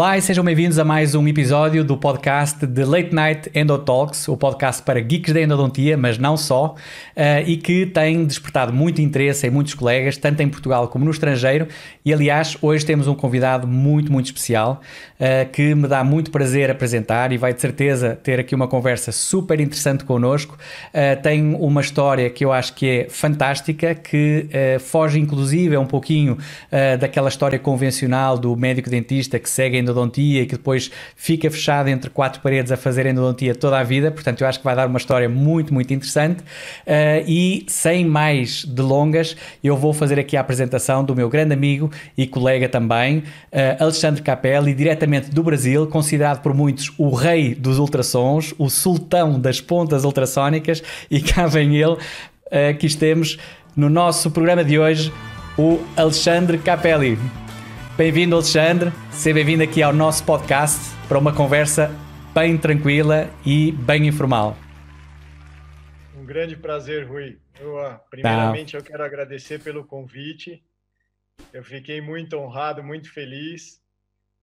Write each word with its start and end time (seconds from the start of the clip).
Olá 0.00 0.16
e 0.16 0.22
sejam 0.22 0.42
bem-vindos 0.42 0.78
a 0.78 0.84
mais 0.84 1.14
um 1.14 1.28
episódio 1.28 1.84
do 1.84 1.94
podcast 1.94 2.66
de 2.66 2.84
Late 2.84 3.14
Night 3.14 3.50
Endo 3.54 3.76
Talks, 3.76 4.28
o 4.28 4.34
podcast 4.34 4.82
para 4.82 4.98
geeks 4.98 5.34
da 5.34 5.42
endodontia, 5.42 5.94
mas 5.94 6.16
não 6.16 6.38
só, 6.38 6.74
uh, 6.74 7.46
e 7.46 7.58
que 7.58 7.84
tem 7.84 8.24
despertado 8.24 8.72
muito 8.72 9.02
interesse 9.02 9.46
em 9.46 9.50
muitos 9.50 9.74
colegas, 9.74 10.16
tanto 10.16 10.40
em 10.40 10.48
Portugal 10.48 10.88
como 10.88 11.04
no 11.04 11.10
estrangeiro. 11.10 11.68
E 12.02 12.14
aliás, 12.14 12.56
hoje 12.62 12.86
temos 12.86 13.08
um 13.08 13.14
convidado 13.14 13.68
muito, 13.68 14.10
muito 14.10 14.24
especial 14.24 14.80
uh, 15.20 15.50
que 15.50 15.74
me 15.74 15.86
dá 15.86 16.02
muito 16.02 16.30
prazer 16.30 16.70
apresentar 16.70 17.30
e 17.30 17.36
vai 17.36 17.52
de 17.52 17.60
certeza 17.60 18.18
ter 18.22 18.40
aqui 18.40 18.54
uma 18.54 18.68
conversa 18.68 19.12
super 19.12 19.60
interessante 19.60 20.02
connosco. 20.04 20.56
Uh, 20.94 21.20
tem 21.20 21.54
uma 21.56 21.82
história 21.82 22.30
que 22.30 22.42
eu 22.42 22.54
acho 22.54 22.72
que 22.72 22.88
é 22.88 23.06
fantástica, 23.10 23.94
que 23.94 24.48
foge 24.80 25.20
inclusive 25.20 25.76
um 25.76 25.84
pouquinho 25.84 26.38
daquela 26.98 27.28
história 27.28 27.58
convencional 27.58 28.38
do 28.38 28.56
médico-dentista 28.56 29.38
que 29.38 29.50
segue 29.50 29.76
endodontia 29.90 30.42
e 30.42 30.46
que 30.46 30.56
depois 30.56 30.90
fica 31.16 31.50
fechado 31.50 31.88
entre 31.88 32.10
quatro 32.10 32.40
paredes 32.40 32.72
a 32.72 32.76
fazer 32.76 33.06
endodontia 33.06 33.54
toda 33.54 33.78
a 33.78 33.82
vida. 33.82 34.10
Portanto, 34.10 34.40
eu 34.40 34.46
acho 34.46 34.58
que 34.58 34.64
vai 34.64 34.74
dar 34.74 34.86
uma 34.86 34.98
história 34.98 35.28
muito, 35.28 35.74
muito 35.74 35.92
interessante. 35.92 36.40
Uh, 36.40 37.24
e 37.26 37.64
sem 37.68 38.04
mais 38.04 38.64
delongas, 38.64 39.36
eu 39.62 39.76
vou 39.76 39.92
fazer 39.92 40.18
aqui 40.18 40.36
a 40.36 40.40
apresentação 40.40 41.04
do 41.04 41.14
meu 41.14 41.28
grande 41.28 41.52
amigo 41.52 41.90
e 42.16 42.26
colega 42.26 42.68
também, 42.68 43.18
uh, 43.18 43.82
Alexandre 43.82 44.22
Capelli, 44.22 44.74
diretamente 44.74 45.30
do 45.30 45.42
Brasil, 45.42 45.86
considerado 45.86 46.42
por 46.42 46.54
muitos 46.54 46.92
o 46.96 47.14
rei 47.14 47.54
dos 47.54 47.78
ultrassons, 47.78 48.54
o 48.58 48.68
sultão 48.68 49.38
das 49.38 49.60
pontas 49.60 50.04
ultrassónicas, 50.04 50.82
e 51.10 51.20
cá 51.20 51.46
vem 51.46 51.76
ele. 51.76 51.94
Uh, 51.94 52.70
aqui 52.70 52.86
estamos 52.86 53.38
no 53.76 53.88
nosso 53.88 54.30
programa 54.30 54.64
de 54.64 54.78
hoje, 54.78 55.12
o 55.56 55.80
Alexandre 55.96 56.58
Capelli. 56.58 57.18
Bem-vindo, 58.00 58.34
Alexandre. 58.34 58.90
Seja 59.12 59.34
bem-vindo 59.34 59.62
aqui 59.62 59.82
ao 59.82 59.92
nosso 59.92 60.24
podcast 60.24 60.96
para 61.06 61.18
uma 61.18 61.34
conversa 61.34 61.94
bem 62.32 62.56
tranquila 62.56 63.28
e 63.44 63.72
bem 63.72 64.06
informal. 64.06 64.56
Um 66.16 66.24
grande 66.24 66.56
prazer, 66.56 67.06
Rui. 67.06 67.36
Eu, 67.60 67.78
ah, 67.78 68.00
primeiramente, 68.08 68.74
eu 68.74 68.82
quero 68.82 69.04
agradecer 69.04 69.58
pelo 69.62 69.84
convite. 69.84 70.62
Eu 71.52 71.62
fiquei 71.62 72.00
muito 72.00 72.38
honrado, 72.38 72.82
muito 72.82 73.12
feliz. 73.12 73.78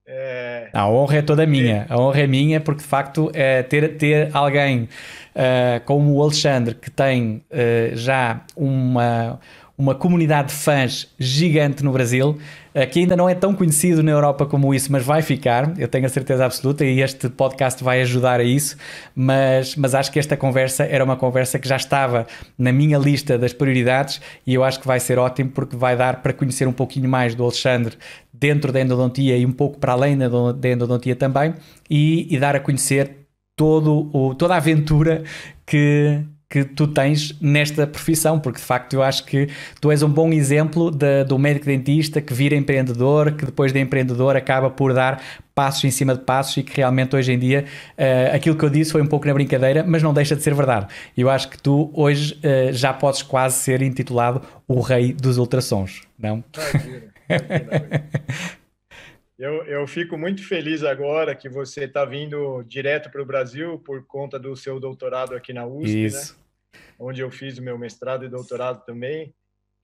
É... 0.06 0.70
A 0.72 0.88
honra 0.88 1.16
é 1.16 1.22
toda 1.22 1.44
minha. 1.44 1.84
A 1.88 1.98
honra 1.98 2.20
é 2.20 2.26
minha 2.28 2.60
porque, 2.60 2.82
de 2.82 2.86
facto, 2.86 3.28
é 3.34 3.64
ter, 3.64 3.96
ter 3.98 4.30
alguém 4.36 4.84
uh, 5.34 5.84
como 5.84 6.14
o 6.14 6.22
Alexandre, 6.22 6.76
que 6.76 6.92
tem 6.92 7.44
uh, 7.50 7.96
já 7.96 8.40
uma 8.54 9.40
uma 9.78 9.94
comunidade 9.94 10.48
de 10.48 10.54
fãs 10.54 11.06
gigante 11.16 11.84
no 11.84 11.92
Brasil, 11.92 12.36
eh, 12.74 12.84
que 12.84 12.98
ainda 12.98 13.16
não 13.16 13.28
é 13.28 13.34
tão 13.34 13.54
conhecido 13.54 14.02
na 14.02 14.10
Europa 14.10 14.44
como 14.44 14.74
isso, 14.74 14.90
mas 14.90 15.04
vai 15.04 15.22
ficar, 15.22 15.72
eu 15.78 15.86
tenho 15.86 16.04
a 16.04 16.08
certeza 16.08 16.44
absoluta, 16.44 16.84
e 16.84 17.00
este 17.00 17.28
podcast 17.28 17.84
vai 17.84 18.00
ajudar 18.00 18.40
a 18.40 18.42
isso. 18.42 18.76
Mas, 19.14 19.76
mas 19.76 19.94
acho 19.94 20.10
que 20.10 20.18
esta 20.18 20.36
conversa 20.36 20.84
era 20.84 21.04
uma 21.04 21.16
conversa 21.16 21.60
que 21.60 21.68
já 21.68 21.76
estava 21.76 22.26
na 22.58 22.72
minha 22.72 22.98
lista 22.98 23.38
das 23.38 23.52
prioridades 23.52 24.20
e 24.44 24.52
eu 24.52 24.64
acho 24.64 24.80
que 24.80 24.86
vai 24.86 24.98
ser 24.98 25.16
ótimo 25.16 25.50
porque 25.50 25.76
vai 25.76 25.96
dar 25.96 26.22
para 26.22 26.32
conhecer 26.32 26.66
um 26.66 26.72
pouquinho 26.72 27.08
mais 27.08 27.36
do 27.36 27.44
Alexandre 27.44 27.96
dentro 28.32 28.72
da 28.72 28.80
endodontia 28.80 29.36
e 29.36 29.46
um 29.46 29.52
pouco 29.52 29.78
para 29.78 29.92
além 29.92 30.18
da 30.18 30.68
endodontia 30.68 31.14
também, 31.14 31.54
e, 31.88 32.26
e 32.34 32.38
dar 32.38 32.56
a 32.56 32.60
conhecer 32.60 33.28
todo 33.54 34.10
o, 34.12 34.34
toda 34.34 34.54
a 34.54 34.56
aventura 34.56 35.22
que, 35.64 36.20
que 36.50 36.64
tu 36.64 36.86
tens 36.86 37.36
nesta 37.40 37.86
profissão, 37.86 38.40
porque 38.40 38.58
de 38.58 38.64
facto 38.64 38.94
eu 38.94 39.02
acho 39.02 39.24
que 39.24 39.48
tu 39.80 39.90
és 39.90 40.02
um 40.02 40.08
bom 40.08 40.32
exemplo 40.32 40.90
de, 40.90 41.24
do 41.24 41.38
médico 41.38 41.66
dentista 41.66 42.22
que 42.22 42.32
vira 42.32 42.56
empreendedor, 42.56 43.32
que 43.32 43.44
depois 43.44 43.70
de 43.70 43.78
empreendedor 43.78 44.34
acaba 44.34 44.70
por 44.70 44.94
dar 44.94 45.22
passos 45.54 45.84
em 45.84 45.90
cima 45.90 46.14
de 46.14 46.22
passos 46.22 46.56
e 46.56 46.62
que 46.62 46.74
realmente 46.74 47.14
hoje 47.14 47.32
em 47.32 47.38
dia 47.38 47.66
uh, 47.98 48.34
aquilo 48.34 48.56
que 48.56 48.64
eu 48.64 48.70
disse 48.70 48.92
foi 48.92 49.02
um 49.02 49.06
pouco 49.06 49.26
na 49.26 49.34
brincadeira, 49.34 49.84
mas 49.86 50.02
não 50.02 50.14
deixa 50.14 50.34
de 50.34 50.42
ser 50.42 50.54
verdade. 50.54 50.86
Eu 51.16 51.28
acho 51.28 51.50
que 51.50 51.60
tu 51.60 51.90
hoje 51.92 52.34
uh, 52.36 52.72
já 52.72 52.94
podes 52.94 53.22
quase 53.22 53.56
ser 53.56 53.82
intitulado 53.82 54.40
o 54.66 54.80
rei 54.80 55.12
dos 55.12 55.36
ultrassons, 55.36 56.00
não? 56.18 56.42
Eu, 59.38 59.64
eu 59.64 59.86
fico 59.86 60.18
muito 60.18 60.46
feliz 60.46 60.82
agora 60.82 61.34
que 61.34 61.48
você 61.48 61.84
está 61.84 62.04
vindo 62.04 62.62
direto 62.64 63.08
para 63.10 63.22
o 63.22 63.26
Brasil 63.26 63.78
por 63.78 64.04
conta 64.04 64.38
do 64.38 64.56
seu 64.56 64.80
doutorado 64.80 65.34
aqui 65.34 65.52
na 65.52 65.64
USP, 65.64 65.94
né? 65.94 66.06
Isso. 66.06 66.32
Né? 66.34 66.48
onde 66.98 67.20
eu 67.20 67.30
fiz 67.30 67.58
o 67.58 67.62
meu 67.62 67.78
mestrado 67.78 68.24
e 68.24 68.28
doutorado 68.28 68.84
também. 68.84 69.34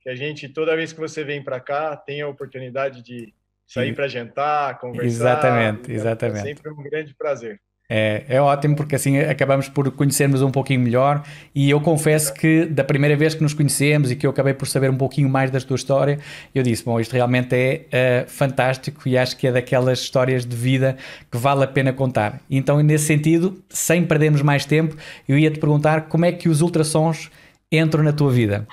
Que 0.01 0.11
a 0.11 0.15
gente, 0.15 0.49
toda 0.49 0.77
vez 0.77 0.93
que 0.93 1.01
você 1.01 1.25
vem 1.25 1.43
para 1.43 1.61
cá, 1.61 1.97
tem 1.97 2.21
a 2.21 2.29
oportunidade 2.29 3.03
de 3.03 3.33
sair 3.67 3.95
para 3.95 4.09
jantar, 4.09 4.79
conversar. 4.79 5.07
Exatamente, 5.07 5.93
exatamente. 5.93 6.39
É 6.39 6.43
sempre 6.43 6.71
um 6.71 6.83
grande 6.83 7.15
prazer. 7.15 7.61
É, 7.87 8.25
é 8.28 8.41
ótimo 8.41 8.75
porque 8.75 8.95
assim 8.95 9.19
acabamos 9.19 9.69
por 9.69 9.91
conhecermos 9.91 10.41
um 10.41 10.50
pouquinho 10.50 10.81
melhor 10.81 11.22
e 11.55 11.69
eu 11.69 11.78
confesso 11.83 12.33
que 12.33 12.65
da 12.65 12.83
primeira 12.83 13.15
vez 13.15 13.34
que 13.34 13.43
nos 13.43 13.53
conhecemos 13.53 14.11
e 14.11 14.17
que 14.17 14.27
eu 14.27 14.31
acabei 14.31 14.55
por 14.55 14.67
saber 14.67 14.91
um 14.91 14.97
pouquinho 14.97 15.28
mais 15.28 15.50
da 15.50 15.61
tua 15.61 15.77
história, 15.77 16.19
eu 16.55 16.62
disse, 16.62 16.83
bom, 16.83 16.99
isto 16.99 17.12
realmente 17.12 17.55
é 17.55 18.25
uh, 18.25 18.31
fantástico 18.31 19.06
e 19.06 19.19
acho 19.19 19.37
que 19.37 19.47
é 19.47 19.53
daquelas 19.53 20.00
histórias 20.00 20.47
de 20.47 20.56
vida 20.56 20.97
que 21.31 21.37
vale 21.37 21.62
a 21.62 21.67
pena 21.67 21.93
contar. 21.93 22.41
Então, 22.50 22.81
nesse 22.83 23.05
sentido, 23.05 23.62
sem 23.69 24.05
perdermos 24.06 24.41
mais 24.41 24.65
tempo, 24.65 24.97
eu 25.28 25.39
ia 25.39 25.50
te 25.50 25.61
perguntar 25.61 26.09
como 26.09 26.25
é 26.25 26.33
que 26.33 26.49
os 26.49 26.62
ultrassons 26.62 27.31
entram 27.71 28.03
na 28.03 28.15
tua 28.15 28.31
vida. 28.31 28.67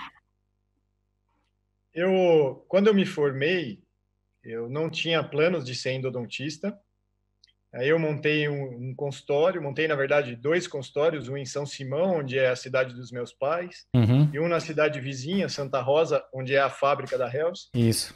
Eu, 1.94 2.64
quando 2.70 2.88
eu 2.88 2.94
me 2.94 3.06
formei, 3.06 3.80
eu 4.42 4.70
não 4.70 4.90
tinha 4.90 5.22
planos 5.22 5.66
de 5.66 5.76
ser 5.76 5.92
endodontista, 5.92 6.80
Aí 7.74 7.88
eu 7.88 7.98
montei 7.98 8.50
um, 8.50 8.90
um, 8.90 8.94
consultório, 8.96 9.62
montei, 9.62 9.88
na 9.88 9.96
verdade, 9.96 10.36
dois 10.36 10.68
consultórios, 10.68 11.30
um 11.30 11.38
em 11.38 11.46
São 11.46 11.66
Simão, 11.66 12.18
onde 12.18 12.38
é 12.38 12.50
a 12.50 12.56
cidade 12.56 12.94
dos 12.94 13.12
meus 13.12 13.32
pais, 13.32 13.86
uhum. 13.96 14.30
e 14.34 14.40
um 14.40 14.48
na 14.50 14.60
cidade 14.60 15.00
vizinha, 15.00 15.48
Santa 15.48 15.80
Rosa, 15.80 16.22
onde 16.34 16.54
é 16.54 16.60
a 16.60 16.70
fábrica 16.70 17.18
da 17.18 17.34
Hells. 17.34 17.70
Isso. 17.74 18.14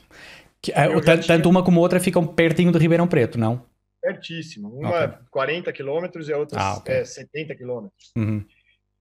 Que, 0.62 0.74
é, 0.74 0.88
tanto, 1.00 1.24
tinha... 1.24 1.48
uma 1.48 1.64
como 1.64 1.80
outra 1.80 2.02
ficam 2.02 2.28
pertinho 2.28 2.72
do 2.72 2.78
Ribeirão 2.78 3.08
Preto, 3.08 3.38
não? 3.38 3.66
Pertíssimo. 4.02 4.68
Uma 4.78 5.06
okay. 5.06 5.18
40 5.32 5.72
quilômetros 5.72 6.28
e 6.28 6.34
a 6.34 6.38
outra 6.38 6.60
ah, 6.60 6.78
okay. 6.78 6.96
é, 6.96 7.06
70 7.06 7.56
quilômetros. 7.56 8.12
Uhum. 8.18 8.46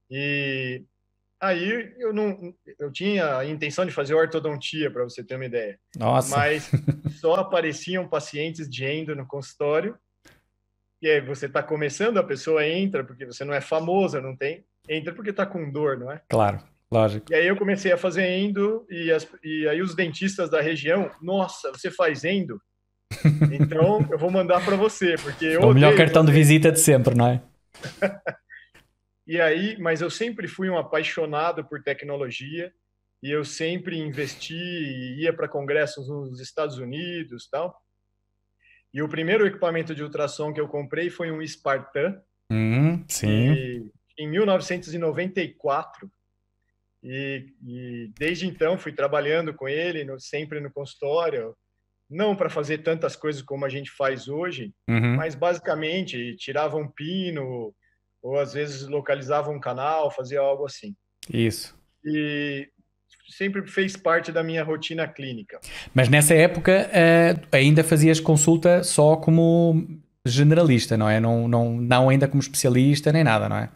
E 0.09 0.85
aí 1.41 1.95
eu 1.99 2.13
não 2.13 2.55
eu 2.79 2.93
tinha 2.93 3.39
a 3.39 3.45
intenção 3.45 3.85
de 3.85 3.93
fazer 3.93 4.15
ortodontia, 4.15 4.91
para 4.91 5.03
você 5.03 5.25
ter 5.25 5.35
uma 5.35 5.47
ideia. 5.47 5.79
Nossa. 5.97 6.37
Mas 6.37 6.71
só 7.21 7.35
apareciam 7.35 8.09
pacientes 8.09 8.69
de 8.69 8.85
endo 8.85 9.17
no 9.17 9.27
consultório 9.27 9.99
que 11.05 11.09
é, 11.11 11.21
você 11.21 11.45
está 11.45 11.63
começando, 11.63 12.17
a 12.17 12.25
pessoa 12.25 12.67
entra 12.67 13.05
porque 13.05 13.27
você 13.27 13.45
não 13.45 13.53
é 13.53 13.61
famosa, 13.61 14.23
não 14.23 14.35
tem, 14.35 14.65
entra 14.89 15.13
porque 15.13 15.29
está 15.29 15.45
com 15.45 15.71
dor, 15.71 15.99
não 15.99 16.11
é? 16.11 16.23
Claro, 16.31 16.59
lógico. 16.91 17.31
E 17.31 17.35
aí 17.35 17.47
eu 17.47 17.59
comecei 17.59 17.93
a 17.93 17.99
fazer 17.99 18.27
endo 18.27 18.87
e, 18.89 19.13
as, 19.13 19.29
e 19.45 19.69
aí 19.69 19.83
os 19.83 19.95
dentistas 19.95 20.49
da 20.49 20.63
região, 20.63 21.11
nossa, 21.21 21.71
você 21.73 21.91
faz 21.91 22.25
endo? 22.25 22.59
Então 23.53 24.09
eu 24.11 24.17
vou 24.17 24.31
mandar 24.31 24.65
para 24.65 24.77
você, 24.77 25.17
porque 25.17 25.45
eu 25.45 25.61
é 25.61 25.67
o 25.67 25.75
melhor 25.75 25.95
cartão 25.95 26.25
de 26.25 26.33
visita 26.33 26.73
de 26.73 26.81
sempre, 26.81 27.15
não 27.15 27.29
é? 27.29 27.43
e 29.27 29.39
aí, 29.39 29.77
mas 29.79 30.01
eu 30.01 30.09
sempre 30.09 30.49
fui 30.49 30.71
um 30.71 30.79
apaixonado 30.79 31.67
por 31.67 31.83
tecnologia 31.83 32.73
e 33.23 33.31
eu 33.31 33.45
sempre 33.45 33.99
investi 33.99 34.55
e 34.57 35.23
ia 35.23 35.35
para 35.35 35.49
congressos 35.49 36.09
nos 36.09 36.41
Estados 36.41 36.79
Unidos, 36.79 37.47
tal. 37.51 37.77
E 38.95 39.03
o 39.03 39.09
primeiro 39.09 39.45
equipamento 39.45 39.93
de 39.93 40.05
ultrassom 40.05 40.53
que 40.53 40.61
eu 40.61 40.69
comprei 40.69 41.11
foi 41.11 41.33
um 41.33 41.45
Spartan. 41.45 42.23
Hum, 42.49 43.05
sim. 43.09 43.91
em 44.17 44.29
1994. 44.29 46.09
E, 47.03 47.53
e, 47.67 48.13
desde 48.17 48.47
então 48.47 48.79
fui 48.79 48.93
trabalhando 48.93 49.53
com 49.53 49.69
ele, 49.69 50.05
no, 50.05 50.21
sempre 50.21 50.61
no 50.61 50.71
consultório. 50.71 51.57
Não 52.09 52.37
para 52.37 52.49
fazer 52.49 52.79
tantas 52.79 53.17
coisas 53.17 53.43
como 53.43 53.65
a 53.65 53.69
gente 53.69 53.91
faz 53.91 54.29
hoje, 54.29 54.73
uhum. 54.89 55.17
mas 55.17 55.35
basicamente 55.35 56.37
tirava 56.37 56.77
um 56.77 56.87
pino, 56.87 57.75
ou 58.23 58.39
às 58.39 58.53
vezes 58.53 58.87
localizava 58.87 59.51
um 59.51 59.59
canal, 59.59 60.11
fazia 60.11 60.39
algo 60.39 60.67
assim. 60.67 60.95
Isso. 61.29 61.77
E 62.05 62.71
sempre 63.29 63.67
fez 63.67 63.97
parte 63.97 64.31
da 64.31 64.43
minha 64.43 64.63
rotina 64.63 65.07
clínica. 65.09 65.61
Mas 65.93 66.09
nessa 66.09 66.35
época 66.35 66.89
uh, 66.89 67.47
ainda 67.53 67.83
fazias 67.83 68.21
consulta 68.21 68.83
só 68.83 69.17
como 69.17 69.87
generalista, 70.27 70.97
não 70.97 71.09
é? 71.09 71.21
Não, 71.21 71.47
não, 71.49 71.73
não 71.77 72.09
ainda 72.09 72.29
como 72.29 72.41
especialista 72.41 73.13
nem 73.13 73.25
nada, 73.25 73.49
não 73.49 73.57
é? 73.57 73.71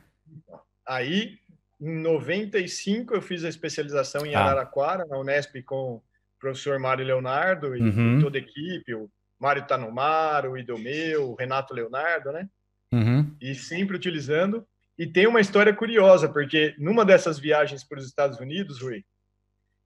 Aí, 0.86 1.38
em 1.80 2.00
95, 2.00 3.14
eu 3.14 3.22
fiz 3.22 3.44
a 3.44 3.48
especialização 3.48 4.24
em 4.24 4.34
ah. 4.34 4.40
Araraquara, 4.40 5.04
na 5.06 5.18
Unesp, 5.18 5.62
com 5.62 5.96
o 5.96 6.02
professor 6.40 6.78
Mário 6.78 7.04
Leonardo 7.04 7.76
e 7.76 7.80
uhum. 7.82 8.20
toda 8.20 8.38
a 8.38 8.40
equipe, 8.40 8.94
o 8.94 9.10
Mário 9.38 9.66
Tanomaro, 9.66 10.52
o 10.52 10.58
Idomeu, 10.58 11.30
o 11.30 11.34
Renato 11.34 11.74
Leonardo, 11.74 12.32
né? 12.32 12.48
Uhum. 12.92 13.30
E 13.40 13.54
sempre 13.54 13.96
utilizando. 13.96 14.66
E 14.98 15.06
tem 15.06 15.26
uma 15.26 15.40
história 15.40 15.72
curiosa, 15.72 16.28
porque 16.28 16.74
numa 16.78 17.04
dessas 17.04 17.38
viagens 17.38 17.84
para 17.84 17.98
os 17.98 18.06
Estados 18.06 18.40
Unidos, 18.40 18.80
Rui, 18.80 19.04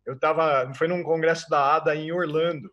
eu 0.07 0.15
estava, 0.15 0.73
foi 0.75 0.89
num 0.89 1.03
congresso 1.03 1.49
da 1.49 1.77
ADA 1.77 1.95
em 1.95 2.13
Orlando. 2.13 2.71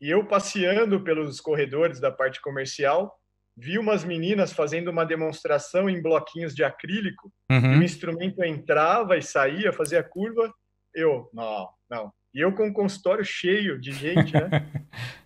E 0.00 0.10
eu 0.10 0.26
passeando 0.26 1.00
pelos 1.02 1.40
corredores 1.40 2.00
da 2.00 2.10
parte 2.10 2.40
comercial, 2.40 3.18
vi 3.56 3.78
umas 3.78 4.04
meninas 4.04 4.52
fazendo 4.52 4.88
uma 4.88 5.06
demonstração 5.06 5.88
em 5.88 6.02
bloquinhos 6.02 6.54
de 6.54 6.64
acrílico. 6.64 7.32
Uhum. 7.50 7.78
o 7.78 7.82
instrumento 7.82 8.42
entrava 8.42 9.16
e 9.16 9.22
saía, 9.22 9.72
fazia 9.72 10.02
curva. 10.02 10.52
Eu, 10.92 11.30
não, 11.32 11.68
não. 11.88 12.12
E 12.34 12.40
eu 12.40 12.52
com 12.52 12.68
o 12.68 12.72
consultório 12.72 13.24
cheio 13.24 13.80
de 13.80 13.92
gente, 13.92 14.32
né? 14.32 14.48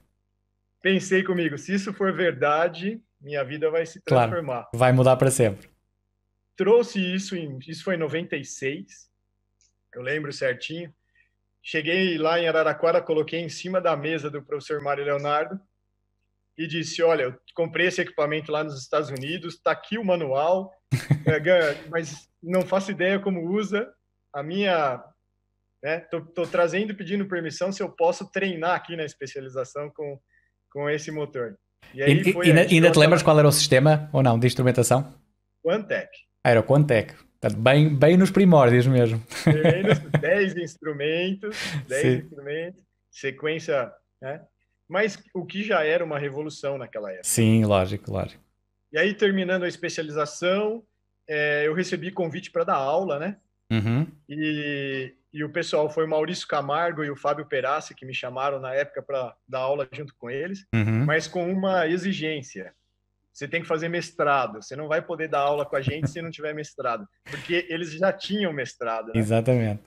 Pensei 0.83 1.25
comigo, 1.25 1.59
se 1.59 1.75
isso 1.75 1.93
for 1.93 2.13
verdade, 2.13 3.01
minha 3.21 3.43
vida 3.43 3.71
vai 3.71 3.85
se 3.85 4.01
transformar. 4.01 4.63
Claro, 4.63 4.69
vai 4.75 4.93
mudar 4.93 5.17
para 5.17 5.31
sempre. 5.31 5.69
Trouxe 6.57 7.01
isso 7.01 7.35
em, 7.35 7.59
isso 7.67 7.83
foi 7.83 7.95
em 7.95 7.99
96. 7.99 9.09
Eu 9.95 10.03
lembro 10.03 10.33
certinho. 10.33 10.93
Cheguei 11.63 12.17
lá 12.17 12.41
em 12.41 12.49
Araraquara, 12.49 13.03
coloquei 13.03 13.41
em 13.41 13.49
cima 13.49 13.81
da 13.81 13.97
mesa 13.97 14.31
do 14.31 14.43
professor 14.43 14.81
Mário 14.81 15.05
Leonardo 15.05 15.61
e 16.57 16.67
disse: 16.67 17.03
Olha, 17.03 17.25
eu 17.25 17.35
comprei 17.55 17.87
esse 17.87 18.01
equipamento 18.01 18.51
lá 18.51 18.65
nos 18.65 18.81
Estados 18.81 19.11
Unidos, 19.11 19.55
está 19.55 19.71
aqui 19.71 19.99
o 19.99 20.05
manual, 20.05 20.73
é, 21.27 21.89
mas 21.89 22.29
não 22.43 22.63
faço 22.63 22.91
ideia 22.91 23.19
como 23.19 23.49
usa. 23.49 23.89
A 24.33 24.43
minha. 24.43 25.03
Estou 25.83 26.21
né, 26.21 26.51
trazendo 26.51 26.91
e 26.91 26.97
pedindo 26.97 27.29
permissão 27.29 27.71
se 27.71 27.83
eu 27.83 27.89
posso 27.91 28.31
treinar 28.31 28.75
aqui 28.75 28.97
na 28.97 29.05
especialização 29.05 29.91
com, 29.95 30.19
com 30.73 30.91
esse 30.91 31.11
motor. 31.11 31.57
E 31.95 32.03
aí 32.03 32.21
e, 32.21 32.33
foi, 32.33 32.49
e, 32.49 32.51
ainda 32.51 32.91
te 32.91 32.99
lembras 32.99 33.23
qual 33.23 33.39
era 33.39 33.47
o 33.47 33.53
sistema 33.53 34.11
ou 34.13 34.23
não 34.23 34.39
de 34.39 34.47
instrumentação? 34.47 35.15
Quantec. 35.63 36.09
Era 36.45 36.61
o 36.61 36.65
Quantec. 36.65 37.15
Bem, 37.57 37.95
bem 37.95 38.17
nos 38.17 38.31
primórdios 38.31 38.87
mesmo. 38.87 39.23
Nos 39.47 40.21
10 40.21 40.57
instrumentos, 40.59 41.57
10 41.87 42.25
instrumentos, 42.25 42.83
sequência, 43.11 43.93
né? 44.21 44.41
mas 44.89 45.23
o 45.35 45.45
que 45.45 45.63
já 45.63 45.85
era 45.85 46.05
uma 46.05 46.19
revolução 46.19 46.79
naquela 46.79 47.11
época. 47.11 47.29
Sim, 47.29 47.65
lógico, 47.65 48.11
lógico. 48.11 48.43
E 48.91 48.99
aí, 48.99 49.13
terminando 49.13 49.65
a 49.65 49.69
especialização, 49.69 50.83
é, 51.29 51.67
eu 51.67 51.75
recebi 51.75 52.11
convite 52.11 52.51
para 52.51 52.65
dar 52.65 52.77
aula, 52.77 53.19
né? 53.19 53.37
Uhum. 53.71 54.07
E, 54.27 55.15
e 55.31 55.45
o 55.45 55.53
pessoal 55.53 55.91
foi 55.91 56.07
o 56.07 56.09
Maurício 56.09 56.49
Camargo 56.49 57.05
e 57.05 57.11
o 57.11 57.17
Fábio 57.17 57.45
Perassi 57.45 57.95
que 57.95 58.07
me 58.07 58.15
chamaram 58.15 58.59
na 58.59 58.73
época 58.73 59.03
para 59.03 59.37
dar 59.47 59.61
aula 59.61 59.87
junto 59.93 60.15
com 60.17 60.31
eles, 60.31 60.67
uhum. 60.75 61.05
mas 61.05 61.29
com 61.29 61.53
uma 61.53 61.87
exigência. 61.87 62.73
Você 63.39 63.47
tem 63.47 63.63
que 63.63 63.69
fazer 63.69 63.89
mestrado. 63.89 64.61
Você 64.61 64.75
não 64.75 64.89
vai 64.89 65.01
poder 65.01 65.29
dar 65.29 65.41
aula 65.41 65.65
com 65.65 65.77
a 65.77 65.81
gente 65.81 66.11
se 66.11 66.21
não 66.21 66.31
tiver 66.31 66.53
mestrado, 66.53 67.07
porque 67.31 67.67
eles 67.69 67.93
já 67.93 68.13
tinham 68.13 68.53
mestrado. 68.53 69.13
Né? 69.15 69.21
Exatamente. 69.21 69.83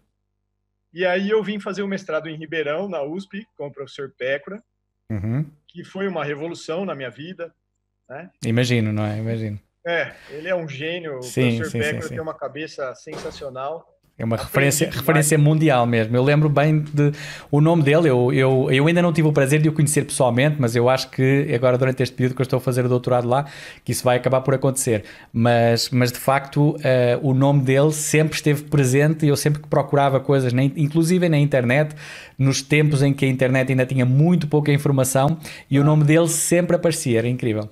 E 0.93 1.05
aí 1.05 1.29
eu 1.29 1.43
vim 1.43 1.59
fazer 1.59 1.81
o 1.81 1.87
mestrado 1.87 2.29
em 2.29 2.37
Ribeirão, 2.37 2.87
na 2.87 3.03
USP, 3.03 3.45
com 3.57 3.67
o 3.67 3.71
professor 3.71 4.13
Pécora 4.17 4.61
uhum. 5.11 5.45
que 5.67 5.83
foi 5.83 6.07
uma 6.07 6.23
revolução 6.23 6.85
na 6.85 6.95
minha 6.95 7.09
vida. 7.09 7.53
Né? 8.09 8.29
Imagino, 8.45 8.93
não 8.93 9.05
é? 9.05 9.17
Imagino. 9.17 9.59
É, 9.85 10.15
ele 10.29 10.47
é 10.47 10.55
um 10.55 10.67
gênio, 10.67 11.21
sim, 11.21 11.55
o 11.55 11.57
professor 11.57 11.81
Becker 11.81 12.09
tem 12.09 12.19
uma 12.19 12.33
cabeça 12.33 12.93
sensacional. 12.95 13.85
É 14.17 14.25
uma 14.25 14.37
referência, 14.37 14.87
referência 14.91 15.35
mundial 15.35 15.87
mesmo. 15.87 16.15
Eu 16.15 16.23
lembro 16.23 16.47
bem 16.47 16.81
de 16.81 17.11
o 17.49 17.59
nome 17.59 17.81
dele. 17.81 18.07
Eu, 18.07 18.31
eu, 18.31 18.67
eu 18.71 18.85
ainda 18.85 19.01
não 19.01 19.11
tive 19.11 19.27
o 19.27 19.33
prazer 19.33 19.59
de 19.59 19.67
o 19.67 19.73
conhecer 19.73 20.05
pessoalmente, 20.05 20.57
mas 20.59 20.75
eu 20.75 20.87
acho 20.89 21.09
que 21.09 21.51
agora, 21.55 21.75
durante 21.75 22.03
este 22.03 22.15
período 22.15 22.35
que 22.35 22.41
eu 22.41 22.43
estou 22.43 22.57
a 22.57 22.61
fazer 22.61 22.85
o 22.85 22.89
doutorado 22.89 23.27
lá, 23.27 23.47
que 23.83 23.91
isso 23.91 24.03
vai 24.03 24.17
acabar 24.17 24.41
por 24.41 24.53
acontecer. 24.53 25.05
Mas, 25.33 25.89
mas 25.89 26.11
de 26.11 26.19
facto, 26.19 26.75
uh, 26.75 26.77
o 27.23 27.33
nome 27.33 27.63
dele 27.63 27.91
sempre 27.91 28.35
esteve 28.35 28.63
presente 28.63 29.25
e 29.25 29.29
eu 29.29 29.35
sempre 29.35 29.59
que 29.59 29.67
procurava 29.67 30.19
coisas, 30.19 30.53
na, 30.53 30.63
inclusive 30.63 31.27
na 31.27 31.39
internet, 31.39 31.95
nos 32.37 32.61
tempos 32.61 33.01
em 33.01 33.13
que 33.13 33.25
a 33.25 33.27
internet 33.27 33.71
ainda 33.71 33.87
tinha 33.87 34.05
muito 34.05 34.47
pouca 34.47 34.71
informação, 34.71 35.39
e 35.69 35.79
o 35.79 35.83
nome 35.83 36.03
dele 36.03 36.27
sempre 36.27 36.75
aparecia. 36.75 37.17
Era 37.17 37.27
incrível. 37.27 37.69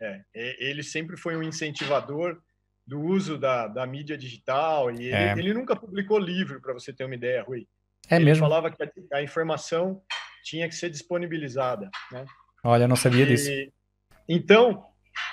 É, 0.00 0.20
ele 0.34 0.82
sempre 0.82 1.16
foi 1.16 1.36
um 1.36 1.42
incentivador 1.42 2.38
do 2.86 3.00
uso 3.00 3.38
da, 3.38 3.66
da 3.66 3.86
mídia 3.86 4.16
digital 4.16 4.90
e 4.90 5.06
ele, 5.06 5.14
é. 5.14 5.32
ele 5.38 5.54
nunca 5.54 5.74
publicou 5.74 6.18
livro, 6.18 6.60
para 6.60 6.72
você 6.72 6.92
ter 6.92 7.04
uma 7.04 7.14
ideia, 7.14 7.42
Rui. 7.42 7.66
É 8.10 8.16
ele 8.16 8.26
mesmo? 8.26 8.44
falava 8.44 8.70
que 8.70 8.82
a, 8.82 9.18
a, 9.18 9.22
informação 9.22 10.02
tinha 10.42 10.68
que 10.68 10.74
ser 10.74 10.90
disponibilizada, 10.90 11.90
né? 12.12 12.26
Olha, 12.62 12.86
não 12.86 12.96
sabia 12.96 13.24
e, 13.24 13.26
disso. 13.26 13.50
Então, 14.28 14.84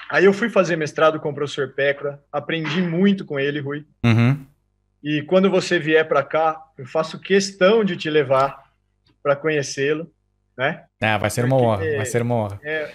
aí 0.09 0.23
eu 0.23 0.33
fui 0.33 0.49
fazer 0.49 0.77
mestrado 0.77 1.19
com 1.19 1.29
o 1.29 1.35
professor 1.35 1.73
Pecra, 1.73 2.23
aprendi 2.31 2.81
muito 2.81 3.25
com 3.25 3.39
ele, 3.39 3.59
Rui. 3.59 3.85
Uhum. 4.05 4.45
E 5.03 5.21
quando 5.23 5.49
você 5.49 5.79
vier 5.79 6.07
para 6.07 6.23
cá, 6.23 6.61
eu 6.77 6.85
faço 6.85 7.19
questão 7.19 7.83
de 7.83 7.97
te 7.97 8.09
levar 8.09 8.71
para 9.21 9.35
conhecê-lo 9.35 10.09
né? 10.61 10.83
Ah, 11.01 11.17
vai 11.17 11.31
ser 11.31 11.43
uma 11.43 11.57
honra, 11.57 11.77
vai 11.95 12.05
ser 12.05 12.21
uma 12.21 12.35
honra. 12.35 12.59
É, 12.63 12.91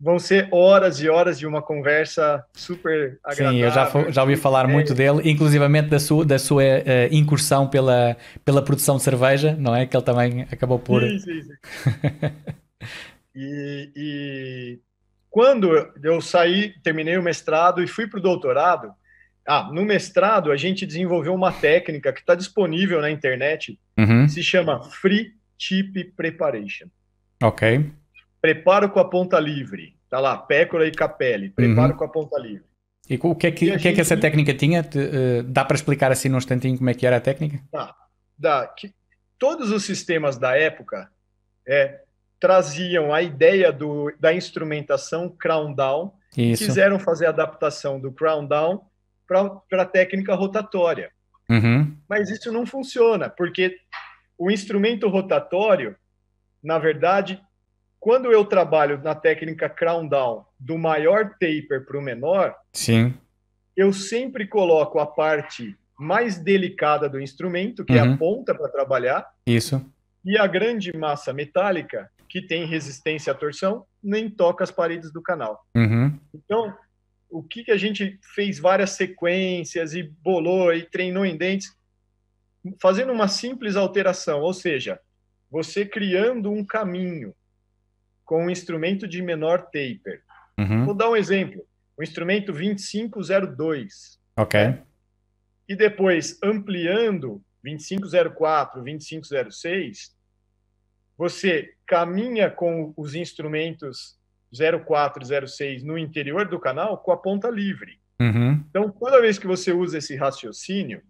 vão 0.00 0.18
ser 0.18 0.48
horas 0.50 0.98
e 1.00 1.08
horas 1.10 1.38
de 1.38 1.46
uma 1.46 1.60
conversa 1.60 2.42
super 2.54 3.18
agradável. 3.22 3.52
Sim, 3.52 3.62
eu 3.62 3.70
já, 3.70 4.10
já 4.10 4.22
ouvi 4.22 4.36
falar 4.36 4.66
muito 4.66 4.94
dele, 4.94 5.20
inclusivamente 5.30 5.90
da 5.90 6.00
sua, 6.00 6.24
da 6.24 6.38
sua 6.38 6.62
uh, 6.62 7.12
incursão 7.12 7.68
pela, 7.68 8.16
pela 8.42 8.62
produção 8.62 8.96
de 8.96 9.02
cerveja, 9.02 9.54
não 9.58 9.76
é? 9.76 9.84
Que 9.84 9.94
ele 9.94 10.04
também 10.04 10.46
acabou 10.50 10.78
por... 10.78 11.02
Sim, 11.02 11.18
sim, 11.18 11.42
sim. 11.42 11.52
e, 13.36 13.92
e 13.94 14.78
quando 15.28 15.70
eu 16.02 16.22
saí, 16.22 16.72
terminei 16.82 17.18
o 17.18 17.22
mestrado 17.22 17.82
e 17.82 17.86
fui 17.86 18.06
para 18.06 18.18
o 18.18 18.22
doutorado, 18.22 18.90
ah, 19.46 19.68
no 19.70 19.84
mestrado 19.84 20.50
a 20.50 20.56
gente 20.56 20.86
desenvolveu 20.86 21.34
uma 21.34 21.52
técnica 21.52 22.14
que 22.14 22.20
está 22.20 22.34
disponível 22.34 23.02
na 23.02 23.10
internet, 23.10 23.78
uhum. 23.98 24.26
se 24.26 24.42
chama 24.42 24.82
Free 24.84 25.34
Tip 25.58 26.12
Preparation. 26.16 26.88
Ok. 27.42 27.90
Preparo 28.40 28.90
com 28.90 29.00
a 29.00 29.08
ponta 29.08 29.38
livre. 29.38 29.96
Tá 30.08 30.20
lá, 30.20 30.36
pécora 30.36 30.86
e 30.86 30.92
capelli. 30.92 31.50
Preparo 31.50 31.92
uhum. 31.92 31.98
com 31.98 32.04
a 32.04 32.08
ponta 32.08 32.38
livre. 32.38 32.64
E 33.08 33.18
o 33.22 33.34
que 33.34 33.46
é 33.46 33.50
que, 33.50 33.78
que, 33.78 33.88
é 33.88 33.92
que 33.92 34.00
essa 34.00 34.16
técnica 34.16 34.54
tinha? 34.54 34.80
Uh, 34.80 35.42
dá 35.42 35.64
para 35.64 35.76
explicar 35.76 36.10
assim 36.10 36.28
num 36.28 36.38
instantinho 36.38 36.78
como 36.78 36.88
é 36.88 36.94
que 36.94 37.06
era 37.06 37.16
a 37.16 37.20
técnica? 37.20 37.60
Dá. 37.70 37.94
dá. 38.38 38.66
Que, 38.66 38.94
todos 39.38 39.70
os 39.70 39.84
sistemas 39.84 40.38
da 40.38 40.56
época 40.56 41.10
é, 41.66 42.00
traziam 42.40 43.12
a 43.12 43.22
ideia 43.22 43.72
do, 43.72 44.12
da 44.18 44.32
instrumentação 44.32 45.28
crown 45.28 45.74
down 45.74 46.12
Isso. 46.36 46.64
quiseram 46.64 46.98
fazer 46.98 47.26
a 47.26 47.30
adaptação 47.30 48.00
do 48.00 48.12
crown 48.12 48.46
down 48.46 48.82
para 49.26 49.82
a 49.82 49.86
técnica 49.86 50.34
rotatória. 50.34 51.10
Uhum. 51.48 51.96
Mas 52.08 52.30
isso 52.30 52.50
não 52.52 52.64
funciona, 52.64 53.28
porque 53.28 53.76
o 54.38 54.50
instrumento 54.50 55.08
rotatório, 55.08 55.96
na 56.62 56.78
verdade, 56.78 57.40
quando 58.00 58.30
eu 58.30 58.44
trabalho 58.44 59.00
na 59.02 59.14
técnica 59.14 59.68
crown 59.68 60.06
down 60.06 60.44
do 60.58 60.76
maior 60.76 61.30
taper 61.40 61.86
para 61.86 61.98
o 61.98 62.02
menor, 62.02 62.54
Sim. 62.72 63.14
eu 63.76 63.92
sempre 63.92 64.46
coloco 64.46 64.98
a 64.98 65.06
parte 65.06 65.76
mais 65.98 66.38
delicada 66.38 67.08
do 67.08 67.20
instrumento, 67.20 67.84
que 67.84 67.92
uhum. 67.92 67.98
é 67.98 68.02
a 68.02 68.04
uhum. 68.04 68.16
ponta 68.16 68.54
para 68.54 68.68
trabalhar. 68.68 69.26
Isso. 69.46 69.84
E 70.24 70.36
a 70.36 70.46
grande 70.46 70.96
massa 70.96 71.32
metálica, 71.32 72.10
que 72.28 72.42
tem 72.42 72.66
resistência 72.66 73.32
à 73.32 73.34
torção, 73.34 73.86
nem 74.02 74.28
toca 74.28 74.64
as 74.64 74.70
paredes 74.70 75.12
do 75.12 75.22
canal. 75.22 75.64
Uhum. 75.74 76.18
Então, 76.34 76.74
o 77.30 77.42
que, 77.42 77.64
que 77.64 77.70
a 77.70 77.76
gente 77.76 78.18
fez 78.34 78.58
várias 78.58 78.90
sequências 78.90 79.94
e 79.94 80.02
bolou 80.02 80.72
e 80.72 80.82
treinou 80.82 81.24
em 81.24 81.36
dentes, 81.36 81.74
fazendo 82.80 83.12
uma 83.12 83.28
simples 83.28 83.76
alteração, 83.76 84.40
ou 84.40 84.52
seja, 84.52 85.00
você 85.50 85.84
criando 85.84 86.50
um 86.50 86.64
caminho 86.64 87.34
com 88.24 88.46
um 88.46 88.50
instrumento 88.50 89.06
de 89.06 89.22
menor 89.22 89.62
taper. 89.62 90.22
Uhum. 90.58 90.86
Vou 90.86 90.94
dar 90.94 91.10
um 91.10 91.16
exemplo. 91.16 91.64
O 91.96 92.02
instrumento 92.02 92.52
2502. 92.52 94.18
Ok. 94.36 94.60
Né? 94.60 94.82
E 95.68 95.76
depois 95.76 96.38
ampliando 96.42 97.42
2504, 97.62 98.82
2506, 98.82 100.14
você 101.16 101.72
caminha 101.86 102.50
com 102.50 102.92
os 102.96 103.14
instrumentos 103.14 104.18
04 104.86 105.48
06 105.48 105.82
no 105.82 105.98
interior 105.98 106.48
do 106.48 106.60
canal 106.60 106.98
com 106.98 107.12
a 107.12 107.16
ponta 107.16 107.48
livre. 107.48 107.98
Uhum. 108.20 108.64
Então, 108.68 108.90
toda 108.90 109.20
vez 109.20 109.38
que 109.38 109.46
você 109.46 109.72
usa 109.72 109.98
esse 109.98 110.14
raciocínio, 110.16 111.02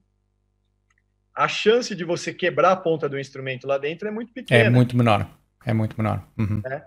a 1.35 1.49
chance 1.49 1.95
de 1.95 2.05
você 2.05 2.33
quebrar 2.33 2.73
a 2.73 2.77
ponta 2.77 3.09
do 3.09 3.19
instrumento 3.19 3.67
lá 3.67 3.77
dentro 3.77 4.07
é 4.07 4.11
muito 4.11 4.33
pequena. 4.33 4.65
É 4.65 4.71
muito 4.71 4.97
menor. 4.97 5.27
É 5.65 5.73
muito 5.73 5.97
menor. 5.97 6.27
Uhum. 6.39 6.63
É. 6.67 6.83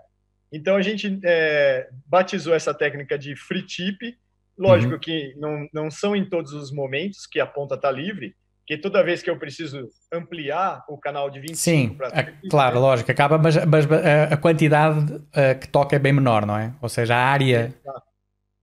Então 0.52 0.76
a 0.76 0.82
gente 0.82 1.20
é, 1.24 1.88
batizou 2.06 2.54
essa 2.54 2.72
técnica 2.72 3.18
de 3.18 3.36
free 3.36 3.62
tip. 3.62 4.16
Lógico 4.56 4.94
uhum. 4.94 4.98
que 4.98 5.34
não, 5.36 5.68
não 5.72 5.90
são 5.90 6.16
em 6.16 6.28
todos 6.28 6.52
os 6.52 6.72
momentos 6.72 7.26
que 7.26 7.38
a 7.38 7.46
ponta 7.46 7.74
está 7.74 7.90
livre, 7.90 8.34
porque 8.60 8.76
toda 8.76 9.04
vez 9.04 9.22
que 9.22 9.30
eu 9.30 9.38
preciso 9.38 9.88
ampliar 10.12 10.84
o 10.88 10.98
canal 10.98 11.30
de 11.30 11.40
25 11.40 11.56
Sim, 11.56 11.96
é, 12.12 12.34
claro, 12.50 12.80
lógico, 12.80 13.10
acaba, 13.10 13.38
mas, 13.38 13.56
mas 13.64 13.86
a 14.30 14.36
quantidade 14.36 15.14
uh, 15.14 15.58
que 15.60 15.68
toca 15.68 15.94
é 15.94 15.98
bem 15.98 16.12
menor, 16.12 16.44
não 16.44 16.56
é? 16.56 16.74
Ou 16.82 16.88
seja, 16.88 17.14
a 17.14 17.18
área. 17.18 17.72
Exato. 17.82 18.07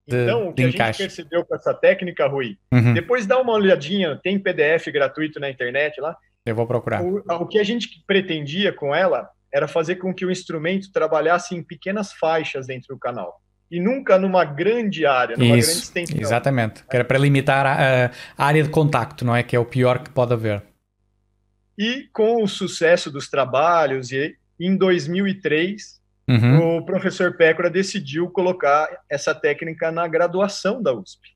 Então, 0.08 0.50
o 0.50 0.54
que 0.54 0.64
a 0.64 0.70
gente 0.70 0.98
percebeu 0.98 1.44
com 1.44 1.56
essa 1.56 1.74
técnica, 1.74 2.28
Rui, 2.28 2.58
uhum. 2.72 2.94
depois 2.94 3.26
dá 3.26 3.40
uma 3.42 3.54
olhadinha, 3.54 4.20
tem 4.24 4.38
PDF 4.38 4.88
gratuito 4.92 5.40
na 5.40 5.50
internet 5.50 6.00
lá. 6.00 6.16
Eu 6.46 6.56
vou 6.56 6.68
procurar. 6.68 7.02
O, 7.02 7.24
o 7.28 7.48
que 7.48 7.58
a 7.58 7.64
gente 7.64 8.04
pretendia 8.06 8.72
com 8.72 8.94
ela 8.94 9.30
era 9.52 9.68
fazer 9.68 9.96
com 9.96 10.14
que 10.14 10.26
o 10.26 10.32
instrumento 10.32 10.92
trabalhasse 10.92 11.56
em 11.56 11.64
pequenas 11.64 12.14
faixas 12.14 12.68
dentro 12.68 12.94
do 12.94 13.00
canal 13.00 13.42
e 13.70 13.80
nunca 13.80 14.18
numa 14.18 14.46
grande 14.46 15.06
área, 15.06 15.36
numa 15.36 15.58
Isso, 15.58 15.70
grande 15.70 15.84
extensão. 15.84 16.22
Exatamente, 16.22 16.84
que 16.84 16.96
era 16.96 17.04
para 17.04 17.18
limitar 17.18 17.66
a, 17.66 18.12
a, 18.38 18.46
área 18.46 18.62
de 18.64 18.70
contacto, 18.70 19.26
não 19.26 19.36
é? 19.36 19.44
Que 19.44 19.56
é 19.56 19.60
o 19.60 19.66
pior 19.66 20.00
que 20.00 20.10
pode 20.10 20.34
haver. 20.34 20.64
E 21.78 22.08
com 22.14 22.44
o 22.44 22.48
sucesso 22.48 23.12
dos 23.12 23.30
trabalhos, 23.30 24.12
e 24.12 24.36
em 24.60 24.78
2003, 24.78 26.00
uhum. 26.30 26.78
o 26.78 26.86
professor 26.86 27.36
Pécora 27.38 27.70
decidiu 27.70 28.30
colocar 28.30 28.88
essa 29.10 29.34
técnica 29.34 29.92
na 29.92 30.08
graduação 30.08 30.82
da 30.82 30.94
USP. 30.94 31.36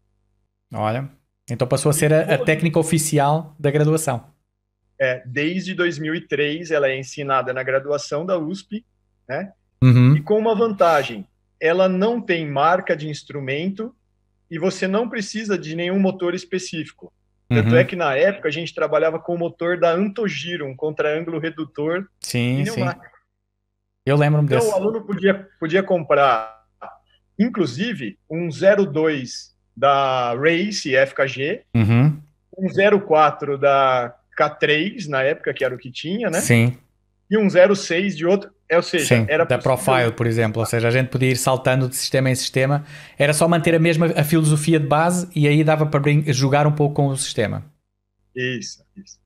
Olha, 0.74 1.10
então 1.50 1.68
passou 1.68 1.90
a 1.90 1.94
ser 1.94 2.14
a, 2.14 2.36
a 2.36 2.38
técnica 2.38 2.80
oficial 2.80 3.56
da 3.60 3.72
graduação. 3.72 4.24
É, 5.00 5.24
desde 5.26 5.74
2003 5.74 6.72
ela 6.72 6.90
é 6.90 6.98
ensinada 6.98 7.54
na 7.54 7.64
graduação 7.64 8.26
da 8.26 8.38
USP, 8.38 8.86
né? 9.28 9.54
Uhum. 9.82 10.16
E 10.18 10.22
com 10.22 10.38
uma 10.38 10.54
vantagem, 10.54 11.26
ela 11.60 11.88
não 11.88 12.22
tem 12.22 12.46
marca 12.46 12.96
de 12.96 13.08
instrumento 13.08 13.96
e 14.52 14.60
você 14.60 14.88
não 14.88 15.10
precisa 15.10 15.58
de 15.58 15.76
nenhum 15.76 16.00
motor 16.00 16.34
específico. 16.34 17.14
Tanto 17.48 17.72
uhum. 17.72 17.78
é 17.78 17.84
que 17.84 17.96
na 17.96 18.16
época 18.16 18.48
a 18.48 18.52
gente 18.52 18.76
trabalhava 18.76 19.20
com 19.20 19.34
o 19.34 19.38
motor 19.38 19.80
da 19.80 19.92
Antogiro, 19.92 20.68
um 20.68 20.76
contra-ângulo 20.76 21.40
redutor. 21.40 22.08
Sim, 22.20 22.64
sim. 22.66 22.86
Eu 24.10 24.18
lembro 24.18 24.42
então, 24.42 24.58
desse. 24.58 24.68
Então 24.68 24.80
o 24.80 24.82
aluno 24.82 25.02
podia, 25.02 25.48
podia 25.60 25.84
comprar, 25.84 26.64
inclusive, 27.38 28.18
um 28.30 28.50
02 28.50 29.56
da 29.76 30.34
Race 30.36 30.92
FKG, 30.94 31.62
uhum. 31.76 32.18
um 32.58 33.00
04 33.08 33.58
da 33.58 34.16
K3, 34.38 35.08
na 35.08 35.22
época 35.22 35.54
que 35.54 35.64
era 35.64 35.74
o 35.74 35.78
que 35.78 35.92
tinha, 35.92 36.30
né? 36.30 36.42
Sim. 36.42 36.78
E 37.30 37.38
um 37.38 37.48
06 37.50 38.18
de 38.18 38.26
outro. 38.26 38.52
É, 38.68 38.76
ou 38.78 38.84
seja, 38.84 39.06
Sim, 39.06 39.26
era 39.28 39.46
da 39.46 39.58
Profile, 39.58 40.12
por 40.16 40.28
exemplo. 40.28 40.60
Ou 40.60 40.66
seja, 40.66 40.88
a 40.88 40.92
gente 40.92 41.10
podia 41.10 41.32
ir 41.32 41.38
saltando 41.38 41.88
de 41.88 41.96
sistema 41.96 42.30
em 42.30 42.36
sistema. 42.36 42.86
Era 43.18 43.34
só 43.34 43.48
manter 43.48 43.74
a 43.74 43.80
mesma 43.80 44.08
a 44.16 44.24
filosofia 44.24 44.80
de 44.80 44.86
base 44.86 45.28
e 45.36 45.48
aí 45.48 45.64
dava 45.64 45.86
para 45.86 46.02
jogar 46.28 46.68
um 46.68 46.72
pouco 46.72 46.96
com 46.96 47.08
o 47.08 47.18
sistema. 47.18 47.66
Isso, 48.36 48.84
isso. 48.96 49.19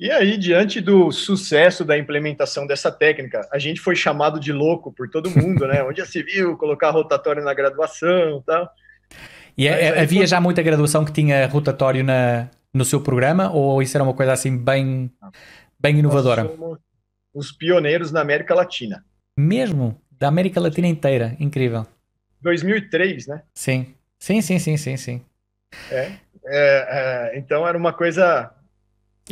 E 0.00 0.10
aí, 0.10 0.38
diante 0.38 0.80
do 0.80 1.12
sucesso 1.12 1.84
da 1.84 1.98
implementação 1.98 2.66
dessa 2.66 2.90
técnica, 2.90 3.46
a 3.52 3.58
gente 3.58 3.80
foi 3.80 3.94
chamado 3.94 4.40
de 4.40 4.50
louco 4.50 4.90
por 4.90 5.10
todo 5.10 5.28
mundo, 5.30 5.66
né? 5.68 5.82
Onde 5.84 5.98
já 6.00 6.06
se 6.06 6.22
viu 6.22 6.56
colocar 6.56 6.90
rotatório 6.90 7.44
na 7.44 7.52
graduação 7.52 8.38
e 8.38 8.42
tal. 8.42 8.70
E 9.58 9.68
é, 9.68 9.84
é, 9.84 10.00
havia 10.00 10.26
já 10.26 10.40
muita 10.40 10.62
graduação 10.62 11.04
que 11.04 11.12
tinha 11.12 11.46
rotatório 11.46 12.02
na, 12.02 12.48
no 12.72 12.82
seu 12.82 13.02
programa 13.02 13.52
ou 13.52 13.82
isso 13.82 13.94
era 13.94 14.02
uma 14.02 14.14
coisa 14.14 14.32
assim 14.32 14.56
bem, 14.56 15.10
bem 15.78 15.98
inovadora? 15.98 16.44
Nós 16.44 16.56
somos, 16.56 16.78
os 17.34 17.52
pioneiros 17.52 18.10
na 18.10 18.22
América 18.22 18.54
Latina. 18.54 19.04
Mesmo? 19.38 20.00
Da 20.10 20.28
América 20.28 20.60
Latina 20.60 20.86
inteira, 20.86 21.36
incrível. 21.38 21.86
2003, 22.40 23.26
né? 23.26 23.42
Sim, 23.54 23.94
sim, 24.18 24.40
sim, 24.40 24.58
sim, 24.58 24.76
sim, 24.78 24.96
sim. 24.96 25.22
É, 25.90 26.12
é, 26.46 27.32
é, 27.34 27.38
então 27.38 27.66
era 27.68 27.76
uma 27.76 27.92
coisa. 27.92 28.50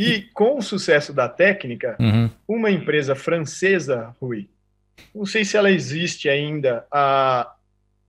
E 0.02 0.22
com 0.32 0.58
o 0.58 0.62
sucesso 0.62 1.12
da 1.12 1.28
técnica, 1.28 1.96
uhum. 1.98 2.30
uma 2.46 2.70
empresa 2.70 3.14
francesa, 3.14 4.14
Rui, 4.20 4.48
não 5.14 5.26
sei 5.26 5.44
se 5.44 5.56
ela 5.56 5.70
existe 5.70 6.28
ainda, 6.28 6.86
a 6.90 7.52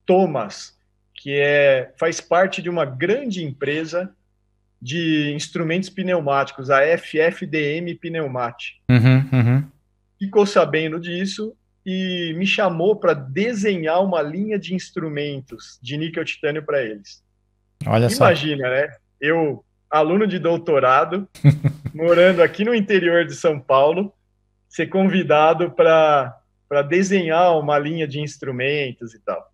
Thomas, 0.05 0.77
que 1.13 1.33
é, 1.33 1.91
faz 1.97 2.21
parte 2.21 2.61
de 2.61 2.69
uma 2.69 2.85
grande 2.85 3.43
empresa 3.43 4.09
de 4.81 5.33
instrumentos 5.35 5.89
pneumáticos, 5.89 6.69
a 6.69 6.81
FFDM 6.97 7.95
Pneumatic. 7.99 8.75
Uhum, 8.89 9.29
uhum 9.33 9.63
ficou 10.19 10.45
sabendo 10.45 10.99
disso 10.99 11.55
e 11.85 12.35
me 12.37 12.45
chamou 12.45 12.97
para 12.97 13.13
desenhar 13.13 14.03
uma 14.03 14.21
linha 14.21 14.59
de 14.59 14.75
instrumentos 14.75 15.79
de 15.81 15.97
níquel 15.97 16.25
titânio 16.25 16.61
para 16.61 16.83
eles. 16.83 17.23
Olha 17.85 18.11
Imagina, 18.11 18.63
só. 18.63 18.69
né? 18.69 18.95
Eu, 19.21 19.63
aluno 19.89 20.27
de 20.27 20.37
doutorado, 20.37 21.27
morando 21.93 22.41
aqui 22.41 22.63
no 22.63 22.73
interior 22.73 23.25
de 23.25 23.33
São 23.35 23.59
Paulo, 23.59 24.13
ser 24.67 24.87
convidado 24.87 25.71
para 25.71 26.81
desenhar 26.87 27.57
uma 27.57 27.77
linha 27.77 28.07
de 28.07 28.19
instrumentos 28.19 29.13
e 29.13 29.19
tal. 29.19 29.51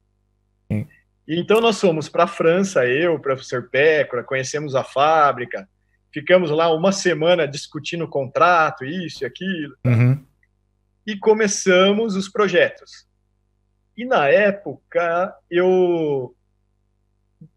Sim. 0.72 0.88
E 1.28 1.40
então 1.40 1.60
nós 1.62 1.80
fomos 1.80 2.10
para 2.10 2.26
a 2.26 2.28
França, 2.28 2.86
eu, 2.86 3.16
o 3.16 3.20
professor 3.20 3.70
Pécora, 3.70 4.24
conhecemos 4.24 4.76
a 4.76 4.84
fábrica, 4.84 5.68
ficamos 6.12 6.52
lá 6.52 6.72
uma 6.74 6.92
semana 6.92 7.48
discutindo 7.48 8.06
o 8.06 8.10
contrato, 8.10 8.86
isso 8.86 9.24
e 9.24 9.26
aquilo. 9.26 9.76
Uhum 9.86 10.24
e 11.06 11.16
começamos 11.16 12.16
os 12.16 12.28
projetos. 12.28 13.06
E 13.96 14.06
na 14.06 14.28
época 14.28 15.34
eu 15.50 16.36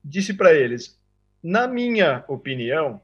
disse 0.04 0.34
para 0.34 0.52
eles, 0.52 0.98
na 1.42 1.66
minha 1.66 2.24
opinião, 2.28 3.00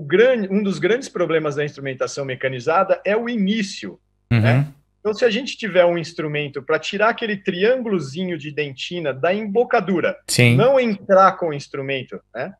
grande, 0.00 0.48
um 0.50 0.62
dos 0.62 0.78
grandes 0.78 1.08
problemas 1.08 1.56
da 1.56 1.64
instrumentação 1.64 2.24
mecanizada 2.24 3.00
é 3.04 3.16
o 3.16 3.28
início. 3.28 3.98
Uhum. 4.32 4.40
Né? 4.40 4.66
Então, 5.00 5.14
se 5.14 5.24
a 5.24 5.30
gente 5.30 5.56
tiver 5.56 5.84
um 5.84 5.96
instrumento 5.96 6.62
para 6.62 6.78
tirar 6.78 7.10
aquele 7.10 7.36
triângulozinho 7.36 8.36
de 8.36 8.50
dentina 8.50 9.14
da 9.14 9.32
embocadura, 9.32 10.16
Sim. 10.26 10.56
não 10.56 10.80
entrar 10.80 11.32
com 11.32 11.50
o 11.50 11.54
instrumento, 11.54 12.20
né? 12.34 12.52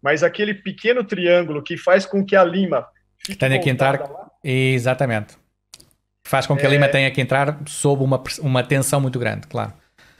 mas 0.00 0.22
aquele 0.22 0.54
pequeno 0.54 1.02
triângulo 1.02 1.62
que 1.62 1.76
faz 1.76 2.06
com 2.06 2.24
que 2.24 2.36
a 2.36 2.44
lima 2.44 2.86
tenha 3.38 3.58
que 3.58 3.70
entrar. 3.70 4.00
Lá, 4.00 4.30
Exatamente. 4.42 5.36
Faz 6.26 6.46
com 6.46 6.56
que 6.56 6.64
a 6.64 6.68
Lima 6.68 6.86
é. 6.86 6.88
tenha 6.88 7.10
que 7.10 7.20
entrar 7.20 7.60
sob 7.66 8.04
uma, 8.04 8.22
uma 8.40 8.62
tensão 8.62 9.00
muito 9.00 9.18
grande, 9.18 9.46
claro. 9.46 9.72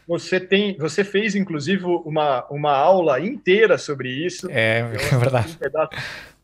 Você 0.08 0.40
tem, 0.40 0.76
você 0.76 1.04
fez 1.04 1.36
inclusive 1.36 1.84
uma, 1.84 2.44
uma 2.50 2.72
aula 2.72 3.20
inteira 3.20 3.78
sobre 3.78 4.08
isso. 4.08 4.48
É, 4.50 4.80
é 5.12 5.16
verdade. 5.16 5.56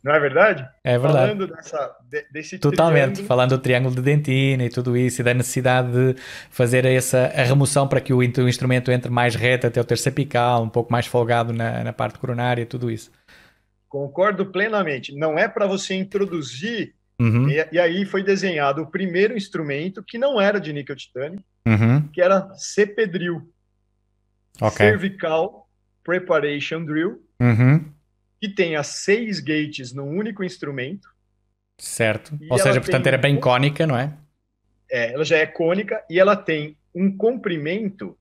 Não 0.07 0.15
é 0.15 0.21
verdade? 0.21 0.69
É 0.85 0.97
verdade. 0.97 1.33
Falando 1.33 1.47
dessa, 1.49 1.97
desse 2.31 2.59
Totalmente, 2.61 3.03
triângulo. 3.03 3.27
falando 3.27 3.51
do 3.51 3.59
triângulo 3.59 3.95
de 3.97 4.03
dentina 4.03 4.65
e 4.65 4.71
tudo 4.71 4.97
isso, 4.97 5.21
e 5.21 5.25
da 5.25 5.35
necessidade 5.35 5.91
de 5.91 6.21
fazer 6.49 6.85
essa 6.85 7.27
a 7.35 7.43
remoção 7.43 7.89
para 7.89 8.01
que 8.01 8.13
o, 8.13 8.19
o 8.19 8.49
instrumento 8.49 8.93
entre 8.93 9.11
mais 9.11 9.35
reto 9.35 9.67
até 9.67 9.81
o 9.81 9.85
terço 9.85 10.09
apical, 10.09 10.63
um 10.63 10.69
pouco 10.69 10.93
mais 10.93 11.07
folgado 11.07 11.53
na, 11.53 11.83
na 11.83 11.93
parte 11.93 12.21
coronária, 12.21 12.65
tudo 12.65 12.89
isso. 12.89 13.11
Concordo 13.89 14.47
plenamente. 14.47 15.13
Não 15.13 15.37
é 15.37 15.49
para 15.49 15.67
você 15.67 15.95
introduzir 15.95 16.95
Uhum. 17.19 17.49
E, 17.49 17.67
e, 17.73 17.79
aí 17.79 18.05
foi 18.05 18.23
desenhado 18.23 18.83
o 18.83 18.87
primeiro 18.87 19.35
instrumento 19.35 20.03
que 20.03 20.19
não 20.19 20.39
era 20.39 20.61
de 20.61 20.71
níquel 20.71 20.95
titânio, 20.95 21.43
uhum. 21.67 22.07
que 22.09 22.21
era 22.21 22.53
CP 22.57 23.07
Drill. 23.07 23.51
Okay. 24.61 24.91
Cervical 24.91 25.67
Preparation 26.05 26.85
Drill, 26.85 27.23
uhum. 27.41 27.91
Que 28.41 28.75
as 28.75 28.87
seis 28.87 29.41
gates 29.41 29.93
num 29.93 30.09
único 30.09 30.45
instrumento. 30.45 31.09
Certo. 31.79 32.39
Ou 32.51 32.59
seja, 32.59 32.81
portanto, 32.81 33.07
era 33.07 33.19
bem 33.19 33.37
um... 33.37 33.41
cônica, 33.41 33.87
não 33.87 33.99
é? 33.99 34.17
É, 34.91 35.13
ela 35.13 35.25
já 35.25 35.37
é 35.37 35.47
cônica 35.47 36.03
e 36.09 36.19
ela 36.19 36.37
tem 36.37 36.77
um 36.95 37.15
comprimento 37.15 38.17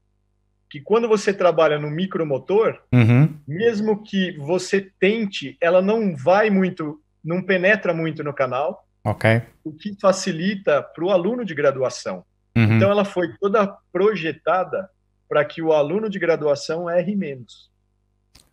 que 0.69 0.81
quando 0.81 1.07
você 1.07 1.34
trabalha 1.34 1.79
no 1.79 1.89
micromotor, 1.89 2.81
uhum. 2.91 3.34
mesmo 3.48 4.03
que 4.03 4.38
você 4.38 4.91
tente, 5.00 5.57
ela 5.62 5.81
não 5.81 6.15
vai 6.15 6.50
muito 6.50 7.01
não 7.25 7.41
penetra 7.41 7.91
muito 7.91 8.24
no 8.24 8.34
canal, 8.34 8.88
ok? 9.03 9.41
O 9.63 9.74
que 9.74 9.98
facilita 10.00 10.84
para 10.84 11.03
o 11.03 11.10
aluno 11.10 11.43
de 11.43 11.55
graduação. 11.55 12.24
Uhum. 12.55 12.75
Então, 12.75 12.91
ela 12.91 13.03
foi 13.03 13.34
toda 13.39 13.75
projetada 13.91 14.88
para 15.27 15.43
que 15.43 15.62
o 15.62 15.74
aluno 15.74 16.07
de 16.07 16.19
graduação 16.19 16.89
erre 16.89 17.15
menos. 17.15 17.72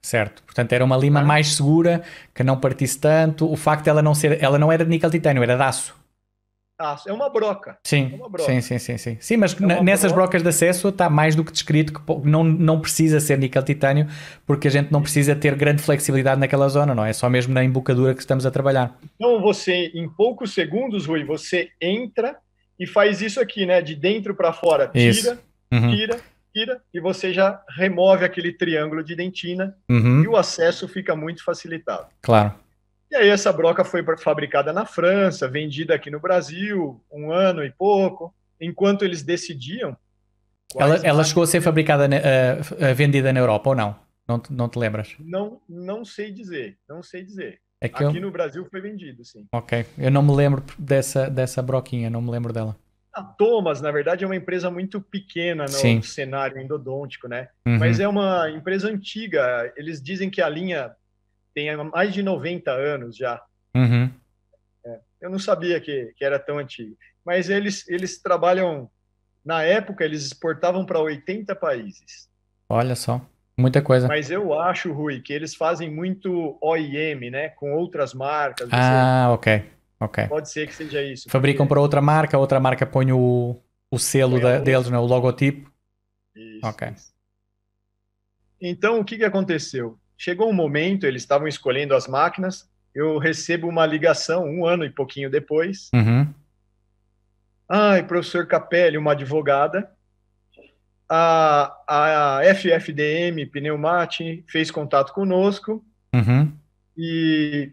Certo. 0.02 0.42
Portanto, 0.42 0.73
era 0.73 0.85
uma 0.85 0.97
lima 0.97 1.21
ah. 1.21 1.25
mais 1.25 1.54
segura, 1.54 2.02
que 2.35 2.42
não 2.42 2.59
partisse 2.59 2.99
tanto. 2.99 3.50
O 3.50 3.56
facto 3.56 3.85
de 3.85 3.90
ela 3.90 4.02
não 4.02 4.14
ser, 4.14 4.42
ela 4.42 4.59
não 4.59 4.71
era 4.71 4.85
de 4.85 4.90
níquel 4.90 5.11
titânio, 5.11 5.42
era 5.42 5.56
de 5.56 5.62
aço 5.62 6.02
aço. 6.82 7.09
É 7.09 7.12
uma 7.12 7.30
broca. 7.30 7.78
Sim, 7.85 8.11
é 8.12 8.16
uma 8.16 8.28
broca. 8.28 8.50
sim, 8.50 8.61
sim, 8.61 8.78
sim, 8.78 8.99
sim. 8.99 9.16
Sim, 9.21 9.37
mas 9.37 9.59
é 9.61 9.82
nessas 9.82 10.12
broca. 10.12 10.26
brocas 10.26 10.42
de 10.42 10.49
acesso 10.49 10.88
está 10.88 11.09
mais 11.09 11.35
do 11.35 11.44
que 11.44 11.52
descrito 11.52 11.92
que 11.92 12.28
não, 12.28 12.44
não 12.44 12.80
precisa 12.80 13.21
ser 13.21 13.38
níquel 13.38 13.62
titânio, 13.62 14.06
porque 14.47 14.68
a 14.68 14.71
gente 14.71 14.90
não 14.90 15.00
precisa 15.00 15.35
ter 15.35 15.54
grande 15.54 15.82
flexibilidade 15.82 16.40
naquela 16.40 16.68
zona, 16.68 16.94
não 16.94 17.04
é? 17.04 17.11
É 17.11 17.12
só 17.12 17.28
mesmo 17.28 17.54
na 17.54 17.64
embocadura 17.64 18.14
que 18.14 18.21
estamos 18.21 18.44
a 18.47 18.50
trabalhar. 18.50 18.99
Então 19.16 19.40
você, 19.40 19.90
em 19.94 20.09
poucos 20.09 20.52
segundos, 20.52 21.06
Rui, 21.06 21.25
você 21.25 21.71
entra 21.80 22.37
e 22.78 22.87
faz 22.87 23.21
isso 23.21 23.40
aqui, 23.40 23.66
né? 23.66 23.80
De 23.80 23.94
dentro 23.94 24.35
para 24.35 24.52
fora. 24.52 24.88
Tira, 24.88 25.38
uhum. 25.71 25.90
tira, 25.90 26.21
tira, 26.52 26.80
e 26.92 27.00
você 27.00 27.32
já 27.32 27.62
remove 27.76 28.25
aquele 28.25 28.52
triângulo 28.52 29.02
de 29.02 29.16
dentina 29.16 29.76
uhum. 29.88 30.23
e 30.23 30.28
o 30.28 30.37
acesso 30.37 30.87
fica 30.87 31.16
muito 31.16 31.44
facilitado. 31.44 32.06
Claro. 32.21 32.54
E 33.11 33.16
aí 33.16 33.28
essa 33.28 33.52
broca 33.52 33.85
foi 33.85 34.02
fabricada 34.16 34.73
na 34.73 34.87
França, 34.87 35.47
vendida 35.47 35.94
aqui 35.94 36.11
no 36.11 36.18
Brasil, 36.18 37.02
um 37.12 37.30
ano 37.30 37.62
e 37.62 37.71
pouco, 37.71 38.35
enquanto 38.61 39.04
eles 39.04 39.23
decidiam. 39.23 39.97
Ela, 40.75 40.97
ela 41.04 41.25
chegou 41.25 41.42
a 41.42 41.47
ser 41.47 41.61
fabricada, 41.61 42.06
uh, 42.06 42.94
vendida 42.94 43.30
na 43.32 43.40
Europa 43.40 43.71
ou 43.71 43.76
não? 43.76 43.97
Não 44.26 44.38
te, 44.38 44.52
não 44.52 44.68
te 44.68 44.78
lembras? 44.78 45.14
Não, 45.18 45.61
não 45.68 46.04
sei 46.04 46.32
dizer, 46.32 46.78
não 46.88 47.02
sei 47.02 47.23
dizer. 47.23 47.61
É 47.82 47.87
aqui 47.87 48.04
eu... 48.04 48.12
no 48.12 48.30
Brasil 48.30 48.64
foi 48.71 48.80
vendido, 48.80 49.25
sim. 49.25 49.47
Ok, 49.52 49.85
eu 49.99 50.11
não 50.11 50.23
me 50.23 50.35
lembro 50.35 50.62
dessa, 50.78 51.28
dessa 51.28 51.61
broquinha, 51.61 52.09
não 52.09 52.23
me 52.23 52.30
lembro 52.30 52.52
dela. 52.52 52.76
A 53.12 53.23
Thomas, 53.23 53.81
na 53.81 53.90
verdade, 53.90 54.25
é 54.25 54.26
uma 54.26 54.37
empresa 54.37 54.71
muito 54.71 55.00
pequena 55.00 55.64
no 55.64 55.69
Sim. 55.69 56.00
cenário 56.00 56.59
endodôntico, 56.59 57.28
né? 57.28 57.49
Uhum. 57.66 57.78
Mas 57.78 58.00
é 58.00 58.09
uma 58.09 58.50
empresa 58.50 58.88
antiga. 58.88 59.73
Eles 59.76 60.02
dizem 60.02 60.31
que 60.31 60.40
a 60.40 60.49
linha 60.49 60.92
tem 61.54 61.75
mais 61.76 62.14
de 62.14 62.23
90 62.23 62.71
anos 62.71 63.16
já. 63.16 63.42
Uhum. 63.76 64.11
É, 64.85 65.00
eu 65.21 65.31
não 65.31 65.38
sabia 65.38 65.78
que, 65.81 66.12
que 66.16 66.25
era 66.25 66.38
tão 66.38 66.59
antigo. 66.59 66.97
Mas 67.25 67.50
eles, 67.50 67.87
eles 67.88 68.21
trabalham. 68.21 68.90
Na 69.45 69.62
época, 69.62 70.04
eles 70.04 70.25
exportavam 70.25 70.87
para 70.87 71.00
80 71.00 71.54
países. 71.57 72.31
Olha 72.69 72.95
só. 72.95 73.21
Muita 73.57 73.83
coisa. 73.83 74.09
Mas 74.09 74.31
eu 74.31 74.59
acho, 74.59 74.92
Rui, 74.92 75.21
que 75.21 75.33
eles 75.33 75.54
fazem 75.54 75.90
muito 75.90 76.57
OIM, 76.62 77.31
né? 77.31 77.50
Com 77.50 77.75
outras 77.75 78.14
marcas. 78.14 78.69
Ah, 78.73 79.28
ok. 79.33 79.62
Ok. 80.04 80.28
Pode 80.28 80.50
ser 80.50 80.66
que 80.66 80.75
seja 80.75 81.02
isso. 81.02 81.28
Fabricam 81.28 81.64
porque... 81.64 81.75
para 81.75 81.80
outra 81.80 82.00
marca, 82.00 82.38
outra 82.38 82.61
marca 82.61 82.87
põe 82.87 83.12
o, 83.12 83.61
o 83.90 83.99
selo 83.99 84.40
da, 84.40 84.59
deles, 84.59 84.88
né? 84.88 84.99
o 84.99 85.06
logotipo. 85.06 85.71
Isso, 86.35 86.66
ok. 86.66 86.88
Isso. 86.88 87.12
Então, 88.61 89.00
o 89.00 89.04
que, 89.04 89.16
que 89.16 89.25
aconteceu? 89.25 89.99
Chegou 90.16 90.49
um 90.49 90.54
momento, 90.54 91.04
eles 91.04 91.23
estavam 91.23 91.49
escolhendo 91.49 91.94
as 91.94 92.06
máquinas, 92.06 92.71
eu 92.94 93.18
recebo 93.18 93.68
uma 93.68 93.85
ligação 93.85 94.44
um 94.44 94.64
ano 94.64 94.85
e 94.85 94.90
pouquinho 94.90 95.30
depois. 95.30 95.90
Uhum. 95.94 96.32
Ai, 97.68 98.06
professor 98.06 98.47
Capelli, 98.47 98.99
uma 98.99 99.12
advogada, 99.12 99.90
a, 101.09 101.76
a 101.87 102.40
FFDM 102.54 103.47
Pneumati 103.50 104.44
fez 104.49 104.71
contato 104.71 105.12
conosco 105.12 105.85
uhum. 106.14 106.50
e, 106.97 107.73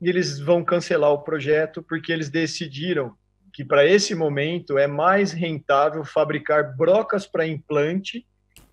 e 0.00 0.08
eles 0.08 0.38
vão 0.38 0.64
cancelar 0.64 1.10
o 1.10 1.22
projeto 1.22 1.82
porque 1.82 2.12
eles 2.12 2.28
decidiram 2.28 3.12
que 3.52 3.64
para 3.64 3.84
esse 3.84 4.14
momento 4.14 4.78
é 4.78 4.86
mais 4.86 5.32
rentável 5.32 6.04
fabricar 6.04 6.76
brocas 6.76 7.26
para 7.26 7.46
implante 7.46 8.24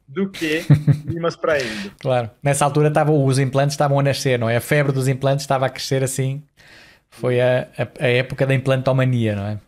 do 0.08 0.30
que 0.30 0.64
limas 1.06 1.36
para 1.36 1.60
endo. 1.60 1.92
Claro. 2.00 2.30
Nessa 2.42 2.64
altura 2.64 2.92
tava, 2.92 3.12
os 3.12 3.40
implantes 3.40 3.74
estavam 3.74 4.00
a 4.00 4.04
nascer, 4.04 4.40
não 4.40 4.50
é? 4.50 4.58
A 4.58 4.62
febre 4.62 4.92
dos 4.92 5.08
implantes 5.08 5.44
estava 5.44 5.66
a 5.66 5.70
crescer 5.70 6.04
assim. 6.04 6.44
Foi 7.10 7.42
a, 7.42 7.68
a, 7.78 8.06
a 8.06 8.08
época 8.08 8.46
da 8.46 8.54
implantomania, 8.54 9.36
não 9.36 9.46
é? 9.48 9.60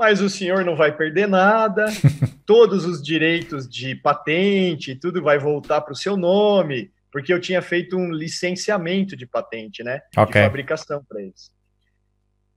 mas 0.00 0.22
o 0.22 0.30
senhor 0.30 0.64
não 0.64 0.74
vai 0.74 0.96
perder 0.96 1.28
nada, 1.28 1.84
todos 2.46 2.86
os 2.86 3.02
direitos 3.02 3.68
de 3.68 3.94
patente, 3.94 4.94
tudo 4.94 5.22
vai 5.22 5.38
voltar 5.38 5.82
para 5.82 5.92
o 5.92 5.96
seu 5.96 6.16
nome, 6.16 6.90
porque 7.10 7.32
eu 7.32 7.40
tinha 7.40 7.60
feito 7.60 7.96
um 7.96 8.10
licenciamento 8.10 9.16
de 9.16 9.26
patente, 9.26 9.82
né? 9.82 10.00
Okay. 10.16 10.40
De 10.40 10.46
fabricação 10.46 11.04
para 11.08 11.20
eles. 11.22 11.50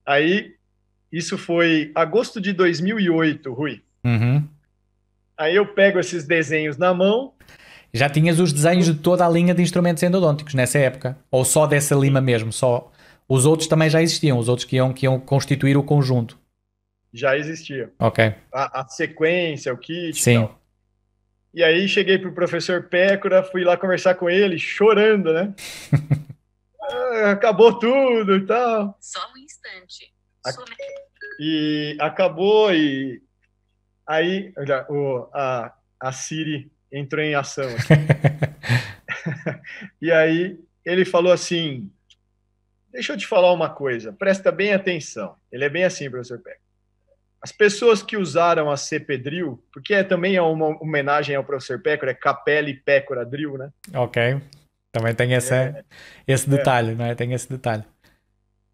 Aí, 0.06 0.56
isso 1.12 1.38
foi 1.38 1.92
agosto 1.96 2.40
de 2.40 2.54
2008, 2.54 3.54
Rui. 3.54 3.82
Uhum. 4.04 4.48
Aí 5.38 5.56
eu 5.56 5.66
pego 5.66 6.00
esses 6.00 6.26
desenhos 6.26 6.78
na 6.78 6.94
mão. 6.94 7.34
Já 7.94 8.10
tinhas 8.10 8.40
os 8.40 8.52
desenhos 8.52 8.86
de 8.86 8.96
toda 8.96 9.26
a 9.26 9.30
linha 9.30 9.54
de 9.54 9.62
instrumentos 9.62 10.04
endodônticos 10.04 10.54
nessa 10.54 10.80
época? 10.80 11.18
Ou 11.32 11.46
só 11.46 11.66
dessa 11.66 11.96
lima 11.96 12.20
mesmo? 12.20 12.52
Só 12.52 12.92
os 13.28 13.46
outros 13.46 13.68
também 13.68 13.90
já 13.90 14.02
existiam, 14.02 14.38
os 14.38 14.50
outros 14.50 14.66
que 14.66 14.76
iam, 14.76 14.92
que 14.94 15.06
iam 15.06 15.20
constituir 15.20 15.78
o 15.78 15.84
conjunto 15.84 16.38
já 17.14 17.38
existia. 17.38 17.92
Ok. 18.00 18.34
A, 18.52 18.82
a 18.82 18.88
sequência, 18.88 19.72
o 19.72 19.78
kit 19.78 20.20
Sim. 20.22 20.32
e 20.32 20.40
tal. 20.40 20.60
E 21.54 21.64
aí 21.64 21.88
cheguei 21.88 22.18
pro 22.18 22.34
professor 22.34 22.84
Pécora, 22.84 23.44
fui 23.44 23.64
lá 23.64 23.78
conversar 23.78 24.16
com 24.16 24.28
ele, 24.28 24.58
chorando, 24.58 25.32
né? 25.32 25.54
ah, 26.82 27.32
acabou 27.32 27.78
tudo 27.78 28.36
e 28.36 28.46
tal. 28.46 28.98
Só 29.00 29.20
um 29.32 29.38
instante. 29.38 30.12
E 31.40 31.96
acabou 32.00 32.74
e 32.74 33.22
aí 34.08 34.52
o, 34.90 35.28
a, 35.32 35.72
a 36.00 36.12
Siri 36.12 36.72
entrou 36.92 37.24
em 37.24 37.36
ação. 37.36 37.70
e 40.02 40.12
aí 40.12 40.60
ele 40.84 41.06
falou 41.06 41.32
assim, 41.32 41.92
deixa 42.92 43.14
eu 43.14 43.18
te 43.18 43.28
falar 43.28 43.54
uma 43.54 43.70
coisa, 43.70 44.12
presta 44.12 44.52
bem 44.52 44.74
atenção. 44.74 45.36
Ele 45.52 45.66
é 45.66 45.70
bem 45.70 45.84
assim, 45.84 46.10
professor 46.10 46.40
Peck. 46.40 46.63
As 47.44 47.52
pessoas 47.52 48.02
que 48.02 48.16
usaram 48.16 48.72
a 48.72 48.78
Cepedril, 48.78 49.62
porque 49.74 49.94
é, 49.94 50.02
também 50.02 50.38
é 50.38 50.42
uma 50.42 50.82
homenagem 50.82 51.36
ao 51.36 51.44
professor 51.44 51.78
Pécora, 51.82 52.12
é 52.12 52.14
Capelli 52.14 52.74
Pécora 52.74 53.26
Drill, 53.26 53.58
né? 53.58 53.70
Ok. 53.94 54.42
Também 54.94 55.14
tem 55.14 55.34
esse, 55.34 55.54
é, 55.54 55.84
esse 56.26 56.50
detalhe, 56.50 56.96
né? 56.96 57.14
Tem 57.16 57.34
esse 57.34 57.50
detalhe. 57.50 57.84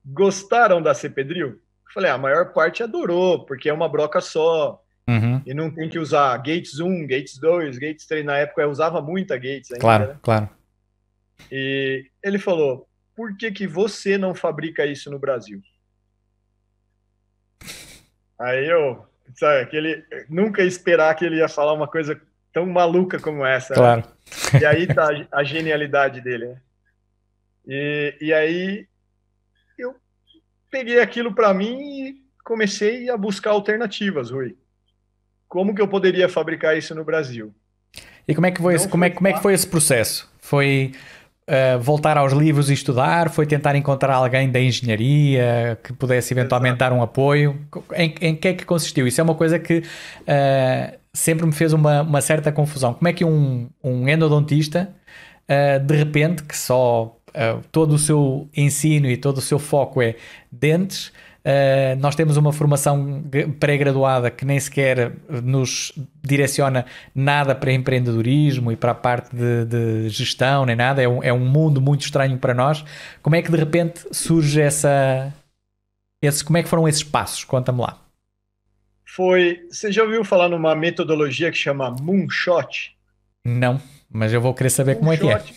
Gostaram 0.06 0.84
da 0.84 0.94
Cepedril? 0.94 1.60
Falei, 1.92 2.12
a 2.12 2.18
maior 2.18 2.54
parte 2.54 2.84
adorou, 2.84 3.44
porque 3.44 3.70
é 3.70 3.74
uma 3.74 3.90
broca 3.90 4.22
só. 4.22 4.80
Uhum. 5.08 5.42
E 5.48 5.54
não 5.56 5.72
tem 5.72 5.90
que 5.90 5.98
usar 5.98 6.38
Gates 6.38 6.80
1, 6.80 7.08
Gates 7.08 7.40
2, 7.40 7.80
Gates 7.80 8.06
3. 8.06 8.24
Na 8.24 8.38
época 8.38 8.62
eu 8.62 8.70
usava 8.70 9.02
muita 9.02 9.36
Gates 9.36 9.72
ainda. 9.72 9.82
Claro, 9.82 10.08
né? 10.10 10.16
claro. 10.22 10.50
E 11.52 12.06
ele 12.22 12.38
falou, 12.38 12.88
por 13.16 13.36
que, 13.36 13.52
que 13.52 13.66
você 13.66 14.16
não 14.16 14.36
fabrica 14.36 14.86
isso 14.86 15.10
no 15.10 15.18
Brasil? 15.18 15.60
Aí 18.40 18.70
eu, 18.70 19.06
sabe, 19.36 19.62
aquele, 19.62 20.04
nunca 20.30 20.64
esperar 20.64 21.14
que 21.16 21.26
ele 21.26 21.38
ia 21.38 21.50
falar 21.50 21.74
uma 21.74 21.88
coisa 21.88 22.20
tão 22.54 22.66
maluca 22.66 23.20
como 23.20 23.46
essa. 23.46 23.74
Né? 23.74 23.80
Claro. 23.80 24.04
Né? 24.54 24.60
E 24.62 24.66
aí 24.66 24.88
tá 24.88 25.10
a 25.32 25.44
genialidade 25.44 26.22
dele. 26.22 26.48
Né? 26.48 26.62
E, 27.68 28.18
e 28.22 28.34
aí 28.34 28.88
eu 29.78 29.96
peguei 30.72 31.00
aquilo 31.00 31.34
para 31.34 31.54
mim 31.54 31.80
e 31.80 32.16
comecei 32.44 33.10
a 33.10 33.18
buscar 33.18 33.52
alternativas, 33.52 34.32
Rui. 34.32 34.56
Como 35.48 35.76
que 35.76 35.82
eu 35.82 35.88
poderia 35.88 36.30
fabricar 36.30 36.78
isso 36.78 36.96
no 36.96 37.04
Brasil? 37.04 37.54
E 38.28 38.36
como 38.36 38.46
é 38.46 38.52
que 38.52 38.62
foi, 38.62 38.76
esse, 38.76 38.88
como 38.88 39.04
é, 39.04 39.10
como 39.10 39.28
é 39.28 39.34
que 39.34 39.42
foi 39.42 39.54
esse 39.54 39.68
processo? 39.68 40.32
Foi 40.40 40.94
uh, 41.50 41.80
voltar 41.80 42.18
aos 42.18 42.32
livros 42.32 42.70
e 42.70 42.74
estudar? 42.74 43.30
Foi 43.30 43.46
tentar 43.46 43.76
encontrar 43.76 44.16
alguém 44.16 44.50
da 44.50 44.62
engenharia 44.62 45.78
que 45.84 45.92
pudesse 45.92 46.34
eventualmente 46.34 46.76
Exato. 46.76 46.92
dar 46.92 46.98
um 46.98 47.02
apoio? 47.02 47.60
Em, 47.96 48.14
em 48.22 48.36
que 48.36 48.48
é 48.48 48.54
que 48.54 48.66
consistiu? 48.66 49.08
Isso 49.08 49.20
é 49.20 49.24
uma 49.24 49.36
coisa 49.36 49.58
que 49.58 49.80
uh, 49.80 50.98
sempre 51.12 51.46
me 51.46 51.52
fez 51.52 51.74
uma, 51.74 52.04
uma, 52.04 52.22
certa 52.22 52.52
confusão. 52.52 52.94
Como 52.94 53.08
é 53.08 53.14
que 53.14 53.26
um, 53.26 53.68
um 53.84 54.08
endodontista, 54.08 54.90
uh, 55.50 55.80
de 55.84 55.96
repente, 55.96 56.44
que 56.44 56.58
só 56.58 57.16
todo 57.72 57.94
o 57.94 58.00
seu 58.00 58.50
ensino 58.58 59.08
e 59.08 59.16
todo 59.16 59.38
o 59.38 59.42
seu 59.42 59.60
foco 59.60 60.02
é 60.02 60.16
dentes, 60.52 61.14
Uh, 61.50 62.00
nós 62.00 62.16
temos 62.16 62.38
uma 62.38 62.54
formação 62.54 63.24
pré-graduada 63.60 64.30
que 64.30 64.46
nem 64.46 64.60
sequer 64.60 65.14
nos 65.42 65.92
direciona 66.22 66.86
nada 67.16 67.56
para 67.56 67.74
empreendedorismo 67.74 68.72
e 68.72 68.76
para 68.76 68.92
a 68.92 68.96
parte 68.96 69.36
de, 69.36 69.66
de 69.66 70.10
gestão, 70.10 70.64
nem 70.64 70.76
nada. 70.76 71.02
É 71.02 71.08
um, 71.08 71.24
é 71.24 71.34
um, 71.34 71.40
mundo 71.40 71.82
muito 71.82 72.02
estranho 72.02 72.38
para 72.38 72.54
nós. 72.54 72.86
Como 73.24 73.36
é 73.36 73.42
que 73.42 73.50
de 73.50 73.58
repente 73.58 74.02
surge 74.12 74.62
essa. 74.62 75.34
Esse, 76.22 76.44
como 76.44 76.60
é 76.60 76.62
que 76.62 76.70
foram 76.70 76.88
esses 76.88 77.04
passos? 77.04 77.44
Conta-me 77.44 77.82
lá. 77.82 78.00
Foi. 79.04 79.66
Você 79.72 79.92
já 79.92 80.04
ouviu 80.04 80.24
falar 80.24 80.50
numa 80.50 80.76
metodologia 80.76 81.50
que 81.50 81.58
chama 81.58 81.90
Moonshot? 82.00 82.96
Não, 83.44 83.82
mas 84.08 84.32
eu 84.34 84.42
vou 84.42 84.54
querer 84.54 84.70
saber 84.70 85.02
Moonshot. 85.02 85.20
como 85.20 85.32
é 85.32 85.40
que 85.40 85.52
é. 85.52 85.56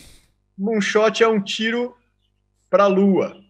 Moonshot 0.57 1.21
é 1.21 1.27
um 1.27 1.39
tiro 1.39 1.95
para 2.67 2.85
a 2.85 2.87
lua. 2.87 3.42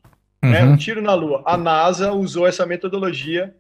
Né? 0.44 0.64
Uhum. 0.64 0.74
Um 0.74 0.78
tiro 0.78 1.02
na 1.02 1.14
Lua. 1.14 1.42
A 1.46 1.56
NASA 1.56 2.12
usou 2.12 2.46
essa 2.46 2.66
metodologia 2.66 3.56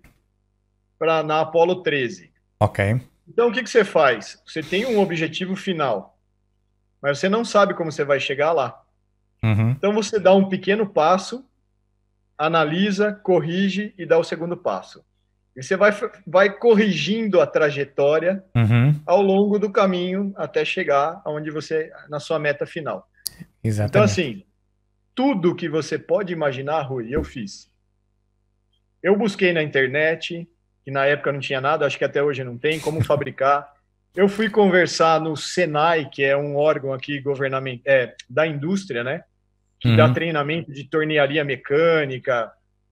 para 0.99 1.23
na 1.23 1.39
Apollo 1.41 1.81
13. 1.81 2.31
Ok. 2.59 2.99
Então, 3.27 3.47
o 3.47 3.51
que, 3.53 3.63
que 3.63 3.69
você 3.69 3.85
faz? 3.85 4.41
Você 4.45 4.61
tem 4.61 4.85
um 4.85 4.99
objetivo 4.99 5.55
final, 5.55 6.17
mas 7.01 7.19
você 7.19 7.29
não 7.29 7.45
sabe 7.45 7.73
como 7.73 7.91
você 7.91 8.03
vai 8.03 8.19
chegar 8.19 8.51
lá. 8.51 8.81
Uhum. 9.41 9.71
Então, 9.71 9.93
você 9.93 10.19
dá 10.19 10.33
um 10.33 10.49
pequeno 10.49 10.85
passo, 10.85 11.45
analisa, 12.37 13.13
corrige 13.13 13.93
e 13.97 14.05
dá 14.05 14.17
o 14.17 14.23
segundo 14.23 14.57
passo. 14.57 15.03
E 15.55 15.63
você 15.63 15.77
vai, 15.77 15.91
vai 16.25 16.49
corrigindo 16.49 17.39
a 17.39 17.47
trajetória 17.47 18.43
uhum. 18.55 18.99
ao 19.05 19.21
longo 19.21 19.57
do 19.57 19.71
caminho 19.71 20.33
até 20.35 20.65
chegar 20.65 21.21
aonde 21.23 21.51
você 21.51 21.91
na 22.09 22.19
sua 22.19 22.39
meta 22.39 22.65
final. 22.65 23.07
Exatamente. 23.63 23.89
Então, 23.89 24.03
assim, 24.03 24.43
tudo 25.15 25.55
que 25.55 25.69
você 25.69 25.97
pode 25.97 26.33
imaginar, 26.33 26.81
Rui, 26.81 27.07
eu 27.09 27.23
fiz. 27.23 27.71
Eu 29.01 29.17
busquei 29.17 29.51
na 29.51 29.61
internet, 29.61 30.47
que 30.83 30.91
na 30.91 31.05
época 31.05 31.31
não 31.31 31.39
tinha 31.39 31.61
nada, 31.61 31.85
acho 31.85 31.97
que 31.97 32.05
até 32.05 32.21
hoje 32.23 32.43
não 32.43 32.57
tem, 32.57 32.79
como 32.79 33.03
fabricar. 33.03 33.71
Eu 34.15 34.29
fui 34.29 34.49
conversar 34.49 35.19
no 35.19 35.35
Senai, 35.35 36.09
que 36.09 36.23
é 36.23 36.37
um 36.37 36.55
órgão 36.55 36.93
aqui 36.93 37.19
governamental, 37.19 37.83
é, 37.85 38.15
da 38.29 38.45
indústria, 38.45 39.03
né? 39.03 39.23
Que 39.79 39.89
uhum. 39.89 39.95
dá 39.97 40.13
treinamento 40.13 40.71
de 40.71 40.83
tornearia 40.83 41.43
mecânica. 41.43 42.51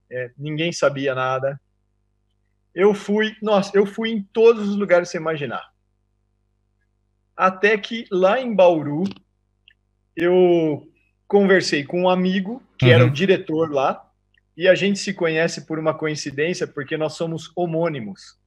É, 0.10 0.32
ninguém 0.38 0.72
sabia 0.72 1.16
nada. 1.16 1.60
Eu 2.74 2.94
fui, 2.94 3.36
nossa, 3.42 3.72
eu 3.76 3.86
fui 3.86 4.10
em 4.10 4.24
todos 4.24 4.68
os 4.68 4.76
lugares 4.76 5.10
que 5.10 5.14
você 5.14 5.18
imaginar. 5.18 5.70
Até 7.36 7.78
que 7.78 8.06
lá 8.12 8.40
em 8.40 8.54
Bauru, 8.54 9.04
eu 10.16 10.91
conversei 11.32 11.86
com 11.86 12.02
um 12.02 12.10
amigo 12.10 12.62
que 12.78 12.88
uhum. 12.88 12.92
era 12.92 13.04
o 13.06 13.08
uhum. 13.08 13.14
diretor 13.14 13.72
lá 13.72 14.06
e 14.58 14.68
a 14.68 14.76
gente 14.76 15.00
se 15.00 15.14
conhece 15.14 15.66
por 15.66 15.80
uma 15.80 15.94
coincidência 15.94 16.68
porque 16.68 16.98
nós 16.98 17.14
somos 17.14 17.50
homônimos. 17.56 18.38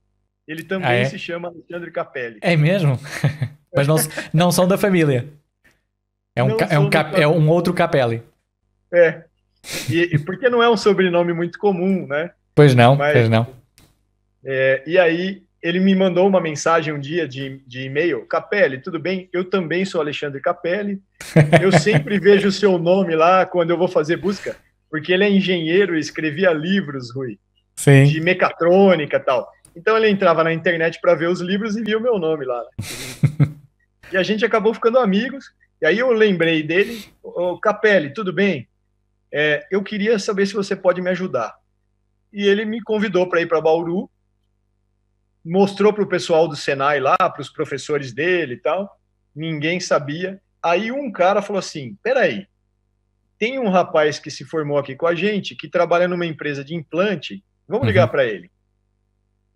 Ele 0.46 0.62
também 0.62 0.90
ah, 0.90 0.92
é? 0.92 1.04
se 1.06 1.18
chama 1.18 1.48
Alexandre 1.48 1.90
Capelli. 1.90 2.38
É 2.42 2.54
mesmo? 2.54 3.00
Mas 3.74 3.88
não, 3.88 3.96
não 4.34 4.52
são 4.52 4.68
da 4.68 4.76
família. 4.76 5.26
É 6.36 6.44
um, 6.44 6.56
é 6.68 6.78
um, 6.78 6.90
cap, 6.90 7.18
é 7.18 7.26
um 7.26 7.48
outro 7.48 7.72
Capelli. 7.72 8.22
É. 8.92 9.24
E, 9.88 10.16
e, 10.16 10.18
porque 10.18 10.50
não 10.50 10.62
é 10.62 10.68
um 10.68 10.76
sobrenome 10.76 11.32
muito 11.32 11.58
comum, 11.58 12.06
né? 12.06 12.32
Pois 12.54 12.74
não, 12.74 12.96
Mas, 12.96 13.14
pois 13.14 13.30
não. 13.30 13.46
É, 14.44 14.82
e 14.86 14.98
aí 14.98 15.42
ele 15.64 15.80
me 15.80 15.94
mandou 15.94 16.28
uma 16.28 16.42
mensagem 16.42 16.92
um 16.92 17.00
dia 17.00 17.26
de, 17.26 17.62
de 17.66 17.86
e-mail, 17.86 18.26
Capelli, 18.26 18.82
tudo 18.82 18.98
bem? 18.98 19.30
Eu 19.32 19.48
também 19.48 19.82
sou 19.86 19.98
Alexandre 19.98 20.38
Capelli. 20.38 21.00
Eu 21.62 21.72
sempre 21.80 22.20
vejo 22.20 22.48
o 22.48 22.52
seu 22.52 22.78
nome 22.78 23.16
lá 23.16 23.46
quando 23.46 23.70
eu 23.70 23.78
vou 23.78 23.88
fazer 23.88 24.18
busca, 24.18 24.54
porque 24.90 25.10
ele 25.10 25.24
é 25.24 25.30
engenheiro 25.30 25.96
e 25.96 26.00
escrevia 26.00 26.52
livros, 26.52 27.10
Rui, 27.14 27.38
Sim. 27.76 28.04
de 28.04 28.20
mecatrônica 28.20 29.18
tal. 29.18 29.50
Então 29.74 29.96
ele 29.96 30.10
entrava 30.10 30.44
na 30.44 30.52
internet 30.52 31.00
para 31.00 31.14
ver 31.14 31.30
os 31.30 31.40
livros 31.40 31.78
e 31.78 31.82
via 31.82 31.96
o 31.96 32.02
meu 32.02 32.18
nome 32.18 32.44
lá. 32.44 32.60
Né? 32.60 33.48
e 34.12 34.18
a 34.18 34.22
gente 34.22 34.44
acabou 34.44 34.74
ficando 34.74 34.98
amigos. 34.98 35.46
E 35.80 35.86
aí 35.86 35.98
eu 35.98 36.12
lembrei 36.12 36.62
dele, 36.62 37.06
o 37.22 37.58
Capelli, 37.58 38.12
tudo 38.12 38.34
bem? 38.34 38.68
É, 39.32 39.66
eu 39.70 39.82
queria 39.82 40.18
saber 40.18 40.44
se 40.44 40.52
você 40.52 40.76
pode 40.76 41.00
me 41.00 41.08
ajudar. 41.08 41.54
E 42.30 42.46
ele 42.46 42.66
me 42.66 42.82
convidou 42.82 43.26
para 43.30 43.40
ir 43.40 43.46
para 43.46 43.62
Bauru, 43.62 44.10
mostrou 45.44 45.92
para 45.92 46.02
o 46.02 46.08
pessoal 46.08 46.48
do 46.48 46.56
Senai 46.56 47.00
lá, 47.00 47.16
para 47.16 47.40
os 47.40 47.50
professores 47.50 48.12
dele 48.12 48.54
e 48.54 48.58
tal. 48.58 48.98
Ninguém 49.34 49.78
sabia. 49.80 50.40
Aí 50.62 50.90
um 50.90 51.12
cara 51.12 51.42
falou 51.42 51.58
assim: 51.58 51.96
peraí, 52.02 52.46
tem 53.38 53.58
um 53.58 53.68
rapaz 53.68 54.18
que 54.18 54.30
se 54.30 54.44
formou 54.44 54.78
aqui 54.78 54.96
com 54.96 55.06
a 55.06 55.14
gente, 55.14 55.54
que 55.54 55.68
trabalha 55.68 56.08
numa 56.08 56.24
empresa 56.24 56.64
de 56.64 56.74
implante, 56.74 57.44
vamos 57.68 57.86
ligar 57.86 58.06
uhum. 58.06 58.10
para 58.10 58.24
ele. 58.24 58.50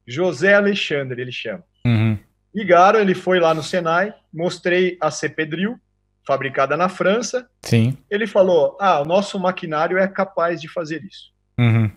José 0.06 0.54
Alexandre, 0.54 1.20
ele 1.20 1.32
chama. 1.32 1.64
Uhum. 1.86 2.18
Ligaram, 2.54 2.98
ele 2.98 3.14
foi 3.14 3.38
lá 3.38 3.54
no 3.54 3.62
Senai, 3.62 4.12
mostrei 4.32 4.96
a 5.00 5.10
Cepedril, 5.10 5.78
fabricada 6.26 6.76
na 6.76 6.88
França. 6.88 7.48
Sim. 7.62 7.96
Ele 8.10 8.26
falou: 8.26 8.76
Ah, 8.80 9.00
o 9.00 9.04
nosso 9.04 9.38
maquinário 9.38 9.96
é 9.96 10.08
capaz 10.08 10.60
de 10.60 10.68
fazer 10.68 11.02
isso. 11.04 11.32
Uhum. 11.58 11.90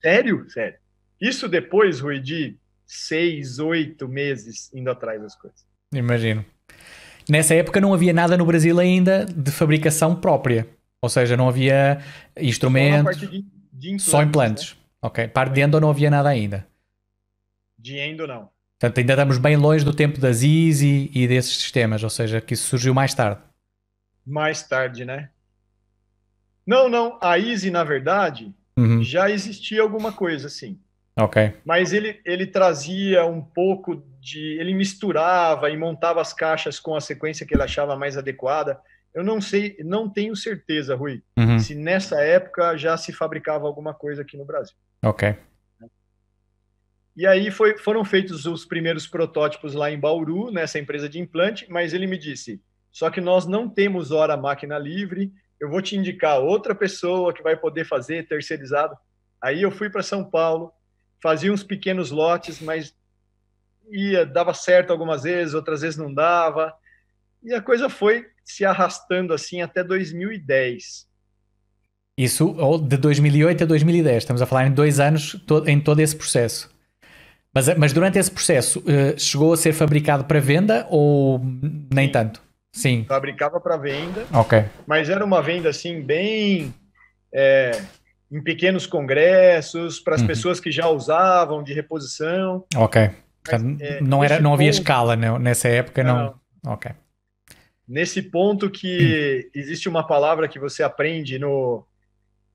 Sério? 0.00 0.48
Sério. 0.50 0.78
Isso 1.20 1.48
depois, 1.48 2.00
Rui, 2.00 2.18
de 2.20 2.56
seis, 2.86 3.58
oito 3.58 4.08
meses 4.08 4.72
indo 4.72 4.90
atrás 4.90 5.20
das 5.20 5.34
coisas. 5.34 5.66
Imagino. 5.92 6.44
Nessa 7.28 7.54
época 7.54 7.80
não 7.80 7.92
havia 7.92 8.12
nada 8.12 8.36
no 8.36 8.46
Brasil 8.46 8.78
ainda 8.78 9.24
de 9.24 9.50
fabricação 9.50 10.14
própria. 10.14 10.68
Ou 11.02 11.08
seja, 11.08 11.36
não 11.36 11.48
havia 11.48 12.00
instrumentos. 12.36 13.18
Só, 13.18 13.26
de, 13.26 13.46
de 13.72 13.88
implantes, 13.88 14.04
só 14.06 14.22
implantes. 14.22 14.70
Né? 14.70 14.76
Ok. 15.02 15.28
Parte 15.28 15.52
de 15.52 15.60
endo 15.60 15.80
não 15.80 15.90
havia 15.90 16.10
nada 16.10 16.28
ainda. 16.28 16.66
De 17.78 17.98
endo 17.98 18.26
não. 18.26 18.48
Portanto, 18.78 18.98
ainda 18.98 19.12
estamos 19.14 19.38
bem 19.38 19.56
longe 19.56 19.84
do 19.84 19.94
tempo 19.94 20.20
das 20.20 20.42
Easy 20.42 21.10
e 21.14 21.26
desses 21.26 21.56
sistemas, 21.56 22.02
ou 22.02 22.10
seja, 22.10 22.40
que 22.40 22.54
isso 22.54 22.68
surgiu 22.68 22.92
mais 22.92 23.14
tarde. 23.14 23.40
Mais 24.24 24.62
tarde, 24.62 25.04
né? 25.04 25.30
Não, 26.66 26.88
não. 26.88 27.18
A 27.22 27.38
Easy, 27.38 27.70
na 27.70 27.84
verdade, 27.84 28.54
uhum. 28.76 29.02
já 29.02 29.30
existia 29.30 29.80
alguma 29.80 30.12
coisa 30.12 30.48
assim. 30.48 30.78
Ok. 31.18 31.54
Mas 31.64 31.92
ele, 31.92 32.20
ele 32.24 32.46
trazia 32.46 33.24
um 33.24 33.40
pouco 33.40 34.02
de. 34.20 34.58
Ele 34.60 34.74
misturava 34.74 35.70
e 35.70 35.76
montava 35.76 36.20
as 36.20 36.32
caixas 36.32 36.78
com 36.78 36.94
a 36.94 37.00
sequência 37.00 37.46
que 37.46 37.54
ele 37.54 37.62
achava 37.62 37.96
mais 37.96 38.18
adequada. 38.18 38.78
Eu 39.14 39.24
não 39.24 39.40
sei, 39.40 39.76
não 39.80 40.10
tenho 40.10 40.36
certeza, 40.36 40.94
Rui, 40.94 41.22
uhum. 41.38 41.58
se 41.58 41.74
nessa 41.74 42.20
época 42.20 42.76
já 42.76 42.98
se 42.98 43.14
fabricava 43.14 43.66
alguma 43.66 43.94
coisa 43.94 44.20
aqui 44.20 44.36
no 44.36 44.44
Brasil. 44.44 44.76
Ok. 45.02 45.34
E 47.16 47.26
aí 47.26 47.50
foi, 47.50 47.78
foram 47.78 48.04
feitos 48.04 48.44
os 48.44 48.66
primeiros 48.66 49.06
protótipos 49.06 49.72
lá 49.72 49.90
em 49.90 49.98
Bauru, 49.98 50.50
nessa 50.50 50.78
empresa 50.78 51.08
de 51.08 51.18
implante, 51.18 51.66
mas 51.70 51.94
ele 51.94 52.06
me 52.06 52.18
disse: 52.18 52.60
só 52.92 53.08
que 53.08 53.22
nós 53.22 53.46
não 53.46 53.70
temos 53.70 54.10
hora 54.10 54.36
máquina 54.36 54.78
livre, 54.78 55.32
eu 55.58 55.70
vou 55.70 55.80
te 55.80 55.96
indicar 55.96 56.40
outra 56.40 56.74
pessoa 56.74 57.32
que 57.32 57.42
vai 57.42 57.56
poder 57.56 57.86
fazer 57.86 58.28
terceirizado. 58.28 58.94
Aí 59.40 59.62
eu 59.62 59.70
fui 59.70 59.88
para 59.88 60.02
São 60.02 60.22
Paulo, 60.22 60.72
fazia 61.22 61.52
uns 61.52 61.62
pequenos 61.62 62.10
lotes, 62.10 62.60
mas 62.60 62.94
ia, 63.90 64.26
dava 64.26 64.54
certo 64.54 64.90
algumas 64.90 65.22
vezes, 65.22 65.54
outras 65.54 65.80
vezes 65.80 65.98
não 65.98 66.12
dava. 66.12 66.72
E 67.42 67.54
a 67.54 67.62
coisa 67.62 67.88
foi 67.88 68.26
se 68.44 68.64
arrastando 68.64 69.32
assim 69.32 69.60
até 69.60 69.82
2010. 69.82 71.06
Isso 72.18 72.56
de 72.82 72.96
2008 72.96 73.64
a 73.64 73.66
2010, 73.66 74.22
estamos 74.22 74.40
a 74.40 74.46
falar 74.46 74.66
em 74.66 74.72
dois 74.72 74.98
anos 75.00 75.36
em 75.66 75.78
todo 75.78 76.00
esse 76.00 76.16
processo. 76.16 76.74
Mas, 77.52 77.74
mas 77.76 77.92
durante 77.92 78.18
esse 78.18 78.30
processo, 78.30 78.80
uh, 78.80 79.18
chegou 79.18 79.52
a 79.52 79.56
ser 79.56 79.72
fabricado 79.72 80.24
para 80.24 80.40
venda 80.40 80.86
ou 80.90 81.40
nem 81.92 82.06
Sim. 82.06 82.12
tanto? 82.12 82.42
Sim. 82.72 83.04
Fabricava 83.08 83.58
para 83.58 83.78
venda. 83.78 84.26
Ok. 84.32 84.64
Mas 84.86 85.08
era 85.08 85.24
uma 85.24 85.42
venda 85.42 85.70
assim, 85.70 86.02
bem. 86.02 86.74
É, 87.32 87.82
em 88.36 88.42
pequenos 88.42 88.86
congressos, 88.86 89.98
para 89.98 90.14
as 90.14 90.20
uhum. 90.20 90.26
pessoas 90.26 90.60
que 90.60 90.70
já 90.70 90.88
usavam 90.88 91.62
de 91.62 91.72
reposição. 91.72 92.64
Ok. 92.76 93.10
Mas, 93.50 93.80
é, 93.80 94.00
não, 94.00 94.22
era, 94.22 94.40
não 94.40 94.52
havia 94.52 94.68
escala 94.68 95.16
né? 95.16 95.38
nessa 95.38 95.68
época, 95.68 96.04
não. 96.04 96.34
não. 96.62 96.72
Ok. 96.72 96.90
Nesse 97.88 98.20
ponto 98.20 98.68
que 98.68 99.48
existe 99.54 99.88
uma 99.88 100.06
palavra 100.06 100.48
que 100.48 100.58
você 100.58 100.82
aprende 100.82 101.38
no, 101.38 101.86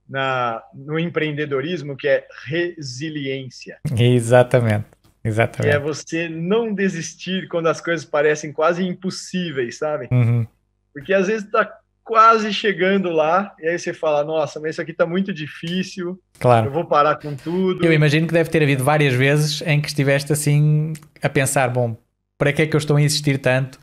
na, 0.07 0.61
no 0.73 0.99
empreendedorismo 0.99 1.95
que 1.95 2.07
é 2.07 2.27
resiliência. 2.45 3.79
Exatamente. 3.97 4.85
Exatamente. 5.23 5.71
Que 5.71 5.75
é 5.75 5.79
você 5.79 6.27
não 6.27 6.73
desistir 6.73 7.47
quando 7.47 7.67
as 7.67 7.79
coisas 7.79 8.05
parecem 8.05 8.51
quase 8.51 8.85
impossíveis, 8.85 9.77
sabe? 9.77 10.09
Uhum. 10.11 10.45
Porque 10.93 11.13
às 11.13 11.27
vezes 11.27 11.45
está 11.45 11.80
quase 12.11 12.53
chegando 12.53 13.09
lá 13.09 13.55
e 13.57 13.67
aí 13.69 13.79
você 13.79 13.93
fala, 13.93 14.23
nossa, 14.25 14.59
mas 14.59 14.71
isso 14.71 14.81
aqui 14.81 14.91
está 14.91 15.05
muito 15.05 15.33
difícil. 15.33 16.21
Claro. 16.39 16.67
Eu 16.67 16.71
vou 16.71 16.83
parar 16.85 17.15
com 17.15 17.33
tudo. 17.35 17.85
Eu 17.85 17.93
imagino 17.93 18.27
que 18.27 18.33
deve 18.33 18.49
ter 18.49 18.61
havido 18.61 18.83
várias 18.83 19.13
vezes 19.13 19.61
em 19.61 19.79
que 19.79 19.87
estiveste 19.87 20.33
assim 20.33 20.91
a 21.21 21.29
pensar, 21.29 21.69
bom, 21.69 21.95
para 22.37 22.51
que 22.51 22.63
é 22.63 22.67
que 22.67 22.75
eu 22.75 22.79
estou 22.79 22.97
a 22.97 23.01
insistir 23.01 23.37
tanto? 23.37 23.79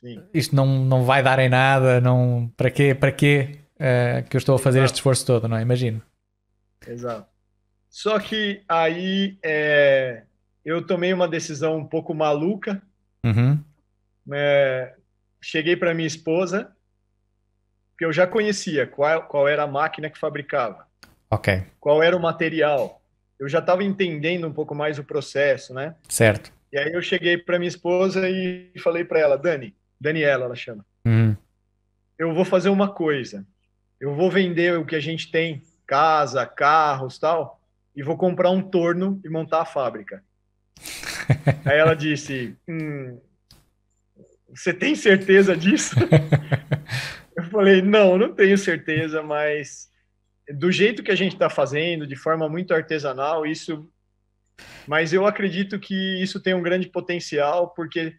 Sim. 0.00 0.22
Isto 0.32 0.54
não, 0.54 0.66
não 0.84 1.02
vai 1.02 1.22
dar 1.22 1.40
em 1.40 1.48
nada, 1.48 2.00
não, 2.00 2.48
para 2.56 2.70
quê? 2.70 2.94
Para 2.94 3.10
quê? 3.10 3.58
uh, 3.78 4.28
que 4.28 4.36
eu 4.36 4.38
estou 4.38 4.56
a 4.56 4.58
fazer 4.58 4.78
Exato. 4.78 4.92
este 4.92 4.94
esforço 4.96 5.26
todo, 5.26 5.48
não 5.48 5.56
é? 5.56 5.62
Imagino. 5.62 6.02
Exato. 6.86 7.26
Só 7.88 8.18
que 8.18 8.62
aí 8.68 9.38
é, 9.42 10.24
eu 10.64 10.86
tomei 10.86 11.12
uma 11.12 11.26
decisão 11.26 11.76
um 11.78 11.84
pouco 11.84 12.14
maluca. 12.14 12.82
Uhum. 13.24 13.58
É, 14.32 14.94
cheguei 15.40 15.76
para 15.76 15.94
minha 15.94 16.06
esposa, 16.06 16.70
que 17.98 18.04
eu 18.04 18.12
já 18.12 18.26
conhecia 18.26 18.86
qual, 18.86 19.24
qual 19.24 19.48
era 19.48 19.64
a 19.64 19.66
máquina 19.66 20.08
que 20.08 20.18
fabricava. 20.18 20.86
Ok. 21.30 21.62
Qual 21.80 22.02
era 22.02 22.16
o 22.16 22.20
material. 22.20 23.02
Eu 23.38 23.48
já 23.48 23.58
estava 23.58 23.84
entendendo 23.84 24.46
um 24.46 24.52
pouco 24.52 24.74
mais 24.74 24.98
o 24.98 25.04
processo, 25.04 25.74
né? 25.74 25.94
Certo. 26.08 26.52
E 26.72 26.78
aí 26.78 26.92
eu 26.92 27.02
cheguei 27.02 27.36
para 27.36 27.58
minha 27.58 27.68
esposa 27.68 28.28
e 28.28 28.72
falei 28.78 29.04
para 29.04 29.18
ela, 29.18 29.36
Dani, 29.36 29.74
Daniela, 30.00 30.44
ela 30.44 30.56
chama. 30.56 30.84
Uhum. 31.04 31.36
Eu 32.18 32.34
vou 32.34 32.44
fazer 32.44 32.68
uma 32.68 32.88
coisa 32.88 33.44
eu 34.00 34.14
vou 34.14 34.30
vender 34.30 34.78
o 34.78 34.84
que 34.84 34.94
a 34.94 35.00
gente 35.00 35.30
tem, 35.30 35.62
casa, 35.86 36.46
carros, 36.46 37.18
tal, 37.18 37.60
e 37.94 38.02
vou 38.02 38.16
comprar 38.16 38.50
um 38.50 38.62
torno 38.62 39.20
e 39.24 39.28
montar 39.28 39.62
a 39.62 39.66
fábrica. 39.66 40.22
Aí 41.64 41.78
ela 41.78 41.94
disse: 41.94 42.56
hum, 42.68 43.18
Você 44.50 44.72
tem 44.72 44.94
certeza 44.94 45.56
disso? 45.56 45.96
eu 47.38 47.44
falei: 47.44 47.80
Não, 47.80 48.18
não 48.18 48.34
tenho 48.34 48.58
certeza, 48.58 49.22
mas 49.22 49.88
do 50.54 50.72
jeito 50.72 51.02
que 51.02 51.10
a 51.10 51.16
gente 51.16 51.34
está 51.34 51.48
fazendo, 51.48 52.06
de 52.06 52.16
forma 52.16 52.48
muito 52.48 52.74
artesanal, 52.74 53.46
isso. 53.46 53.88
Mas 54.86 55.12
eu 55.12 55.24
acredito 55.24 55.78
que 55.78 56.20
isso 56.20 56.40
tem 56.40 56.52
um 56.52 56.62
grande 56.62 56.88
potencial, 56.88 57.68
porque 57.68 58.14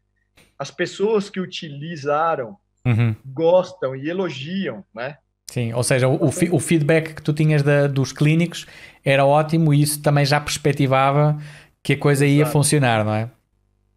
as 0.57 0.71
pessoas 0.71 1.29
que 1.29 1.39
utilizaram 1.39 2.55
uhum. 2.85 3.13
gostam 3.25 3.95
e 3.95 4.09
elogiam, 4.09 4.85
né? 4.95 5.17
Sim, 5.51 5.73
ou 5.73 5.83
seja, 5.83 6.07
o, 6.07 6.27
o 6.27 6.59
feedback 6.59 7.15
que 7.15 7.23
tu 7.23 7.33
tinhas 7.33 7.63
da, 7.63 7.87
dos 7.87 8.13
clínicos 8.13 8.67
era 9.03 9.25
ótimo 9.25 9.73
e 9.73 9.81
isso 9.81 10.01
também 10.01 10.23
já 10.23 10.39
perspectivava 10.39 11.37
que 11.81 11.93
a 11.93 11.97
coisa 11.97 12.25
ia 12.25 12.43
Exato. 12.43 12.51
funcionar, 12.51 13.03
não 13.03 13.13
é? 13.13 13.29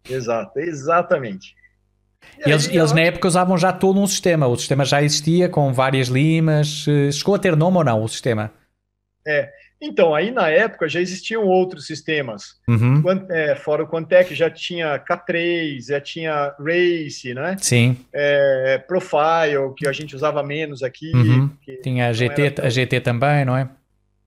Exato, 0.09 0.59
exatamente. 0.59 1.55
E 2.45 2.49
eles, 2.49 2.67
eles 2.67 2.91
na 2.91 3.01
época 3.01 3.27
usavam 3.27 3.57
já 3.57 3.71
todo 3.71 3.99
um 3.99 4.07
sistema, 4.07 4.47
o 4.47 4.57
sistema 4.57 4.83
já 4.83 5.01
existia 5.01 5.47
com 5.47 5.71
várias 5.71 6.07
limas, 6.07 6.85
eh, 6.87 7.11
chegou 7.11 7.35
a 7.35 7.39
ter 7.39 7.55
nome 7.55 7.77
ou 7.77 7.83
não 7.83 8.03
o 8.03 8.07
sistema? 8.07 8.51
É, 9.25 9.49
então, 9.85 10.15
aí 10.15 10.31
na 10.31 10.49
época 10.49 10.87
já 10.87 11.01
existiam 11.01 11.43
outros 11.43 11.85
sistemas. 11.85 12.55
Uhum. 12.69 13.03
É, 13.29 13.53
fora 13.53 13.83
o 13.83 13.87
Quantec 13.87 14.33
já 14.33 14.49
tinha 14.49 14.97
K3, 14.97 15.87
já 15.89 15.99
tinha 15.99 16.55
Race, 16.57 17.33
né? 17.33 17.57
Sim. 17.59 17.97
É, 18.13 18.77
Profile, 18.87 19.73
que 19.75 19.85
a 19.85 19.91
gente 19.91 20.15
usava 20.15 20.41
menos 20.41 20.83
aqui. 20.83 21.11
Uhum. 21.13 21.49
Tinha 21.81 22.07
a 22.07 22.13
GT, 22.13 22.51
tão... 22.51 22.65
a 22.65 22.69
GT 22.69 23.01
também, 23.01 23.43
não 23.43 23.57
é? 23.57 23.69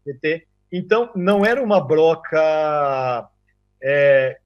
GT. 0.06 0.44
Então, 0.70 1.11
não 1.16 1.42
era 1.42 1.62
uma 1.62 1.80
broca 1.80 3.28
é, 3.82 4.37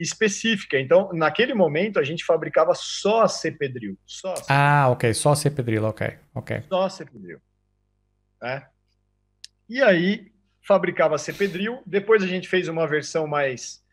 específica. 0.00 0.80
Então, 0.80 1.12
naquele 1.12 1.52
momento, 1.52 2.00
a 2.00 2.02
gente 2.02 2.24
fabricava 2.24 2.72
só 2.74 3.22
a 3.22 3.28
Cepedril. 3.28 3.98
Só 4.06 4.34
a 4.48 4.84
Ah, 4.84 4.88
ok. 4.88 5.12
Só 5.12 5.32
a 5.32 5.36
Cepedril, 5.36 5.84
ok. 5.84 6.16
okay. 6.34 6.62
Só 6.68 6.84
a 6.84 6.90
Cepedril. 6.90 7.38
Né? 8.40 8.66
E 9.68 9.82
aí, 9.82 10.32
fabricava 10.66 11.16
a 11.16 11.18
Cepedril. 11.18 11.82
Depois 11.86 12.22
a 12.22 12.26
gente 12.26 12.48
fez 12.48 12.66
uma 12.66 12.86
versão 12.86 13.26
mais... 13.26 13.84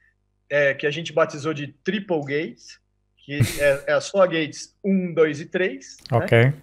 É, 0.49 0.73
que 0.73 0.87
a 0.87 0.91
gente 0.91 1.11
batizou 1.11 1.53
de 1.53 1.67
Triple 1.67 2.21
Gates, 2.21 2.79
que 3.17 3.37
é, 3.59 3.83
é 3.87 3.99
só 3.99 4.25
Gates 4.25 4.73
1, 4.81 5.13
2 5.13 5.41
e 5.41 5.45
3. 5.45 5.97
Né? 6.09 6.17
Ok. 6.17 6.41
Né? 6.41 6.53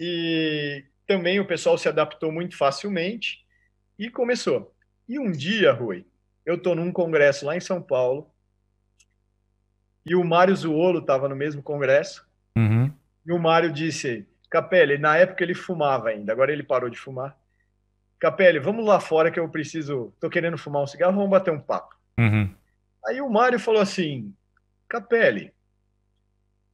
E 0.00 0.84
também 1.06 1.38
o 1.38 1.46
pessoal 1.46 1.76
se 1.76 1.90
adaptou 1.90 2.32
muito 2.32 2.56
facilmente 2.56 3.44
e 3.98 4.08
começou. 4.08 4.74
E 5.06 5.18
um 5.18 5.30
dia, 5.30 5.72
Rui, 5.72 6.06
eu 6.46 6.54
estou 6.54 6.74
num 6.74 6.90
congresso 6.90 7.44
lá 7.44 7.54
em 7.54 7.60
São 7.60 7.82
Paulo 7.82 8.34
e 10.06 10.14
o 10.14 10.24
Mário 10.24 10.54
Zuolo 10.54 11.00
estava 11.00 11.28
no 11.28 11.34
mesmo 11.34 11.62
congresso. 11.62 12.24
Uhum. 12.56 12.90
E 13.26 13.32
o 13.32 13.38
Mário 13.38 13.72
disse: 13.72 14.26
Capelli, 14.48 14.96
na 14.96 15.16
época 15.16 15.42
ele 15.42 15.54
fumava 15.54 16.10
ainda, 16.10 16.32
agora 16.32 16.52
ele 16.52 16.62
parou 16.62 16.88
de 16.88 16.96
fumar. 16.96 17.36
Capelli, 18.18 18.60
vamos 18.60 18.86
lá 18.86 19.00
fora 19.00 19.30
que 19.30 19.38
eu 19.38 19.48
preciso, 19.48 20.14
tô 20.20 20.30
querendo 20.30 20.56
fumar 20.56 20.82
um 20.82 20.86
cigarro, 20.86 21.16
vamos 21.16 21.30
bater 21.30 21.52
um 21.52 21.60
papo. 21.60 21.94
Uhum. 22.18 22.54
Aí 23.06 23.20
o 23.20 23.28
Mário 23.28 23.58
falou 23.58 23.82
assim: 23.82 24.32
Capelli, 24.88 25.52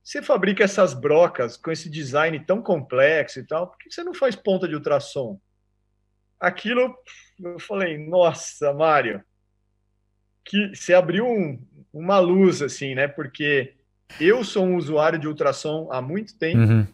você 0.04 0.20
fabrica 0.20 0.62
essas 0.62 0.92
brocas 0.92 1.56
com 1.56 1.70
esse 1.70 1.88
design 1.88 2.38
tão 2.40 2.60
complexo 2.60 3.38
e 3.38 3.46
tal, 3.46 3.68
por 3.68 3.78
que 3.78 3.90
você 3.90 4.04
não 4.04 4.12
faz 4.12 4.36
ponta 4.36 4.68
de 4.68 4.74
ultrassom? 4.74 5.40
Aquilo, 6.38 6.94
eu 7.40 7.58
falei, 7.60 7.96
nossa, 7.96 8.72
Mário, 8.72 9.24
que 10.44 10.74
você 10.74 10.92
abriu 10.92 11.24
um, 11.24 11.64
uma 11.92 12.18
luz, 12.18 12.62
assim, 12.62 12.94
né? 12.94 13.06
Porque 13.06 13.74
eu 14.20 14.44
sou 14.44 14.64
um 14.64 14.76
usuário 14.76 15.18
de 15.18 15.28
ultrassom 15.28 15.88
há 15.90 16.00
muito 16.00 16.36
tempo. 16.36 16.58
Uhum. 16.58 16.86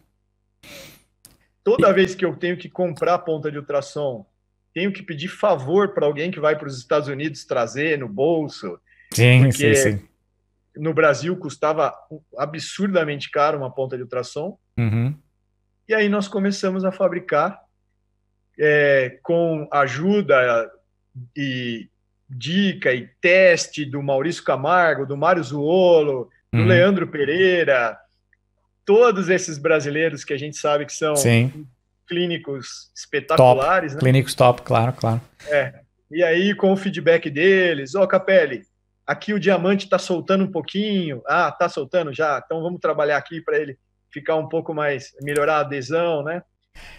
Toda 1.63 1.93
vez 1.93 2.15
que 2.15 2.25
eu 2.25 2.35
tenho 2.35 2.57
que 2.57 2.69
comprar 2.69 3.19
ponta 3.19 3.51
de 3.51 3.57
ultrassom, 3.57 4.25
tenho 4.73 4.91
que 4.91 5.03
pedir 5.03 5.27
favor 5.27 5.93
para 5.93 6.05
alguém 6.05 6.31
que 6.31 6.39
vai 6.39 6.57
para 6.57 6.67
os 6.67 6.77
Estados 6.77 7.07
Unidos 7.07 7.45
trazer 7.45 7.97
no 7.97 8.07
bolso. 8.07 8.79
Sim, 9.13 9.51
sim, 9.51 9.73
sim. 9.73 10.01
No 10.75 10.93
Brasil 10.93 11.35
custava 11.37 11.93
absurdamente 12.37 13.29
caro 13.29 13.57
uma 13.57 13.71
ponta 13.71 13.97
de 13.97 14.03
ultrassom. 14.03 14.57
Uhum. 14.77 15.15
E 15.87 15.93
aí 15.93 16.07
nós 16.07 16.27
começamos 16.27 16.85
a 16.85 16.91
fabricar 16.91 17.59
é, 18.57 19.19
com 19.23 19.67
ajuda 19.71 20.71
e 21.35 21.88
dica 22.29 22.93
e 22.93 23.07
teste 23.19 23.85
do 23.85 24.03
Maurício 24.03 24.43
Camargo, 24.43 25.05
do 25.05 25.17
Mário 25.17 25.43
Zuolo, 25.43 26.29
do 26.51 26.59
uhum. 26.59 26.65
Leandro 26.65 27.07
Pereira, 27.07 27.97
todos 28.85 29.29
esses 29.29 29.57
brasileiros 29.57 30.23
que 30.23 30.33
a 30.33 30.37
gente 30.37 30.57
sabe 30.57 30.85
que 30.85 30.93
são 30.93 31.15
Sim. 31.15 31.67
clínicos 32.07 32.91
espetaculares. 32.95 33.93
Top. 33.93 34.03
Né? 34.03 34.11
Clínicos 34.11 34.33
top, 34.33 34.61
claro, 34.61 34.93
claro. 34.93 35.21
É. 35.47 35.81
E 36.11 36.23
aí, 36.23 36.55
com 36.55 36.71
o 36.71 36.77
feedback 36.77 37.29
deles, 37.29 37.93
ó, 37.93 38.03
oh, 38.03 38.07
Capelli, 38.07 38.63
aqui 39.05 39.33
o 39.33 39.39
diamante 39.39 39.85
está 39.85 39.99
soltando 39.99 40.43
um 40.43 40.51
pouquinho. 40.51 41.21
Ah, 41.27 41.51
tá 41.51 41.69
soltando 41.69 42.13
já. 42.13 42.41
Então 42.43 42.61
vamos 42.61 42.79
trabalhar 42.79 43.17
aqui 43.17 43.41
para 43.41 43.57
ele 43.57 43.77
ficar 44.11 44.35
um 44.35 44.49
pouco 44.49 44.73
mais, 44.73 45.15
melhorar 45.21 45.57
a 45.57 45.59
adesão, 45.61 46.23
né? 46.23 46.41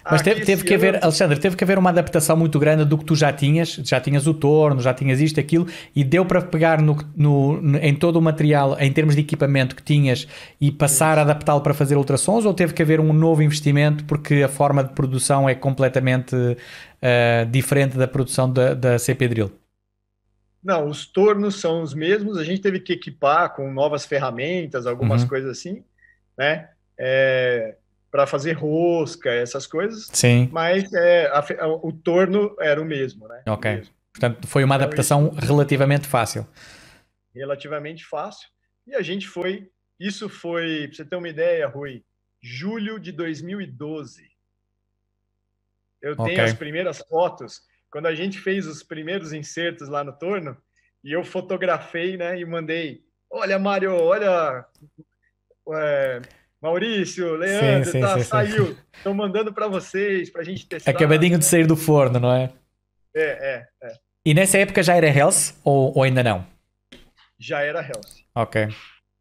Mas 0.04 0.22
teve, 0.22 0.44
teve 0.44 0.64
que 0.64 0.74
haver, 0.74 1.02
Alexandre, 1.02 1.38
teve 1.38 1.56
que 1.56 1.62
haver 1.62 1.78
uma 1.78 1.90
adaptação 1.90 2.36
muito 2.36 2.58
grande 2.58 2.84
do 2.84 2.96
que 2.96 3.04
tu 3.04 3.14
já 3.14 3.32
tinhas, 3.32 3.74
já 3.74 4.00
tinhas 4.00 4.26
o 4.26 4.32
torno, 4.32 4.80
já 4.80 4.94
tinhas 4.94 5.20
isto, 5.20 5.38
aquilo, 5.38 5.66
e 5.94 6.02
deu 6.02 6.24
para 6.24 6.40
pegar 6.40 6.80
no, 6.80 6.96
no, 7.14 7.76
em 7.78 7.94
todo 7.94 8.16
o 8.16 8.22
material, 8.22 8.76
em 8.80 8.90
termos 8.92 9.14
de 9.14 9.20
equipamento 9.20 9.76
que 9.76 9.82
tinhas, 9.82 10.26
e 10.60 10.72
passar 10.72 11.18
a 11.18 11.22
adaptá-lo 11.22 11.60
para 11.60 11.74
fazer 11.74 11.96
ultrassons, 11.96 12.44
ou 12.44 12.54
teve 12.54 12.72
que 12.72 12.82
haver 12.82 12.98
um 12.98 13.12
novo 13.12 13.42
investimento 13.42 14.04
porque 14.04 14.42
a 14.42 14.48
forma 14.48 14.82
de 14.82 14.92
produção 14.94 15.48
é 15.48 15.54
completamente 15.54 16.34
uh, 16.34 17.46
diferente 17.50 17.96
da 17.96 18.08
produção 18.08 18.50
da, 18.50 18.74
da 18.74 18.98
CP 18.98 19.28
Drill? 19.28 19.52
Não, 20.62 20.88
os 20.88 21.06
tornos 21.06 21.58
são 21.60 21.82
os 21.82 21.94
mesmos, 21.94 22.36
a 22.36 22.44
gente 22.44 22.60
teve 22.60 22.80
que 22.80 22.92
equipar 22.92 23.54
com 23.54 23.72
novas 23.72 24.04
ferramentas, 24.04 24.86
algumas 24.86 25.22
uhum. 25.22 25.28
coisas 25.28 25.50
assim, 25.50 25.82
né? 26.36 26.68
É, 26.98 27.76
para 28.10 28.26
fazer 28.26 28.52
rosca, 28.52 29.30
essas 29.30 29.66
coisas. 29.66 30.08
Sim. 30.12 30.48
Mas 30.52 30.92
é, 30.92 31.26
a, 31.28 31.68
o 31.68 31.92
torno 31.92 32.56
era 32.60 32.80
o 32.80 32.84
mesmo, 32.84 33.28
né? 33.28 33.42
Ok. 33.46 33.70
Mesmo. 33.76 33.94
Portanto, 34.12 34.46
foi 34.46 34.64
uma 34.64 34.74
então, 34.74 34.86
adaptação 34.86 35.30
isso, 35.32 35.46
relativamente 35.46 36.06
fácil. 36.06 36.46
Relativamente 37.34 38.04
fácil. 38.04 38.48
E 38.86 38.94
a 38.94 39.02
gente 39.02 39.28
foi. 39.28 39.70
Isso 39.98 40.28
foi, 40.28 40.88
para 40.88 40.96
você 40.96 41.04
ter 41.04 41.16
uma 41.16 41.28
ideia, 41.28 41.68
Rui, 41.68 42.02
julho 42.42 42.98
de 42.98 43.12
2012. 43.12 44.28
Eu 46.02 46.16
tenho 46.16 46.30
okay. 46.30 46.40
as 46.40 46.54
primeiras 46.54 46.98
fotos, 46.98 47.60
quando 47.90 48.06
a 48.06 48.14
gente 48.14 48.40
fez 48.40 48.66
os 48.66 48.82
primeiros 48.82 49.32
insertos 49.32 49.88
lá 49.88 50.02
no 50.02 50.12
torno, 50.12 50.56
e 51.04 51.12
eu 51.12 51.22
fotografei, 51.22 52.16
né, 52.16 52.40
e 52.40 52.44
mandei. 52.44 53.04
Olha, 53.30 53.58
Mário, 53.58 53.94
olha. 53.94 54.64
É, 55.72 56.22
Maurício, 56.60 57.36
Leandro, 57.36 57.86
sim, 57.86 57.92
sim, 57.92 58.00
tá, 58.00 58.18
sim, 58.18 58.24
saiu. 58.24 58.76
Estão 58.92 59.14
mandando 59.14 59.52
para 59.52 59.66
vocês, 59.66 60.28
para 60.30 60.42
a 60.42 60.44
gente 60.44 60.66
testar. 60.66 60.90
Acabadinho 60.90 61.38
de 61.38 61.44
sair 61.44 61.66
do 61.66 61.76
forno, 61.76 62.20
não 62.20 62.32
é? 62.32 62.50
É, 63.14 63.22
é, 63.22 63.66
é. 63.82 63.92
E 64.26 64.34
nessa 64.34 64.58
época 64.58 64.82
já 64.82 64.94
era 64.94 65.08
Health 65.08 65.54
ou, 65.64 65.96
ou 65.96 66.02
ainda 66.02 66.22
não? 66.22 66.46
Já 67.38 67.62
era 67.62 67.80
Health. 67.80 68.24
Ok. 68.34 68.68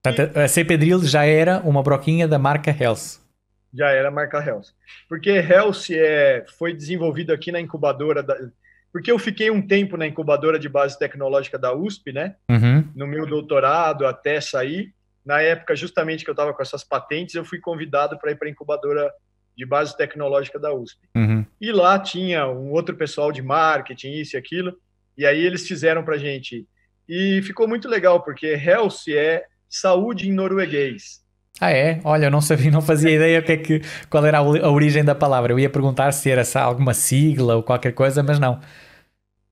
Portanto, 0.03 0.37
a 0.37 0.47
C 0.47 0.65
Pedril 0.65 1.03
já 1.05 1.25
era 1.25 1.59
uma 1.59 1.81
broquinha 1.81 2.27
da 2.27 2.37
marca 2.37 2.75
Health. 2.77 3.19
Já 3.73 3.89
era 3.89 4.09
a 4.09 4.11
marca 4.11 4.37
Health. 4.43 4.73
Porque 5.07 5.29
Health 5.29 5.91
é, 5.91 6.45
foi 6.57 6.73
desenvolvido 6.73 7.31
aqui 7.31 7.51
na 7.51 7.61
incubadora 7.61 8.21
da, 8.21 8.35
porque 8.91 9.11
eu 9.11 9.19
fiquei 9.19 9.51
um 9.51 9.65
tempo 9.65 9.95
na 9.95 10.07
incubadora 10.07 10.57
de 10.57 10.67
base 10.67 10.97
tecnológica 10.97 11.57
da 11.57 11.73
USP, 11.73 12.11
né? 12.11 12.35
Uhum. 12.49 12.87
No 12.95 13.07
meu 13.07 13.25
doutorado 13.25 14.05
até 14.05 14.41
sair 14.41 14.93
na 15.29 15.41
época, 15.41 15.75
justamente 15.75 16.23
que 16.23 16.29
eu 16.31 16.33
estava 16.33 16.51
com 16.55 16.61
essas 16.63 16.83
patentes, 16.83 17.35
eu 17.35 17.45
fui 17.45 17.59
convidado 17.59 18.17
para 18.17 18.31
ir 18.31 18.35
para 18.35 18.47
a 18.47 18.51
incubadora 18.51 19.11
de 19.55 19.63
base 19.63 19.95
tecnológica 19.95 20.57
da 20.57 20.73
USP. 20.73 20.97
Uhum. 21.15 21.45
E 21.61 21.71
lá 21.71 21.99
tinha 21.99 22.47
um 22.47 22.71
outro 22.71 22.95
pessoal 22.95 23.31
de 23.31 23.39
marketing, 23.39 24.13
isso 24.13 24.35
e 24.35 24.39
aquilo, 24.39 24.75
e 25.15 25.27
aí 25.27 25.45
eles 25.45 25.67
fizeram 25.67 26.03
para 26.03 26.17
gente. 26.17 26.65
E 27.07 27.43
ficou 27.43 27.67
muito 27.67 27.87
legal, 27.87 28.23
porque 28.23 28.47
health 28.47 29.07
é 29.07 29.43
saúde 29.69 30.27
em 30.27 30.33
norueguês. 30.33 31.23
Ah, 31.61 31.71
é? 31.71 32.01
Olha, 32.03 32.25
eu 32.25 32.31
não 32.31 32.41
sabia, 32.41 32.71
não 32.71 32.81
fazia 32.81 33.11
ideia 33.11 33.39
que 33.39 33.51
é 33.51 33.57
que, 33.57 33.81
qual 34.09 34.25
era 34.25 34.39
a 34.39 34.71
origem 34.71 35.05
da 35.05 35.13
palavra. 35.13 35.53
Eu 35.53 35.59
ia 35.59 35.69
perguntar 35.69 36.11
se 36.11 36.31
era 36.31 36.41
alguma 36.59 36.95
sigla 36.95 37.55
ou 37.55 37.61
qualquer 37.61 37.91
coisa, 37.91 38.23
mas 38.23 38.39
não. 38.39 38.59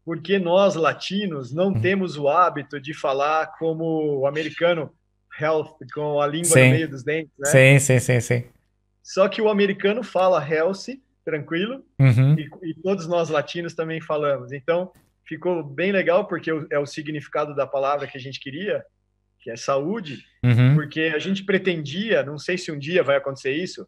Porque 0.04 0.40
nós, 0.40 0.74
latinos, 0.74 1.54
não 1.54 1.68
uhum. 1.68 1.82
temos 1.82 2.18
o 2.18 2.28
hábito 2.28 2.82
de 2.82 2.96
falar 2.96 3.58
como 3.60 4.22
o 4.22 4.26
americano 4.26 4.92
health 5.40 5.78
com 5.94 6.20
a 6.22 6.28
língua 6.28 6.48
sim. 6.48 6.66
no 6.66 6.72
meio 6.72 6.90
dos 6.90 7.04
dentes, 7.04 7.34
né? 7.38 7.50
Sim, 7.50 7.80
sim, 7.80 8.00
sim, 8.00 8.20
sim. 8.20 8.44
Só 9.04 9.28
que 9.30 9.42
o 9.42 9.50
americano 9.50 10.04
fala 10.04 10.46
health, 10.46 10.88
tranquilo, 11.24 11.84
uhum. 12.00 12.36
e, 12.38 12.50
e, 12.64 12.74
todos 12.76 13.08
nós 13.08 13.30
latinos 13.30 13.74
também 13.74 14.02
falamos. 14.02 14.52
Então, 14.52 14.92
ficou 15.26 15.64
bem 15.64 15.92
legal, 15.92 16.28
porque 16.28 16.52
é 16.70 16.80
o 16.80 16.86
significado 16.86 17.56
da 17.56 17.68
palavra 17.68 18.08
que 18.08 18.18
a 18.18 18.22
gente 18.22 18.40
queria, 18.40 18.84
que 19.40 19.52
é 19.52 19.56
saúde, 19.56 20.26
uhum. 20.44 20.76
porque 20.76 21.12
a 21.16 21.20
gente 21.20 21.44
pretendia, 21.44 22.24
não 22.24 22.38
sei 22.38 22.58
se 22.58 22.72
um 22.72 22.78
dia 22.78 23.04
vai 23.04 23.18
acontecer 23.18 23.52
isso, 23.52 23.88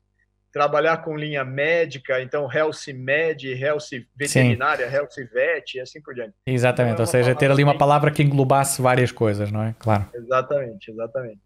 trabalhar 0.51 0.97
com 0.97 1.15
linha 1.15 1.43
médica, 1.43 2.21
então 2.21 2.51
Health 2.51 2.93
Med, 2.93 3.47
Health 3.51 3.89
Veterinária, 4.15 4.89
Sim. 4.89 4.95
Health 4.95 5.29
Vet 5.31 5.75
e 5.75 5.79
assim 5.79 6.01
por 6.01 6.13
diante. 6.13 6.33
Exatamente, 6.45 6.93
então, 6.93 7.03
é 7.03 7.07
ou 7.07 7.11
seja, 7.11 7.35
ter 7.35 7.51
ali 7.51 7.63
uma 7.63 7.77
palavra 7.77 8.11
que 8.11 8.23
englobasse 8.23 8.81
várias 8.81 9.11
coisas, 9.11 9.51
não 9.51 9.63
é? 9.63 9.75
Claro. 9.77 10.07
Exatamente, 10.13 10.91
exatamente. 10.91 11.39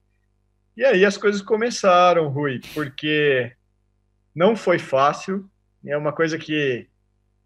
E 0.76 0.84
aí 0.86 1.06
as 1.06 1.18
coisas 1.18 1.42
começaram, 1.42 2.30
Rui, 2.30 2.62
porque 2.74 3.52
não 4.34 4.56
foi 4.56 4.80
fácil, 4.80 5.46
é 5.86 5.98
uma 5.98 6.14
coisa 6.14 6.38
que 6.38 6.88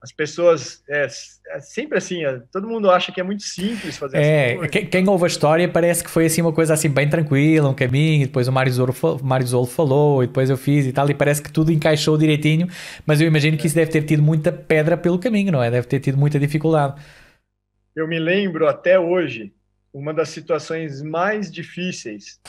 as 0.01 0.11
pessoas 0.11 0.83
é, 0.87 1.07
é, 1.49 1.59
sempre 1.59 1.97
assim, 1.97 2.23
é, 2.23 2.39
todo 2.51 2.67
mundo 2.67 2.89
acha 2.89 3.11
que 3.11 3.19
é 3.19 3.23
muito 3.23 3.41
simples 3.43 3.97
fazer 3.97 4.17
é, 4.17 4.67
quem, 4.67 4.85
quem, 4.85 5.09
ouve 5.09 5.23
a 5.23 5.27
história 5.27 5.67
parece 5.67 6.03
que 6.03 6.09
foi 6.09 6.27
assim 6.27 6.41
uma 6.41 6.53
coisa 6.53 6.73
assim 6.73 6.89
bem 6.89 7.09
tranquila, 7.09 7.69
um 7.69 7.73
caminho, 7.73 8.27
depois 8.27 8.47
o 8.47 8.51
Mário 8.51 8.71
Zolo, 8.71 8.93
Mário 9.23 9.47
Zolo 9.47 9.65
falou, 9.65 10.23
e 10.23 10.27
depois 10.27 10.49
eu 10.49 10.57
fiz 10.57 10.85
e 10.85 10.93
tal, 10.93 11.09
e 11.09 11.15
parece 11.15 11.41
que 11.41 11.51
tudo 11.51 11.71
encaixou 11.71 12.17
direitinho, 12.17 12.67
mas 13.05 13.19
eu 13.19 13.27
imagino 13.27 13.57
que 13.57 13.65
isso 13.65 13.75
deve 13.75 13.91
ter 13.91 14.03
tido 14.03 14.21
muita 14.21 14.51
pedra 14.51 14.95
pelo 14.95 15.17
caminho, 15.17 15.51
não 15.51 15.63
é? 15.63 15.71
Deve 15.71 15.87
ter 15.87 15.99
tido 15.99 16.17
muita 16.17 16.39
dificuldade. 16.39 17.01
Eu 17.95 18.07
me 18.07 18.19
lembro 18.19 18.67
até 18.67 18.99
hoje, 18.99 19.51
uma 19.91 20.13
das 20.13 20.29
situações 20.29 21.01
mais 21.01 21.51
difíceis, 21.51 22.39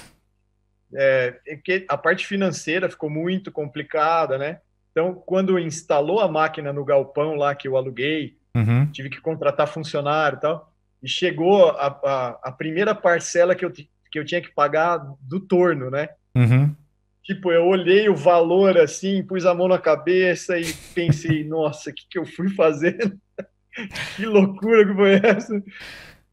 é, 0.95 1.35
é 1.47 1.57
que 1.57 1.87
a 1.89 1.97
parte 1.97 2.27
financeira 2.27 2.91
ficou 2.91 3.09
muito 3.09 3.51
complicada, 3.51 4.37
né? 4.37 4.61
Então, 4.99 5.15
quando 5.15 5.61
instalou 5.61 6.19
a 6.19 6.27
máquina 6.27 6.73
no 6.73 6.85
galpão 6.85 7.37
lá 7.37 7.55
que 7.55 7.69
eu 7.69 7.77
aluguei, 7.77 8.37
uhum. 8.53 8.91
tive 8.91 9.09
que 9.09 9.21
contratar 9.21 9.69
funcionário 9.69 10.39
e 10.39 10.41
tal. 10.41 10.73
e 11.01 11.09
chegou 11.09 11.71
a, 11.71 11.87
a, 11.87 12.41
a, 12.43 12.51
primeira 12.51 12.97
parcela 12.97 13.55
que 13.55 13.65
eu, 13.65 13.71
que 13.71 14.19
eu 14.19 14.25
tinha 14.25 14.41
que 14.41 14.53
pagar 14.53 15.01
do 15.21 15.39
torno, 15.39 15.89
né? 15.89 16.09
Uhum. 16.35 16.75
Tipo, 17.23 17.53
eu 17.53 17.67
olhei 17.67 18.09
o 18.09 18.17
valor 18.17 18.77
assim, 18.77 19.23
pus 19.23 19.47
a 19.47 19.55
mão 19.55 19.69
na 19.69 19.79
cabeça 19.79 20.59
e 20.59 20.73
pensei, 20.93 21.45
nossa, 21.47 21.91
o 21.91 21.95
que, 21.95 22.03
que 22.11 22.19
eu 22.19 22.27
fui 22.27 22.49
fazendo? 22.49 23.17
que 24.17 24.27
loucura 24.27 24.85
que 24.85 24.95
foi 24.95 25.21
essa? 25.23 25.63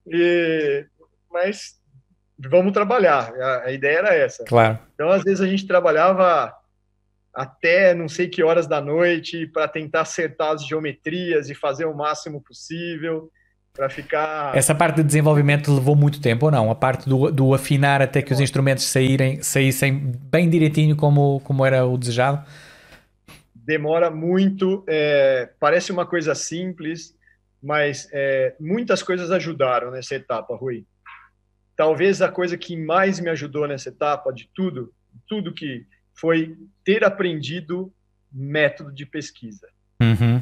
E, 0.08 0.88
mas 1.32 1.80
vamos 2.40 2.74
trabalhar, 2.74 3.32
a, 3.32 3.66
a, 3.66 3.72
ideia 3.72 4.00
era 4.00 4.16
essa. 4.16 4.44
Claro. 4.44 4.80
Então, 4.96 5.12
às 5.12 5.22
vezes, 5.22 5.42
a 5.42 5.48
gente 5.48 5.68
trabalhava 5.68 6.52
até 7.36 7.94
não 7.94 8.08
sei 8.08 8.30
que 8.30 8.42
horas 8.42 8.66
da 8.66 8.80
noite 8.80 9.46
para 9.48 9.68
tentar 9.68 10.02
acertar 10.02 10.54
as 10.54 10.66
geometrias 10.66 11.50
e 11.50 11.54
fazer 11.54 11.86
o 11.86 11.94
máximo 11.94 12.42
possível 12.42 13.30
para 13.74 13.90
ficar. 13.90 14.56
Essa 14.56 14.74
parte 14.74 14.98
de 14.98 15.04
desenvolvimento 15.04 15.74
levou 15.74 15.98
muito 15.98 16.22
tempo 16.22 16.46
ou 16.46 16.52
não? 16.52 16.72
A 16.72 16.76
parte 16.76 17.10
do, 17.10 17.30
do 17.30 17.54
afinar 17.54 18.02
até 18.02 18.22
que 18.22 18.32
os 18.32 18.40
instrumentos 18.40 18.86
saírem, 18.86 19.44
saíssem 19.44 20.14
bem 20.32 20.50
direitinho 20.50 20.96
como, 20.96 21.42
como 21.42 21.66
era 21.66 21.86
o 21.86 21.98
desejado? 21.98 22.48
Demora 23.54 24.10
muito, 24.10 24.86
é, 24.88 25.50
parece 25.60 25.92
uma 25.92 26.06
coisa 26.06 26.34
simples, 26.34 27.14
mas 27.62 28.08
é, 28.14 28.56
muitas 28.60 29.04
coisas 29.04 29.30
ajudaram 29.30 29.92
nessa 29.92 30.16
etapa, 30.16 30.56
Rui. 30.56 30.86
Talvez 31.76 32.22
a 32.22 32.30
coisa 32.30 32.58
que 32.58 32.78
mais 32.78 33.20
me 33.20 33.30
ajudou 33.30 33.68
nessa 33.68 33.90
etapa 33.90 34.32
de 34.32 34.50
tudo, 34.56 34.94
tudo 35.28 35.54
que 35.54 35.86
foi 36.16 36.58
ter 36.84 37.04
aprendido 37.04 37.94
método 38.32 38.92
de 38.92 39.06
pesquisa. 39.06 39.68
Uhum 40.02 40.42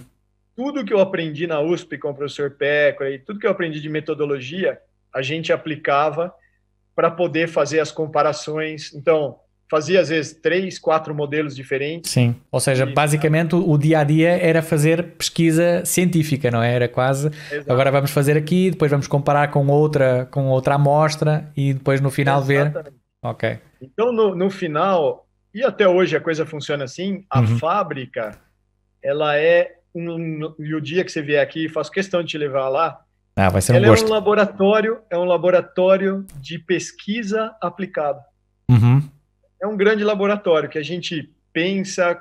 tudo 0.56 0.86
que 0.86 0.94
eu 0.94 1.00
aprendi 1.00 1.48
na 1.48 1.60
USP 1.60 1.98
com 1.98 2.10
o 2.10 2.14
professor 2.14 2.52
Peco 2.52 3.04
e 3.04 3.20
tudo 3.20 3.40
que 3.40 3.48
eu 3.48 3.52
aprendi 3.52 3.80
de 3.80 3.90
metodologia, 3.90 4.80
a 5.14 5.22
gente 5.22 5.52
aplicava 5.52 6.34
para 6.96 7.10
poder 7.10 7.48
fazer 7.48 7.80
as 7.80 7.92
comparações. 7.92 8.94
Então, 8.94 9.38
fazia 9.70 10.00
às 10.00 10.10
vezes 10.10 10.34
três, 10.34 10.78
quatro 10.78 11.16
modelos 11.16 11.56
diferentes. 11.56 12.12
Sim, 12.12 12.36
ou 12.52 12.60
seja, 12.60 12.86
e, 12.86 12.94
basicamente 12.94 13.56
o 13.56 13.78
dia 13.78 14.00
a 14.00 14.04
dia 14.04 14.30
era 14.30 14.62
fazer 14.62 15.04
pesquisa 15.14 15.84
científica, 15.86 16.52
não 16.52 16.62
é? 16.62 16.74
Era 16.74 16.88
quase. 16.88 17.32
Exato. 17.52 17.72
Agora 17.72 17.92
vamos 17.92 18.12
fazer 18.12 18.38
aqui, 18.38 18.70
depois 18.70 18.92
vamos 18.92 19.08
comparar 19.08 19.50
com 19.50 19.66
outra, 19.68 20.28
com 20.30 20.48
outra 20.48 20.76
amostra 20.76 21.52
e 21.58 21.74
depois 21.74 22.00
no 22.00 22.12
final 22.12 22.42
Exatamente. 22.42 22.84
ver. 22.84 22.94
Ok. 23.24 23.60
Então 23.82 24.12
no, 24.12 24.36
no 24.36 24.52
final 24.52 25.26
e 25.54 25.64
até 25.64 25.88
hoje 25.88 26.16
a 26.16 26.22
coisa 26.22 26.46
funciona 26.46 26.84
assim. 26.84 27.26
A 27.30 27.42
uhum. 27.42 27.60
fábrica 27.60 28.40
ela 29.02 29.38
é 29.38 29.76
um, 29.94 30.56
e 30.60 30.74
o 30.74 30.82
dia 30.82 31.04
que 31.04 31.12
você 31.12 31.22
vier 31.22 31.44
aqui, 31.44 31.70
faço 31.70 31.92
questão 31.92 32.24
de 32.24 32.30
te 32.30 32.38
levar 32.38 32.70
lá. 32.70 33.00
Ah, 33.36 33.50
vai 33.50 33.62
ser 33.62 33.74
um 33.74 33.76
Ela 33.76 33.88
gosto. 33.88 34.06
é 34.06 34.08
um 34.08 34.12
laboratório, 34.12 35.00
é 35.10 35.18
um 35.18 35.26
laboratório 35.26 36.26
de 36.40 36.58
pesquisa 36.60 37.56
aplicada. 37.62 38.22
Uhum. 38.70 39.02
É 39.62 39.68
um 39.68 39.78
grande 39.78 40.04
laboratório 40.04 40.70
que 40.70 40.78
a 40.78 40.84
gente 40.84 41.32
pensa, 41.52 42.20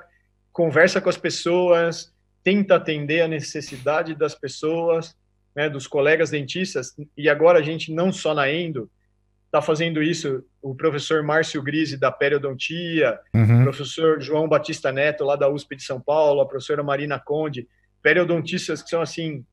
conversa 0.51 1.01
com 1.01 1.09
as 1.09 1.17
pessoas, 1.17 2.13
tenta 2.43 2.75
atender 2.75 3.21
a 3.21 3.27
necessidade 3.27 4.15
das 4.15 4.35
pessoas, 4.35 5.15
né, 5.55 5.69
dos 5.69 5.87
colegas 5.87 6.29
dentistas. 6.29 6.93
E 7.17 7.29
agora 7.29 7.59
a 7.59 7.63
gente 7.63 7.93
não 7.93 8.11
só 8.11 8.33
na 8.33 8.51
Endo, 8.51 8.89
está 9.53 9.61
fazendo 9.61 10.01
isso 10.01 10.43
o 10.63 10.73
professor 10.73 11.21
Márcio 11.21 11.61
Grise, 11.61 11.95
da 11.95 12.11
periodontia, 12.11 13.19
uhum. 13.35 13.59
o 13.59 13.63
professor 13.65 14.19
João 14.19 14.49
Batista 14.49 14.91
Neto, 14.91 15.23
lá 15.23 15.35
da 15.35 15.47
USP 15.47 15.75
de 15.75 15.83
São 15.83 16.01
Paulo, 16.01 16.41
a 16.41 16.47
professora 16.47 16.81
Marina 16.81 17.19
Conde, 17.19 17.67
periodontistas 18.01 18.81
que 18.81 18.89
são, 18.89 18.99
assim, 18.99 19.45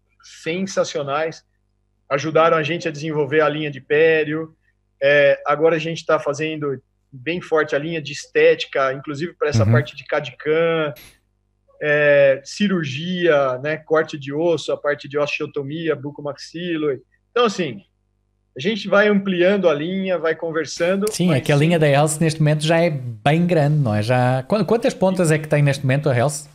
sensacionais, 0.43 1.45
ajudaram 2.09 2.57
a 2.57 2.63
gente 2.63 2.89
a 2.89 2.91
desenvolver 2.91 3.43
a 3.43 3.49
linha 3.49 3.71
de 3.71 3.79
pério. 3.79 4.57
É, 5.03 5.39
agora 5.47 5.77
a 5.77 5.79
gente 5.79 5.99
está 5.99 6.19
fazendo 6.19 6.83
bem 7.13 7.43
forte 7.43 7.77
a 7.77 7.79
linha 7.79 8.01
de 8.01 8.13
estética, 8.13 8.95
inclusive 8.95 9.35
para 9.35 9.51
essa 9.51 9.65
uhum. 9.65 9.73
parte 9.73 9.95
de 9.95 10.05
CAD-CAM, 10.07 10.95
é, 11.83 12.41
cirurgia, 12.43 13.59
né, 13.59 13.77
corte 13.77 14.19
de 14.19 14.33
osso, 14.33 14.73
a 14.73 14.79
parte 14.79 15.07
de 15.07 15.19
osteotomia, 15.19 15.95
bucomaxilo. 15.95 16.91
Então, 17.31 17.45
assim, 17.45 17.83
a 18.57 18.61
gente 18.61 18.89
vai 18.89 19.09
ampliando 19.09 19.69
a 19.69 19.75
linha, 19.75 20.19
vai 20.19 20.35
conversando. 20.35 21.11
Sim, 21.11 21.33
é 21.33 21.41
que 21.41 21.53
a 21.53 21.57
linha 21.57 21.79
da 21.79 21.89
Health 21.89 22.19
neste 22.21 22.41
momento 22.41 22.65
já 22.65 22.79
é 22.79 22.91
bem 22.91 23.47
grande, 23.47 23.79
não 23.79 23.95
é? 23.95 24.03
Já... 24.03 24.43
Quantas 24.43 24.93
pontas 24.93 25.31
é 25.31 25.39
que 25.39 25.49
tem 25.49 25.63
neste 25.63 25.85
momento 25.85 26.09
a 26.09 26.17
Health? 26.17 26.49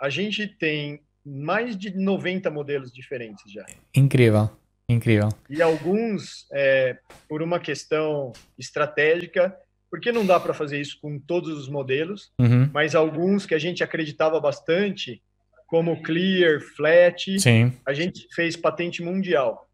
A 0.00 0.08
gente 0.08 0.46
tem 0.46 1.00
mais 1.24 1.76
de 1.76 1.96
90 1.96 2.50
modelos 2.50 2.92
diferentes 2.92 3.52
já. 3.52 3.66
Incrível, 3.94 4.48
incrível. 4.88 5.28
E 5.50 5.60
alguns, 5.60 6.46
é, 6.52 6.96
por 7.28 7.42
uma 7.42 7.58
questão 7.58 8.32
estratégica, 8.56 9.54
porque 9.90 10.12
não 10.12 10.24
dá 10.24 10.38
para 10.38 10.54
fazer 10.54 10.80
isso 10.80 10.98
com 11.00 11.18
todos 11.18 11.58
os 11.58 11.68
modelos, 11.68 12.30
uhum. 12.38 12.70
mas 12.72 12.94
alguns 12.94 13.44
que 13.44 13.54
a 13.54 13.58
gente 13.58 13.82
acreditava 13.82 14.40
bastante, 14.40 15.20
como 15.66 16.02
Clear, 16.02 16.60
Flat, 16.60 17.38
Sim. 17.40 17.72
a 17.84 17.92
gente 17.92 18.26
fez 18.34 18.56
patente 18.56 19.02
mundial. 19.02 19.67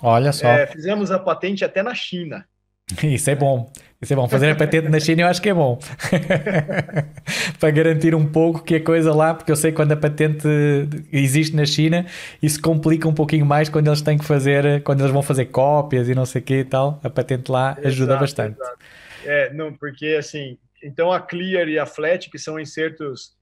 Olha 0.00 0.32
só. 0.32 0.48
É, 0.48 0.66
fizemos 0.66 1.10
a 1.10 1.18
patente 1.18 1.64
até 1.64 1.82
na 1.82 1.94
China. 1.94 2.46
Isso 3.02 3.30
é 3.30 3.34
bom. 3.34 3.70
Isso 4.00 4.12
é 4.12 4.16
bom. 4.16 4.28
Fazer 4.28 4.50
a 4.50 4.56
patente 4.56 4.88
na 4.88 4.98
China 4.98 5.22
eu 5.22 5.26
acho 5.28 5.40
que 5.40 5.48
é 5.48 5.54
bom. 5.54 5.78
Para 7.60 7.70
garantir 7.70 8.14
um 8.14 8.26
pouco 8.26 8.62
que 8.62 8.74
a 8.74 8.82
coisa 8.82 9.14
lá, 9.14 9.32
porque 9.32 9.52
eu 9.52 9.56
sei 9.56 9.70
que 9.70 9.76
quando 9.76 9.92
a 9.92 9.96
patente 9.96 10.48
existe 11.12 11.54
na 11.54 11.64
China, 11.64 12.04
isso 12.42 12.60
complica 12.60 13.08
um 13.08 13.14
pouquinho 13.14 13.46
mais 13.46 13.68
quando 13.68 13.86
eles 13.86 14.02
têm 14.02 14.18
que 14.18 14.24
fazer, 14.24 14.82
quando 14.82 15.00
eles 15.00 15.12
vão 15.12 15.22
fazer 15.22 15.46
cópias 15.46 16.08
e 16.08 16.14
não 16.14 16.26
sei 16.26 16.40
o 16.42 16.44
que 16.44 16.58
e 16.58 16.64
tal. 16.64 17.00
A 17.04 17.08
patente 17.08 17.50
lá 17.50 17.78
ajuda 17.84 18.14
exato, 18.14 18.20
bastante. 18.20 18.60
Exato. 18.60 18.78
É, 19.24 19.52
não, 19.54 19.72
porque 19.72 20.16
assim, 20.18 20.58
então 20.82 21.12
a 21.12 21.20
Clear 21.20 21.68
e 21.68 21.78
a 21.78 21.86
Flat, 21.86 22.28
que 22.28 22.38
são 22.38 22.58
insertos 22.58 23.36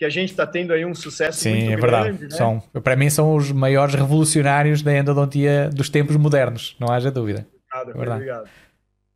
que 0.00 0.04
a 0.06 0.08
gente 0.08 0.30
está 0.30 0.46
tendo 0.46 0.72
aí 0.72 0.82
um 0.82 0.94
sucesso 0.94 1.40
Sim, 1.40 1.56
muito 1.56 1.72
é 1.72 1.76
verdade. 1.76 2.08
Grande, 2.08 2.22
né? 2.22 2.30
São, 2.30 2.58
para 2.82 2.96
mim 2.96 3.10
são 3.10 3.36
os 3.36 3.52
maiores 3.52 3.94
revolucionários 3.94 4.80
da 4.80 4.96
endodontia 4.96 5.68
dos 5.68 5.90
tempos 5.90 6.16
modernos, 6.16 6.74
não 6.80 6.90
haja 6.90 7.10
dúvida. 7.10 7.46
Obrigado, 7.70 8.08
é 8.08 8.14
obrigado. 8.14 8.48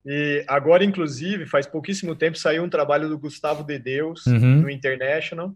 E 0.05 0.45
agora, 0.47 0.85
inclusive, 0.85 1.47
faz 1.47 1.67
pouquíssimo 1.67 2.15
tempo 2.15 2.37
saiu 2.37 2.63
um 2.63 2.69
trabalho 2.69 3.09
do 3.09 3.19
Gustavo 3.19 3.65
de 3.65 3.79
Deus 3.79 4.27
uhum. 4.27 4.61
no 4.61 4.69
International, 4.69 5.55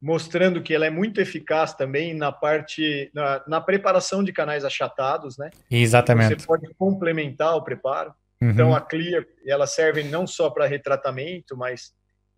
mostrando 0.00 0.62
que 0.62 0.72
ela 0.72 0.86
é 0.86 0.90
muito 0.90 1.20
eficaz 1.20 1.74
também 1.74 2.14
na 2.14 2.30
parte 2.30 3.10
na, 3.12 3.42
na 3.48 3.60
preparação 3.60 4.22
de 4.22 4.32
canais 4.32 4.64
achatados, 4.64 5.36
né? 5.36 5.50
Exatamente. 5.68 6.40
Você 6.40 6.46
pode 6.46 6.72
complementar 6.78 7.56
o 7.56 7.64
preparo. 7.64 8.14
Uhum. 8.40 8.50
Então 8.50 8.72
a 8.72 8.80
Clear, 8.80 9.24
ela 9.44 9.66
serve 9.66 10.04
não 10.04 10.28
só 10.28 10.48
para 10.48 10.68
retratamento, 10.68 11.56
mas 11.56 11.90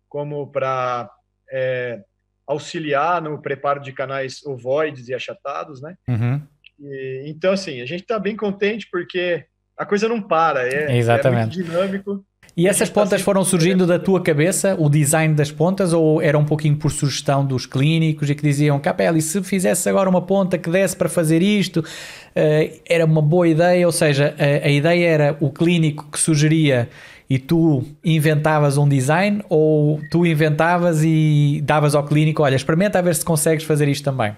como 0.09 0.47
para 0.47 1.07
é, 1.51 2.01
auxiliar 2.47 3.21
no 3.21 3.41
preparo 3.41 3.81
de 3.81 3.91
canais 3.91 4.43
ovoides 4.45 5.07
e 5.07 5.13
achatados, 5.13 5.81
né? 5.81 5.95
Uhum. 6.07 6.41
E, 6.79 7.23
então, 7.27 7.53
assim, 7.53 7.81
a 7.81 7.85
gente 7.85 8.01
está 8.01 8.19
bem 8.19 8.35
contente 8.35 8.87
porque 8.91 9.45
a 9.77 9.85
coisa 9.85 10.07
não 10.07 10.21
para, 10.21 10.67
é, 10.67 10.97
Exatamente. 10.97 11.59
é 11.59 11.63
muito 11.63 11.63
dinâmico. 11.63 12.25
E 12.55 12.67
essas 12.67 12.87
tá 12.89 12.93
pontas 13.01 13.21
foram 13.21 13.43
surgindo 13.43 13.87
da 13.87 13.97
tua 13.97 14.21
cabeça, 14.21 14.75
o 14.77 14.87
design 14.87 15.33
das 15.33 15.51
pontas, 15.51 15.91
ou 15.91 16.21
era 16.21 16.37
um 16.37 16.45
pouquinho 16.45 16.77
por 16.77 16.91
sugestão 16.91 17.43
dos 17.43 17.65
clínicos 17.65 18.29
e 18.29 18.35
que 18.35 18.43
diziam, 18.43 18.79
Capelli, 18.79 19.23
se 19.23 19.41
fizesse 19.41 19.89
agora 19.89 20.07
uma 20.07 20.21
ponta 20.21 20.55
que 20.55 20.69
desse 20.69 20.95
para 20.95 21.09
fazer 21.09 21.41
isto, 21.41 21.79
uh, 21.79 22.81
era 22.87 23.05
uma 23.05 23.23
boa 23.23 23.47
ideia, 23.47 23.87
ou 23.87 23.91
seja, 23.91 24.35
a, 24.37 24.67
a 24.67 24.69
ideia 24.69 25.07
era 25.07 25.37
o 25.39 25.49
clínico 25.49 26.07
que 26.11 26.19
sugeria 26.19 26.89
e 27.29 27.39
tu 27.39 27.83
inventavas 28.03 28.77
um 28.77 28.87
design 28.87 29.43
ou 29.49 30.01
tu 30.11 30.25
inventavas 30.25 31.03
e 31.03 31.61
davas 31.63 31.95
ao 31.95 32.05
clínico, 32.05 32.43
olha, 32.43 32.55
experimenta 32.55 32.99
a 32.99 33.01
ver 33.01 33.15
se 33.15 33.25
consegues 33.25 33.65
fazer 33.65 33.87
isto 33.87 34.03
também? 34.03 34.35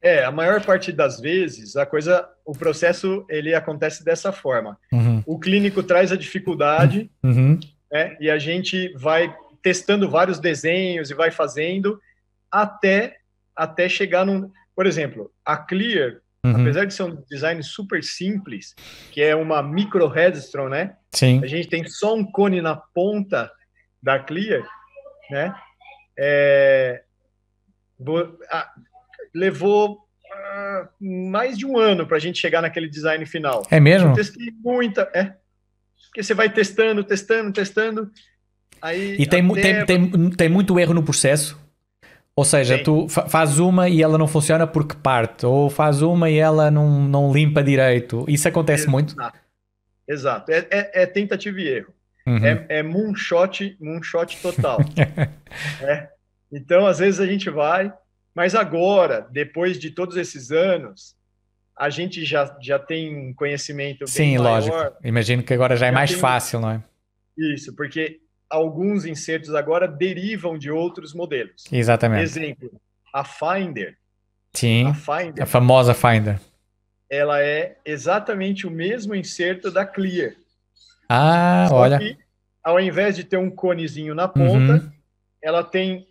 É, 0.00 0.24
a 0.24 0.30
maior 0.30 0.62
parte 0.64 0.92
das 0.92 1.20
vezes 1.20 1.76
a 1.76 1.86
coisa, 1.86 2.28
o 2.44 2.52
processo 2.52 3.24
ele 3.28 3.54
acontece 3.54 4.04
dessa 4.04 4.30
forma. 4.30 4.78
Uhum. 4.92 5.22
O 5.26 5.38
clínico 5.38 5.82
traz 5.82 6.12
a 6.12 6.16
dificuldade, 6.16 7.10
uhum. 7.22 7.58
né, 7.90 8.16
e 8.20 8.30
a 8.30 8.38
gente 8.38 8.92
vai 8.96 9.34
testando 9.62 10.08
vários 10.08 10.38
desenhos 10.38 11.10
e 11.10 11.14
vai 11.14 11.30
fazendo 11.30 12.00
até 12.50 13.16
até 13.54 13.88
chegar 13.88 14.26
num, 14.26 14.50
por 14.74 14.86
exemplo, 14.86 15.30
a 15.42 15.56
Clear 15.56 16.20
Uhum. 16.46 16.62
Apesar 16.62 16.84
de 16.84 16.94
ser 16.94 17.02
um 17.02 17.18
design 17.28 17.62
super 17.62 18.02
simples, 18.04 18.74
que 19.10 19.20
é 19.20 19.34
uma 19.34 19.62
micro 19.62 20.06
headstone, 20.06 20.70
né? 20.70 20.96
Sim. 21.16 21.40
A 21.42 21.46
gente 21.46 21.66
tem 21.66 21.88
só 21.88 22.14
um 22.14 22.22
cone 22.22 22.60
na 22.60 22.76
ponta 22.76 23.50
da 24.02 24.18
Clear, 24.18 24.62
né? 25.30 25.54
É, 26.18 27.02
levou 29.34 29.94
uh, 29.94 30.88
mais 31.00 31.56
de 31.56 31.64
um 31.64 31.78
ano 31.78 32.06
para 32.06 32.18
a 32.18 32.20
gente 32.20 32.38
chegar 32.38 32.60
naquele 32.60 32.86
design 32.86 33.24
final. 33.24 33.62
É 33.70 33.80
mesmo? 33.80 34.10
Eu 34.10 34.14
testei 34.14 34.52
muita, 34.62 35.10
é. 35.14 35.32
Porque 36.08 36.22
você 36.22 36.34
vai 36.34 36.50
testando, 36.50 37.02
testando, 37.02 37.50
testando. 37.50 38.10
Aí 38.82 39.16
e 39.18 39.26
tem, 39.26 39.50
até... 39.50 39.84
tem, 39.84 40.10
tem, 40.10 40.30
tem 40.30 40.48
muito 40.50 40.78
erro 40.78 40.92
no 40.92 41.02
processo? 41.02 41.58
Ou 42.36 42.44
seja, 42.44 42.76
Sim. 42.76 42.82
tu 42.82 43.08
fazes 43.08 43.58
uma 43.58 43.88
e 43.88 44.02
ela 44.02 44.18
não 44.18 44.28
funciona 44.28 44.66
porque 44.66 44.94
parte, 44.94 45.46
ou 45.46 45.70
faz 45.70 46.02
uma 46.02 46.28
e 46.28 46.36
ela 46.36 46.70
não, 46.70 47.08
não 47.08 47.32
limpa 47.32 47.64
direito. 47.64 48.26
Isso 48.28 48.46
acontece 48.46 48.82
Exato. 48.82 48.92
muito? 48.92 49.16
Exato. 50.08 50.52
É, 50.52 50.66
é, 50.70 51.02
é, 51.02 51.06
tentativa 51.06 51.60
e 51.60 51.68
erro. 51.68 51.94
Uhum. 52.26 52.44
É, 52.44 52.66
é 52.68 52.82
moonshot, 52.82 53.76
moonshot 53.80 54.36
total. 54.40 54.78
é. 55.82 56.08
Então, 56.50 56.86
às 56.86 56.98
vezes 56.98 57.20
a 57.20 57.26
gente 57.26 57.50
vai, 57.50 57.92
mas 58.34 58.54
agora, 58.54 59.26
depois 59.30 59.78
de 59.78 59.90
todos 59.90 60.16
esses 60.16 60.50
anos, 60.50 61.16
a 61.76 61.90
gente 61.90 62.24
já, 62.24 62.56
já 62.60 62.78
tem 62.78 63.32
conhecimento 63.34 64.06
Sim, 64.06 64.38
lógico. 64.38 64.76
Imagino 65.04 65.42
que 65.42 65.52
agora 65.52 65.76
já 65.76 65.88
é 65.88 65.90
mais 65.90 66.10
tem... 66.10 66.18
fácil, 66.18 66.60
não 66.60 66.70
é? 66.70 66.82
Isso, 67.36 67.74
porque 67.76 68.20
alguns 68.48 69.04
insertos 69.04 69.54
agora 69.54 69.86
derivam 69.86 70.56
de 70.56 70.70
outros 70.70 71.12
modelos. 71.12 71.64
Exatamente. 71.70 72.22
Exemplo, 72.22 72.70
a 73.12 73.24
Finder. 73.24 73.98
Sim, 74.54 74.86
a, 74.86 74.94
Finder, 74.94 75.42
a 75.42 75.46
famosa 75.46 75.92
Finder. 75.92 76.40
Ela 77.10 77.42
é 77.42 77.76
exatamente 77.84 78.66
o 78.66 78.70
mesmo 78.70 79.14
inserto 79.14 79.70
da 79.70 79.84
Clear. 79.84 80.34
Ah, 81.08 81.66
Só 81.68 81.76
olha. 81.76 81.98
Que, 81.98 82.16
ao 82.62 82.80
invés 82.80 83.14
de 83.14 83.24
ter 83.24 83.36
um 83.36 83.50
conezinho 83.50 84.14
na 84.14 84.26
ponta, 84.26 84.74
uhum. 84.74 84.90
ela 85.40 85.62
tem 85.62 86.06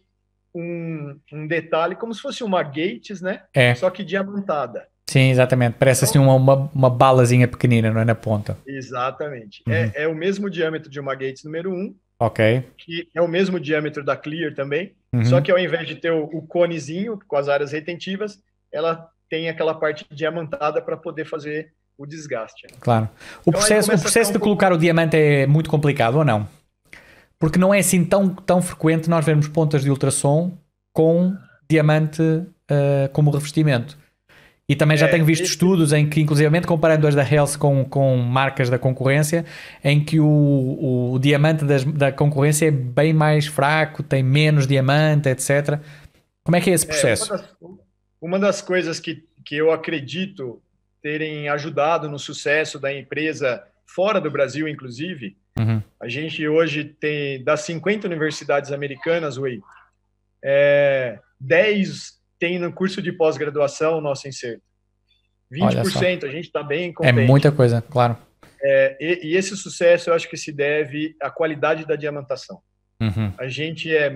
um, 0.53 1.19
um, 1.33 1.47
detalhe 1.47 1.95
como 1.95 2.13
se 2.13 2.21
fosse 2.21 2.43
uma 2.43 2.63
Gates, 2.63 3.21
né? 3.21 3.43
É. 3.53 3.75
Só 3.75 3.89
que 3.89 4.03
diamantada. 4.03 4.87
Sim, 5.07 5.29
exatamente. 5.29 5.75
Parece 5.77 6.05
então, 6.05 6.21
assim 6.21 6.29
uma, 6.29 6.35
uma, 6.35 6.71
uma, 6.73 6.89
balazinha 6.89 7.47
pequenina, 7.47 7.91
não 7.91 8.01
é 8.01 8.05
na 8.05 8.15
ponta. 8.15 8.57
Exatamente. 8.65 9.61
Uhum. 9.67 9.73
É, 9.73 9.91
é, 9.95 10.07
o 10.07 10.15
mesmo 10.15 10.49
diâmetro 10.49 10.89
de 10.89 10.99
uma 10.99 11.13
Gates 11.13 11.43
número 11.43 11.73
1, 11.73 11.93
Ok. 12.19 12.63
Que 12.77 13.09
é 13.13 13.21
o 13.21 13.27
mesmo 13.27 13.59
diâmetro 13.59 14.03
da 14.03 14.15
Clear 14.15 14.53
também, 14.53 14.95
uhum. 15.13 15.25
só 15.25 15.41
que 15.41 15.51
ao 15.51 15.59
invés 15.59 15.87
de 15.87 15.95
ter 15.95 16.11
o, 16.11 16.23
o, 16.23 16.41
conezinho 16.41 17.19
com 17.27 17.35
as 17.35 17.49
áreas 17.49 17.73
retentivas, 17.73 18.39
ela 18.71 19.09
tem 19.29 19.49
aquela 19.49 19.73
parte 19.73 20.05
diamantada 20.11 20.81
para 20.81 20.97
poder 20.97 21.25
fazer 21.25 21.73
o 21.97 22.05
desgaste. 22.05 22.67
Claro. 22.79 23.09
O 23.45 23.49
então, 23.49 23.53
processo, 23.53 23.93
o 23.93 23.99
processo 23.99 24.31
de 24.31 24.37
um 24.37 24.41
colocar 24.41 24.67
pouco... 24.67 24.79
o 24.79 24.81
diamante 24.81 25.15
é 25.15 25.47
muito 25.47 25.69
complicado 25.69 26.17
ou 26.17 26.25
não? 26.25 26.47
Porque 27.39 27.59
não 27.59 27.73
é 27.73 27.79
assim 27.79 28.03
tão, 28.03 28.29
tão 28.29 28.61
frequente 28.61 29.09
nós 29.09 29.25
vermos 29.25 29.47
pontas 29.47 29.83
de 29.83 29.89
ultrassom 29.89 30.57
com 30.93 31.35
diamante 31.69 32.21
uh, 32.21 33.09
como 33.11 33.31
revestimento. 33.31 33.97
E 34.67 34.75
também 34.75 34.97
já 34.97 35.05
é, 35.05 35.09
tenho 35.09 35.23
visto 35.23 35.43
estudos 35.43 35.93
em 35.93 36.09
que, 36.09 36.19
inclusivamente 36.19 36.65
comparando 36.65 37.07
as 37.07 37.13
da 37.13 37.23
Health 37.23 37.57
com, 37.59 37.85
com 37.85 38.17
marcas 38.17 38.67
da 38.67 38.79
concorrência, 38.79 39.45
em 39.83 40.03
que 40.03 40.19
o, 40.19 40.25
o, 40.25 41.13
o 41.13 41.19
diamante 41.19 41.63
das, 41.63 41.83
da 41.83 42.11
concorrência 42.11 42.67
é 42.67 42.71
bem 42.71 43.13
mais 43.13 43.45
fraco, 43.45 44.01
tem 44.01 44.23
menos 44.23 44.65
diamante, 44.65 45.29
etc. 45.29 45.79
Como 46.43 46.55
é 46.55 46.61
que 46.61 46.71
é 46.71 46.73
esse 46.73 46.85
processo? 46.85 47.31
É, 47.31 47.37
uma, 47.37 47.43
das, 47.43 47.84
uma, 48.21 48.39
das, 48.39 48.61
coisas 48.61 48.99
que, 48.99 49.23
que 49.45 49.55
eu 49.55 49.71
acredito 49.71 50.61
terem 51.01 51.49
ajudado 51.49 52.09
no 52.09 52.17
sucesso 52.17 52.79
da 52.79 52.93
empresa 52.93 53.63
fora 53.85 54.19
do 54.19 54.31
Brasil, 54.31 54.67
inclusive, 54.67 55.37
uhum. 55.57 55.81
a 55.99 56.07
gente 56.07 56.47
hoje 56.47 56.83
tem, 56.83 57.43
das 57.43 57.61
50 57.61 58.07
universidades 58.07 58.71
americanas, 58.71 59.37
Wei, 59.37 59.61
é, 60.43 61.19
10 61.39 62.15
tem 62.39 62.59
no 62.59 62.71
curso 62.73 63.01
de 63.01 63.11
pós-graduação 63.11 63.97
o 63.97 64.01
nosso 64.01 64.27
inserto. 64.27 64.63
20%, 65.51 66.23
a 66.23 66.31
gente 66.31 66.45
está 66.45 66.63
bem 66.63 66.89
é 66.89 66.93
contente. 66.93 67.19
É 67.19 67.25
muita 67.25 67.51
coisa, 67.51 67.81
claro. 67.81 68.17
É, 68.61 68.97
e, 68.99 69.27
e, 69.27 69.37
esse 69.37 69.55
sucesso 69.55 70.09
eu 70.09 70.13
acho 70.13 70.29
que 70.29 70.37
se 70.37 70.51
deve 70.51 71.15
à 71.21 71.29
qualidade 71.29 71.85
da 71.85 71.95
diamantação. 71.95 72.59
Uhum. 72.99 73.31
A 73.37 73.47
gente 73.47 73.95
é, 73.95 74.11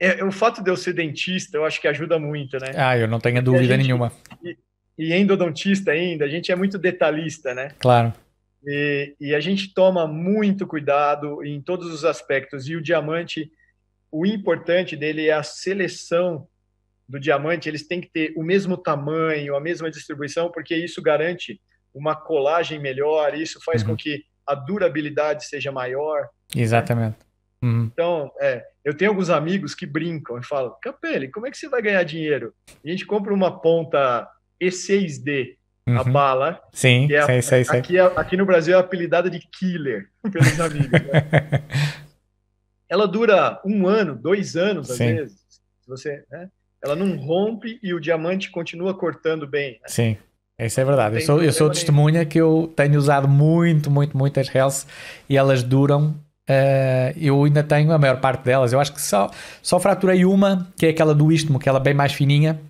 é, 0.00 0.24
O 0.24 0.32
fato 0.32 0.62
de 0.62 0.70
eu 0.70 0.76
ser 0.76 0.92
dentista, 0.92 1.56
eu 1.56 1.64
acho 1.64 1.80
que 1.80 1.88
ajuda 1.88 2.18
muito, 2.18 2.58
né? 2.58 2.72
Ah, 2.76 2.96
eu 2.96 3.08
não 3.08 3.20
tenho 3.20 3.42
dúvida 3.42 3.76
gente, 3.76 3.86
nenhuma. 3.86 4.12
E, 4.44 4.56
e 4.98 5.14
endodontista 5.14 5.92
ainda, 5.92 6.24
a 6.24 6.28
gente 6.28 6.50
é 6.50 6.56
muito 6.56 6.78
detalhista, 6.78 7.54
né? 7.54 7.70
Claro. 7.78 8.12
E, 8.66 9.14
e, 9.20 9.34
a 9.34 9.40
gente 9.40 9.72
toma 9.72 10.06
muito 10.08 10.66
cuidado 10.66 11.44
em 11.44 11.60
todos 11.60 11.92
os 11.92 12.04
aspectos. 12.04 12.68
E 12.68 12.74
o 12.74 12.82
diamante, 12.82 13.50
o 14.10 14.26
importante 14.26 14.96
dele 14.96 15.28
é 15.28 15.32
a 15.32 15.42
seleção 15.42 16.48
do 17.08 17.20
diamante, 17.20 17.68
eles 17.68 17.86
têm 17.86 18.00
que 18.00 18.10
ter 18.10 18.32
o 18.36 18.42
mesmo 18.42 18.76
tamanho, 18.76 19.54
a 19.54 19.60
mesma 19.60 19.90
distribuição, 19.90 20.50
porque 20.50 20.74
isso 20.74 21.00
garante 21.00 21.60
uma 21.94 22.16
colagem 22.16 22.80
melhor, 22.80 23.34
isso 23.34 23.60
faz 23.64 23.82
uhum. 23.82 23.90
com 23.90 23.96
que 23.96 24.24
a 24.46 24.54
durabilidade 24.54 25.46
seja 25.46 25.70
maior. 25.70 26.28
Exatamente. 26.54 27.16
Né? 27.18 27.25
Uhum. 27.62 27.90
Então, 27.92 28.30
é, 28.40 28.64
eu 28.84 28.94
tenho 28.96 29.10
alguns 29.10 29.30
amigos 29.30 29.74
que 29.74 29.86
brincam 29.86 30.38
e 30.38 30.44
falam: 30.44 30.74
Capelli, 30.82 31.30
como 31.30 31.46
é 31.46 31.50
que 31.50 31.58
você 31.58 31.68
vai 31.68 31.82
ganhar 31.82 32.02
dinheiro? 32.02 32.54
A 32.84 32.88
gente 32.88 33.06
compra 33.06 33.32
uma 33.32 33.60
ponta 33.60 34.28
E6D, 34.62 35.56
uhum. 35.88 35.98
a 35.98 36.04
bala. 36.04 36.60
Sim, 36.72 37.12
é, 37.12 37.22
sei, 37.22 37.42
sei, 37.42 37.64
sei. 37.64 37.78
Aqui, 37.78 37.98
é, 37.98 38.02
aqui 38.02 38.36
no 38.36 38.46
Brasil 38.46 38.76
é 38.76 38.80
apelidada 38.80 39.30
de 39.30 39.40
killer 39.40 40.08
pelos 40.30 40.60
amigos. 40.60 40.90
Né? 40.90 41.62
Ela 42.88 43.08
dura 43.08 43.60
um 43.64 43.88
ano, 43.88 44.14
dois 44.14 44.56
anos, 44.56 44.90
às 44.90 44.96
Sim. 44.96 45.16
vezes. 45.16 45.44
Você, 45.88 46.24
né? 46.30 46.48
ela 46.82 46.94
não 46.94 47.16
rompe 47.16 47.78
e 47.82 47.92
o 47.92 48.00
diamante 48.00 48.50
continua 48.50 48.94
cortando 48.94 49.46
bem. 49.46 49.72
Né? 49.72 49.88
Sim. 49.88 50.16
Isso 50.58 50.80
é 50.80 50.84
verdade. 50.84 51.16
Eu 51.16 51.20
sou, 51.20 51.42
eu 51.42 51.52
sou 51.52 51.68
testemunha 51.68 52.24
que 52.24 52.38
eu 52.40 52.72
tenho 52.74 52.96
usado 52.96 53.28
muito, 53.28 53.90
muito, 53.90 54.16
muitas 54.16 54.52
Hells 54.54 54.86
e 55.28 55.36
elas 55.36 55.62
duram. 55.62 56.14
Uh, 56.48 57.12
eu 57.16 57.42
ainda 57.44 57.62
tenho 57.62 57.92
a 57.92 57.98
maior 57.98 58.20
parte 58.20 58.44
delas. 58.44 58.72
Eu 58.72 58.80
acho 58.80 58.92
que 58.92 59.02
só, 59.02 59.30
só 59.62 59.80
fraturei 59.80 60.24
uma, 60.24 60.68
que 60.76 60.86
é 60.86 60.90
aquela 60.90 61.14
do 61.14 61.32
istmo, 61.32 61.56
aquela 61.56 61.80
bem 61.80 61.94
mais 61.94 62.12
fininha, 62.12 62.60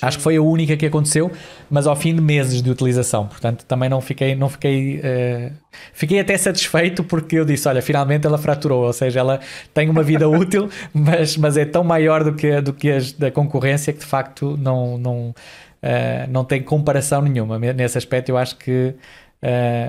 Acho 0.00 0.18
que 0.18 0.22
foi 0.22 0.36
a 0.36 0.42
única 0.42 0.76
que 0.76 0.86
aconteceu, 0.86 1.30
mas 1.70 1.86
ao 1.86 1.94
fim 1.94 2.14
de 2.14 2.20
meses 2.20 2.60
de 2.60 2.70
utilização. 2.70 3.26
Portanto, 3.26 3.64
também 3.64 3.88
não 3.88 4.00
fiquei, 4.00 4.34
não 4.34 4.48
fiquei, 4.48 4.98
uh, 4.98 5.52
fiquei 5.92 6.20
até 6.20 6.36
satisfeito 6.36 7.04
porque 7.04 7.36
eu 7.36 7.44
disse, 7.44 7.68
olha, 7.68 7.80
finalmente 7.80 8.26
ela 8.26 8.38
fraturou, 8.38 8.84
ou 8.84 8.92
seja, 8.92 9.20
ela 9.20 9.40
tem 9.72 9.88
uma 9.88 10.02
vida 10.02 10.28
útil, 10.28 10.68
mas, 10.92 11.36
mas 11.36 11.56
é 11.56 11.64
tão 11.64 11.84
maior 11.84 12.24
do 12.24 12.34
que, 12.34 12.60
do 12.60 12.72
que 12.72 12.90
as 12.90 13.12
da 13.12 13.30
concorrência 13.30 13.92
que 13.92 14.00
de 14.00 14.06
facto 14.06 14.56
não, 14.56 14.98
não, 14.98 15.28
uh, 15.28 16.28
não 16.28 16.44
tem 16.44 16.62
comparação 16.62 17.22
nenhuma. 17.22 17.58
Nesse 17.58 17.96
aspecto, 17.96 18.30
eu 18.30 18.36
acho 18.36 18.56
que 18.56 18.94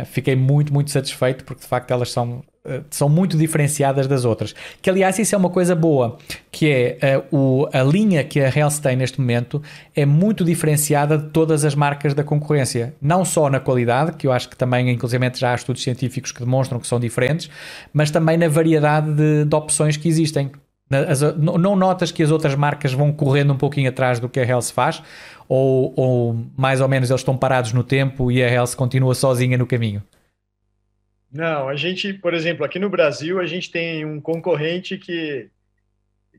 fiquei 0.08 0.36
muito, 0.36 0.74
muito 0.74 0.92
satisfeito 0.92 1.46
porque 1.46 1.62
de 1.62 1.68
facto 1.68 1.90
elas 1.90 2.12
são 2.12 2.44
são 2.90 3.10
muito 3.10 3.38
diferenciadas 3.38 4.08
das 4.08 4.26
outras. 4.26 4.56
Que 4.82 4.90
aliás 4.90 5.18
isso 5.20 5.36
é 5.36 5.38
uma 5.38 5.50
coisa 5.50 5.76
boa, 5.76 6.18
que 6.52 6.70
é 6.70 7.18
uh, 7.18 7.36
o, 7.36 7.70
a 7.72 7.84
linha 7.84 8.24
que 8.24 8.40
a 8.40 8.48
Hells 8.48 8.82
tem 8.82 8.96
neste 8.96 9.20
momento 9.20 9.62
é 9.96 10.06
muito 10.06 10.44
diferenciada 10.44 11.18
de 11.18 11.30
todas 11.30 11.66
as 11.66 11.76
marcas 11.76 12.14
da 12.14 12.24
concorrência. 12.24 12.94
Não 13.02 13.26
só 13.26 13.50
na 13.50 13.60
qualidade, 13.60 14.14
que 14.14 14.28
eu 14.28 14.32
acho 14.32 14.50
que 14.50 14.56
também 14.56 14.90
inclusive 14.90 15.26
já 15.36 15.52
há 15.52 15.56
estudos 15.56 15.82
científicos 15.84 16.32
que 16.32 16.40
demonstram 16.40 16.80
que 16.80 16.88
são 16.88 17.00
diferentes, 17.00 17.50
mas 17.94 18.12
também 18.12 18.38
na 18.38 18.48
variedade 18.48 19.12
de, 19.14 19.46
de 19.46 19.56
opções 19.56 19.98
que 19.98 20.08
existem. 20.08 20.52
As, 20.90 21.22
não 21.36 21.76
notas 21.76 22.12
que 22.12 22.22
as 22.22 22.30
outras 22.30 22.54
marcas 22.54 22.94
vão 22.94 23.12
correndo 23.12 23.54
um 23.54 23.58
pouquinho 23.58 23.90
atrás 23.90 24.20
do 24.20 24.30
que 24.30 24.40
a 24.40 24.44
Hells 24.44 24.72
faz, 24.72 25.02
ou, 25.50 25.94
ou 25.96 26.38
mais 26.56 26.80
ou 26.80 26.88
menos 26.88 27.10
eles 27.10 27.22
estão 27.22 27.36
parados 27.36 27.74
no 27.74 27.84
tempo 27.84 28.32
e 28.32 28.44
a 28.44 28.48
Hells 28.48 28.76
continua 28.76 29.16
sozinha 29.16 29.58
no 29.58 29.66
caminho? 29.66 30.04
Não, 31.36 31.68
a 31.68 31.76
gente, 31.76 32.14
por 32.14 32.34
exemplo, 32.34 32.64
aqui 32.64 32.80
no 32.80 32.90
Brasil, 32.90 33.42
a 33.42 33.46
gente 33.46 33.70
tem 33.70 34.06
um 34.06 34.22
concorrente 34.22 34.98
que 34.98 35.50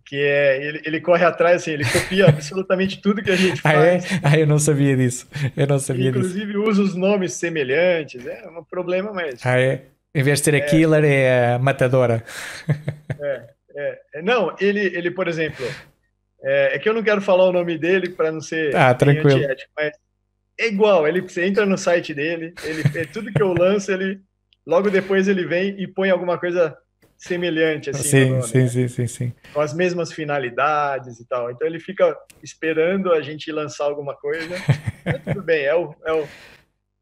que 0.06 0.16
é 0.22 0.64
ele, 0.64 0.82
ele 0.84 1.00
corre 1.00 1.24
atrás, 1.24 1.62
assim, 1.62 1.72
ele 1.72 1.84
copia 1.84 2.26
absolutamente 2.30 3.02
tudo 3.02 3.22
que 3.22 3.30
a 3.30 3.36
gente 3.36 3.60
faz. 3.60 3.76
Ah, 3.76 4.14
é? 4.14 4.20
ah, 4.22 4.38
eu 4.38 4.46
não 4.46 4.58
sabia 4.58 4.96
disso. 4.96 5.28
Eu 5.56 5.66
não 5.66 5.80
sabia 5.80 6.10
Inclusive 6.10 6.46
disso. 6.46 6.62
usa 6.62 6.82
os 6.82 6.94
nomes 6.94 7.34
semelhantes, 7.34 8.24
é 8.24 8.48
um 8.48 8.62
problema, 8.62 9.12
mas. 9.12 9.44
Ah, 9.44 9.60
é? 9.60 9.82
Em 10.14 10.22
vez 10.22 10.38
de 10.38 10.44
ser 10.44 10.54
a 10.54 10.58
é, 10.58 10.60
killer, 10.60 11.04
é 11.04 11.54
a 11.54 11.58
matadora. 11.58 12.24
É, 13.20 13.42
é, 13.76 13.98
é. 14.14 14.22
Não, 14.22 14.54
ele, 14.60 14.80
ele 14.80 15.10
por 15.10 15.26
exemplo, 15.26 15.66
é, 16.42 16.76
é, 16.76 16.78
que 16.78 16.88
eu 16.88 16.94
não 16.94 17.02
quero 17.02 17.20
falar 17.20 17.44
o 17.44 17.52
nome 17.52 17.76
dele 17.76 18.10
para 18.10 18.30
não 18.30 18.40
ser 18.40 18.74
ah, 18.74 18.94
tranquilo. 18.94 19.40
mas 19.76 19.92
é 20.58 20.68
igual. 20.68 21.06
Ele, 21.06 21.20
você 21.20 21.44
entra 21.44 21.66
no 21.66 21.76
site 21.76 22.14
dele, 22.14 22.54
ele, 22.62 23.06
tudo 23.06 23.32
que 23.32 23.42
eu 23.42 23.52
lanço, 23.52 23.90
ele 23.90 24.20
logo 24.66 24.90
depois 24.90 25.28
ele 25.28 25.46
vem 25.46 25.80
e 25.80 25.86
põe 25.86 26.10
alguma 26.10 26.38
coisa 26.38 26.76
semelhante 27.16 27.88
assim 27.88 28.02
sim, 28.02 28.30
nome, 28.30 28.42
sim, 28.42 28.58
né? 28.58 28.68
sim, 28.68 28.88
sim, 28.88 29.06
sim, 29.06 29.32
com 29.52 29.60
as 29.60 29.72
mesmas 29.72 30.12
finalidades 30.12 31.18
e 31.18 31.26
tal. 31.26 31.50
Então 31.50 31.66
ele 31.66 31.80
fica 31.80 32.16
esperando 32.42 33.12
a 33.12 33.22
gente 33.22 33.50
lançar 33.50 33.84
alguma 33.84 34.14
coisa. 34.14 34.54
tudo 35.24 35.42
bem, 35.42 35.64
é 35.64 35.74
o, 35.74 35.94
é 36.04 36.12
o 36.12 36.26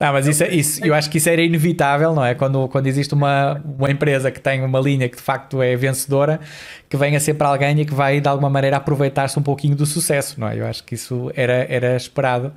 ah, 0.00 0.12
mas 0.12 0.26
isso, 0.26 0.42
é, 0.42 0.52
isso, 0.52 0.84
eu 0.84 0.92
acho 0.92 1.08
que 1.08 1.18
isso 1.18 1.30
era 1.30 1.40
inevitável, 1.40 2.12
não 2.12 2.24
é? 2.24 2.34
Quando, 2.34 2.68
quando 2.68 2.88
existe 2.88 3.14
uma, 3.14 3.62
uma 3.64 3.90
empresa 3.90 4.30
que 4.30 4.40
tem 4.40 4.62
uma 4.62 4.80
linha 4.80 5.08
que 5.08 5.16
de 5.16 5.22
facto 5.22 5.62
é 5.62 5.76
vencedora, 5.76 6.40
que 6.88 6.96
venha 6.96 7.20
sempre 7.20 7.46
alguém 7.46 7.80
e 7.80 7.86
que 7.86 7.94
vai 7.94 8.20
de 8.20 8.28
alguma 8.28 8.50
maneira 8.50 8.76
aproveitar-se 8.76 9.38
um 9.38 9.42
pouquinho 9.42 9.76
do 9.76 9.86
sucesso, 9.86 10.38
não 10.38 10.48
é? 10.48 10.58
Eu 10.58 10.66
acho 10.66 10.84
que 10.84 10.94
isso 10.94 11.30
era, 11.34 11.64
era 11.70 11.96
esperado 11.96 12.52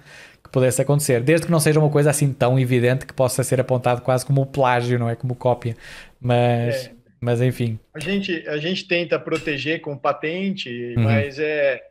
que 0.48 0.54
pudesse 0.54 0.82
acontecer, 0.82 1.22
desde 1.22 1.46
que 1.46 1.52
não 1.52 1.60
seja 1.60 1.80
uma 1.80 1.90
coisa 1.90 2.10
assim 2.10 2.34
tão 2.34 2.60
evidente 2.60 3.06
que 3.06 3.14
possa 3.14 3.44
ser 3.44 3.60
apontado 3.60 4.02
quase 4.02 4.26
como 4.26 4.46
plágio, 4.46 4.98
não 4.98 5.10
é? 5.10 5.16
Como 5.16 5.36
cópia. 5.36 5.76
Mas, 6.20 6.88
é. 6.88 6.92
Mas 7.20 7.42
enfim. 7.42 7.80
A 7.94 8.00
gente, 8.00 8.48
a 8.48 8.58
gente 8.58 8.88
tenta 8.88 9.20
proteger 9.20 9.82
com 9.82 9.98
patente, 9.98 10.96
uhum. 10.96 11.04
mas 11.04 11.38
é 11.38 11.82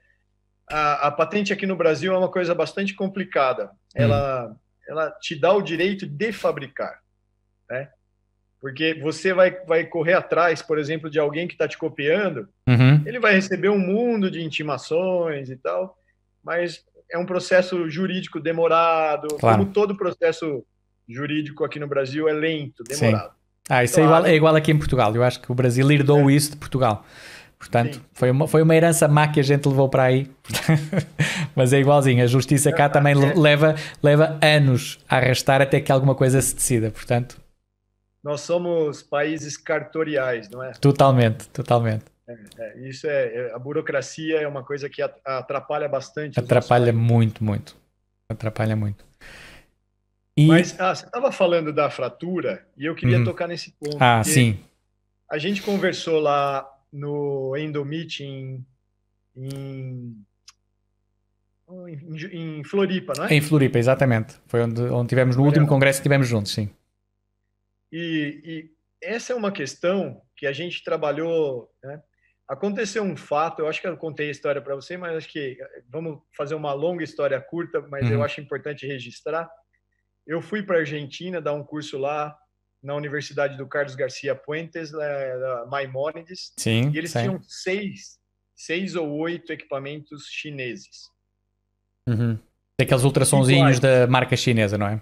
a, 0.69 1.09
a, 1.09 1.13
patente 1.13 1.53
aqui 1.53 1.67
no 1.67 1.77
Brasil 1.77 2.13
é 2.13 2.19
uma 2.19 2.31
coisa 2.31 2.55
bastante 2.55 2.95
complicada. 2.95 3.71
Ela, 3.95 4.47
uhum. 4.47 4.57
ela 4.89 5.11
te 5.11 5.35
dá 5.35 5.53
o 5.53 5.63
direito 5.63 6.07
de 6.07 6.33
fabricar, 6.33 7.01
né? 7.71 7.89
Porque 8.61 8.95
você 8.95 9.33
vai, 9.33 9.51
vai 9.65 9.85
correr 9.85 10.15
atrás, 10.15 10.63
por 10.63 10.79
exemplo, 10.79 11.11
de 11.11 11.19
alguém 11.19 11.47
que 11.47 11.55
está 11.55 11.69
te 11.69 11.79
copiando, 11.79 12.49
uhum. 12.67 13.03
ele 13.07 13.21
vai 13.21 13.35
receber 13.35 13.69
um 13.69 13.79
mundo 13.79 14.31
de 14.31 14.43
intimações 14.43 15.51
e 15.51 15.57
tal, 15.57 15.97
mas 16.43 16.85
é 17.11 17.19
um 17.19 17.27
processo 17.27 17.89
jurídico 17.89 18.41
demorado, 18.41 19.29
claro. 19.39 19.59
como 19.59 19.73
todo 19.73 19.97
processo 19.97 20.65
jurídico 21.09 21.65
aqui 21.65 21.79
no 21.79 21.87
Brasil 21.87 22.29
é 22.29 22.33
lento, 22.33 22.83
demorado. 22.85 23.31
Sim. 23.31 23.37
Ah, 23.69 23.85
isso 23.85 23.95
claro. 23.95 24.07
é, 24.07 24.09
igual, 24.09 24.27
é 24.27 24.37
igual 24.37 24.57
aqui 24.57 24.73
em 24.73 24.79
Portugal. 24.79 25.15
Eu 25.15 25.23
acho 25.23 25.41
que 25.41 25.51
o 25.51 25.55
Brasil 25.55 25.91
herdou 25.91 26.31
é. 26.31 26.35
isso 26.35 26.53
de 26.53 26.57
Portugal. 26.57 27.05
Portanto, 27.59 28.03
foi 28.13 28.31
uma, 28.31 28.47
foi 28.47 28.63
uma 28.63 28.77
herança 28.77 29.09
má 29.09 29.27
que 29.29 29.41
a 29.41 29.43
gente 29.43 29.67
levou 29.67 29.89
para 29.89 30.05
aí. 30.05 30.31
Mas 31.57 31.73
é 31.73 31.81
igualzinho. 31.81 32.23
A 32.23 32.27
justiça 32.27 32.71
cá 32.71 32.89
também 32.89 33.15
é. 33.15 33.35
leva, 33.35 33.75
leva 34.03 34.39
anos 34.43 34.99
a 35.09 35.17
arrastar 35.17 35.63
até 35.63 35.81
que 35.81 35.91
alguma 35.91 36.15
coisa 36.15 36.41
se 36.41 36.55
decida. 36.55 36.91
Portanto, 36.91 37.41
nós 38.23 38.43
somos 38.43 39.03
países 39.03 39.57
cartoriais, 39.57 40.51
não 40.51 40.63
é? 40.63 40.73
Totalmente, 40.73 41.49
totalmente. 41.49 42.05
É, 42.29 42.37
é, 42.59 42.89
isso 42.89 43.07
é, 43.07 43.27
é 43.27 43.55
a 43.55 43.59
burocracia 43.59 44.41
é 44.41 44.49
uma 44.49 44.65
coisa 44.65 44.89
que 44.89 45.01
atrapalha 45.03 45.89
bastante. 45.89 46.39
Atrapalha 46.39 46.93
muito, 46.93 47.45
muito. 47.45 47.77
Atrapalha 48.29 48.75
muito. 48.75 49.05
E... 50.37 50.47
Mas 50.47 50.79
ah, 50.79 50.95
você 50.95 51.07
estava 51.07 51.33
falando 51.33 51.73
da 51.73 51.89
fratura 51.89 52.67
e 52.77 52.85
eu 52.85 52.95
queria 52.95 53.19
uhum. 53.19 53.25
tocar 53.25 53.49
nesse 53.49 53.73
ponto. 53.73 53.97
Ah, 54.01 54.23
sim. 54.23 54.59
A 55.31 55.39
gente 55.39 55.63
conversou 55.63 56.21
lá 56.21 56.69
no 56.93 57.57
Endomit 57.57 58.23
em, 58.23 58.65
em, 59.35 60.25
em, 62.33 62.65
Floripa, 62.65 63.13
não 63.17 63.25
é? 63.25 63.35
Em 63.35 63.41
Floripa, 63.41 63.79
exatamente. 63.79 64.37
Foi 64.47 64.63
onde, 64.63 64.83
onde 64.83 65.09
tivemos 65.09 65.37
no 65.37 65.45
último 65.45 65.67
congresso 65.67 66.01
que 66.01 66.05
tivemos 66.05 66.29
juntos, 66.29 66.53
sim. 66.53 66.71
E, 67.91 68.41
e, 68.45 68.71
essa 69.01 69.33
é 69.33 69.37
uma 69.37 69.51
questão 69.51 70.21
que 70.37 70.47
a 70.47 70.53
gente 70.53 70.85
trabalhou. 70.85 71.71
Né? 71.83 72.01
Aconteceu 72.49 73.03
um 73.03 73.17
fato, 73.17 73.61
eu 73.61 73.69
acho 73.69 73.81
que 73.81 73.89
eu 73.89 73.97
contei 73.97 74.29
a 74.29 74.31
história 74.31 74.63
para 74.63 74.75
você, 74.75 74.97
mas 74.97 75.17
acho 75.17 75.29
que 75.29 75.59
vamos 75.89 76.21
fazer 76.37 76.55
uma 76.55 76.73
longa 76.73 77.03
história 77.03 77.41
curta, 77.41 77.81
mas 77.89 78.07
uhum. 78.07 78.13
eu 78.13 78.23
acho 78.23 78.41
importante 78.41 78.87
registrar. 78.87 79.51
Eu 80.25 80.41
fui 80.41 80.63
para 80.63 80.77
a 80.77 80.81
Argentina 80.81 81.41
dar 81.41 81.55
um 81.55 81.65
curso 81.65 81.99
lá 81.99 82.37
na 82.81 82.95
Universidade 82.95 83.57
do 83.57 83.67
Carlos 83.67 83.97
Garcia 83.97 84.35
Puentes, 84.35 84.93
da 84.93 85.67
Maimonides, 85.69 86.53
Sim, 86.57 86.91
e 86.95 86.99
eles 86.99 87.11
sim. 87.11 87.21
tinham 87.23 87.41
seis, 87.43 88.19
seis 88.55 88.95
ou 88.95 89.11
oito 89.19 89.53
equipamentos 89.53 90.27
chineses. 90.27 91.11
Uhum. 92.09 92.39
Aqueles 92.81 93.03
ultrassonzinhos 93.03 93.81
da 93.81 94.07
marca 94.07 94.37
chinesa, 94.37 94.79
não 94.79 94.87
é? 94.87 95.01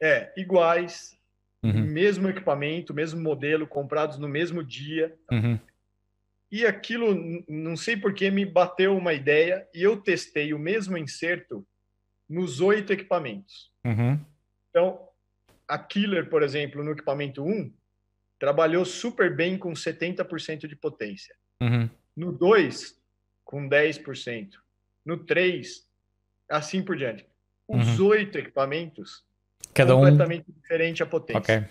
É, 0.00 0.32
iguais, 0.36 1.16
uhum. 1.62 1.82
mesmo 1.82 2.28
equipamento, 2.28 2.92
mesmo 2.92 3.20
modelo, 3.20 3.68
comprados 3.68 4.18
no 4.18 4.26
mesmo 4.26 4.64
dia. 4.64 5.14
Uhum. 5.30 5.60
E 6.52 6.66
aquilo, 6.66 7.14
não 7.48 7.78
sei 7.78 7.96
por 7.96 8.12
que, 8.12 8.30
me 8.30 8.44
bateu 8.44 8.94
uma 8.94 9.14
ideia 9.14 9.66
e 9.74 9.82
eu 9.82 9.96
testei 9.96 10.52
o 10.52 10.58
mesmo 10.58 10.98
inserto 10.98 11.66
nos 12.28 12.60
oito 12.60 12.92
equipamentos. 12.92 13.72
Uhum. 13.82 14.20
Então, 14.68 15.08
a 15.66 15.78
Killer, 15.78 16.28
por 16.28 16.42
exemplo, 16.42 16.84
no 16.84 16.92
equipamento 16.92 17.42
1, 17.42 17.72
trabalhou 18.38 18.84
super 18.84 19.34
bem 19.34 19.56
com 19.56 19.72
70% 19.72 20.66
de 20.66 20.76
potência. 20.76 21.34
Uhum. 21.58 21.88
No 22.14 22.30
2, 22.30 23.00
com 23.44 23.66
10%. 23.66 24.50
No 25.06 25.24
3, 25.24 25.88
assim 26.50 26.82
por 26.82 26.98
diante. 26.98 27.26
Os 27.66 27.98
uhum. 27.98 28.08
oito 28.08 28.36
equipamentos 28.36 29.24
Cada 29.72 29.94
completamente 29.94 30.44
um... 30.50 30.60
diferente 30.60 31.02
a 31.02 31.06
potência. 31.06 31.40
Okay. 31.40 31.64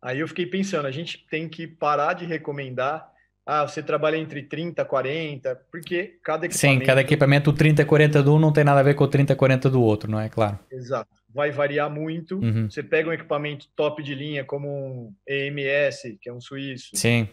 Aí 0.00 0.18
eu 0.18 0.26
fiquei 0.26 0.46
pensando, 0.46 0.86
a 0.86 0.90
gente 0.90 1.24
tem 1.30 1.48
que 1.48 1.68
parar 1.68 2.14
de 2.14 2.24
recomendar 2.24 3.11
ah, 3.44 3.66
você 3.66 3.82
trabalha 3.82 4.16
entre 4.16 4.42
30 4.44 4.82
e 4.82 4.84
40, 4.84 5.56
porque 5.70 6.18
cada 6.22 6.46
equipamento... 6.46 6.80
Sim, 6.80 6.86
cada 6.86 7.00
equipamento, 7.00 7.50
o 7.50 7.52
30 7.52 7.84
40 7.84 8.22
do 8.22 8.36
um 8.36 8.38
não 8.38 8.52
tem 8.52 8.62
nada 8.62 8.80
a 8.80 8.84
ver 8.84 8.94
com 8.94 9.02
o 9.02 9.08
30 9.08 9.34
40 9.34 9.68
do 9.68 9.82
outro, 9.82 10.10
não 10.10 10.20
é? 10.20 10.28
Claro. 10.28 10.58
Exato. 10.70 11.10
Vai 11.28 11.50
variar 11.50 11.90
muito. 11.90 12.38
Uhum. 12.38 12.70
Você 12.70 12.82
pega 12.82 13.08
um 13.08 13.12
equipamento 13.12 13.66
top 13.74 14.02
de 14.02 14.14
linha, 14.14 14.44
como 14.44 14.68
um 14.68 15.14
EMS, 15.28 16.18
que 16.20 16.28
é 16.28 16.32
um 16.32 16.40
suíço. 16.40 16.90
Sim. 16.94 17.28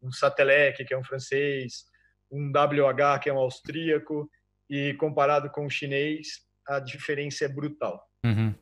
Um 0.00 0.12
Satelec, 0.12 0.84
que 0.84 0.94
é 0.94 0.98
um 0.98 1.04
francês. 1.04 1.86
Um 2.30 2.52
WH, 2.52 3.18
que 3.20 3.28
é 3.28 3.32
um 3.32 3.38
austríaco. 3.38 4.30
E 4.70 4.94
comparado 4.94 5.50
com 5.50 5.66
o 5.66 5.70
chinês, 5.70 6.42
a 6.68 6.78
diferença 6.78 7.44
é 7.44 7.48
brutal. 7.48 8.00
Uhum. 8.24 8.54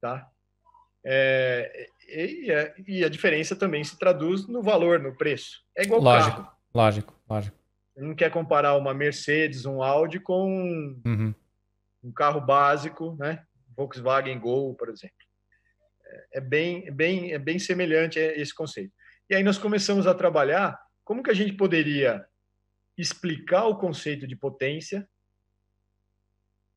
Tá? 0.00 0.28
É, 1.04 1.88
e, 2.08 2.52
a, 2.52 2.74
e, 2.86 3.04
a, 3.04 3.08
diferença 3.08 3.54
também 3.56 3.82
se 3.84 3.98
traduz 3.98 4.46
no 4.46 4.62
valor, 4.62 5.00
no 5.00 5.16
preço. 5.16 5.62
É 5.76 5.82
igual 5.82 6.00
lógico, 6.00 6.36
carro. 6.36 6.56
Lógico, 6.74 7.20
lógico. 7.28 7.56
Você 7.94 8.00
não 8.00 8.14
quer 8.14 8.30
comparar 8.30 8.76
uma 8.76 8.92
Mercedes, 8.92 9.64
um 9.64 9.82
Audi 9.82 10.18
com 10.18 11.00
uhum. 11.04 11.34
um 12.02 12.12
carro 12.12 12.40
básico, 12.40 13.16
né? 13.18 13.44
Volkswagen 13.76 14.38
Gol, 14.38 14.74
por 14.74 14.88
exemplo. 14.88 15.16
É, 16.04 16.38
é 16.38 16.40
bem, 16.40 16.90
bem, 16.92 17.32
é 17.32 17.38
bem 17.38 17.58
semelhante 17.58 18.18
esse 18.18 18.54
conceito. 18.54 18.92
E 19.28 19.34
aí 19.34 19.42
nós 19.42 19.58
começamos 19.58 20.06
a 20.06 20.14
trabalhar 20.14 20.78
como 21.04 21.22
que 21.22 21.30
a 21.30 21.34
gente 21.34 21.52
poderia 21.52 22.24
explicar 22.96 23.64
o 23.64 23.76
conceito 23.76 24.26
de 24.26 24.36
potência 24.36 25.08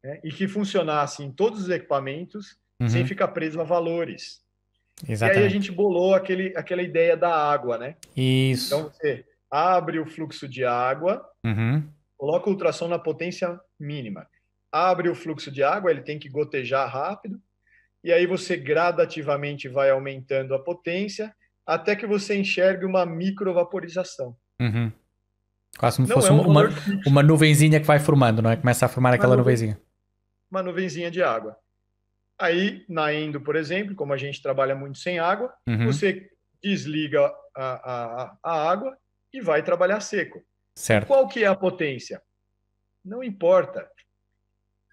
né, 0.03 0.19
e 0.23 0.32
que 0.32 0.47
funcionasse 0.47 1.23
em 1.23 1.32
todos 1.32 1.63
os 1.63 1.69
equipamentos 1.69 2.57
uhum. 2.80 2.89
sem 2.89 3.05
ficar 3.05 3.30
preso 3.30 3.59
a 3.59 3.63
valores. 3.63 4.43
Exatamente. 5.07 5.39
E 5.39 5.41
aí 5.41 5.47
a 5.47 5.49
gente 5.49 5.71
bolou 5.71 6.15
aquele, 6.15 6.53
aquela 6.55 6.81
ideia 6.81 7.17
da 7.17 7.33
água, 7.35 7.77
né? 7.77 7.95
Isso. 8.15 8.73
Então 8.73 8.89
você 8.89 9.25
abre 9.49 9.99
o 9.99 10.05
fluxo 10.05 10.47
de 10.47 10.63
água, 10.65 11.23
uhum. 11.45 11.83
coloca 12.17 12.49
o 12.49 12.53
ultrassom 12.53 12.87
na 12.87 12.99
potência 12.99 13.59
mínima. 13.79 14.27
Abre 14.71 15.09
o 15.09 15.15
fluxo 15.15 15.51
de 15.51 15.63
água, 15.63 15.91
ele 15.91 16.01
tem 16.01 16.19
que 16.19 16.29
gotejar 16.29 16.89
rápido, 16.91 17.39
e 18.03 18.11
aí 18.11 18.25
você 18.25 18.57
gradativamente 18.57 19.67
vai 19.67 19.89
aumentando 19.89 20.53
a 20.53 20.59
potência 20.59 21.33
até 21.65 21.95
que 21.95 22.07
você 22.07 22.37
enxergue 22.37 22.85
uma 22.85 23.05
microvaporização. 23.05 24.35
Uhum. 24.59 24.91
Quase 25.77 25.97
como 25.97 26.07
se 26.07 26.13
fosse 26.13 26.29
é 26.29 26.31
um 26.31 26.41
uma, 26.41 26.69
uma 27.05 27.23
nuvenzinha 27.23 27.79
que 27.79 27.85
vai 27.85 27.99
formando, 27.99 28.41
não 28.41 28.49
é? 28.49 28.55
Começa 28.55 28.85
a 28.85 28.89
formar 28.89 29.13
aquela 29.13 29.37
nuvenzinha 29.37 29.77
uma 30.49 30.63
nuvenzinha 30.63 31.11
de 31.11 31.21
água. 31.21 31.57
Aí, 32.39 32.85
na 32.88 33.11
Endo, 33.13 33.41
por 33.41 33.55
exemplo, 33.55 33.95
como 33.95 34.13
a 34.13 34.17
gente 34.17 34.41
trabalha 34.41 34.75
muito 34.75 34.99
sem 34.99 35.17
água, 35.17 35.51
uhum. 35.67 35.88
você 35.88 36.29
desliga 36.61 37.31
a, 37.55 37.65
a, 37.65 38.38
a, 38.43 38.69
água 38.69 38.95
e 39.33 39.41
vai 39.41 39.63
trabalhar 39.63 39.99
seco. 40.01 40.43
Certo. 40.75 41.07
Qual 41.07 41.27
que 41.27 41.43
é 41.43 41.47
a 41.47 41.55
potência? 41.55 42.21
Não 43.03 43.23
importa. 43.23 43.88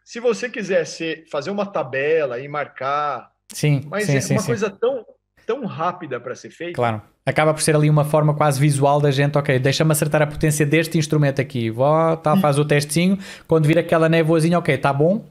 Se 0.05 0.20
você 0.20 0.49
quiser 0.49 0.86
ser, 0.86 1.26
fazer 1.30 1.51
uma 1.51 1.66
tabela 1.66 2.40
e 2.40 2.49
marcar, 2.49 3.30
sim, 3.53 3.82
mas 3.86 4.05
sim, 4.05 4.16
é 4.16 4.20
sim, 4.20 4.34
uma 4.34 4.40
sim. 4.40 4.47
coisa 4.47 4.70
tão, 4.70 5.05
tão 5.47 5.66
rápida 5.66 6.18
para 6.18 6.34
ser 6.34 6.51
feita. 6.51 6.74
Claro. 6.74 7.03
Acaba 7.26 7.55
por 7.55 7.62
ser 7.62 7.74
ali 7.74 7.88
uma 7.88 8.05
forma 8.05 8.34
quase 8.34 8.61
visual 8.61 9.01
da 9.01 9.11
gente, 9.11 9.36
ok, 9.36 9.59
deixa-me 9.59 9.92
acertar 9.92 10.20
a 10.20 10.26
potência 10.26 10.64
deste 10.64 10.99
instrumento 10.99 11.40
aqui. 11.40 11.70
Vou, 11.70 12.16
tá, 12.18 12.36
faz 12.36 12.59
o 12.59 12.64
testinho, 12.64 13.18
quando 13.47 13.66
vir 13.66 13.78
aquela 13.78 14.09
nevoazinha, 14.09 14.59
ok, 14.59 14.74
está 14.74 14.92
bom, 14.92 15.24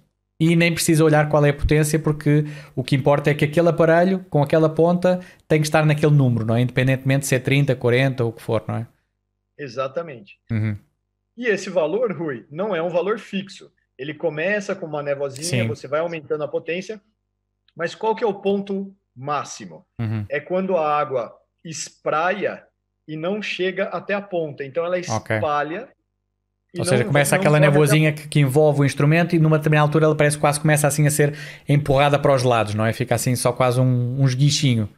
e 0.52 0.56
nem 0.56 0.74
precisa 0.74 1.04
olhar 1.04 1.30
qual 1.30 1.46
é 1.46 1.50
a 1.50 1.54
potência, 1.54 2.00
porque 2.00 2.46
o 2.76 2.84
que 2.84 2.96
importa 2.96 3.30
é 3.30 3.34
que 3.34 3.46
aquele 3.46 3.70
aparelho, 3.70 4.26
com 4.30 4.42
aquela 4.42 4.70
ponta, 4.70 5.20
tem 5.48 5.60
que 5.60 5.68
estar 5.68 5.86
naquele 5.86 6.14
número, 6.14 6.46
não 6.46 6.56
é? 6.56 6.62
Independentemente 6.62 7.22
de 7.22 7.28
ser 7.28 7.40
30, 7.40 7.76
40 7.76 8.24
ou 8.24 8.30
o 8.30 8.34
que 8.34 8.42
for, 8.42 8.64
não 8.68 8.76
é? 8.76 8.88
Exatamente. 9.58 10.40
Uhum. 10.52 10.78
E 11.38 11.48
esse 11.48 11.70
valor, 11.70 12.12
Rui, 12.12 12.46
não 12.52 12.76
é 12.76 12.82
um 12.82 12.90
valor 12.90 13.20
fixo. 13.20 13.72
Ele 13.98 14.14
começa 14.14 14.76
com 14.76 14.86
uma 14.86 15.04
nevozinha, 15.04 15.64
Sim. 15.64 15.68
você 15.68 15.88
vai 15.88 16.00
aumentando 16.00 16.44
a 16.44 16.48
potência, 16.48 17.02
mas 17.76 17.96
qual 17.96 18.16
que 18.16 18.24
é 18.24 18.28
o 18.28 18.34
ponto 18.34 18.96
máximo? 19.16 19.86
Uhum. 20.00 20.26
É 20.30 20.40
quando 20.40 20.76
a 20.76 20.98
água 20.98 21.36
espraia 21.64 22.64
e 23.08 23.16
não 23.16 23.42
chega 23.42 23.86
até 23.86 24.14
a 24.14 24.22
ponta. 24.22 24.64
Então 24.64 24.86
ela 24.86 24.98
espalha 24.98 25.84
okay. 25.84 25.94
Ou 26.78 26.86
seja, 26.86 27.06
começa 27.06 27.36
aquela 27.36 27.60
nevoazinha 27.60 28.12
que, 28.12 28.28
que, 28.28 28.40
envolve 28.40 28.82
o 28.82 28.86
instrumento 28.86 29.36
e 29.36 29.40
numa 29.40 29.58
determinada 29.58 29.88
altura 29.88 30.06
ela 30.06 30.16
parece 30.16 30.40
quase 30.40 30.60
começa 30.60 30.88
assim 30.88 31.06
a 31.06 31.12
ser 31.12 31.38
empurrada 31.70 32.18
para 32.18 32.34
os 32.34 32.42
lados, 32.42 32.74
não 32.74 32.84
é? 32.84 32.92
Fica 32.92 33.14
assim 33.14 33.36
só 33.36 33.54
quase 33.54 33.80
um, 33.80 34.20
um 34.20 34.26
esguichinho. 34.26 34.90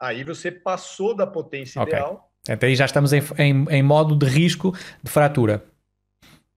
Aí 0.00 0.24
você 0.24 0.50
passou 0.50 1.14
da 1.14 1.24
potência 1.24 1.80
okay. 1.80 1.94
ideal. 1.94 2.28
Até 2.48 2.66
aí 2.66 2.74
já 2.74 2.84
estamos 2.84 3.12
em, 3.12 3.22
em, 3.38 3.64
em, 3.70 3.82
modo 3.82 4.16
de 4.16 4.26
risco 4.26 4.76
de 5.00 5.08
fratura. 5.08 5.64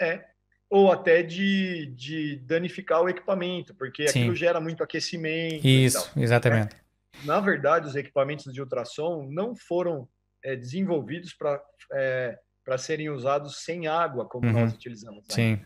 É. 0.01 0.25
Ou 0.67 0.91
até 0.91 1.21
de, 1.21 1.85
de 1.95 2.37
danificar 2.37 3.03
o 3.03 3.09
equipamento, 3.09 3.75
porque 3.75 4.07
Sim. 4.07 4.21
aquilo 4.21 4.35
gera 4.35 4.59
muito 4.59 4.83
aquecimento. 4.83 5.65
Isso, 5.65 6.11
exatamente. 6.17 6.75
na 7.23 7.39
verdade, 7.39 7.87
os 7.87 7.95
equipamentos 7.95 8.51
de 8.51 8.59
ultrassom 8.59 9.27
não 9.29 9.55
foram 9.55 10.09
é, 10.43 10.55
desenvolvidos 10.55 11.31
para 11.33 11.61
é, 11.93 12.39
para 12.65 12.79
serem 12.79 13.11
usados 13.11 13.57
sem 13.63 13.87
água, 13.87 14.25
como 14.25 14.47
uhum. 14.47 14.53
nós 14.53 14.73
utilizamos. 14.73 15.23
Sim. 15.29 15.59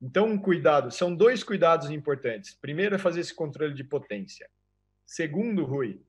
Então, 0.00 0.26
um 0.26 0.38
cuidado, 0.38 0.90
são 0.90 1.12
dois 1.12 1.42
cuidados 1.42 1.90
importantes. 1.90 2.54
Primeiro 2.54 2.94
é 2.94 2.98
fazer 2.98 3.20
esse 3.20 3.34
controle 3.34 3.74
de 3.74 3.82
potência. 3.82 4.48
Segundo, 5.04 5.64
Rui, 5.64 6.00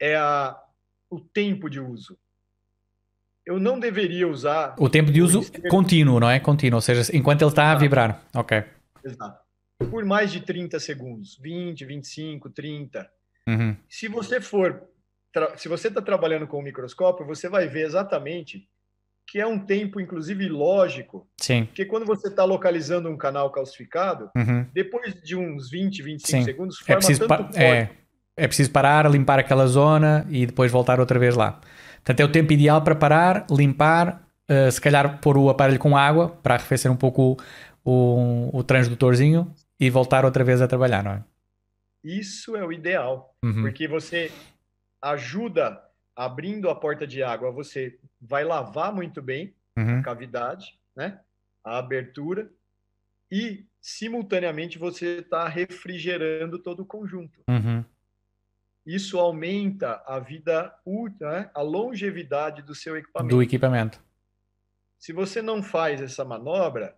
é 0.00 0.16
a, 0.16 0.58
o 1.10 1.20
tempo 1.20 1.68
de 1.68 1.78
uso. 1.78 2.18
Eu 3.44 3.60
não 3.60 3.78
deveria 3.78 4.26
usar. 4.26 4.74
O 4.78 4.88
tempo 4.88 5.12
de 5.12 5.20
uso 5.20 5.42
contínuo, 5.68 6.18
não 6.18 6.30
é? 6.30 6.40
Contínuo, 6.40 6.78
ou 6.78 6.80
seja, 6.80 7.14
enquanto 7.14 7.42
ele 7.42 7.50
está 7.50 7.70
a 7.70 7.74
vibrar. 7.74 8.24
Ok. 8.34 8.64
Exato. 9.04 9.38
Por 9.90 10.04
mais 10.04 10.32
de 10.32 10.40
30 10.40 10.78
segundos, 10.80 11.38
20, 11.40 11.84
25, 11.84 12.50
30. 12.50 13.10
Uhum. 13.46 13.76
Se 13.88 14.08
você 14.08 14.40
for. 14.40 14.88
Se 15.56 15.68
você 15.68 15.88
está 15.88 16.02
trabalhando 16.02 16.46
com 16.46 16.58
o 16.58 16.62
microscópio, 16.62 17.24
você 17.24 17.48
vai 17.48 17.68
ver 17.68 17.86
exatamente 17.86 18.68
que 19.30 19.38
é 19.38 19.46
um 19.46 19.60
tempo, 19.60 20.00
inclusive, 20.00 20.48
lógico. 20.48 21.24
Sim. 21.36 21.66
Porque 21.66 21.84
quando 21.84 22.04
você 22.04 22.26
está 22.26 22.44
localizando 22.44 23.08
um 23.08 23.16
canal 23.16 23.48
calcificado, 23.52 24.28
uhum. 24.36 24.66
depois 24.74 25.14
de 25.22 25.36
uns 25.36 25.70
20, 25.70 26.02
25 26.02 26.26
Sim. 26.26 26.42
segundos, 26.42 26.80
é 26.80 26.84
forma 26.84 26.92
é 26.92 26.96
preciso 26.96 27.28
tanto 27.28 27.56
é, 27.56 27.90
é 28.36 28.46
preciso 28.48 28.72
parar, 28.72 29.08
limpar 29.08 29.38
aquela 29.38 29.68
zona 29.68 30.26
e 30.28 30.46
depois 30.46 30.72
voltar 30.72 30.98
outra 30.98 31.16
vez 31.16 31.36
lá. 31.36 31.60
Portanto, 31.98 32.18
é 32.18 32.24
o 32.24 32.32
tempo 32.32 32.52
ideal 32.52 32.82
para 32.82 32.96
parar, 32.96 33.46
limpar, 33.48 34.20
uh, 34.50 34.72
se 34.72 34.80
calhar 34.80 35.20
pôr 35.20 35.38
o 35.38 35.48
aparelho 35.48 35.78
com 35.78 35.96
água 35.96 36.30
para 36.42 36.56
arrefecer 36.56 36.90
um 36.90 36.96
pouco 36.96 37.40
o, 37.84 38.50
o, 38.52 38.58
o 38.58 38.64
transdutorzinho 38.64 39.54
e 39.78 39.88
voltar 39.88 40.24
outra 40.24 40.42
vez 40.42 40.60
a 40.60 40.66
trabalhar, 40.66 41.04
não 41.04 41.12
é? 41.12 41.22
Isso 42.02 42.56
é 42.56 42.66
o 42.66 42.72
ideal, 42.72 43.32
uhum. 43.44 43.62
porque 43.62 43.86
você 43.86 44.32
ajuda 45.00 45.80
abrindo 46.16 46.68
a 46.68 46.74
porta 46.74 47.06
de 47.06 47.22
água, 47.22 47.52
você 47.52 47.96
vai 48.20 48.44
lavar 48.44 48.92
muito 48.92 49.22
bem 49.22 49.54
uhum. 49.76 50.00
a 50.00 50.02
cavidade, 50.02 50.78
né? 50.94 51.20
A 51.64 51.78
abertura 51.78 52.50
e 53.30 53.64
simultaneamente 53.80 54.78
você 54.78 55.18
está 55.18 55.46
refrigerando 55.48 56.58
todo 56.58 56.80
o 56.80 56.86
conjunto. 56.86 57.42
Uhum. 57.48 57.84
Isso 58.84 59.18
aumenta 59.18 60.02
a 60.06 60.18
vida 60.18 60.74
útil, 60.84 61.28
né? 61.28 61.50
a 61.54 61.62
longevidade 61.62 62.62
do 62.62 62.74
seu 62.74 62.96
equipamento. 62.96 63.36
Do 63.36 63.42
equipamento. 63.42 64.02
Se 64.98 65.12
você 65.12 65.40
não 65.40 65.62
faz 65.62 66.00
essa 66.00 66.24
manobra, 66.24 66.96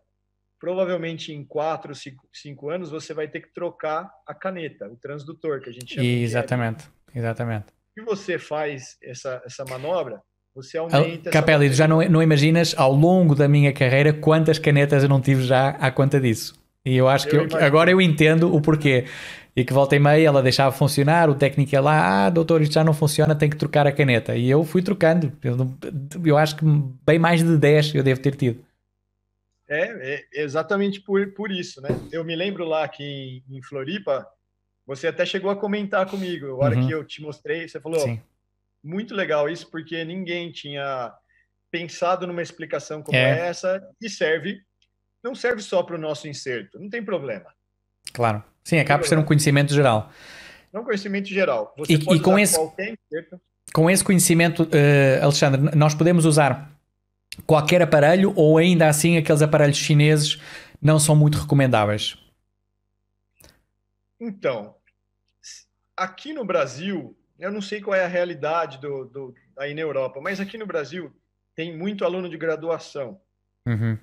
provavelmente 0.59 1.33
em 1.33 1.45
4, 1.45 1.93
5 2.33 2.71
anos 2.71 2.91
você 2.91 3.13
vai 3.13 3.29
ter 3.29 3.41
que 3.41 3.53
trocar 3.53 4.11
a 4.27 4.35
caneta, 4.35 4.89
o 4.89 4.97
transdutor 4.97 5.61
que 5.61 5.71
a 5.71 5.73
gente 5.73 5.95
chama. 5.95 6.07
Exatamente, 6.07 6.89
exatamente. 7.15 7.67
Se 7.95 8.01
você 8.01 8.39
faz 8.39 8.97
essa, 9.03 9.43
essa 9.45 9.65
manobra, 9.65 10.23
você 10.55 10.77
aumenta. 10.79 11.31
Capelli, 11.31 11.73
já 11.73 11.89
não, 11.89 12.03
não 12.09 12.23
imaginas 12.23 12.75
ao 12.77 12.93
longo 12.93 13.35
da 13.35 13.49
minha 13.49 13.73
carreira 13.73 14.13
quantas 14.13 14.59
canetas 14.59 15.03
eu 15.03 15.09
não 15.09 15.21
tive 15.21 15.43
já 15.43 15.71
à 15.71 15.91
conta 15.91 16.21
disso. 16.21 16.55
E 16.85 16.97
eu 16.97 17.09
acho 17.09 17.29
eu 17.29 17.47
que 17.47 17.55
eu, 17.55 17.65
agora 17.65 17.91
eu 17.91 18.01
entendo 18.01 18.55
o 18.55 18.61
porquê. 18.61 19.07
E 19.55 19.65
que 19.65 19.73
volta 19.73 19.95
e 19.95 19.99
meia 19.99 20.27
ela 20.27 20.43
deixava 20.43 20.75
funcionar, 20.75 21.29
o 21.29 21.35
técnico 21.35 21.75
ia 21.75 21.81
lá, 21.81 22.27
ah, 22.27 22.31
doutor, 22.31 22.63
isto 22.63 22.73
já 22.73 22.83
não 22.83 22.95
funciona, 22.95 23.35
tem 23.35 23.51
que 23.51 23.57
trocar 23.57 23.87
a 23.87 23.93
caneta. 23.93 24.35
E 24.35 24.49
eu 24.49 24.65
fui 24.65 24.83
trocando. 24.83 25.31
Eu, 25.43 25.57
eu 26.25 26.39
acho 26.39 26.57
que 26.57 26.65
bem 27.05 27.19
mais 27.19 27.43
de 27.43 27.57
10 27.57 27.95
eu 27.95 28.03
devo 28.03 28.21
ter 28.21 28.35
tido. 28.35 28.65
É, 29.69 30.25
é 30.35 30.43
exatamente 30.43 31.01
por, 31.01 31.33
por 31.35 31.51
isso, 31.51 31.81
né? 31.81 31.91
Eu 32.11 32.25
me 32.25 32.35
lembro 32.35 32.65
lá 32.65 32.87
que 32.89 33.03
em, 33.03 33.57
em 33.57 33.63
Floripa, 33.63 34.27
você 34.87 35.07
até 35.07 35.25
chegou 35.25 35.51
a 35.51 35.57
comentar 35.57 36.07
comigo, 36.07 36.47
a 36.47 36.65
hora 36.65 36.77
uhum. 36.77 36.87
que 36.87 36.93
eu 36.93 37.05
te 37.05 37.23
mostrei, 37.23 37.69
você 37.69 37.79
falou, 37.79 38.01
Sim. 38.01 38.21
Muito 38.83 39.15
legal 39.15 39.49
isso, 39.49 39.71
porque 39.71 40.05
ninguém 40.05 40.51
tinha 40.51 41.13
pensado 41.71 42.27
numa 42.27 42.43
explicação 42.43 43.03
como 43.03 43.17
é. 43.17 43.49
essa 43.49 43.83
e 44.01 44.11
serve, 44.11 44.61
não 45.23 45.35
serve 45.35 45.63
só 45.63 45.83
para 45.83 45.97
o 45.97 46.01
nosso 46.01 46.29
inserto, 46.29 46.79
não 46.79 46.91
tem 46.91 47.03
problema. 47.03 47.47
Claro. 48.13 48.43
Sim, 48.65 48.79
acaba 48.79 49.03
por 49.03 49.09
ser 49.09 49.19
um 49.19 49.25
conhecimento 49.25 49.73
geral. 49.73 50.11
É 50.73 50.79
um 50.79 50.85
conhecimento 50.85 51.29
geral. 51.29 51.75
Você 51.77 51.95
e, 51.95 52.05
pode 52.05 52.21
e 52.21 52.23
com 52.23 52.39
esse, 52.39 52.59
inserto. 52.61 53.41
Com 53.73 53.91
esse 53.91 54.05
conhecimento, 54.05 54.65
uh, 54.65 55.23
Alexandre, 55.23 55.77
nós 55.77 55.95
podemos 55.95 56.25
usar 56.25 56.71
qualquer 57.47 57.83
aparelho 57.83 58.33
ou 58.37 58.59
ainda 58.59 58.89
assim 58.89 59.17
aqueles 59.17 59.43
aparelhos 59.43 59.77
chineses 59.77 60.41
não 60.81 60.99
são 60.99 61.17
muito 61.17 61.39
recomendáveis? 61.39 62.17
Então, 64.21 64.77
aqui 65.97 66.33
no 66.33 66.45
Brasil, 66.45 67.17
eu 67.43 67.51
não 67.51 67.61
sei 67.61 67.81
qual 67.81 67.97
é 67.97 68.05
a 68.05 68.09
realidade 68.09 68.79
do, 68.79 69.05
do 69.05 69.35
aí 69.59 69.75
na 69.75 69.81
Europa, 69.81 70.21
mas 70.21 70.39
aqui 70.39 70.57
no 70.57 70.65
Brasil 70.65 71.13
tem 71.57 71.77
muito 71.77 72.05
aluno 72.05 72.29
de 72.29 72.39
graduação. 72.39 73.21
Uhum. 73.67 73.99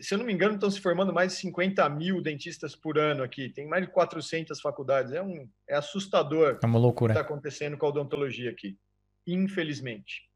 Se 0.00 0.14
eu 0.14 0.18
não 0.18 0.24
me 0.24 0.32
engano, 0.32 0.54
estão 0.54 0.70
se 0.70 0.80
formando 0.80 1.12
mais 1.12 1.32
de 1.32 1.38
50 1.38 1.86
mil 1.90 2.22
dentistas 2.22 2.74
por 2.74 2.98
ano 2.98 3.22
aqui. 3.22 3.50
Tem 3.50 3.66
mais 3.66 3.84
de 3.84 3.92
400 3.92 4.60
faculdades. 4.60 5.12
É, 5.12 5.22
um, 5.22 5.48
é 5.68 5.76
assustador. 5.76 6.58
É 6.62 6.66
uma 6.66 6.78
loucura. 6.78 7.12
O 7.12 7.14
que 7.14 7.20
está 7.20 7.32
acontecendo 7.32 7.76
com 7.76 7.86
a 7.86 7.88
odontologia 7.90 8.50
aqui, 8.50 8.78
infelizmente. 9.26 10.28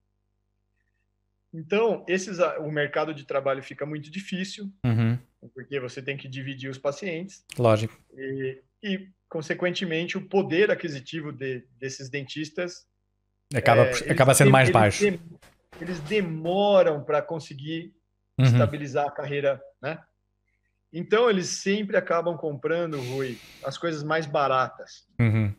Então, 1.53 2.05
esses, 2.07 2.39
o 2.61 2.71
mercado 2.71 3.15
de 3.15 3.25
trabalho 3.25 3.63
fica 3.63 3.87
muito 3.87 4.11
difícil, 4.11 4.71
uhum. 4.85 5.19
porque 5.55 5.81
você 5.81 6.03
tem 6.03 6.17
que 6.17 6.29
dividir 6.29 6.71
os 6.71 6.79
pacientes. 6.79 7.45
Lógico. 7.59 7.99
E, 8.15 8.63
e 8.83 9.09
consequentemente, 9.29 10.17
o 10.17 10.29
poder 10.29 10.71
aquisitivo 10.71 11.33
de, 11.33 11.65
desses 11.79 12.09
dentistas 12.09 12.87
acaba, 13.55 13.83
é, 13.83 14.13
acaba 14.13 14.35
sendo 14.35 14.51
mais 14.51 14.71
baixo. 14.71 15.05
eles 15.81 16.01
demoram 16.01 17.05
para 17.05 17.21
conseguir 17.21 17.93
uhum. 18.39 18.47
estabilizar 18.47 19.07
a 19.07 19.11
carreira, 19.11 19.61
né? 19.81 19.99
Então, 20.93 21.29
eles 21.29 21.49
sempre 21.49 21.97
acabam 21.97 22.37
comprando, 22.37 22.99
Rui, 22.99 23.39
as 23.65 23.77
coisas 23.77 24.03
mais 24.03 24.25
baratas. 24.25 25.07
Uhum. 25.21 25.55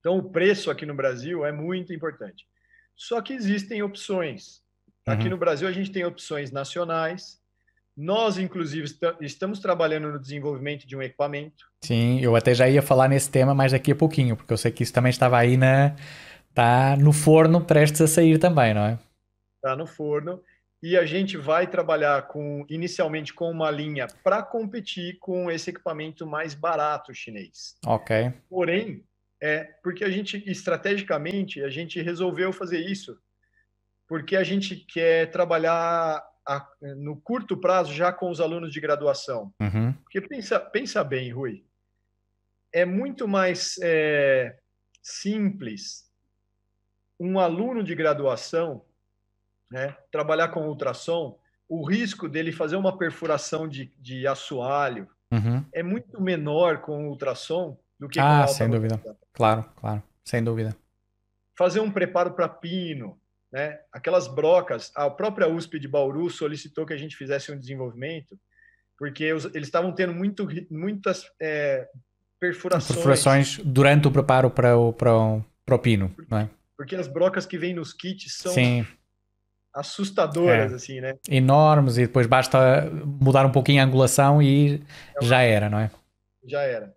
Então, 0.00 0.16
o 0.16 0.30
preço 0.30 0.70
aqui 0.70 0.86
no 0.86 0.94
Brasil 0.94 1.44
é 1.44 1.52
muito 1.52 1.92
importante. 1.92 2.46
Só 2.96 3.20
que 3.20 3.32
existem 3.32 3.82
opções. 3.82 4.62
Aqui 5.04 5.24
uhum. 5.24 5.30
no 5.30 5.36
Brasil, 5.36 5.68
a 5.68 5.72
gente 5.72 5.90
tem 5.90 6.04
opções 6.04 6.50
nacionais, 6.50 7.40
nós, 8.00 8.38
inclusive, 8.38 8.86
estamos 9.20 9.58
trabalhando 9.58 10.12
no 10.12 10.20
desenvolvimento 10.20 10.86
de 10.86 10.96
um 10.96 11.02
equipamento. 11.02 11.64
Sim, 11.82 12.20
eu 12.20 12.36
até 12.36 12.54
já 12.54 12.68
ia 12.68 12.80
falar 12.80 13.08
nesse 13.08 13.28
tema, 13.28 13.52
mas 13.52 13.72
daqui 13.72 13.90
a 13.90 13.96
pouquinho, 13.96 14.36
porque 14.36 14.52
eu 14.52 14.56
sei 14.56 14.70
que 14.70 14.84
isso 14.84 14.92
também 14.92 15.10
estava 15.10 15.36
aí 15.36 15.56
na. 15.56 15.96
Está 16.48 16.96
no 16.96 17.12
forno, 17.12 17.60
prestes 17.60 18.00
a 18.00 18.06
sair 18.06 18.38
também, 18.38 18.72
não 18.72 18.82
é? 18.82 18.98
Está 19.56 19.74
no 19.74 19.84
forno. 19.84 20.40
E 20.80 20.96
a 20.96 21.04
gente 21.04 21.36
vai 21.36 21.66
trabalhar 21.66 22.28
com 22.28 22.64
inicialmente 22.68 23.34
com 23.34 23.50
uma 23.50 23.68
linha 23.68 24.06
para 24.22 24.44
competir 24.44 25.18
com 25.18 25.50
esse 25.50 25.70
equipamento 25.70 26.24
mais 26.24 26.54
barato 26.54 27.12
chinês. 27.12 27.74
Ok. 27.84 28.32
Porém, 28.48 29.04
é 29.42 29.64
porque 29.82 30.04
a 30.04 30.10
gente 30.10 30.40
estrategicamente 30.48 31.62
a 31.64 31.68
gente 31.68 32.00
resolveu 32.00 32.52
fazer 32.52 32.78
isso 32.78 33.18
porque 34.08 34.36
a 34.36 34.42
gente 34.42 34.74
quer 34.74 35.30
trabalhar 35.30 36.24
a, 36.48 36.66
no 36.96 37.16
curto 37.16 37.56
prazo 37.56 37.92
já 37.92 38.10
com 38.10 38.30
os 38.30 38.40
alunos 38.40 38.72
de 38.72 38.80
graduação. 38.80 39.52
Uhum. 39.60 39.92
Porque 39.92 40.20
pensa, 40.20 40.58
pensa 40.58 41.04
bem, 41.04 41.30
Rui, 41.30 41.64
é 42.72 42.86
muito 42.86 43.28
mais 43.28 43.78
é, 43.82 44.58
simples 45.02 46.08
um 47.20 47.38
aluno 47.38 47.82
de 47.84 47.94
graduação 47.94 48.84
né, 49.70 49.94
trabalhar 50.10 50.48
com 50.48 50.66
ultrassom, 50.66 51.38
o 51.68 51.86
risco 51.86 52.28
dele 52.28 52.52
fazer 52.52 52.76
uma 52.76 52.96
perfuração 52.96 53.68
de, 53.68 53.92
de 53.98 54.26
assoalho 54.26 55.06
uhum. 55.30 55.64
é 55.72 55.82
muito 55.82 56.20
menor 56.22 56.80
com 56.80 57.06
o 57.06 57.10
ultrassom 57.10 57.78
do 57.98 58.08
que 58.08 58.18
ah, 58.18 58.44
com 58.46 58.54
sem 58.54 58.70
dúvida. 58.70 59.00
Claro, 59.32 59.64
claro, 59.76 60.02
sem 60.24 60.42
dúvida. 60.42 60.74
Fazer 61.56 61.80
um 61.80 61.90
preparo 61.90 62.32
para 62.32 62.48
pino, 62.48 63.20
né? 63.50 63.78
Aquelas 63.92 64.28
brocas, 64.28 64.92
a 64.94 65.08
própria 65.08 65.48
USP 65.48 65.78
de 65.78 65.88
Bauru 65.88 66.28
solicitou 66.30 66.84
que 66.86 66.92
a 66.92 66.96
gente 66.96 67.16
fizesse 67.16 67.50
um 67.50 67.58
desenvolvimento, 67.58 68.38
porque 68.96 69.24
eles 69.24 69.46
estavam 69.54 69.92
tendo 69.92 70.12
muito, 70.12 70.46
muitas 70.70 71.24
é, 71.40 71.88
perfurações. 72.38 72.96
Perfurações 72.96 73.58
durante 73.64 74.08
o 74.08 74.10
preparo 74.10 74.50
para 74.50 74.76
o, 74.76 74.92
para 74.92 75.14
o, 75.14 75.44
para 75.64 75.74
o 75.74 75.78
pino, 75.78 76.10
porque, 76.10 76.30
não 76.30 76.38
é? 76.38 76.50
Porque 76.76 76.96
as 76.96 77.08
brocas 77.08 77.46
que 77.46 77.58
vêm 77.58 77.74
nos 77.74 77.92
kits 77.92 78.34
são 78.34 78.52
Sim. 78.52 78.86
assustadoras, 79.74 80.72
é. 80.72 80.74
assim, 80.74 81.00
né? 81.00 81.14
Enormes, 81.28 81.96
e 81.96 82.06
depois 82.06 82.26
basta 82.26 82.90
mudar 83.04 83.46
um 83.46 83.52
pouquinho 83.52 83.80
a 83.80 83.84
angulação 83.84 84.42
e 84.42 84.82
é 85.20 85.24
já 85.24 85.40
era, 85.40 85.70
não 85.70 85.78
é? 85.78 85.90
Já 86.44 86.62
era. 86.62 86.94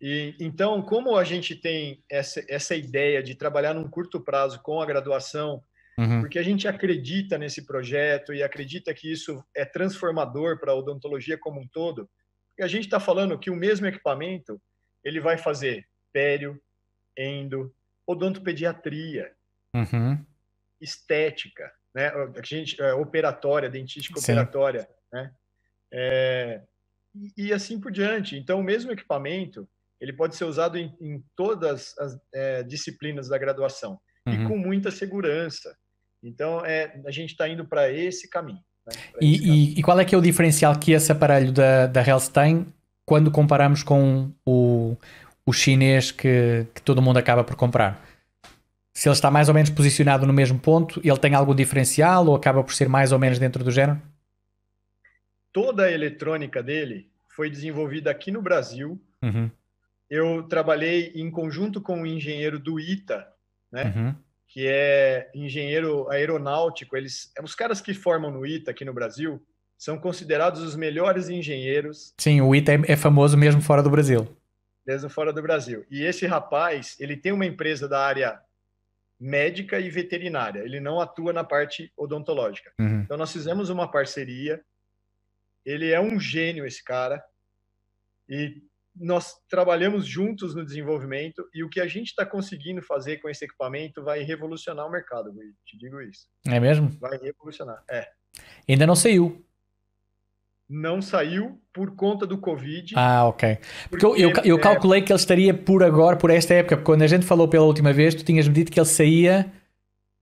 E, 0.00 0.34
então, 0.40 0.80
como 0.80 1.16
a 1.16 1.24
gente 1.24 1.54
tem 1.54 2.02
essa, 2.08 2.42
essa 2.48 2.74
ideia 2.74 3.22
de 3.22 3.34
trabalhar 3.34 3.74
num 3.74 3.88
curto 3.88 4.18
prazo 4.18 4.60
com 4.62 4.80
a 4.80 4.86
graduação 4.86 5.62
Uhum. 5.98 6.20
Porque 6.20 6.38
a 6.38 6.42
gente 6.42 6.66
acredita 6.66 7.36
nesse 7.36 7.66
projeto 7.66 8.32
e 8.32 8.42
acredita 8.42 8.94
que 8.94 9.10
isso 9.10 9.44
é 9.54 9.64
transformador 9.64 10.58
para 10.58 10.72
a 10.72 10.74
odontologia 10.74 11.38
como 11.38 11.60
um 11.60 11.68
todo. 11.68 12.08
Porque 12.48 12.62
a 12.62 12.68
gente 12.68 12.84
está 12.84 12.98
falando 12.98 13.38
que 13.38 13.50
o 13.50 13.56
mesmo 13.56 13.86
equipamento 13.86 14.60
ele 15.04 15.20
vai 15.20 15.36
fazer 15.36 15.86
pério, 16.12 16.60
endo, 17.16 17.74
odontopediatria, 18.06 19.32
uhum. 19.74 20.24
estética, 20.80 21.72
né? 21.94 22.08
A 22.08 22.42
gente, 22.44 22.80
é, 22.80 22.94
operatória, 22.94 23.68
dentística 23.68 24.20
Sim. 24.20 24.32
operatória, 24.32 24.88
né? 25.12 25.32
É, 25.92 26.62
e, 27.14 27.46
e, 27.46 27.52
assim 27.52 27.80
por 27.80 27.90
diante. 27.90 28.36
Então, 28.36 28.60
o 28.60 28.64
mesmo 28.64 28.92
equipamento 28.92 29.68
ele 30.00 30.12
pode 30.12 30.34
ser 30.34 30.44
usado 30.44 30.78
em, 30.78 30.96
em 31.00 31.22
todas 31.36 31.96
as 31.98 32.18
é, 32.32 32.62
disciplinas 32.62 33.28
da 33.28 33.36
graduação 33.36 34.00
uhum. 34.26 34.32
e 34.32 34.48
com 34.48 34.56
muita 34.56 34.90
segurança. 34.90 35.76
Então, 36.22 36.64
é, 36.64 37.00
a 37.06 37.10
gente 37.10 37.30
está 37.30 37.48
indo 37.48 37.64
para 37.64 37.90
esse 37.90 38.28
caminho. 38.28 38.60
Né? 38.86 38.92
E, 39.20 39.32
esse 39.32 39.42
caminho. 39.42 39.78
E, 39.78 39.82
qual 39.82 40.00
é 40.00 40.04
que 40.04 40.14
é 40.14 40.18
o 40.18 40.22
diferencial 40.22 40.78
que 40.78 40.92
esse 40.92 41.10
aparelho 41.10 41.52
da, 41.52 41.86
da 41.86 42.06
Health 42.06 42.28
tem 42.32 42.66
quando 43.04 43.30
comparamos 43.30 43.82
com 43.82 44.30
o, 44.44 44.96
o 45.44 45.52
chinês 45.52 46.10
que, 46.10 46.66
que 46.74 46.82
todo 46.82 47.02
mundo 47.02 47.18
acaba 47.18 47.42
por 47.42 47.56
comprar? 47.56 48.04
Se 48.92 49.08
ele 49.08 49.14
está 49.14 49.30
mais 49.30 49.48
ou 49.48 49.54
menos 49.54 49.70
posicionado 49.70 50.26
no 50.26 50.32
mesmo 50.32 50.58
ponto, 50.58 51.00
ele 51.02 51.18
tem 51.18 51.34
algum 51.34 51.54
diferencial 51.54 52.26
ou 52.26 52.34
acaba 52.34 52.62
por 52.62 52.74
ser 52.74 52.88
mais 52.88 53.12
ou 53.12 53.18
menos 53.18 53.38
dentro 53.38 53.64
do 53.64 53.70
género? 53.70 54.00
Toda 55.52 55.84
a 55.84 55.92
eletrônica 55.92 56.62
dele 56.62 57.10
foi 57.28 57.48
desenvolvida 57.48 58.10
aqui 58.10 58.30
no 58.30 58.42
Brasil. 58.42 59.00
Uhum. 59.22 59.50
Eu 60.08 60.42
trabalhei 60.42 61.12
em 61.14 61.30
conjunto 61.30 61.80
com 61.80 62.00
o 62.00 62.02
um 62.02 62.06
engenheiro 62.06 62.58
do 62.58 62.78
ITA, 62.78 63.26
né? 63.72 63.92
Uhum. 63.96 64.14
Que 64.50 64.66
é 64.66 65.30
engenheiro 65.32 66.10
aeronáutico. 66.10 66.96
Eles, 66.96 67.32
os 67.42 67.54
caras 67.54 67.80
que 67.80 67.94
formam 67.94 68.32
no 68.32 68.44
ITA 68.44 68.72
aqui 68.72 68.84
no 68.84 68.92
Brasil 68.92 69.40
são 69.78 69.96
considerados 69.96 70.60
os 70.60 70.74
melhores 70.74 71.28
engenheiros. 71.28 72.12
Sim, 72.18 72.40
o 72.40 72.54
ITA 72.54 72.72
é, 72.72 72.80
é 72.88 72.96
famoso 72.96 73.38
mesmo 73.38 73.62
fora 73.62 73.82
do 73.82 73.88
Brasil. 73.88 74.28
Mesmo 74.84 75.08
fora 75.08 75.32
do 75.32 75.40
Brasil. 75.40 75.86
E 75.88 76.02
esse 76.02 76.26
rapaz, 76.26 76.96
ele 76.98 77.16
tem 77.16 77.30
uma 77.30 77.46
empresa 77.46 77.88
da 77.88 78.04
área 78.04 78.40
médica 79.20 79.78
e 79.78 79.88
veterinária. 79.88 80.60
Ele 80.60 80.80
não 80.80 81.00
atua 81.00 81.32
na 81.32 81.44
parte 81.44 81.92
odontológica. 81.96 82.72
Uhum. 82.78 83.02
Então 83.02 83.16
nós 83.16 83.32
fizemos 83.32 83.70
uma 83.70 83.88
parceria. 83.88 84.60
Ele 85.64 85.92
é 85.92 86.00
um 86.00 86.18
gênio 86.18 86.66
esse 86.66 86.82
cara 86.82 87.22
e 88.28 88.60
nós 89.00 89.34
trabalhamos 89.48 90.06
juntos 90.06 90.54
no 90.54 90.64
desenvolvimento 90.64 91.48
e 91.54 91.64
o 91.64 91.68
que 91.68 91.80
a 91.80 91.86
gente 91.86 92.08
está 92.08 92.26
conseguindo 92.26 92.82
fazer 92.82 93.16
com 93.16 93.28
esse 93.28 93.44
equipamento 93.44 94.04
vai 94.04 94.22
revolucionar 94.22 94.86
o 94.86 94.90
mercado. 94.90 95.32
Te 95.64 95.78
digo 95.78 96.00
isso. 96.02 96.28
É 96.46 96.60
mesmo? 96.60 96.90
Vai 97.00 97.16
revolucionar. 97.18 97.82
É. 97.90 98.08
Ainda 98.68 98.86
não 98.86 98.94
saiu 98.94 99.44
não 100.70 101.02
saiu 101.02 101.60
por 101.72 101.96
conta 101.96 102.24
do 102.24 102.38
Covid. 102.38 102.94
Ah, 102.96 103.26
ok. 103.26 103.56
Porque, 103.56 104.06
porque 104.06 104.06
eu, 104.06 104.30
eu, 104.30 104.44
eu, 104.44 104.60
calculei 104.60 105.02
que 105.02 105.12
ele 105.12 105.18
estaria 105.18 105.52
por 105.52 105.82
agora, 105.82 106.16
por 106.16 106.30
esta 106.30 106.54
época, 106.54 106.76
porque 106.76 106.86
quando 106.86 107.02
a 107.02 107.08
gente 107.08 107.26
falou 107.26 107.48
pela 107.48 107.64
última 107.64 107.92
vez, 107.92 108.14
tu 108.14 108.22
tinhas-me 108.22 108.54
dito 108.54 108.70
que 108.70 108.78
ele 108.78 108.86
saía 108.86 109.52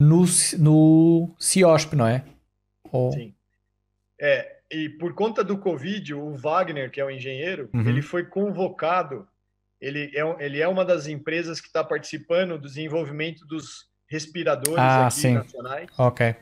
no, 0.01 0.25
no 0.59 1.35
CIOSP, 1.39 1.95
não 1.95 2.07
é? 2.07 2.25
Ou... 2.91 3.13
Sim. 3.13 3.35
É, 4.19 4.58
e 4.71 4.89
por 4.89 5.15
conta 5.15 5.43
do 5.43 5.57
Covid, 5.59 6.15
o 6.15 6.37
Wagner, 6.37 6.91
que 6.91 7.01
é 7.01 7.05
o 7.05 7.11
engenheiro, 7.11 7.71
uhum. 7.73 7.89
ele 7.89 8.03
foi 8.03 8.25
convocado, 8.25 9.27
ele 9.81 10.11
é, 10.15 10.45
ele 10.45 10.61
é 10.61 10.69
uma 10.69 10.85
das 10.85 11.07
empresas 11.07 11.61
que 11.61 11.69
está 11.69 11.83
participando 11.83 12.59
do 12.59 12.69
desenvolvimento 12.69 13.47
dos 13.47 13.89
respiradores 14.09 14.79
ah, 14.79 15.07
aqui 15.07 15.15
sim. 15.15 15.35
nacionais. 15.35 15.89
Ok. 15.97 16.35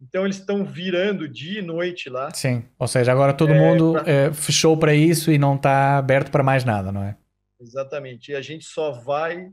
Então 0.00 0.24
eles 0.24 0.36
estão 0.36 0.64
virando 0.64 1.28
dia 1.28 1.60
e 1.60 1.62
noite 1.62 2.10
lá. 2.10 2.32
Sim, 2.32 2.64
ou 2.78 2.86
seja, 2.86 3.10
agora 3.10 3.32
todo 3.32 3.52
é, 3.52 3.58
mundo 3.58 3.92
pra... 3.92 4.12
é, 4.12 4.32
fechou 4.32 4.76
para 4.76 4.94
isso 4.94 5.32
e 5.32 5.38
não 5.38 5.56
está 5.56 5.96
aberto 5.96 6.30
para 6.30 6.42
mais 6.42 6.64
nada, 6.64 6.92
não 6.92 7.02
é? 7.02 7.16
Exatamente. 7.60 8.30
E 8.30 8.36
a 8.36 8.42
gente 8.42 8.64
só 8.64 8.92
vai 8.92 9.50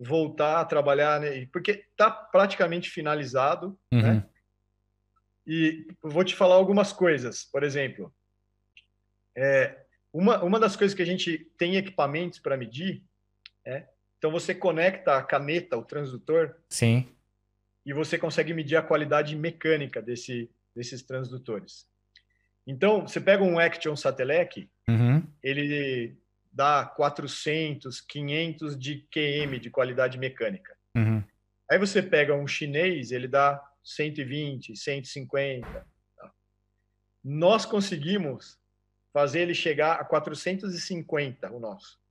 voltar 0.00 0.60
a 0.60 0.64
trabalhar, 0.64 1.20
né? 1.20 1.46
porque 1.52 1.84
está 1.90 2.10
praticamente 2.10 2.90
finalizado, 2.90 3.78
uhum. 3.92 4.02
né? 4.02 4.24
E 5.46 5.86
vou 6.02 6.24
te 6.24 6.34
falar 6.34 6.54
algumas 6.54 6.92
coisas. 6.92 7.44
Por 7.44 7.62
exemplo, 7.62 8.12
é, 9.36 9.78
uma, 10.12 10.42
uma 10.42 10.60
das 10.60 10.76
coisas 10.76 10.94
que 10.94 11.02
a 11.02 11.06
gente 11.06 11.38
tem 11.58 11.76
equipamentos 11.76 12.38
para 12.38 12.56
medir 12.56 13.02
é 13.64 13.86
então 14.16 14.30
você 14.30 14.54
conecta 14.54 15.18
a 15.18 15.22
caneta, 15.22 15.76
o 15.76 15.84
transdutor. 15.84 16.54
Sim 16.70 17.14
e 17.84 17.92
você 17.92 18.16
consegue 18.16 18.54
medir 18.54 18.76
a 18.76 18.82
qualidade 18.82 19.36
mecânica 19.36 20.00
desse, 20.00 20.50
desses 20.74 21.02
transdutores. 21.02 21.86
Então, 22.66 23.02
você 23.02 23.20
pega 23.20 23.44
um 23.44 23.58
Action 23.58 23.94
Satellite, 23.94 24.70
uhum. 24.88 25.22
ele 25.42 26.16
dá 26.50 26.86
400, 26.96 28.00
500 28.00 28.78
de 28.78 29.06
QM 29.10 29.58
de 29.60 29.68
qualidade 29.68 30.16
mecânica. 30.16 30.74
Uhum. 30.96 31.22
Aí 31.70 31.78
você 31.78 32.02
pega 32.02 32.34
um 32.34 32.46
chinês, 32.46 33.12
ele 33.12 33.28
dá 33.28 33.62
120, 33.84 34.76
150. 34.76 35.86
Tá? 36.16 36.32
Nós 37.22 37.66
conseguimos 37.66 38.58
fazer 39.12 39.40
ele 39.40 39.54
chegar 39.54 40.00
a 40.00 40.04
450, 40.04 41.52
o 41.52 41.60
nosso 41.60 42.02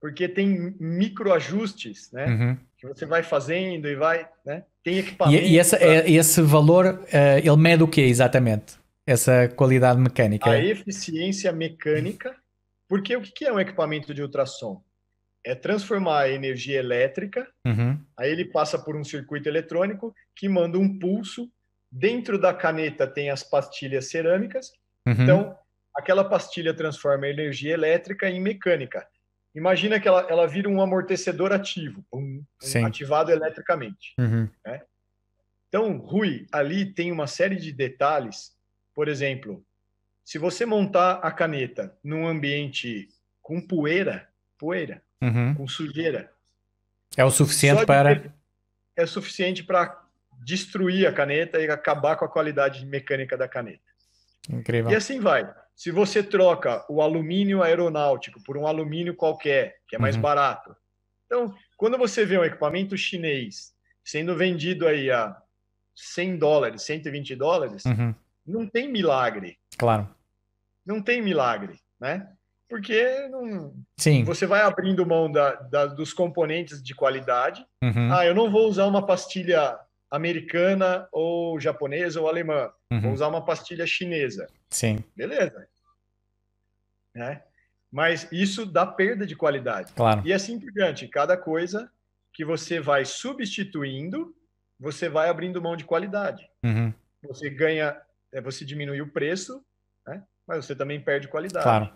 porque 0.00 0.28
tem 0.28 0.74
microajustes, 0.78 2.10
né? 2.12 2.26
Uhum. 2.26 2.56
Que 2.76 2.86
você 2.86 3.04
vai 3.04 3.22
fazendo 3.22 3.88
e 3.88 3.96
vai, 3.96 4.28
né? 4.44 4.64
Tem 4.82 4.98
equipamento. 4.98 5.44
E, 5.44 5.54
e 5.54 5.58
essa, 5.58 5.76
pra... 5.76 5.86
é, 5.86 6.10
esse 6.10 6.40
valor, 6.42 6.86
uh, 6.86 7.38
ele 7.38 7.56
mede 7.56 7.82
o 7.82 7.88
que 7.88 8.00
exatamente? 8.00 8.78
Essa 9.06 9.48
qualidade 9.48 10.00
mecânica? 10.00 10.50
A 10.50 10.62
eficiência 10.62 11.50
mecânica, 11.50 12.36
porque 12.86 13.16
o 13.16 13.22
que 13.22 13.44
é 13.44 13.52
um 13.52 13.58
equipamento 13.58 14.14
de 14.14 14.22
ultrassom? 14.22 14.82
É 15.44 15.54
transformar 15.54 16.22
a 16.22 16.30
energia 16.30 16.78
elétrica, 16.78 17.48
uhum. 17.66 17.98
aí 18.16 18.30
ele 18.30 18.44
passa 18.44 18.78
por 18.78 18.96
um 18.96 19.04
circuito 19.04 19.48
eletrônico 19.48 20.14
que 20.34 20.48
manda 20.48 20.78
um 20.78 20.98
pulso. 20.98 21.50
Dentro 21.90 22.38
da 22.38 22.52
caneta 22.52 23.06
tem 23.06 23.30
as 23.30 23.42
pastilhas 23.42 24.10
cerâmicas, 24.10 24.72
uhum. 25.06 25.12
então 25.12 25.58
aquela 25.96 26.22
pastilha 26.22 26.74
transforma 26.74 27.26
a 27.26 27.30
energia 27.30 27.72
elétrica 27.72 28.28
em 28.28 28.40
mecânica. 28.40 29.08
Imagina 29.54 29.98
que 29.98 30.06
ela, 30.06 30.26
ela 30.28 30.46
vira 30.46 30.68
um 30.68 30.80
amortecedor 30.80 31.52
ativo, 31.52 32.04
um, 32.12 32.44
um 32.76 32.86
ativado 32.86 33.32
eletricamente. 33.32 34.14
Uhum. 34.18 34.48
Né? 34.64 34.82
Então, 35.68 35.98
Rui, 35.98 36.46
ali 36.52 36.86
tem 36.86 37.10
uma 37.10 37.26
série 37.26 37.56
de 37.56 37.72
detalhes. 37.72 38.56
Por 38.94 39.08
exemplo, 39.08 39.64
se 40.24 40.38
você 40.38 40.64
montar 40.64 41.14
a 41.14 41.30
caneta 41.30 41.96
num 42.04 42.26
ambiente 42.26 43.08
com 43.42 43.60
poeira, 43.60 44.28
poeira, 44.58 45.02
uhum. 45.22 45.54
com 45.54 45.68
sujeira, 45.68 46.32
é 47.16 47.24
o 47.24 47.30
suficiente 47.30 47.84
para 47.86 48.32
é 48.96 49.06
suficiente 49.06 49.62
para 49.62 50.04
destruir 50.44 51.06
a 51.06 51.12
caneta 51.12 51.60
e 51.60 51.70
acabar 51.70 52.16
com 52.16 52.24
a 52.24 52.28
qualidade 52.28 52.84
mecânica 52.84 53.36
da 53.36 53.46
caneta. 53.46 53.82
Incrível. 54.50 54.90
E 54.90 54.94
assim 54.94 55.20
vai. 55.20 55.48
Se 55.74 55.90
você 55.90 56.22
troca 56.22 56.84
o 56.88 57.00
alumínio 57.00 57.62
aeronáutico 57.62 58.42
por 58.42 58.56
um 58.56 58.66
alumínio 58.66 59.14
qualquer, 59.14 59.80
que 59.86 59.94
é 59.94 59.98
mais 59.98 60.16
uhum. 60.16 60.22
barato. 60.22 60.74
Então, 61.26 61.54
quando 61.76 61.96
você 61.96 62.24
vê 62.24 62.38
um 62.38 62.44
equipamento 62.44 62.96
chinês 62.96 63.72
sendo 64.02 64.34
vendido 64.34 64.86
aí 64.86 65.10
a 65.10 65.36
100 65.94 66.38
dólares, 66.38 66.82
120 66.82 67.36
dólares, 67.36 67.84
uhum. 67.84 68.14
não 68.46 68.66
tem 68.66 68.90
milagre. 68.90 69.58
Claro. 69.76 70.08
Não 70.84 71.02
tem 71.02 71.22
milagre, 71.22 71.78
né? 72.00 72.28
Porque 72.68 73.28
não... 73.28 73.72
Sim. 73.96 74.24
você 74.24 74.46
vai 74.46 74.60
abrindo 74.60 75.06
mão 75.06 75.30
da, 75.30 75.54
da, 75.54 75.86
dos 75.86 76.12
componentes 76.12 76.82
de 76.82 76.94
qualidade. 76.94 77.66
Uhum. 77.82 78.12
Ah, 78.12 78.26
eu 78.26 78.34
não 78.34 78.50
vou 78.50 78.68
usar 78.68 78.84
uma 78.84 79.04
pastilha 79.04 79.78
americana 80.10 81.08
ou 81.10 81.58
japonesa 81.58 82.20
ou 82.20 82.28
alemã. 82.28 82.70
Uhum. 82.92 83.00
Vou 83.00 83.12
usar 83.12 83.28
uma 83.28 83.44
pastilha 83.44 83.86
chinesa. 83.86 84.48
Sim. 84.68 84.98
Beleza. 85.16 85.66
Né? 87.14 87.42
Mas 87.90 88.28
isso 88.30 88.66
dá 88.66 88.86
perda 88.86 89.26
de 89.26 89.34
qualidade. 89.34 89.92
Claro. 89.94 90.22
E 90.24 90.32
assim 90.32 90.60
por 90.60 90.70
diante. 90.70 91.08
Cada 91.08 91.36
coisa 91.36 91.90
que 92.32 92.44
você 92.44 92.80
vai 92.80 93.04
substituindo, 93.04 94.34
você 94.78 95.08
vai 95.08 95.28
abrindo 95.28 95.62
mão 95.62 95.76
de 95.76 95.84
qualidade. 95.84 96.48
Uhum. 96.62 96.92
Você 97.22 97.48
ganha, 97.48 98.00
é, 98.32 98.40
você 98.40 98.64
diminui 98.64 99.00
o 99.00 99.10
preço, 99.10 99.64
né? 100.06 100.22
mas 100.46 100.64
você 100.64 100.74
também 100.76 101.00
perde 101.00 101.28
qualidade. 101.28 101.64
Claro. 101.64 101.92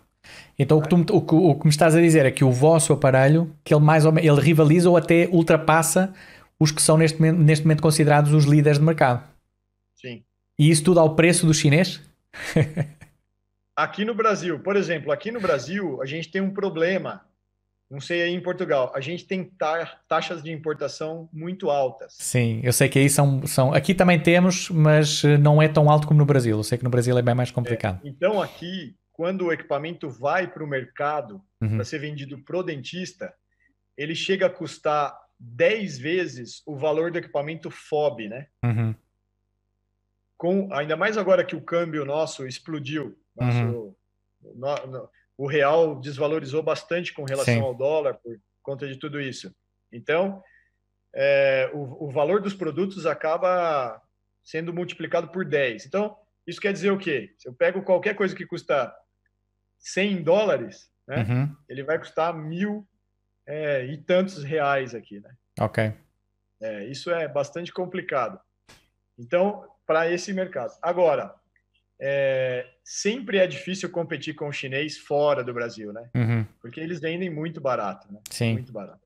Então 0.57 0.77
o, 0.77 0.81
que 0.81 0.89
tu, 0.89 0.95
o, 0.95 1.21
que, 1.21 1.35
o 1.35 1.55
que 1.55 1.65
me 1.65 1.69
estás 1.69 1.95
a 1.95 2.01
dizer 2.01 2.25
é 2.25 2.31
que 2.31 2.43
o 2.43 2.51
vosso 2.51 2.93
aparelho, 2.93 3.53
que 3.63 3.73
ele 3.73 3.83
mais 3.83 4.05
ou 4.05 4.11
menos, 4.11 4.29
ele 4.29 4.41
rivaliza 4.41 4.89
ou 4.89 4.97
até 4.97 5.27
ultrapassa 5.31 6.13
os 6.59 6.71
que 6.71 6.81
são 6.81 6.97
neste 6.97 7.19
momento, 7.19 7.39
neste 7.39 7.65
momento 7.65 7.81
considerados 7.81 8.33
os 8.33 8.45
líderes 8.45 8.77
de 8.77 8.85
mercado. 8.85 9.23
Sim. 9.95 10.23
E 10.57 10.69
isso 10.69 10.83
tudo 10.83 10.99
ao 10.99 11.15
preço 11.15 11.45
do 11.45 11.53
chinês? 11.53 12.01
aqui 13.75 14.05
no 14.05 14.13
Brasil, 14.13 14.59
por 14.59 14.75
exemplo, 14.75 15.11
aqui 15.11 15.31
no 15.31 15.41
Brasil, 15.41 16.01
a 16.01 16.05
gente 16.05 16.29
tem 16.29 16.41
um 16.41 16.51
problema. 16.51 17.21
Não 17.89 17.99
sei 17.99 18.23
aí 18.23 18.33
em 18.33 18.41
Portugal, 18.41 18.91
a 18.95 18.99
gente 18.99 19.25
tem 19.25 19.51
taxas 20.07 20.41
de 20.41 20.51
importação 20.51 21.29
muito 21.31 21.69
altas. 21.69 22.15
Sim, 22.17 22.59
eu 22.63 22.73
sei 22.73 22.89
que 22.89 22.97
aí 22.97 23.09
são, 23.09 23.45
são. 23.45 23.71
Aqui 23.71 23.93
também 23.93 24.19
temos, 24.19 24.69
mas 24.69 25.23
eh, 25.23 25.37
não 25.37 25.61
é 25.61 25.67
tão 25.67 25.89
alto 25.91 26.07
como 26.07 26.17
no 26.17 26.25
Brasil. 26.25 26.57
Eu 26.57 26.63
sei 26.63 26.77
que 26.77 26.83
no 26.83 26.89
Brasil 26.89 27.15
é 27.15 27.21
bem 27.21 27.35
mais 27.35 27.51
complicado. 27.51 27.99
É, 28.03 28.07
então, 28.07 28.41
aqui, 28.41 28.95
quando 29.13 29.45
o 29.45 29.53
equipamento 29.53 30.09
vai 30.09 30.51
para 30.51 30.63
o 30.63 30.67
mercado 30.67 31.41
uhum. 31.61 31.75
para 31.75 31.85
ser 31.85 31.99
vendido 31.99 32.39
pro 32.39 32.63
dentista, 32.63 33.33
ele 33.95 34.15
chega 34.15 34.47
a 34.47 34.49
custar 34.49 35.15
10 35.39 35.99
vezes 35.99 36.63
o 36.65 36.75
valor 36.75 37.11
do 37.11 37.19
equipamento 37.19 37.69
FOB, 37.69 38.27
né? 38.27 38.47
Uhum. 38.63 38.95
Com, 40.35 40.73
ainda 40.73 40.97
mais 40.97 41.17
agora 41.17 41.45
que 41.45 41.55
o 41.55 41.61
câmbio 41.61 42.03
nosso 42.03 42.47
explodiu. 42.47 43.17
Nosso, 43.35 43.63
uhum. 43.63 43.95
no, 44.55 44.87
no, 44.87 45.09
o 45.37 45.47
real 45.47 45.99
desvalorizou 45.99 46.63
bastante 46.63 47.13
com 47.13 47.23
relação 47.23 47.53
Sim. 47.53 47.61
ao 47.61 47.73
dólar 47.73 48.15
por 48.15 48.37
conta 48.61 48.87
de 48.87 48.97
tudo 48.97 49.21
isso. 49.21 49.53
Então, 49.91 50.43
é, 51.13 51.69
o, 51.73 52.07
o, 52.07 52.09
valor 52.09 52.41
dos 52.41 52.53
produtos 52.53 53.05
acaba 53.05 54.01
sendo 54.43 54.73
multiplicado 54.73 55.27
por 55.27 55.45
10. 55.45 55.85
Então, 55.85 56.17
isso 56.47 56.59
quer 56.59 56.73
dizer 56.73 56.91
o 56.91 56.97
quê? 56.97 57.33
Se 57.37 57.47
eu 57.47 57.53
pego 57.53 57.83
qualquer 57.83 58.15
coisa 58.15 58.35
que 58.35 58.45
custa 58.45 58.93
100 59.83 60.23
dólares, 60.23 60.89
né, 61.07 61.25
uhum. 61.29 61.55
ele 61.69 61.83
vai 61.83 61.99
custar 61.99 62.33
mil 62.33 62.87
é, 63.45 63.85
e 63.85 63.97
tantos 63.97 64.43
reais 64.43 64.95
aqui, 64.95 65.19
né? 65.19 65.29
Ok. 65.59 65.93
É, 66.61 66.85
isso 66.85 67.11
é 67.11 67.27
bastante 67.27 67.71
complicado. 67.71 68.39
Então, 69.19 69.67
para 69.85 70.09
esse 70.09 70.33
mercado. 70.33 70.71
Agora, 70.81 71.35
é, 72.01 72.65
sempre 72.83 73.37
é 73.37 73.45
difícil 73.45 73.89
competir 73.89 74.33
com 74.33 74.47
o 74.47 74.53
chinês 74.53 74.97
fora 74.97 75.43
do 75.43 75.53
Brasil, 75.53 75.91
né? 75.91 76.09
Uhum. 76.15 76.45
Porque 76.61 76.79
eles 76.79 76.99
vendem 76.99 77.29
muito 77.29 77.59
barato, 77.59 78.11
né? 78.11 78.19
Sim. 78.29 78.53
Muito 78.53 78.71
barato. 78.71 79.02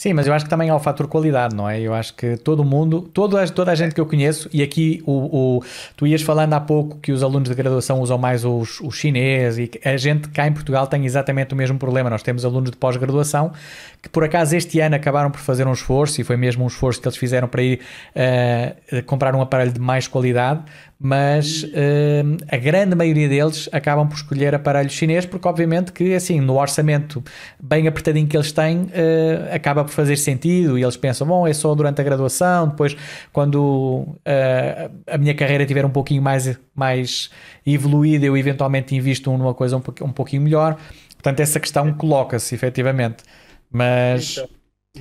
Sim, 0.00 0.14
mas 0.14 0.26
eu 0.26 0.32
acho 0.32 0.46
que 0.46 0.50
também 0.50 0.70
há 0.70 0.74
o 0.74 0.78
fator 0.78 1.06
qualidade, 1.06 1.54
não 1.54 1.68
é? 1.68 1.78
Eu 1.78 1.92
acho 1.92 2.14
que 2.14 2.34
todo 2.38 2.64
mundo, 2.64 3.02
toda, 3.12 3.46
toda 3.48 3.70
a 3.70 3.74
gente 3.74 3.94
que 3.94 4.00
eu 4.00 4.06
conheço, 4.06 4.48
e 4.50 4.62
aqui 4.62 5.02
o, 5.04 5.58
o, 5.58 5.64
tu 5.94 6.06
ias 6.06 6.22
falando 6.22 6.54
há 6.54 6.60
pouco 6.60 6.96
que 7.00 7.12
os 7.12 7.22
alunos 7.22 7.50
de 7.50 7.54
graduação 7.54 8.00
usam 8.00 8.16
mais 8.16 8.42
os, 8.42 8.80
os 8.80 8.96
chineses, 8.96 9.58
e 9.58 9.86
a 9.86 9.98
gente 9.98 10.30
cá 10.30 10.46
em 10.46 10.54
Portugal 10.54 10.86
tem 10.86 11.04
exatamente 11.04 11.52
o 11.52 11.56
mesmo 11.56 11.78
problema. 11.78 12.08
Nós 12.08 12.22
temos 12.22 12.46
alunos 12.46 12.70
de 12.70 12.78
pós-graduação 12.78 13.52
que 14.00 14.08
por 14.08 14.24
acaso 14.24 14.56
este 14.56 14.80
ano 14.80 14.96
acabaram 14.96 15.30
por 15.30 15.40
fazer 15.40 15.66
um 15.66 15.72
esforço, 15.74 16.18
e 16.18 16.24
foi 16.24 16.38
mesmo 16.38 16.64
um 16.64 16.68
esforço 16.68 16.98
que 16.98 17.06
eles 17.06 17.18
fizeram 17.18 17.46
para 17.46 17.62
ir 17.62 17.80
uh, 18.16 19.02
comprar 19.04 19.36
um 19.36 19.42
aparelho 19.42 19.70
de 19.70 19.80
mais 19.80 20.08
qualidade, 20.08 20.62
mas 21.02 21.62
uh, 21.62 22.36
a 22.46 22.58
grande 22.58 22.94
maioria 22.94 23.26
deles 23.26 23.70
acabam 23.72 24.06
por 24.06 24.16
escolher 24.16 24.54
aparelhos 24.54 24.92
chineses 24.92 25.24
porque 25.24 25.48
obviamente 25.48 25.92
que 25.92 26.14
assim 26.14 26.42
no 26.42 26.60
orçamento 26.60 27.24
bem 27.58 27.88
apertadinho 27.88 28.28
que 28.28 28.36
eles 28.36 28.52
têm 28.52 28.82
uh, 28.82 29.54
acaba 29.54 29.82
por 29.82 29.92
fazer 29.92 30.16
sentido. 30.16 30.78
E 30.78 30.82
eles 30.82 30.98
pensam 30.98 31.26
bom 31.26 31.48
é 31.48 31.54
só 31.54 31.74
durante 31.74 32.02
a 32.02 32.04
graduação 32.04 32.68
depois 32.68 32.94
quando 33.32 33.60
uh, 33.60 34.90
a 35.06 35.16
minha 35.16 35.34
carreira 35.34 35.64
tiver 35.64 35.86
um 35.86 35.90
pouquinho 35.90 36.20
mais 36.20 36.60
mais 36.74 37.30
evoluída 37.66 38.26
eu 38.26 38.36
eventualmente 38.36 38.94
invisto 38.94 39.30
numa 39.34 39.54
coisa 39.54 39.78
um, 39.78 39.82
um 40.02 40.12
pouquinho 40.12 40.42
melhor. 40.42 40.78
Portanto 41.14 41.40
essa 41.40 41.58
questão 41.58 41.94
coloca-se 41.94 42.54
efetivamente. 42.54 43.24
Mas 43.70 44.32
então, 44.32 44.48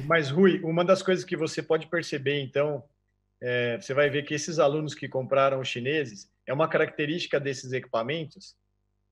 mas 0.07 0.29
Rui 0.29 0.61
uma 0.63 0.85
das 0.85 1.03
coisas 1.03 1.25
que 1.25 1.35
você 1.35 1.61
pode 1.61 1.87
perceber 1.87 2.41
então 2.41 2.81
é, 3.41 3.77
você 3.77 3.93
vai 3.93 4.09
ver 4.09 4.23
que 4.23 4.33
esses 4.33 4.59
alunos 4.59 4.93
que 4.93 5.07
compraram 5.07 5.59
os 5.59 5.67
chineses 5.67 6.29
é 6.45 6.53
uma 6.53 6.67
característica 6.67 7.39
desses 7.39 7.71
equipamentos 7.71 8.55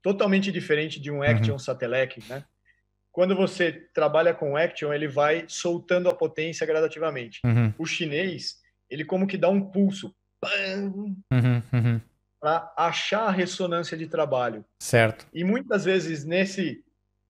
totalmente 0.01 0.51
diferente 0.51 0.99
de 0.99 1.11
um 1.11 1.21
Action 1.21 1.53
uhum. 1.53 1.59
Satellite, 1.59 2.23
né? 2.29 2.43
Quando 3.11 3.35
você 3.35 3.71
trabalha 3.93 4.33
com 4.33 4.55
Action, 4.55 4.93
ele 4.93 5.07
vai 5.07 5.45
soltando 5.47 6.07
a 6.07 6.13
potência 6.13 6.67
gradativamente. 6.67 7.39
Uhum. 7.43 7.73
O 7.77 7.85
chinês, 7.85 8.57
ele 8.89 9.03
como 9.03 9.25
que 9.25 9.37
dá 9.37 9.49
um 9.49 9.61
pulso 9.61 10.13
uhum, 10.43 11.15
uhum. 11.31 12.01
para 12.39 12.71
achar 12.77 13.23
a 13.23 13.31
ressonância 13.31 13.97
de 13.97 14.07
trabalho. 14.07 14.63
Certo. 14.79 15.27
E 15.33 15.43
muitas 15.43 15.83
vezes 15.83 16.23
nesse 16.25 16.83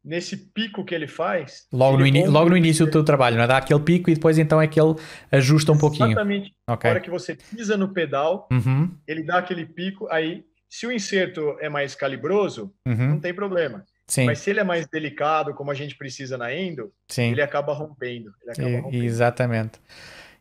nesse 0.07 0.37
pico 0.37 0.85
que 0.85 0.95
ele 0.95 1.05
faz. 1.05 1.67
Logo, 1.71 2.01
ele 2.03 2.23
no, 2.23 2.31
logo 2.31 2.49
no 2.49 2.57
início 2.57 2.85
do 2.85 2.91
teu 2.91 3.03
trabalho, 3.03 3.35
não 3.35 3.43
é? 3.43 3.47
Dá 3.47 3.57
aquele 3.57 3.79
pico 3.81 4.09
e 4.09 4.13
depois 4.13 4.37
então 4.37 4.61
é 4.61 4.67
que 4.67 4.79
ele 4.79 4.95
ajusta 5.31 5.73
um 5.73 5.77
pouquinho. 5.77 6.11
Exatamente. 6.11 6.53
Okay. 6.65 6.89
Na 6.89 6.93
hora 6.95 7.03
que 7.03 7.09
você 7.09 7.35
pisa 7.35 7.75
no 7.75 7.89
pedal, 7.89 8.47
uhum. 8.51 8.89
ele 9.05 9.21
dá 9.21 9.39
aquele 9.39 9.65
pico, 9.65 10.07
aí 10.09 10.45
se 10.69 10.87
o 10.87 10.91
inserto 10.91 11.57
é 11.59 11.67
mais 11.67 11.93
calibroso, 11.93 12.73
uhum. 12.87 13.09
não 13.09 13.19
tem 13.19 13.33
problema. 13.33 13.83
Sim. 14.07 14.25
Mas 14.25 14.39
se 14.39 14.49
ele 14.49 14.61
é 14.61 14.63
mais 14.63 14.87
delicado, 14.87 15.53
como 15.53 15.69
a 15.69 15.73
gente 15.73 15.97
precisa 15.97 16.37
na 16.37 16.53
Endo, 16.53 16.93
Sim. 17.09 17.31
ele 17.31 17.41
acaba 17.41 17.73
rompendo. 17.73 18.31
Ele 18.41 18.51
acaba 18.51 18.69
e, 18.69 18.75
rompendo. 18.79 19.03
Exatamente. 19.03 19.79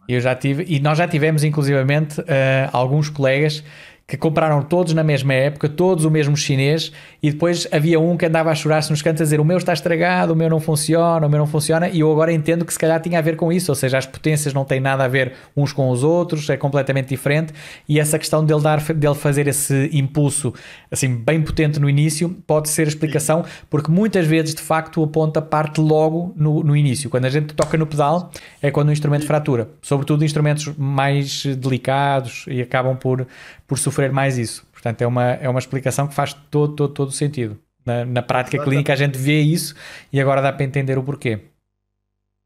Eu 0.08 0.20
já 0.20 0.36
tive, 0.36 0.64
e 0.68 0.78
nós 0.78 0.96
já 0.96 1.08
tivemos 1.08 1.42
inclusivamente 1.42 2.20
uh, 2.20 2.24
alguns 2.72 3.08
colegas 3.08 3.64
que 4.08 4.16
compraram 4.16 4.62
todos 4.62 4.94
na 4.94 5.02
mesma 5.02 5.34
época, 5.34 5.68
todos 5.68 6.04
o 6.04 6.10
mesmo 6.10 6.36
chinês, 6.36 6.92
e 7.20 7.32
depois 7.32 7.66
havia 7.72 7.98
um 7.98 8.16
que 8.16 8.24
andava 8.24 8.50
a 8.50 8.54
chorar-se 8.54 8.88
nos 8.90 9.02
cantos 9.02 9.20
a 9.20 9.24
dizer 9.24 9.40
o 9.40 9.44
meu 9.44 9.58
está 9.58 9.72
estragado, 9.72 10.32
o 10.32 10.36
meu 10.36 10.48
não 10.48 10.60
funciona, 10.60 11.26
o 11.26 11.28
meu 11.28 11.40
não 11.40 11.46
funciona, 11.46 11.88
e 11.88 12.00
eu 12.00 12.12
agora 12.12 12.32
entendo 12.32 12.64
que 12.64 12.72
se 12.72 12.78
calhar 12.78 13.00
tinha 13.00 13.18
a 13.18 13.22
ver 13.22 13.34
com 13.34 13.52
isso, 13.52 13.72
ou 13.72 13.74
seja, 13.74 13.98
as 13.98 14.06
potências 14.06 14.54
não 14.54 14.64
têm 14.64 14.78
nada 14.78 15.02
a 15.02 15.08
ver 15.08 15.32
uns 15.56 15.72
com 15.72 15.90
os 15.90 16.04
outros, 16.04 16.48
é 16.48 16.56
completamente 16.56 17.08
diferente, 17.08 17.52
e 17.88 17.98
essa 17.98 18.16
questão 18.16 18.44
dele, 18.44 18.60
dar, 18.60 18.80
dele 18.80 19.14
fazer 19.16 19.48
esse 19.48 19.90
impulso 19.92 20.54
assim 20.88 21.16
bem 21.16 21.42
potente 21.42 21.80
no 21.80 21.90
início 21.90 22.28
pode 22.46 22.68
ser 22.68 22.86
explicação, 22.86 23.44
porque 23.68 23.90
muitas 23.90 24.24
vezes 24.24 24.54
de 24.54 24.62
facto 24.62 25.02
a 25.02 25.08
ponta 25.08 25.42
parte 25.42 25.80
logo 25.80 26.32
no, 26.36 26.62
no 26.62 26.76
início, 26.76 27.10
quando 27.10 27.24
a 27.24 27.30
gente 27.30 27.54
toca 27.54 27.76
no 27.76 27.86
pedal 27.86 28.30
é 28.62 28.70
quando 28.70 28.90
o 28.90 28.92
instrumento 28.92 29.26
fratura, 29.26 29.68
sobretudo 29.82 30.24
instrumentos 30.24 30.72
mais 30.78 31.44
delicados 31.44 32.44
e 32.46 32.62
acabam 32.62 32.96
por, 32.96 33.26
por 33.66 33.76
sofrer 33.78 33.95
mais 34.12 34.38
isso. 34.38 34.66
Portanto, 34.72 35.02
é 35.02 35.06
uma, 35.06 35.32
é 35.32 35.48
uma 35.48 35.58
explicação 35.58 36.06
que 36.06 36.14
faz 36.14 36.32
todo, 36.32 36.74
todo, 36.74 36.94
todo 36.94 37.12
sentido. 37.12 37.58
Na, 37.84 38.04
na 38.04 38.22
prática 38.22 38.56
Exatamente. 38.56 38.70
clínica 38.70 38.92
a 38.92 38.96
gente 38.96 39.16
vê 39.16 39.40
isso 39.40 39.74
e 40.12 40.20
agora 40.20 40.42
dá 40.42 40.52
para 40.52 40.64
entender 40.64 40.98
o 40.98 41.02
porquê. 41.02 41.40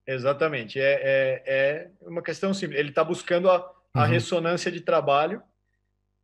Exatamente. 0.07 0.79
É, 0.79 1.01
é, 1.03 1.43
é 1.47 2.09
uma 2.09 2.23
questão 2.23 2.53
simples. 2.53 2.79
Ele 2.79 2.91
está 2.91 3.05
buscando 3.05 3.51
a, 3.51 3.65
a 3.95 4.03
uhum. 4.03 4.11
ressonância 4.11 4.71
de 4.71 4.81
trabalho 4.81 5.43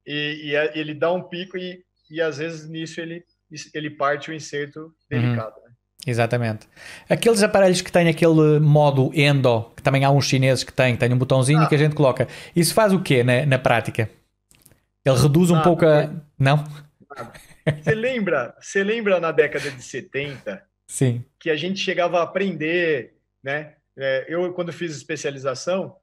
e, 0.07 0.51
e 0.51 0.57
a, 0.57 0.77
ele 0.77 0.95
dá 0.95 1.13
um 1.13 1.23
pico 1.23 1.57
e, 1.57 1.83
e 2.11 2.21
às 2.21 2.39
vezes 2.39 2.69
nisso 2.69 3.01
ele, 3.01 3.25
ele 3.73 3.91
parte 3.91 4.31
o 4.31 4.35
inserto 4.35 4.93
delicado. 5.09 5.57
Uhum. 5.57 5.65
Né? 5.65 5.71
Exatamente. 6.07 6.69
Aqueles 7.09 7.43
aparelhos 7.43 7.81
que 7.81 7.91
têm 7.91 8.09
aquele 8.09 8.61
modo 8.61 9.11
endo, 9.15 9.63
que 9.75 9.83
também 9.83 10.05
há 10.05 10.11
uns 10.11 10.27
chineses 10.27 10.63
que 10.63 10.73
têm, 10.73 10.97
tem 10.97 11.13
um 11.13 11.19
botãozinho 11.19 11.63
ah. 11.63 11.67
que 11.67 11.75
a 11.75 11.79
gente 11.79 11.95
coloca. 11.95 12.29
Isso 12.55 12.75
faz 12.75 12.93
o 12.93 13.01
quê 13.01 13.25
na, 13.25 13.47
na 13.47 13.59
prática? 13.59 14.11
Ele 15.07 15.23
reduz 15.23 15.51
um 15.51 15.63
pouco 15.63 15.87
a. 15.87 16.11
Não? 16.39 16.65
Você 17.83 17.95
lembra, 17.95 18.55
você 18.61 18.83
lembra 18.83 19.21
na 19.21 19.33
década 19.33 19.71
de 19.71 19.83
70? 19.83 20.63
Sim. 20.87 21.25
Que 21.39 21.51
a 21.51 21.57
gente 21.57 21.81
chegava 21.81 22.21
a 22.21 22.23
aprender, 22.23 23.15
né? 23.43 23.75
É, 23.97 24.27
eu, 24.29 24.53
quando 24.53 24.73
fiz 24.73 24.95
especialização, 24.95 25.97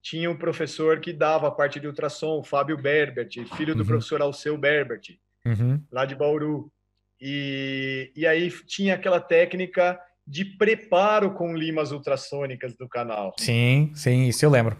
tinha 0.00 0.30
um 0.30 0.36
professor 0.36 1.00
que 1.00 1.12
dava 1.12 1.48
a 1.48 1.50
parte 1.50 1.80
de 1.80 1.86
ultrassom, 1.86 2.38
o 2.38 2.44
Fábio 2.44 2.76
Berbert, 2.76 3.30
filho 3.56 3.74
do 3.74 3.80
uhum. 3.80 3.86
professor 3.86 4.22
Alceu 4.22 4.56
Berbert, 4.56 5.02
uhum. 5.44 5.82
lá 5.90 6.04
de 6.04 6.14
Bauru. 6.14 6.70
E, 7.20 8.12
e 8.16 8.26
aí 8.26 8.50
tinha 8.66 8.94
aquela 8.94 9.20
técnica 9.20 9.98
de 10.26 10.44
preparo 10.44 11.34
com 11.34 11.54
limas 11.54 11.92
ultrassônicas 11.92 12.76
do 12.76 12.88
canal. 12.88 13.34
Sim, 13.38 13.92
sim, 13.94 14.28
isso 14.28 14.44
eu 14.44 14.50
lembro. 14.50 14.76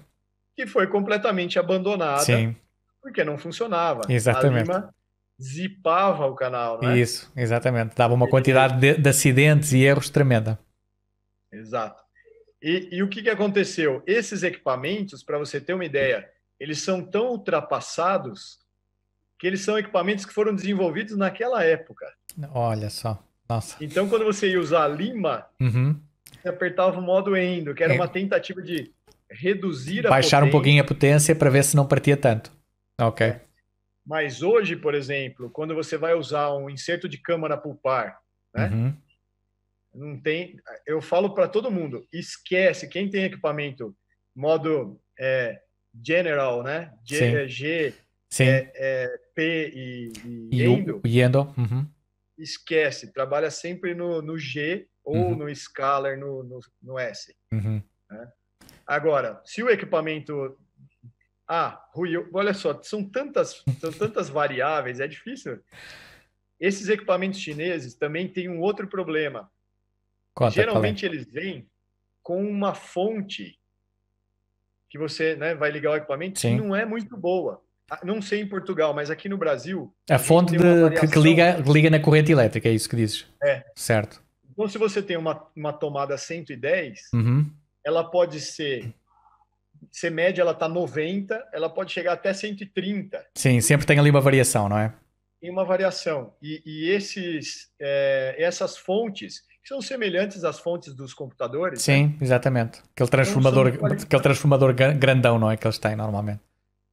Que 0.56 0.66
foi 0.66 0.86
completamente 0.86 1.58
abandonada. 1.58 2.20
Sim 2.20 2.54
porque 3.02 3.24
não 3.24 3.36
funcionava. 3.36 4.02
Exatamente. 4.08 4.70
A 4.70 4.74
Lima 4.74 4.94
zipava 5.42 6.26
o 6.26 6.34
canal, 6.34 6.80
não 6.80 6.90
é? 6.90 6.98
Isso, 6.98 7.30
exatamente. 7.36 7.96
Dava 7.96 8.14
uma 8.14 8.28
quantidade 8.28 8.78
de, 8.78 8.94
de 8.94 9.08
acidentes 9.08 9.72
e 9.72 9.82
erros 9.82 10.08
tremenda. 10.08 10.58
Exato. 11.50 12.02
E, 12.62 12.88
e 12.92 13.02
o 13.02 13.08
que, 13.08 13.22
que 13.22 13.30
aconteceu? 13.30 14.02
Esses 14.06 14.44
equipamentos, 14.44 15.22
para 15.22 15.36
você 15.36 15.60
ter 15.60 15.74
uma 15.74 15.84
ideia, 15.84 16.28
eles 16.60 16.80
são 16.80 17.02
tão 17.02 17.30
ultrapassados 17.30 18.60
que 19.36 19.46
eles 19.48 19.62
são 19.62 19.76
equipamentos 19.76 20.24
que 20.24 20.32
foram 20.32 20.54
desenvolvidos 20.54 21.16
naquela 21.16 21.64
época. 21.64 22.06
Olha 22.54 22.88
só. 22.88 23.20
Nossa. 23.48 23.76
Então, 23.80 24.08
quando 24.08 24.24
você 24.24 24.48
ia 24.48 24.60
usar 24.60 24.84
a 24.84 24.88
Lima, 24.88 25.44
uhum. 25.60 26.00
você 26.40 26.48
apertava 26.48 26.98
o 26.98 27.02
modo 27.02 27.36
Endo, 27.36 27.74
que 27.74 27.82
era 27.82 27.92
é. 27.92 27.96
uma 27.96 28.06
tentativa 28.06 28.62
de 28.62 28.92
reduzir 29.28 30.06
a 30.06 30.10
Baixar 30.10 30.44
um 30.44 30.50
pouquinho 30.50 30.82
a 30.82 30.86
potência 30.86 31.34
para 31.34 31.50
ver 31.50 31.64
se 31.64 31.74
não 31.74 31.86
partia 31.86 32.16
tanto. 32.16 32.52
Ok. 33.06 33.26
É. 33.26 33.40
Mas 34.04 34.42
hoje, 34.42 34.76
por 34.76 34.94
exemplo, 34.94 35.48
quando 35.50 35.74
você 35.74 35.96
vai 35.96 36.14
usar 36.14 36.52
um 36.54 36.68
inserto 36.68 37.08
de 37.08 37.18
câmara 37.18 37.56
pulpar, 37.56 38.20
né? 38.54 38.68
Uhum. 38.68 38.96
Não 39.94 40.20
tem. 40.20 40.56
Eu 40.86 41.00
falo 41.00 41.34
para 41.34 41.46
todo 41.46 41.70
mundo, 41.70 42.06
esquece 42.12 42.88
quem 42.88 43.10
tem 43.10 43.24
equipamento 43.24 43.94
modo 44.34 44.98
é, 45.18 45.60
general, 46.04 46.62
né? 46.62 46.92
G, 47.04 47.16
Sim. 47.16 47.48
G 47.48 47.94
Sim. 48.32 48.44
É, 48.44 48.72
é, 48.74 49.18
P 49.34 49.72
e, 49.74 50.12
e, 50.24 50.48
e 50.52 50.64
Endo. 50.64 51.02
O, 51.04 51.06
Endo. 51.06 51.54
Uhum. 51.56 51.86
Esquece, 52.38 53.12
trabalha 53.12 53.50
sempre 53.50 53.94
no, 53.94 54.22
no 54.22 54.38
G 54.38 54.88
ou 55.04 55.16
uhum. 55.16 55.36
no 55.36 55.54
Scalar 55.54 56.18
no, 56.18 56.42
no, 56.42 56.60
no 56.82 56.98
S. 56.98 57.36
Uhum. 57.52 57.82
Né? 58.10 58.32
Agora, 58.86 59.40
se 59.44 59.62
o 59.62 59.68
equipamento 59.68 60.58
ah, 61.48 61.84
Rui, 61.92 62.12
olha 62.32 62.54
só, 62.54 62.80
são 62.82 63.04
tantas, 63.04 63.62
são 63.80 63.92
tantas 63.92 64.28
variáveis, 64.28 65.00
é 65.00 65.06
difícil. 65.06 65.60
Esses 66.58 66.88
equipamentos 66.88 67.40
chineses 67.40 67.94
também 67.94 68.28
têm 68.28 68.48
um 68.48 68.60
outro 68.60 68.86
problema. 68.86 69.50
Conta, 70.34 70.52
é? 70.52 70.54
Geralmente 70.54 71.04
é? 71.04 71.08
eles 71.08 71.26
vêm 71.26 71.68
com 72.22 72.42
uma 72.42 72.74
fonte 72.74 73.58
que 74.88 74.98
você 74.98 75.34
né, 75.34 75.54
vai 75.54 75.70
ligar 75.70 75.92
o 75.92 75.96
equipamento 75.96 76.38
Sim. 76.38 76.56
que 76.56 76.62
não 76.62 76.76
é 76.76 76.84
muito 76.84 77.16
boa. 77.16 77.62
Ah, 77.90 78.00
não 78.04 78.22
sei 78.22 78.40
em 78.40 78.46
Portugal, 78.46 78.94
mas 78.94 79.10
aqui 79.10 79.28
no 79.28 79.36
Brasil. 79.36 79.92
A, 80.08 80.16
a 80.16 80.18
fonte 80.18 80.52
de, 80.52 81.00
que, 81.00 81.08
que, 81.08 81.18
liga, 81.18 81.56
liga 81.66 81.90
na 81.90 81.98
corrente 81.98 82.30
elétrica, 82.30 82.68
é 82.68 82.72
isso 82.72 82.88
que 82.88 82.96
dizes? 82.96 83.26
É. 83.42 83.64
Certo. 83.74 84.22
Então, 84.50 84.68
se 84.68 84.78
você 84.78 85.02
tem 85.02 85.16
uma, 85.16 85.46
uma 85.56 85.72
tomada 85.72 86.16
110, 86.16 87.00
uhum. 87.12 87.50
ela 87.84 88.04
pode 88.04 88.40
ser. 88.40 88.94
Se 89.90 90.10
média 90.10 90.42
ela 90.42 90.52
está 90.52 90.68
90, 90.68 91.48
ela 91.52 91.68
pode 91.68 91.92
chegar 91.92 92.12
até 92.12 92.32
130. 92.32 93.26
Sim, 93.34 93.60
sempre 93.60 93.86
tem 93.86 93.98
ali 93.98 94.10
uma 94.10 94.20
variação, 94.20 94.68
não 94.68 94.78
é? 94.78 94.92
Tem 95.40 95.50
uma 95.50 95.64
variação. 95.64 96.32
E, 96.40 96.62
e 96.64 96.90
esses, 96.90 97.70
é, 97.80 98.36
essas 98.38 98.76
fontes, 98.76 99.40
que 99.62 99.68
são 99.68 99.82
semelhantes 99.82 100.44
às 100.44 100.58
fontes 100.60 100.94
dos 100.94 101.12
computadores. 101.12 101.82
Sim, 101.82 102.06
né? 102.06 102.14
exatamente. 102.20 102.80
Aquele 102.94 103.10
transformador, 103.10 103.66
aquele 103.68 104.22
transformador 104.22 104.74
grandão, 104.74 105.38
não 105.38 105.50
é? 105.50 105.56
Que 105.56 105.66
eles 105.66 105.78
têm 105.78 105.96
normalmente 105.96 106.40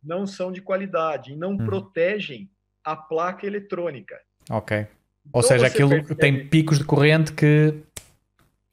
não 0.04 0.26
são 0.26 0.52
de 0.52 0.62
qualidade 0.62 1.34
e 1.34 1.36
não 1.36 1.52
hum. 1.52 1.58
protegem 1.58 2.50
a 2.84 2.96
placa 2.96 3.46
eletrônica. 3.46 4.20
Ok. 4.50 4.78
Ou 4.80 4.86
então, 5.28 5.42
seja, 5.42 5.68
aquilo 5.68 5.90
percebe... 5.90 6.16
tem 6.16 6.48
picos 6.48 6.80
de 6.80 6.86
corrente 6.86 7.34
que 7.34 7.76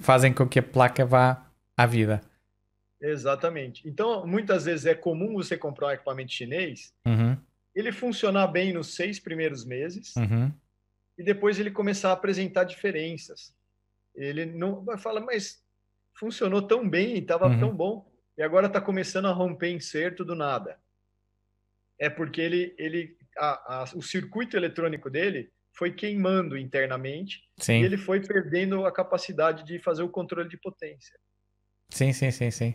fazem 0.01 0.33
com 0.33 0.47
que 0.47 0.59
a 0.59 0.63
placa 0.63 1.05
vá 1.05 1.45
à 1.77 1.85
vida. 1.85 2.23
Exatamente. 3.11 3.87
Então, 3.89 4.27
muitas 4.27 4.65
vezes 4.65 4.87
é 4.87 4.95
comum 4.95 5.35
você 5.35 5.57
comprar 5.57 5.89
um 5.89 5.91
equipamento 5.91 6.33
chinês, 6.33 6.95
uhum. 7.07 7.37
ele 7.75 7.93
funcionar 7.93 8.47
bem 8.49 8.73
nos 8.73 8.95
seis 8.95 9.21
primeiros 9.21 9.65
meses 9.65 10.15
uhum. 10.17 10.53
e 11.19 11.23
depois 11.23 11.59
ele 11.59 11.71
começar 11.71 12.11
a 12.11 12.13
apresentar 12.13 12.65
diferenças. 12.65 13.55
Ele 14.15 14.47
não 14.47 14.83
vai 14.83 14.99
falar, 14.99 15.21
mas 15.21 15.63
funcionou 16.15 16.63
tão 16.63 16.89
bem, 16.89 17.19
estava 17.19 17.47
uhum. 17.47 17.61
tão 17.61 17.77
bom, 17.77 18.11
e 18.39 18.43
agora 18.43 18.67
está 18.67 18.81
começando 18.81 19.27
a 19.27 19.33
romper 19.33 19.71
inserto 19.71 20.25
do 20.25 20.35
nada 20.35 20.79
é 21.99 22.11
porque 22.11 22.41
ele, 22.41 22.75
ele 22.79 23.17
a, 23.37 23.83
a, 23.83 23.85
o 23.95 24.03
circuito 24.03 24.57
eletrônico 24.57 25.11
dele 25.11 25.51
foi 25.73 25.93
queimando 25.93 26.57
internamente 26.57 27.43
sim. 27.59 27.81
e 27.81 27.85
ele 27.85 27.97
foi 27.97 28.21
perdendo 28.21 28.87
a 28.87 28.93
capacidade 28.93 29.65
de 29.65 29.79
fazer 29.79 30.03
o 30.03 30.09
controle 30.09 30.49
de 30.49 30.57
potência. 30.57 31.19
Sim, 31.91 32.13
sim, 32.13 32.31
sim, 32.31 32.51
sim. 32.51 32.75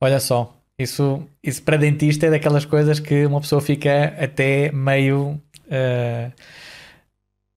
Olha 0.00 0.20
só, 0.20 0.54
isso, 0.78 1.26
isso 1.42 1.62
para 1.62 1.76
dentista 1.76 2.26
é 2.26 2.30
daquelas 2.30 2.64
coisas 2.64 3.00
que 3.00 3.26
uma 3.26 3.40
pessoa 3.40 3.60
fica 3.60 4.14
até 4.18 4.70
meio. 4.72 5.40
Uh, 5.66 6.32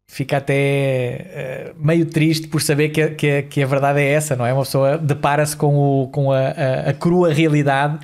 fica 0.09 0.37
até 0.37 1.73
uh, 1.75 1.85
meio 1.85 2.05
triste 2.05 2.47
por 2.47 2.61
saber 2.61 2.89
que, 2.89 3.09
que, 3.11 3.43
que, 3.43 3.61
a 3.61 3.67
verdade 3.67 3.99
é 3.99 4.11
essa, 4.11 4.35
não 4.35 4.45
é? 4.45 4.51
Uma 4.51 4.63
pessoa 4.63 4.97
depara-se 4.97 5.55
com, 5.55 5.75
o, 5.77 6.07
com 6.07 6.31
a, 6.31 6.39
a, 6.39 6.89
a 6.89 6.93
crua 6.93 7.31
realidade 7.31 7.99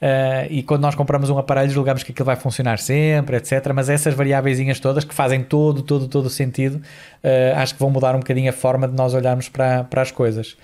Uh, 0.00 0.48
e 0.48 0.62
quando 0.62 0.80
nós 0.80 0.94
compramos 0.94 1.28
um 1.28 1.36
aparelho 1.36 1.70
julgamos 1.70 2.02
que 2.02 2.10
aquilo 2.10 2.24
vai 2.24 2.36
funcionar 2.36 2.78
sempre, 2.78 3.36
etc. 3.36 3.70
Mas 3.74 3.90
essas 3.90 4.14
variáveis 4.14 4.80
todas 4.80 5.04
que 5.04 5.14
fazem 5.14 5.42
todo, 5.44 5.82
todo, 5.82 6.08
todo 6.08 6.30
sentido, 6.30 6.76
uh, 6.76 7.56
acho 7.56 7.74
que 7.74 7.80
vão 7.80 7.90
mudar 7.90 8.14
um 8.14 8.20
bocadinho 8.20 8.48
a 8.48 8.52
forma 8.52 8.88
de 8.88 8.94
nós 8.94 9.12
olharmos 9.12 9.50
para, 9.50 9.84
para 9.84 10.00
as 10.00 10.10
coisas. 10.10 10.56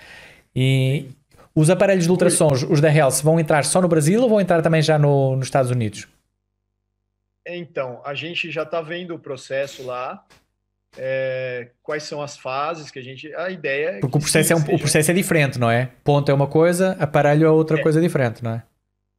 E 0.55 1.11
os 1.57 1.71
aparelhos 1.71 2.05
de 2.05 2.11
ultrassons, 2.11 2.63
os 2.65 2.83
da 2.83 2.95
Health, 2.95 3.23
vão 3.23 3.41
entrar 3.41 3.65
só 3.65 3.81
no 3.81 3.89
Brasil 3.89 4.21
ou 4.21 4.29
vão 4.29 4.39
entrar 4.39 4.61
também 4.61 4.83
já 4.83 4.99
no, 4.99 5.35
nos 5.37 5.47
Estados 5.47 5.71
Unidos? 5.71 6.07
Então, 7.47 8.03
a 8.05 8.15
gente 8.15 8.51
já 8.51 8.63
está 8.65 8.83
vendo 8.83 9.15
o 9.15 9.19
processo 9.19 9.83
lá. 9.83 10.23
É, 10.99 11.71
quais 11.83 12.03
são 12.03 12.23
as 12.23 12.37
fases 12.37 12.91
que 12.91 12.99
a 12.99 13.03
gente. 13.03 13.35
A 13.35 13.51
ideia 13.51 13.89
é. 13.89 14.01
Porque 14.01 14.19
o 14.19 14.21
processo, 14.21 14.53
é 14.53 14.57
um, 14.57 14.61
o 14.61 14.79
processo 14.79 15.11
é 15.11 15.15
diferente, 15.15 15.59
não 15.59 15.71
é? 15.71 15.91
Ponto 16.05 16.31
é 16.31 16.35
uma 16.35 16.47
coisa, 16.47 16.93
aparelho 17.01 17.47
é 17.47 17.51
outra 17.51 17.79
é. 17.79 17.83
coisa 17.83 18.01
diferente, 18.01 18.43
não 18.43 18.53
é? 18.53 18.63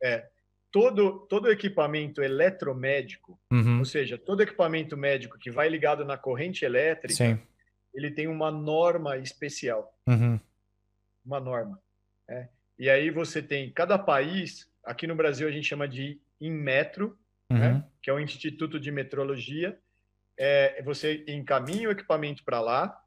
É, 0.02 0.26
todo, 0.72 1.26
todo 1.28 1.52
equipamento 1.52 2.22
eletromédico, 2.22 3.40
uhum. 3.52 3.80
ou 3.80 3.86
seja, 3.86 4.18
todo 4.18 4.42
equipamento 4.42 4.98
médico 4.98 5.38
que 5.38 5.52
vai 5.52 5.70
ligado 5.70 6.04
na 6.04 6.18
corrente 6.18 6.66
elétrica, 6.66 7.14
Sim. 7.14 7.40
ele 7.94 8.12
tem 8.12 8.28
uma 8.28 8.52
norma 8.52 9.18
especial. 9.18 9.94
Uhum. 10.08 10.40
Uma 11.24 11.40
norma. 11.40 11.80
É. 12.28 12.48
E 12.78 12.90
aí 12.90 13.10
você 13.10 13.42
tem, 13.42 13.72
cada 13.72 13.98
país, 13.98 14.70
aqui 14.84 15.08
no 15.08 15.16
Brasil 15.16 15.48
a 15.48 15.52
gente 15.52 15.68
chama 15.68 15.88
de 15.88 16.20
Inmetro, 16.40 17.18
uhum. 17.50 17.58
né, 17.58 17.84
que 18.02 18.10
é 18.10 18.14
o 18.14 18.20
Instituto 18.20 18.80
de 18.80 18.92
Metrologia. 18.92 19.78
É, 20.38 20.82
você 20.84 21.24
encaminha 21.28 21.90
o 21.90 21.92
equipamento 21.92 22.44
para 22.44 22.62
lá, 22.62 23.02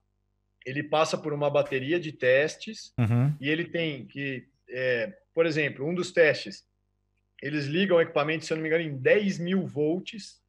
ele 0.66 0.82
passa 0.82 1.16
por 1.16 1.32
uma 1.32 1.48
bateria 1.48 2.00
de 2.00 2.12
testes 2.12 2.92
uhum. 2.98 3.34
e 3.40 3.48
ele 3.48 3.64
tem 3.64 4.04
que, 4.06 4.48
é, 4.68 5.16
por 5.32 5.46
exemplo, 5.46 5.86
um 5.86 5.94
dos 5.94 6.10
testes 6.10 6.68
eles 7.42 7.66
ligam 7.66 7.96
o 7.96 8.00
equipamento, 8.00 8.44
se 8.44 8.52
eu 8.52 8.56
não 8.56 8.62
me 8.62 8.68
engano, 8.68 8.84
em 8.84 8.96
10 8.96 9.38
mil 9.38 9.66
volts 9.66 10.39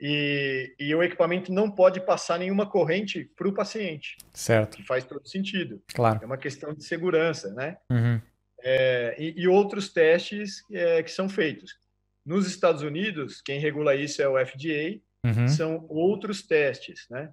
e, 0.00 0.74
e 0.78 0.94
o 0.94 1.02
equipamento 1.02 1.52
não 1.52 1.70
pode 1.70 2.00
passar 2.00 2.38
nenhuma 2.38 2.66
corrente 2.66 3.30
para 3.36 3.48
o 3.48 3.54
paciente. 3.54 4.16
Certo. 4.32 4.76
Que 4.76 4.82
faz 4.82 5.04
todo 5.04 5.26
sentido. 5.26 5.80
Claro. 5.94 6.20
É 6.22 6.26
uma 6.26 6.36
questão 6.36 6.74
de 6.74 6.84
segurança, 6.84 7.52
né? 7.54 7.76
Uhum. 7.90 8.20
É, 8.62 9.14
e, 9.18 9.42
e, 9.42 9.48
outros 9.48 9.92
testes 9.92 10.62
é, 10.72 11.02
que 11.02 11.10
são 11.10 11.28
feitos. 11.28 11.76
Nos 12.24 12.46
Estados 12.46 12.82
Unidos, 12.82 13.42
quem 13.42 13.60
regula 13.60 13.94
isso 13.94 14.22
é 14.22 14.28
o 14.28 14.38
FDA, 14.44 15.00
uhum. 15.24 15.46
são 15.46 15.86
outros 15.88 16.42
testes, 16.42 17.06
né? 17.10 17.30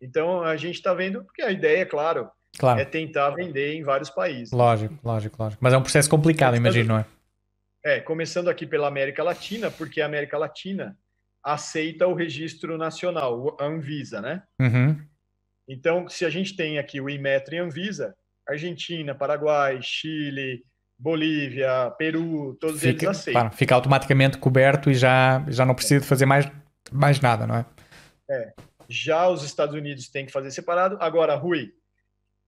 Então, 0.00 0.42
a 0.42 0.56
gente 0.56 0.76
está 0.76 0.94
vendo, 0.94 1.22
porque 1.22 1.42
a 1.42 1.50
ideia, 1.50 1.84
claro, 1.84 2.30
claro, 2.58 2.80
é 2.80 2.86
tentar 2.86 3.30
vender 3.30 3.74
em 3.74 3.82
vários 3.82 4.08
países. 4.08 4.50
Lógico, 4.50 4.98
lógico, 5.04 5.36
lógico. 5.38 5.62
Mas 5.62 5.74
é 5.74 5.76
um 5.76 5.82
processo 5.82 6.08
complicado, 6.08 6.56
imagino, 6.56 6.88
não 6.88 6.98
é? 6.98 7.04
É, 7.84 8.00
começando 8.00 8.48
aqui 8.48 8.66
pela 8.66 8.88
América 8.88 9.22
Latina, 9.22 9.70
porque 9.70 10.00
a 10.00 10.06
América 10.06 10.38
Latina 10.38 10.96
aceita 11.42 12.06
o 12.06 12.14
registro 12.14 12.76
nacional, 12.76 13.56
a 13.60 13.64
Anvisa, 13.64 14.20
né? 14.20 14.42
Uhum. 14.60 15.00
Então, 15.68 16.08
se 16.08 16.24
a 16.24 16.30
gente 16.30 16.56
tem 16.56 16.78
aqui 16.78 17.00
o 17.00 17.08
Imetro 17.08 17.54
e 17.54 17.58
Anvisa, 17.58 18.14
Argentina, 18.48 19.14
Paraguai, 19.14 19.80
Chile, 19.80 20.64
Bolívia, 20.98 21.90
Peru, 21.96 22.56
todos 22.60 22.80
fica, 22.80 23.06
eles 23.06 23.18
aceitam. 23.18 23.40
Claro, 23.40 23.56
fica 23.56 23.74
automaticamente 23.74 24.38
coberto 24.38 24.90
e 24.90 24.94
já, 24.94 25.44
já 25.48 25.64
não 25.64 25.74
precisa 25.74 26.04
fazer 26.04 26.26
mais, 26.26 26.50
mais 26.92 27.20
nada, 27.20 27.46
não 27.46 27.54
é? 27.54 27.66
É. 28.28 28.52
Já 28.88 29.28
os 29.28 29.44
Estados 29.44 29.74
Unidos 29.74 30.08
têm 30.08 30.26
que 30.26 30.32
fazer 30.32 30.50
separado. 30.50 30.98
Agora, 31.00 31.36
Rui, 31.36 31.72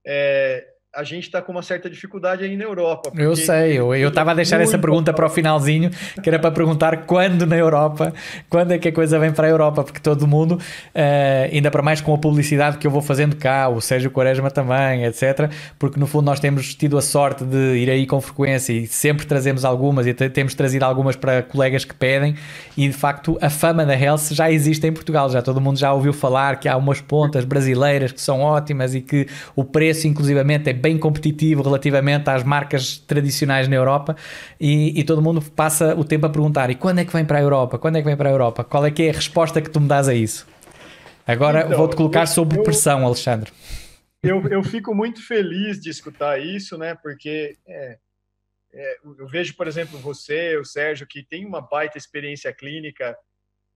é, 0.04 0.66
a 0.94 1.04
gente 1.04 1.24
está 1.24 1.40
com 1.40 1.52
uma 1.52 1.62
certa 1.62 1.88
dificuldade 1.88 2.44
aí 2.44 2.54
na 2.54 2.64
Europa. 2.64 3.10
Eu 3.16 3.34
sei, 3.34 3.78
eu 3.78 4.08
estava 4.08 4.32
a 4.32 4.34
deixar 4.34 4.60
essa 4.60 4.78
pergunta 4.78 5.10
para 5.10 5.24
o 5.24 5.30
finalzinho, 5.30 5.90
que 6.22 6.28
era 6.28 6.38
para 6.38 6.50
perguntar 6.50 7.06
quando 7.06 7.46
na 7.46 7.56
Europa, 7.56 8.12
quando 8.50 8.72
é 8.72 8.78
que 8.78 8.88
a 8.88 8.92
coisa 8.92 9.18
vem 9.18 9.32
para 9.32 9.46
a 9.46 9.50
Europa, 9.50 9.84
porque 9.84 10.00
todo 10.00 10.26
mundo, 10.26 10.52
uh, 10.52 11.50
ainda 11.50 11.70
para 11.70 11.80
mais 11.80 12.02
com 12.02 12.12
a 12.12 12.18
publicidade 12.18 12.76
que 12.76 12.86
eu 12.86 12.90
vou 12.90 13.00
fazendo 13.00 13.36
cá, 13.36 13.70
o 13.70 13.80
Sérgio 13.80 14.10
Quaresma 14.10 14.50
também, 14.50 15.06
etc., 15.06 15.50
porque 15.78 15.98
no 15.98 16.06
fundo 16.06 16.26
nós 16.26 16.38
temos 16.38 16.74
tido 16.74 16.98
a 16.98 17.02
sorte 17.02 17.42
de 17.42 17.76
ir 17.78 17.88
aí 17.88 18.06
com 18.06 18.20
frequência 18.20 18.74
e 18.74 18.86
sempre 18.86 19.24
trazemos 19.24 19.64
algumas 19.64 20.06
e 20.06 20.12
temos 20.12 20.54
trazido 20.54 20.84
algumas 20.84 21.16
para 21.16 21.42
colegas 21.42 21.86
que 21.86 21.94
pedem 21.94 22.34
e 22.76 22.86
de 22.86 22.92
facto 22.94 23.38
a 23.40 23.48
fama 23.48 23.86
da 23.86 23.98
Health 23.98 24.32
já 24.32 24.50
existe 24.50 24.86
em 24.86 24.92
Portugal, 24.92 25.30
já 25.30 25.40
todo 25.40 25.58
mundo 25.58 25.78
já 25.78 25.90
ouviu 25.90 26.12
falar 26.12 26.60
que 26.60 26.68
há 26.68 26.76
umas 26.76 27.00
pontas 27.00 27.46
brasileiras 27.46 28.12
que 28.12 28.20
são 28.20 28.42
ótimas 28.42 28.94
e 28.94 29.00
que 29.00 29.26
o 29.56 29.64
preço 29.64 30.06
inclusivamente 30.06 30.68
é 30.68 30.81
bem 30.82 30.98
competitivo 30.98 31.62
relativamente 31.62 32.28
às 32.28 32.42
marcas 32.42 32.98
tradicionais 32.98 33.68
na 33.68 33.76
Europa 33.76 34.16
e, 34.60 34.98
e, 34.98 35.04
todo 35.04 35.22
mundo 35.22 35.40
passa 35.40 35.94
o 35.94 36.04
tempo 36.04 36.26
a 36.26 36.28
perguntar 36.28 36.68
e 36.70 36.74
quando 36.74 36.98
é 36.98 37.04
que 37.04 37.12
vem 37.12 37.24
para 37.24 37.38
a 37.38 37.40
Europa? 37.40 37.78
Quando 37.78 37.96
é 37.96 38.00
que 38.00 38.06
vem 38.06 38.16
para 38.16 38.28
a 38.28 38.32
Europa? 38.32 38.64
Qual 38.64 38.84
é 38.84 38.90
que 38.90 39.04
é 39.04 39.10
a 39.10 39.12
resposta 39.12 39.62
que 39.62 39.70
tu 39.70 39.80
me 39.80 39.86
dás 39.86 40.08
a 40.08 40.14
isso? 40.14 40.46
Agora 41.26 41.60
então, 41.60 41.78
vou-te 41.78 41.94
colocar 41.94 42.26
sob 42.26 42.56
eu, 42.56 42.62
pressão, 42.64 43.06
Alexandre. 43.06 43.52
Eu, 44.22 44.42
eu 44.48 44.62
fico 44.64 44.94
muito 44.94 45.24
feliz 45.24 45.80
de 45.80 45.88
escutar 45.88 46.40
isso, 46.40 46.76
né? 46.76 46.96
Porque 46.96 47.56
é, 47.66 47.98
é, 48.72 48.96
eu 49.18 49.26
vejo, 49.28 49.54
por 49.54 49.68
exemplo, 49.68 49.98
você, 49.98 50.56
o 50.56 50.64
Sérgio, 50.64 51.06
que 51.06 51.22
tem 51.22 51.46
uma 51.46 51.60
baita 51.60 51.96
experiência 51.96 52.52
clínica, 52.52 53.16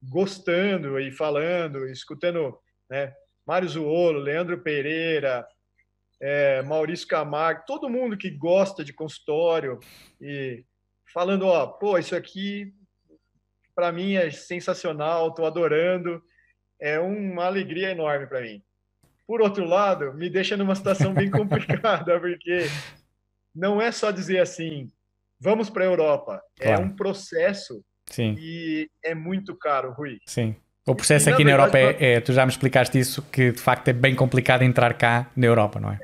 gostando 0.03 0.99
e 0.99 1.13
falando, 1.13 1.87
escutando, 1.89 2.59
né? 2.91 3.13
Mário 3.47 3.69
Zuolo, 3.69 4.19
Leandro 4.19 4.59
Pereira, 4.59 5.47
é, 6.21 6.63
Maurício 6.63 7.07
Camargo, 7.07 7.65
todo 7.67 7.91
mundo 7.91 8.17
que 8.17 8.31
gosta 8.31 8.85
de 8.85 8.93
consultório 8.93 9.79
e 10.21 10.65
falando, 11.13 11.47
ó, 11.47 11.67
pô, 11.67 11.99
isso 11.99 12.17
aqui 12.17 12.73
para 13.75 13.93
mim 13.93 14.15
é 14.15 14.31
sensacional, 14.31 15.29
estou 15.29 15.45
adorando, 15.45 16.23
é 16.81 16.99
uma 16.99 17.45
alegria 17.45 17.91
enorme 17.91 18.27
para 18.27 18.41
mim. 18.41 18.63
Por 19.27 19.43
outro 19.43 19.67
lado, 19.67 20.15
me 20.15 20.31
deixa 20.31 20.57
numa 20.57 20.75
situação 20.75 21.13
bem 21.13 21.29
complicada, 21.31 22.19
porque 22.19 22.67
não 23.55 23.81
é 23.81 23.93
só 23.93 24.11
dizer 24.11 24.39
assim, 24.39 24.91
vamos 25.39 25.69
para 25.69 25.85
a 25.85 25.87
Europa, 25.87 26.43
é 26.59 26.65
claro. 26.65 26.83
é 26.83 26.85
um 26.85 26.97
processo 26.97 27.85
Sim. 28.07 28.35
e 28.39 28.89
é 29.03 29.15
muito 29.15 29.55
caro, 29.55 29.93
Rui. 29.93 30.19
Sim. 30.27 30.57
O 30.87 30.95
processo 30.95 31.29
e, 31.29 31.33
aqui 31.33 31.45
na, 31.45 31.57
verdade, 31.57 31.77
Europa 31.77 32.05
é, 32.05 32.15
é, 32.15 32.21
tu 32.21 32.33
já 32.33 32.47
me 32.47 32.53
explicaste 32.53 32.99
isso, 32.99 33.23
que 33.23 33.53
de 33.53 33.61
facto 33.61 33.89
é 33.89 33.93
bem 33.93 34.15
complicado 34.15 34.63
entrar 34.63 34.95
cá 34.95 35.31
na 35.37 35.47
Europa, 35.47 35.81
não 35.81 35.91
é? 35.91 35.99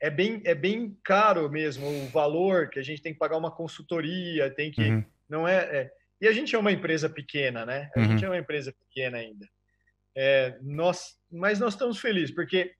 é 0.00 0.10
bem, 0.10 0.40
é 0.44 0.54
bem 0.54 0.96
caro 1.02 1.50
mesmo 1.50 1.86
o 1.88 2.08
valor 2.08 2.68
que 2.68 2.78
a 2.78 2.82
gente 2.82 3.02
tem 3.02 3.12
que 3.12 3.18
pagar 3.18 3.36
uma 3.36 3.50
consultoria, 3.50 4.50
tem 4.50 4.70
que. 4.70 4.82
Uhum. 4.82 5.04
Não 5.28 5.48
é, 5.48 5.56
é, 5.56 5.92
E 6.20 6.28
a 6.28 6.32
gente 6.32 6.54
é 6.54 6.58
uma 6.58 6.72
empresa 6.72 7.08
pequena, 7.08 7.66
né? 7.66 7.90
A 7.96 8.00
uhum. 8.00 8.06
gente 8.06 8.24
é 8.24 8.28
uma 8.28 8.38
empresa 8.38 8.72
pequena 8.72 9.18
ainda. 9.18 9.46
É, 10.14 10.56
nós, 10.62 11.16
mas 11.30 11.58
nós 11.58 11.74
estamos 11.74 11.98
felizes, 11.98 12.34
porque 12.34 12.72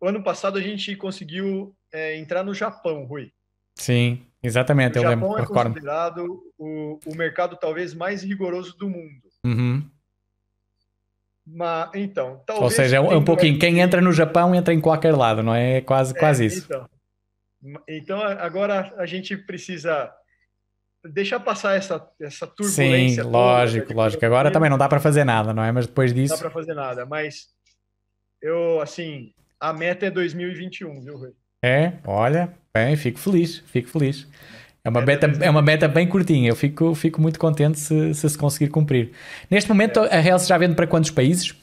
o 0.00 0.06
ano 0.06 0.22
passado 0.22 0.58
a 0.58 0.60
gente 0.60 0.94
conseguiu 0.96 1.74
é, 1.92 2.16
entrar 2.16 2.44
no 2.44 2.54
Japão, 2.54 3.04
Rui. 3.04 3.32
Sim, 3.74 4.26
exatamente. 4.42 4.98
O 4.98 5.02
eu 5.02 5.02
Japão 5.02 5.32
lembro, 5.32 5.42
é 5.42 5.64
considerado 5.64 6.52
o, 6.58 7.00
o 7.06 7.14
mercado 7.16 7.56
talvez 7.56 7.94
mais 7.94 8.22
rigoroso 8.22 8.76
do 8.76 8.88
mundo. 8.88 9.28
Uhum. 9.44 9.88
Mas, 11.50 11.90
então, 11.94 12.42
talvez 12.46 12.64
Ou 12.64 12.70
seja, 12.70 12.96
é 12.96 13.00
um, 13.00 13.12
é 13.12 13.16
um 13.16 13.24
pouquinho. 13.24 13.58
Quem 13.58 13.80
entra 13.80 14.00
no 14.00 14.12
Japão 14.12 14.54
entra 14.54 14.74
em 14.74 14.80
qualquer 14.80 15.14
lado, 15.14 15.42
não 15.42 15.54
é? 15.54 15.78
É 15.78 15.80
quase, 15.80 16.14
é, 16.14 16.18
quase 16.18 16.44
isso. 16.44 16.66
Então, 16.66 16.88
então, 17.88 18.22
agora 18.22 18.94
a 18.98 19.06
gente 19.06 19.36
precisa 19.36 20.12
deixar 21.04 21.40
passar 21.40 21.76
essa, 21.76 22.06
essa 22.20 22.46
turbulência. 22.46 23.24
Sim, 23.24 23.30
lógico, 23.30 23.94
lógico. 23.94 24.24
Agora 24.24 24.50
também 24.50 24.70
não 24.70 24.78
dá 24.78 24.88
para 24.88 25.00
fazer 25.00 25.24
nada, 25.24 25.52
não 25.52 25.62
é? 25.62 25.72
Mas 25.72 25.86
depois 25.86 26.12
disso. 26.12 26.34
Não 26.34 26.36
dá 26.36 26.42
para 26.42 26.50
fazer 26.50 26.74
nada, 26.74 27.06
mas 27.06 27.48
eu, 28.42 28.80
assim, 28.80 29.32
a 29.58 29.72
meta 29.72 30.06
é 30.06 30.10
2021, 30.10 31.00
viu, 31.00 31.16
Rui? 31.16 31.32
É, 31.64 31.94
olha, 32.06 32.54
bem, 32.72 32.94
fico 32.96 33.18
feliz, 33.18 33.58
fico 33.58 33.88
feliz. 33.88 34.28
É 34.88 34.90
uma, 34.90 35.00
meta, 35.02 35.26
é 35.44 35.50
uma 35.50 35.62
meta 35.62 35.88
bem 35.88 36.08
curtinha, 36.08 36.50
eu 36.50 36.56
fico, 36.56 36.94
fico 36.94 37.20
muito 37.20 37.38
contente 37.38 37.78
se, 37.78 38.14
se, 38.14 38.28
se 38.28 38.38
conseguir 38.38 38.70
cumprir. 38.70 39.12
Neste 39.50 39.68
momento, 39.68 40.00
a 40.00 40.16
Hells 40.16 40.48
já 40.48 40.56
vende 40.56 40.74
para 40.74 40.86
quantos 40.86 41.10
países? 41.10 41.54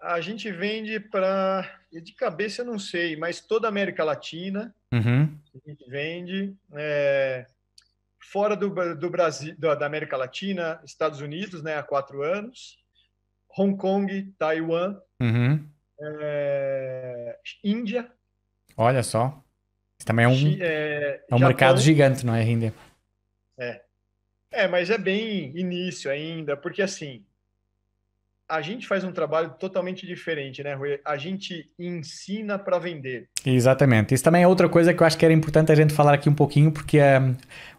A 0.00 0.20
gente 0.20 0.50
vende 0.50 0.98
para. 0.98 1.78
De 1.92 2.12
cabeça 2.14 2.62
eu 2.62 2.66
não 2.66 2.78
sei, 2.78 3.16
mas 3.16 3.40
toda 3.40 3.68
a 3.68 3.70
América 3.70 4.02
Latina 4.02 4.74
uhum. 4.92 5.28
a 5.54 5.70
gente 5.70 5.88
vende. 5.88 6.54
É, 6.72 7.46
fora 8.32 8.56
do, 8.56 8.70
do 8.96 9.10
Brasil, 9.10 9.54
da 9.58 9.84
América 9.84 10.16
Latina, 10.16 10.80
Estados 10.84 11.20
Unidos, 11.20 11.62
né, 11.62 11.76
há 11.76 11.82
quatro 11.82 12.22
anos, 12.22 12.78
Hong 13.56 13.76
Kong, 13.76 14.32
Taiwan, 14.38 14.96
uhum. 15.20 15.62
é, 16.00 17.38
Índia. 17.62 18.10
Olha 18.76 19.02
só. 19.02 19.42
Isso 20.02 20.06
também 20.06 20.24
é 20.24 20.28
um, 20.28 20.56
é, 20.60 21.20
é 21.30 21.34
um 21.34 21.38
mercado 21.38 21.80
gigante, 21.80 22.26
não 22.26 22.34
é, 22.34 22.42
Índia? 22.42 22.74
É. 23.56 23.82
É, 24.50 24.66
mas 24.66 24.90
é 24.90 24.98
bem 24.98 25.52
início 25.54 26.10
ainda, 26.10 26.56
porque 26.56 26.82
assim, 26.82 27.22
a 28.48 28.60
gente 28.60 28.88
faz 28.88 29.04
um 29.04 29.12
trabalho 29.12 29.50
totalmente 29.60 30.04
diferente, 30.04 30.60
né, 30.60 30.74
Rui? 30.74 30.98
A 31.04 31.16
gente 31.16 31.70
ensina 31.78 32.58
para 32.58 32.80
vender. 32.80 33.28
Exatamente. 33.46 34.12
Isso 34.12 34.24
também 34.24 34.42
é 34.42 34.48
outra 34.48 34.68
coisa 34.68 34.92
que 34.92 35.00
eu 35.00 35.06
acho 35.06 35.16
que 35.16 35.24
era 35.24 35.32
importante 35.32 35.70
a 35.70 35.76
gente 35.76 35.94
falar 35.94 36.14
aqui 36.14 36.28
um 36.28 36.34
pouquinho, 36.34 36.72
porque 36.72 36.98
um, 37.00 37.36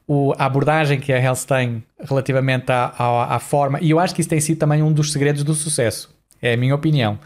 o, 0.08 0.34
a 0.38 0.46
abordagem 0.46 1.02
que 1.02 1.12
a 1.12 1.20
Health 1.20 1.46
tem 1.46 1.84
relativamente 2.00 2.72
à, 2.72 2.86
à, 2.98 3.36
à, 3.36 3.40
forma, 3.40 3.80
e 3.82 3.92
eu 3.92 4.00
acho 4.00 4.16
que 4.16 4.22
isso 4.22 4.30
tem 4.30 4.40
sido 4.40 4.60
também 4.60 4.82
um 4.82 4.94
dos 4.94 5.12
segredos 5.12 5.44
do 5.44 5.54
sucesso, 5.54 6.18
é 6.42 6.54
a 6.54 6.58
minha 6.58 6.74
opinião. 6.74 7.20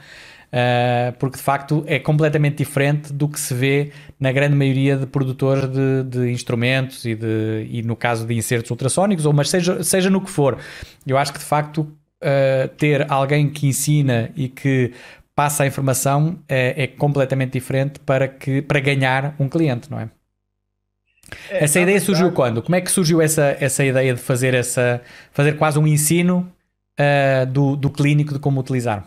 Uh, 0.48 1.12
porque 1.20 1.36
de 1.36 1.43
facto 1.43 1.84
é 1.88 2.00
completamente 2.00 2.58
diferente 2.58 3.12
do 3.12 3.28
que 3.28 3.38
se 3.38 3.54
vê 3.54 3.91
na 4.18 4.32
grande 4.32 4.56
maioria 4.56 4.95
de 4.95 5.06
produtores 5.06 5.70
de, 5.70 6.04
de 6.04 6.32
instrumentos 6.32 7.04
e, 7.04 7.16
de, 7.16 7.68
e 7.70 7.84
no 7.84 7.98
caso 7.98 8.26
de 8.26 8.34
insertos 8.34 8.72
ultrassónicos, 8.72 9.26
ou 9.26 9.34
mas 9.34 9.50
seja, 9.50 9.84
seja 9.84 10.10
no 10.10 10.22
que 10.22 10.30
for. 10.30 10.58
Eu 11.06 11.18
acho 11.18 11.34
que 11.34 11.39
de 11.39 11.45
facto 11.45 11.80
uh, 11.82 12.68
ter 12.78 13.12
alguém 13.12 13.50
que 13.50 13.68
ensina 13.68 14.32
e 14.38 14.48
que 14.48 14.93
passa 15.36 15.64
a 15.64 15.68
informação 15.68 16.39
é, 16.48 16.84
é, 16.84 16.88
completamente 16.88 17.52
diferente 17.52 18.00
para, 18.00 18.28
que, 18.28 18.62
para 18.62 18.80
ganhar 18.80 19.36
um 19.38 19.50
cliente, 19.50 19.91
não 19.91 20.00
é? 20.00 20.10
é 21.52 21.66
essa 21.66 21.80
ideia 21.80 22.00
surgiu 22.00 22.32
quando? 22.32 22.62
Como 22.62 22.76
é 22.76 22.82
que 22.82 22.89
surgiu 22.89 23.22
essa, 23.22 23.56
essa 23.60 23.84
ideia 23.84 24.14
de 24.14 24.22
fazer, 24.22 24.54
essa, 24.54 25.02
fazer 25.34 25.58
quase 25.58 25.78
um 25.78 25.86
ensino 25.86 26.50
uh, 26.98 27.45
do, 27.45 27.76
do 27.76 27.89
clínico 27.89 28.34
de 28.34 28.39
como 28.39 28.62
utilizar? 28.62 29.06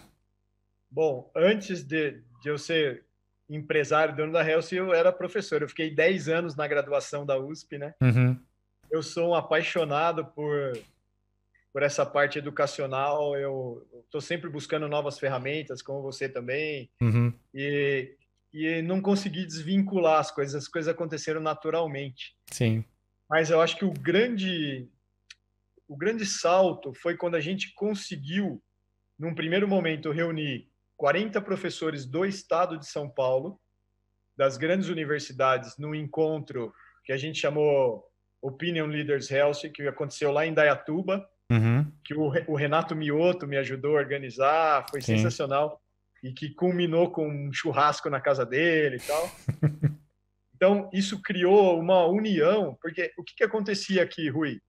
Bom, 0.91 1.30
antes 1.34 1.82
de, 1.82 2.20
de 2.43 2.49
eu 2.49 2.59
ser 2.59 3.05
empresário, 3.49 4.16
dono 4.16 4.32
da 4.32 4.49
Helsi, 4.49 4.76
eu 4.76 4.93
era 4.93 5.12
professor. 5.12 5.62
Eu 5.62 5.68
fiquei 5.68 5.95
10 5.95 6.28
anos 6.28 6.57
na 6.57 6.66
graduação 6.66 7.24
da 7.26 7.38
USP, 7.38 7.78
né? 7.78 7.95
Uhum. 8.01 8.38
Eu 8.91 9.03
sou 9.03 9.30
um 9.30 9.34
apaixonado 9.34 10.24
por 10.24 10.72
por 11.72 11.82
essa 11.82 12.05
parte 12.05 12.38
educacional. 12.38 13.36
Eu 13.36 13.86
estou 14.05 14.20
sempre 14.20 14.51
buscando 14.51 14.88
novas 14.88 15.18
ferramentas, 15.18 15.82
como 15.82 16.03
você 16.03 16.28
também, 16.28 16.91
uhum. 17.01 17.32
e, 17.55 18.16
e 18.53 18.82
não 18.82 19.01
consegui 19.01 19.47
desvincular 19.47 20.20
as 20.20 20.30
coisas. 20.30 20.62
As 20.62 20.68
coisas 20.68 20.93
aconteceram 20.93 21.41
naturalmente. 21.41 22.36
Sim. 22.51 22.84
Mas 23.28 23.51
eu 23.51 23.61
acho 23.61 23.76
que 23.76 23.84
o 23.84 23.93
grande 23.93 24.88
o 25.88 25.97
grande 25.97 26.24
salto 26.24 26.95
foi 26.95 27.16
quando 27.16 27.34
a 27.34 27.41
gente 27.41 27.74
conseguiu, 27.74 28.62
num 29.18 29.34
primeiro 29.34 29.66
momento, 29.66 30.12
reunir 30.12 30.69
40 31.01 31.40
professores 31.40 32.05
do 32.05 32.26
estado 32.26 32.78
de 32.78 32.86
São 32.86 33.09
Paulo, 33.09 33.59
das 34.36 34.59
grandes 34.59 34.90
universidades, 34.90 35.78
num 35.78 35.94
encontro 35.94 36.74
que 37.03 37.11
a 37.11 37.16
gente 37.16 37.40
chamou 37.40 38.05
Opinion 38.42 38.84
Leaders 38.84 39.30
Health, 39.30 39.70
que 39.72 39.88
aconteceu 39.88 40.30
lá 40.30 40.44
em 40.44 40.53
Dayatuba, 40.53 41.26
uhum. 41.51 41.90
que 42.05 42.12
o, 42.12 42.30
o, 42.48 42.55
Renato 42.55 42.94
Mioto 42.94 43.46
me 43.46 43.57
ajudou 43.57 43.96
a 43.96 44.01
organizar, 44.01 44.84
foi 44.90 45.01
Sim. 45.01 45.16
sensacional, 45.16 45.80
e 46.22 46.34
que 46.34 46.51
culminou 46.51 47.11
com 47.11 47.26
um 47.26 47.51
churrasco 47.51 48.11
na 48.11 48.20
casa 48.20 48.44
dele 48.44 48.96
e 48.96 49.01
tal. 49.01 49.30
então, 50.55 50.90
isso 50.92 51.22
criou 51.22 51.80
uma 51.80 52.05
união, 52.05 52.77
porque 52.82 53.10
o 53.16 53.24
que, 53.24 53.36
que 53.36 53.44
acontecia 53.44 54.02
aqui, 54.02 54.28
Rui? 54.28 54.60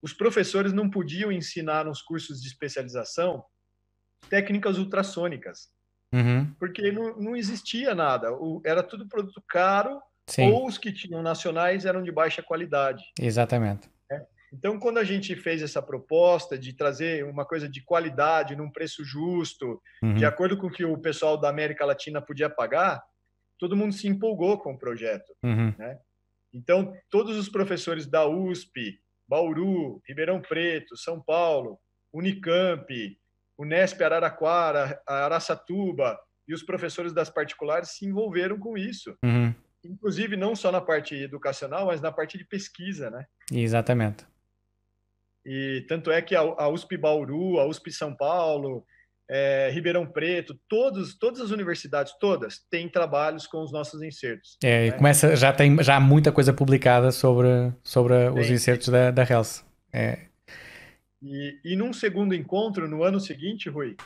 Os 0.00 0.14
professores 0.14 0.72
não 0.72 0.88
podiam 0.88 1.30
ensinar 1.30 1.84
nos 1.84 2.00
cursos 2.00 2.40
de 2.40 2.48
especialização 2.48 3.44
técnicas 4.28 4.78
ultrassônicas, 4.78 5.68
uhum. 6.12 6.52
porque 6.58 6.90
não, 6.92 7.16
não 7.18 7.36
existia 7.36 7.94
nada, 7.94 8.32
o, 8.32 8.60
era 8.64 8.82
tudo 8.82 9.08
produto 9.08 9.42
caro, 9.48 10.00
Sim. 10.26 10.50
ou 10.50 10.66
os 10.66 10.78
que 10.78 10.92
tinham 10.92 11.22
nacionais 11.22 11.84
eram 11.84 12.02
de 12.02 12.12
baixa 12.12 12.42
qualidade. 12.42 13.04
Exatamente. 13.20 13.90
Então, 14.52 14.78
quando 14.78 14.98
a 14.98 15.04
gente 15.04 15.34
fez 15.34 15.62
essa 15.62 15.80
proposta 15.80 16.58
de 16.58 16.74
trazer 16.74 17.24
uma 17.24 17.44
coisa 17.44 17.66
de 17.66 17.82
qualidade, 17.82 18.54
num 18.54 18.70
preço 18.70 19.02
justo, 19.02 19.80
uhum. 20.02 20.14
de 20.14 20.26
acordo 20.26 20.58
com 20.58 20.66
o 20.66 20.70
que 20.70 20.84
o 20.84 20.98
pessoal 20.98 21.38
da 21.38 21.48
América 21.48 21.86
Latina 21.86 22.20
podia 22.20 22.50
pagar, 22.50 23.02
todo 23.58 23.76
mundo 23.76 23.94
se 23.94 24.06
empolgou 24.06 24.58
com 24.58 24.74
o 24.74 24.78
projeto. 24.78 25.32
Uhum. 25.42 25.74
Né? 25.78 25.98
Então, 26.52 26.92
todos 27.08 27.36
os 27.38 27.48
professores 27.48 28.06
da 28.06 28.26
USP, 28.26 29.00
Bauru, 29.26 30.02
Ribeirão 30.06 30.42
Preto, 30.42 30.98
São 30.98 31.18
Paulo, 31.18 31.78
Unicamp, 32.12 33.18
Unesp 33.58 34.00
Araraquara, 34.02 35.00
Araçatuba 35.06 36.18
e 36.46 36.54
os 36.54 36.62
professores 36.62 37.12
das 37.12 37.30
particulares 37.30 37.90
se 37.90 38.06
envolveram 38.06 38.58
com 38.58 38.76
isso. 38.76 39.16
Uhum. 39.24 39.54
Inclusive, 39.84 40.36
não 40.36 40.54
só 40.54 40.70
na 40.70 40.80
parte 40.80 41.14
educacional, 41.14 41.86
mas 41.86 42.00
na 42.00 42.12
parte 42.12 42.38
de 42.38 42.44
pesquisa, 42.44 43.10
né? 43.10 43.26
Exatamente. 43.50 44.24
E 45.44 45.84
tanto 45.88 46.10
é 46.10 46.22
que 46.22 46.36
a, 46.36 46.68
USP 46.68 46.96
Bauru, 46.96 47.58
a 47.58 47.66
USP 47.66 47.90
São 47.90 48.14
Paulo, 48.14 48.84
é, 49.28 49.70
Ribeirão 49.72 50.06
Preto, 50.06 50.56
todos, 50.68 51.18
todas 51.18 51.40
as 51.40 51.50
universidades, 51.50 52.12
todas, 52.20 52.60
têm 52.70 52.88
trabalhos 52.88 53.46
com 53.46 53.60
os 53.62 53.72
nossos 53.72 54.02
insertos. 54.02 54.56
É, 54.62 54.90
né? 54.90 54.92
começa, 54.92 55.34
já 55.34 55.52
tem 55.52 55.82
já 55.82 55.96
há 55.96 56.00
muita 56.00 56.30
coisa 56.30 56.52
publicada 56.52 57.10
sobre, 57.10 57.72
sobre 57.82 58.14
os 58.28 58.48
insertos 58.50 58.88
da, 58.88 59.10
da 59.10 59.24
Health. 59.24 59.64
É. 59.92 60.31
E, 61.22 61.60
e 61.64 61.76
num 61.76 61.92
segundo 61.92 62.34
encontro, 62.34 62.88
no 62.88 63.04
ano 63.04 63.20
seguinte, 63.20 63.68
Rui, 63.68 63.96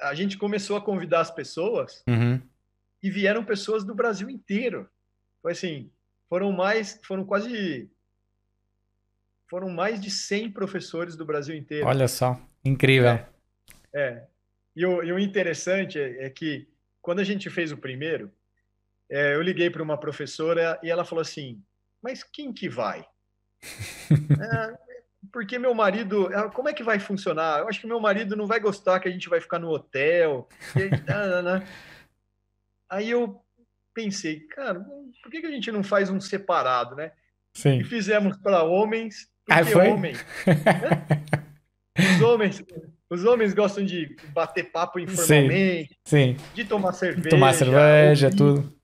a 0.00 0.14
gente 0.14 0.36
começou 0.36 0.76
a 0.76 0.80
convidar 0.80 1.20
as 1.20 1.30
pessoas 1.30 2.04
uhum. 2.06 2.40
e 3.02 3.10
vieram 3.10 3.44
pessoas 3.44 3.84
do 3.84 3.94
Brasil 3.94 4.28
inteiro. 4.28 4.88
Foi 5.40 5.52
assim, 5.52 5.90
foram 6.28 6.52
mais, 6.52 7.00
foram 7.02 7.24
quase 7.24 7.90
foram 9.48 9.70
mais 9.70 10.00
de 10.00 10.10
100 10.10 10.50
professores 10.50 11.16
do 11.16 11.24
Brasil 11.24 11.54
inteiro. 11.54 11.86
Olha 11.86 12.08
só, 12.08 12.40
incrível. 12.64 13.10
É. 13.10 13.28
é. 13.94 14.26
E, 14.74 14.84
o, 14.84 15.02
e, 15.02 15.12
o, 15.12 15.18
interessante 15.18 15.98
é, 15.98 16.26
é, 16.26 16.30
que 16.30 16.68
quando 17.00 17.20
a 17.20 17.24
gente 17.24 17.48
fez 17.48 17.70
o 17.70 17.76
primeiro, 17.76 18.32
é, 19.08 19.34
eu 19.34 19.42
liguei 19.42 19.70
para 19.70 19.82
uma 19.82 19.96
professora 19.96 20.78
e 20.82 20.90
ela 20.90 21.04
falou 21.04 21.22
assim: 21.22 21.62
Mas 22.02 22.24
quem 22.24 22.52
que 22.52 22.68
vai? 22.68 23.06
é, 25.24 25.28
porque 25.32 25.58
meu 25.58 25.74
marido, 25.74 26.28
como 26.52 26.68
é 26.68 26.72
que 26.72 26.82
vai 26.82 26.98
funcionar? 26.98 27.60
Eu 27.60 27.68
acho 27.68 27.80
que 27.80 27.86
meu 27.86 28.00
marido 28.00 28.36
não 28.36 28.46
vai 28.46 28.60
gostar 28.60 29.00
que 29.00 29.08
a 29.08 29.12
gente 29.12 29.28
vai 29.28 29.40
ficar 29.40 29.58
no 29.58 29.70
hotel. 29.70 30.48
Aí, 30.74 30.90
aí 32.90 33.10
eu 33.10 33.40
pensei, 33.92 34.40
cara, 34.40 34.80
por 35.22 35.30
que, 35.30 35.40
que 35.40 35.46
a 35.46 35.50
gente 35.50 35.70
não 35.70 35.82
faz 35.82 36.10
um 36.10 36.20
separado, 36.20 36.96
né? 36.96 37.12
Sim. 37.52 37.78
E 37.78 37.84
fizemos 37.84 38.36
para 38.36 38.64
homens 38.64 39.28
ah, 39.48 39.64
foi? 39.64 39.88
homem. 39.88 40.14
Né? 41.96 42.16
Os 42.16 42.22
homens, 42.22 42.64
Os 43.08 43.24
homens 43.24 43.54
gostam 43.54 43.84
de 43.84 44.16
bater 44.32 44.72
papo 44.72 44.98
informalmente, 44.98 45.96
sim, 46.04 46.34
sim. 46.34 46.44
de 46.52 46.64
tomar 46.64 46.92
cerveja, 46.92 47.28
tomar 47.28 47.54
cerveja, 47.54 48.30
de, 48.30 48.36
tudo, 48.36 48.76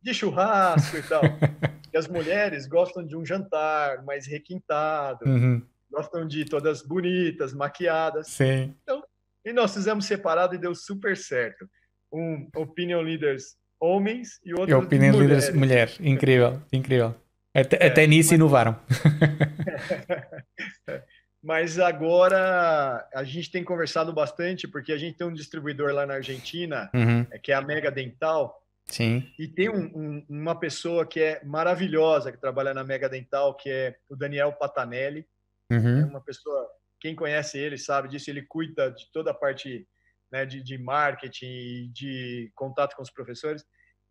de 0.00 0.14
churrasco 0.14 0.96
e 0.96 1.02
tal. 1.02 1.22
e 1.92 1.98
as 1.98 2.08
mulheres 2.08 2.66
gostam 2.66 3.04
de 3.04 3.14
um 3.14 3.26
jantar 3.26 4.02
mais 4.04 4.26
requintado, 4.26 5.28
uhum. 5.28 5.62
Gostam 5.94 6.26
de 6.26 6.44
todas 6.44 6.82
bonitas, 6.82 7.52
maquiadas. 7.52 8.28
Sim. 8.28 8.74
Então, 8.82 9.02
e 9.44 9.52
nós 9.52 9.74
fizemos 9.74 10.06
separado 10.06 10.54
e 10.54 10.58
deu 10.58 10.74
super 10.74 11.16
certo. 11.16 11.68
Um 12.12 12.48
opinion 12.56 13.00
leaders 13.00 13.56
homens 13.80 14.40
e 14.44 14.54
outro 14.54 14.78
opinion 14.78 15.12
mulheres. 15.12 15.48
leaders 15.48 15.54
mulher. 15.54 15.90
Incrível, 16.00 16.62
incrível. 16.72 17.14
Até, 17.54 17.76
é, 17.80 17.86
até 17.86 18.06
nisso 18.06 18.30
mas... 18.30 18.38
inovaram. 18.38 18.78
mas 21.42 21.78
agora 21.78 23.06
a 23.14 23.22
gente 23.22 23.50
tem 23.50 23.62
conversado 23.62 24.12
bastante, 24.12 24.66
porque 24.66 24.92
a 24.92 24.98
gente 24.98 25.18
tem 25.18 25.26
um 25.26 25.32
distribuidor 25.32 25.92
lá 25.92 26.06
na 26.06 26.14
Argentina, 26.14 26.90
uhum. 26.94 27.24
que 27.42 27.52
é 27.52 27.54
a 27.54 27.60
Mega 27.60 27.90
Dental. 27.90 28.60
Sim. 28.86 29.28
E 29.38 29.46
tem 29.46 29.68
um, 29.68 29.90
um, 29.94 30.26
uma 30.28 30.58
pessoa 30.58 31.06
que 31.06 31.20
é 31.20 31.40
maravilhosa, 31.44 32.32
que 32.32 32.40
trabalha 32.40 32.74
na 32.74 32.84
Mega 32.84 33.08
Dental, 33.08 33.54
que 33.54 33.70
é 33.70 33.96
o 34.08 34.16
Daniel 34.16 34.52
Patanelli. 34.52 35.26
Uhum. 35.70 36.00
É 36.00 36.04
uma 36.04 36.20
pessoa, 36.20 36.68
quem 37.00 37.14
conhece 37.14 37.58
ele 37.58 37.78
sabe 37.78 38.08
disso, 38.08 38.30
ele 38.30 38.42
cuida 38.42 38.90
de 38.90 39.10
toda 39.12 39.30
a 39.30 39.34
parte 39.34 39.86
né, 40.30 40.44
de, 40.44 40.62
de 40.62 40.76
marketing 40.78 41.46
e 41.46 41.88
de 41.92 42.52
contato 42.54 42.96
com 42.96 43.02
os 43.02 43.10
professores. 43.10 43.64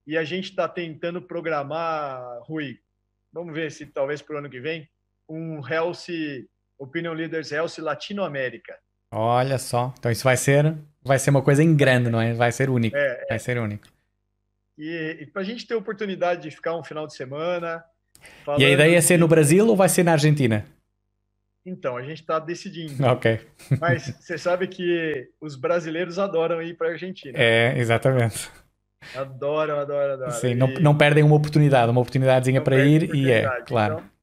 E 0.05 0.17
a 0.17 0.23
gente 0.23 0.49
está 0.49 0.67
tentando 0.67 1.21
programar, 1.21 2.39
Rui, 2.43 2.77
vamos 3.31 3.53
ver 3.53 3.71
se 3.71 3.85
talvez 3.85 4.21
para 4.21 4.35
o 4.35 4.39
ano 4.39 4.49
que 4.49 4.59
vem, 4.59 4.87
um 5.29 5.65
Health, 5.67 6.07
Opinion 6.77 7.13
Leaders 7.13 7.51
Health 7.51 7.79
Latinoamérica. 7.79 8.77
Olha 9.11 9.57
só, 9.57 9.93
então 9.97 10.11
isso 10.11 10.23
vai 10.23 10.35
ser, 10.35 10.75
vai 11.03 11.19
ser 11.19 11.29
uma 11.29 11.41
coisa 11.41 11.63
em 11.63 11.75
grande, 11.75 12.09
não 12.09 12.19
é? 12.19 12.33
Vai 12.33 12.51
ser 12.51 12.69
único. 12.69 12.97
É, 12.97 13.23
é. 13.23 13.25
vai 13.29 13.39
ser 13.39 13.57
único. 13.57 13.87
E, 14.77 15.17
e 15.21 15.25
para 15.27 15.41
a 15.41 15.45
gente 15.45 15.67
ter 15.67 15.75
a 15.75 15.77
oportunidade 15.77 16.41
de 16.41 16.51
ficar 16.51 16.75
um 16.75 16.83
final 16.83 17.05
de 17.05 17.15
semana. 17.15 17.83
E 18.57 18.65
a 18.65 18.69
ideia 18.69 18.97
é 18.97 19.01
ser 19.01 19.17
no 19.17 19.27
Brasil 19.27 19.67
ou 19.67 19.75
vai 19.75 19.87
ser 19.87 20.03
na 20.03 20.13
Argentina? 20.13 20.65
Então, 21.65 21.95
a 21.95 22.01
gente 22.01 22.21
está 22.21 22.39
decidindo. 22.39 22.93
Ok. 23.07 23.39
Mas 23.79 24.15
você 24.19 24.37
sabe 24.37 24.67
que 24.67 25.29
os 25.39 25.55
brasileiros 25.55 26.19
adoram 26.19 26.61
ir 26.61 26.75
para 26.75 26.89
a 26.89 26.91
Argentina. 26.91 27.37
É, 27.37 27.77
exatamente. 27.77 28.49
Adoram, 29.15 29.79
adoram, 29.79 30.13
adoram. 30.13 30.31
Sim, 30.31 30.51
e... 30.51 30.55
não, 30.55 30.67
não 30.75 30.97
perdem 30.97 31.23
uma 31.23 31.35
oportunidade, 31.35 31.91
uma 31.91 32.01
oportunidadezinha 32.01 32.61
para 32.61 32.85
ir 32.85 33.13
e 33.13 33.31
é, 33.31 33.61
claro. 33.61 33.95
Então, 33.95 34.13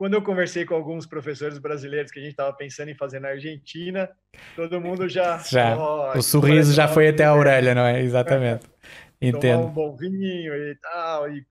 quando 0.00 0.14
eu 0.14 0.22
conversei 0.22 0.64
com 0.64 0.74
alguns 0.74 1.04
professores 1.04 1.58
brasileiros 1.58 2.10
que 2.10 2.18
a 2.18 2.22
gente 2.22 2.30
estava 2.30 2.50
pensando 2.54 2.88
em 2.88 2.94
fazer 2.94 3.20
na 3.20 3.28
Argentina, 3.28 4.08
todo 4.56 4.80
mundo 4.80 5.06
já. 5.06 5.36
Já. 5.40 5.76
Oh, 5.76 6.16
o 6.16 6.22
sorriso 6.22 6.72
já 6.72 6.88
foi 6.88 7.08
até 7.08 7.26
a 7.26 7.34
orelha, 7.34 7.74
não 7.74 7.82
é? 7.82 8.00
Exatamente. 8.00 8.64
Entendo. 9.20 9.58
Tomar 9.58 9.70
um 9.70 9.74
bom 9.74 9.96
vinho 9.96 10.54
e 10.54 10.74
tal. 10.76 11.30
E, 11.30 11.46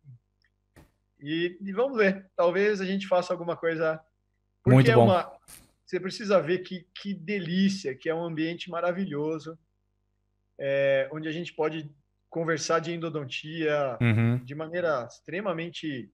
e, 1.22 1.58
e, 1.62 1.72
vamos 1.72 1.96
ver. 1.96 2.26
Talvez 2.36 2.82
a 2.82 2.86
gente 2.86 3.08
faça 3.08 3.32
alguma 3.32 3.56
coisa. 3.56 4.02
Porque 4.64 4.76
Muito 4.76 4.91
é 4.91 4.95
bom. 4.95 5.06
Uma, 5.06 5.31
você 5.86 5.99
precisa 5.99 6.41
ver 6.41 6.60
que, 6.60 6.86
que 7.02 7.14
delícia, 7.14 7.95
que 7.95 8.10
é 8.10 8.14
um 8.14 8.23
ambiente 8.23 8.69
maravilhoso, 8.69 9.57
é, 10.60 11.10
onde 11.11 11.27
a 11.27 11.31
gente 11.31 11.53
pode 11.53 11.90
conversar 12.30 12.80
de 12.80 12.94
endodontia 12.94 13.98
uhum. 13.99 14.38
de 14.44 14.53
maneira 14.53 15.07
extremamente 15.10 16.11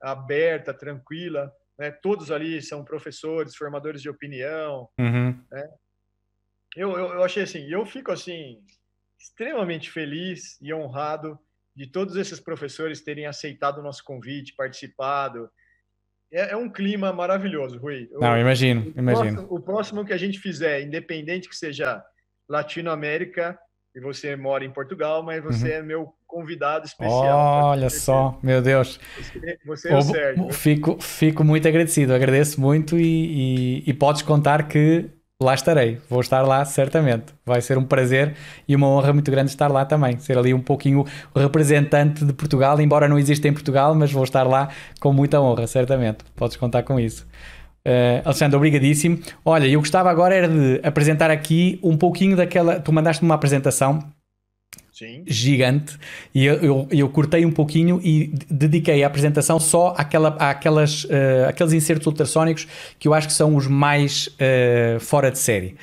aberta, 0.00 0.74
tranquila. 0.74 1.50
Né? 1.78 1.90
Todos 1.90 2.30
ali 2.30 2.60
são 2.60 2.84
professores, 2.84 3.56
formadores 3.56 4.02
de 4.02 4.10
opinião. 4.10 4.88
Uhum. 4.98 5.42
Né? 5.50 5.70
Eu, 6.76 6.92
eu, 6.92 7.14
eu 7.14 7.24
achei 7.24 7.44
assim, 7.44 7.66
eu 7.70 7.86
fico 7.86 8.12
assim 8.12 8.62
extremamente 9.18 9.90
feliz 9.90 10.58
e 10.60 10.74
honrado 10.74 11.38
de 11.74 11.86
todos 11.86 12.16
esses 12.16 12.38
professores 12.38 13.00
terem 13.00 13.26
aceitado 13.26 13.78
o 13.78 13.82
nosso 13.82 14.04
convite, 14.04 14.54
participado. 14.54 15.50
É, 16.34 16.50
é 16.50 16.56
um 16.56 16.68
clima 16.68 17.12
maravilhoso, 17.12 17.78
Rui. 17.78 18.08
Não, 18.12 18.36
imagino, 18.36 18.92
o 18.94 18.98
imagino. 18.98 19.34
Próximo, 19.36 19.46
o 19.56 19.60
próximo 19.60 20.04
que 20.04 20.12
a 20.12 20.18
gente 20.18 20.40
fizer, 20.40 20.82
independente 20.82 21.48
que 21.48 21.56
seja 21.56 22.02
Latinoamérica, 22.48 23.56
e 23.94 24.00
você 24.00 24.34
mora 24.34 24.64
em 24.64 24.72
Portugal, 24.72 25.22
mas 25.22 25.42
você 25.42 25.68
uhum. 25.68 25.74
é 25.74 25.82
meu 25.82 26.14
convidado 26.26 26.84
especial. 26.84 27.66
Olha 27.66 27.88
só, 27.88 28.36
meu 28.42 28.60
Deus. 28.60 28.98
Você, 29.16 29.58
você 29.64 29.88
é 29.92 29.96
o 29.96 30.02
Sérgio. 30.02 30.52
Fico, 30.52 31.00
fico 31.00 31.44
muito 31.44 31.68
agradecido, 31.68 32.12
agradeço 32.12 32.60
muito 32.60 32.98
e, 32.98 33.82
e, 33.84 33.90
e, 33.90 33.94
podes 33.94 34.22
contar 34.22 34.66
que 34.66 35.08
lá 35.42 35.54
estarei. 35.54 35.98
Vou 36.08 36.20
estar 36.20 36.42
lá 36.42 36.64
certamente. 36.64 37.26
Vai 37.44 37.60
ser 37.60 37.78
um 37.78 37.84
prazer 37.84 38.34
e 38.66 38.74
uma 38.74 38.88
honra 38.88 39.12
muito 39.12 39.30
grande 39.30 39.50
estar 39.50 39.70
lá 39.70 39.84
também. 39.84 40.18
Ser 40.18 40.38
ali 40.38 40.54
um 40.54 40.60
pouquinho 40.60 41.04
o 41.34 41.38
representante 41.38 42.24
de 42.24 42.32
Portugal, 42.32 42.80
embora 42.80 43.08
não 43.08 43.18
exista 43.18 43.48
em 43.48 43.52
Portugal, 43.52 43.94
mas 43.94 44.12
vou 44.12 44.24
estar 44.24 44.44
lá 44.44 44.68
com 45.00 45.12
muita 45.12 45.40
honra, 45.40 45.66
certamente. 45.66 46.18
Podes 46.36 46.56
contar 46.56 46.82
com 46.82 46.98
isso. 46.98 47.26
Uh, 47.86 48.24
Alexandre, 48.24 48.56
obrigadíssimo. 48.56 49.18
Olha, 49.44 49.66
eu 49.66 49.78
gostava 49.80 50.10
agora 50.10 50.34
era 50.34 50.48
de 50.48 50.80
apresentar 50.82 51.30
aqui 51.30 51.78
um 51.82 51.96
pouquinho 51.96 52.36
daquela. 52.36 52.80
Tu 52.80 52.92
mandaste-me 52.92 53.28
uma 53.28 53.34
apresentação 53.34 53.98
Sim. 54.94 55.24
gigante 55.26 55.98
e 56.32 56.44
eu, 56.44 56.54
eu, 56.56 56.88
eu, 56.88 57.08
cortei 57.08 57.44
um 57.44 57.50
pouquinho 57.50 58.00
e 58.00 58.32
dediquei 58.48 59.02
a 59.02 59.08
apresentação 59.08 59.58
só 59.58 59.92
àquela, 59.98 60.28
àquelas, 60.38 61.02
uh, 61.02 61.48
àqueles 61.48 61.72
insertos 61.72 62.06
ultrassónicos 62.06 62.68
que 62.96 63.08
eu 63.08 63.12
acho 63.12 63.26
que 63.26 63.34
são 63.34 63.56
os 63.56 63.66
mais 63.66 64.28
uh, 64.28 65.00
fora 65.00 65.32
de 65.32 65.38
série. 65.40 65.74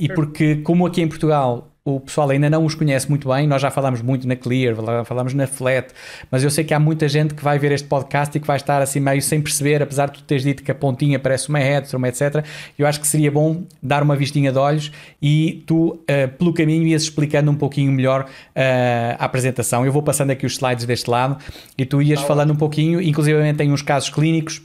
e 0.00 0.08
porque, 0.08 0.56
como 0.56 0.84
aqui 0.84 1.00
em 1.00 1.06
Portugal 1.06 1.70
o 1.86 2.00
pessoal 2.00 2.30
ainda 2.30 2.50
não 2.50 2.64
os 2.64 2.74
conhece 2.74 3.08
muito 3.08 3.28
bem. 3.28 3.46
Nós 3.46 3.62
já 3.62 3.70
falámos 3.70 4.02
muito 4.02 4.26
na 4.26 4.34
Clear, 4.34 4.74
falámos 5.04 5.32
na 5.34 5.46
Flat, 5.46 5.94
mas 6.28 6.42
eu 6.42 6.50
sei 6.50 6.64
que 6.64 6.74
há 6.74 6.80
muita 6.80 7.08
gente 7.08 7.32
que 7.32 7.44
vai 7.44 7.60
ver 7.60 7.70
este 7.70 7.86
podcast 7.86 8.36
e 8.36 8.40
que 8.40 8.46
vai 8.46 8.56
estar 8.56 8.82
assim 8.82 8.98
meio 8.98 9.22
sem 9.22 9.40
perceber, 9.40 9.80
apesar 9.80 10.06
de 10.06 10.14
tu 10.14 10.24
teres 10.24 10.42
dito 10.42 10.64
que 10.64 10.70
a 10.72 10.74
pontinha 10.74 11.16
parece 11.16 11.48
uma 11.48 11.60
Headstrom, 11.60 12.04
etc. 12.04 12.44
Eu 12.76 12.88
acho 12.88 13.00
que 13.00 13.06
seria 13.06 13.30
bom 13.30 13.62
dar 13.80 14.02
uma 14.02 14.16
vistinha 14.16 14.50
de 14.50 14.58
olhos 14.58 14.90
e 15.22 15.62
tu, 15.64 15.90
uh, 15.90 16.28
pelo 16.36 16.52
caminho, 16.52 16.84
ias 16.88 17.02
explicando 17.02 17.52
um 17.52 17.54
pouquinho 17.54 17.92
melhor 17.92 18.22
uh, 18.24 19.16
a 19.16 19.24
apresentação. 19.24 19.86
Eu 19.86 19.92
vou 19.92 20.02
passando 20.02 20.32
aqui 20.32 20.44
os 20.44 20.54
slides 20.54 20.86
deste 20.86 21.08
lado 21.08 21.38
e 21.78 21.86
tu 21.86 22.02
ias 22.02 22.20
tá 22.20 22.26
falando 22.26 22.52
um 22.52 22.56
pouquinho, 22.56 23.00
inclusive 23.00 23.54
tem 23.54 23.70
uns 23.70 23.82
casos 23.82 24.10
clínicos. 24.10 24.60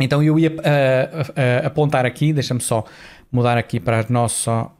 Então 0.00 0.22
eu 0.22 0.38
ia 0.38 0.50
uh, 0.50 1.66
apontar 1.66 2.06
aqui, 2.06 2.32
deixa-me 2.32 2.60
só 2.60 2.86
mudar 3.30 3.58
aqui 3.58 3.78
para 3.78 4.00
a 4.00 4.04
nossa 4.08 4.70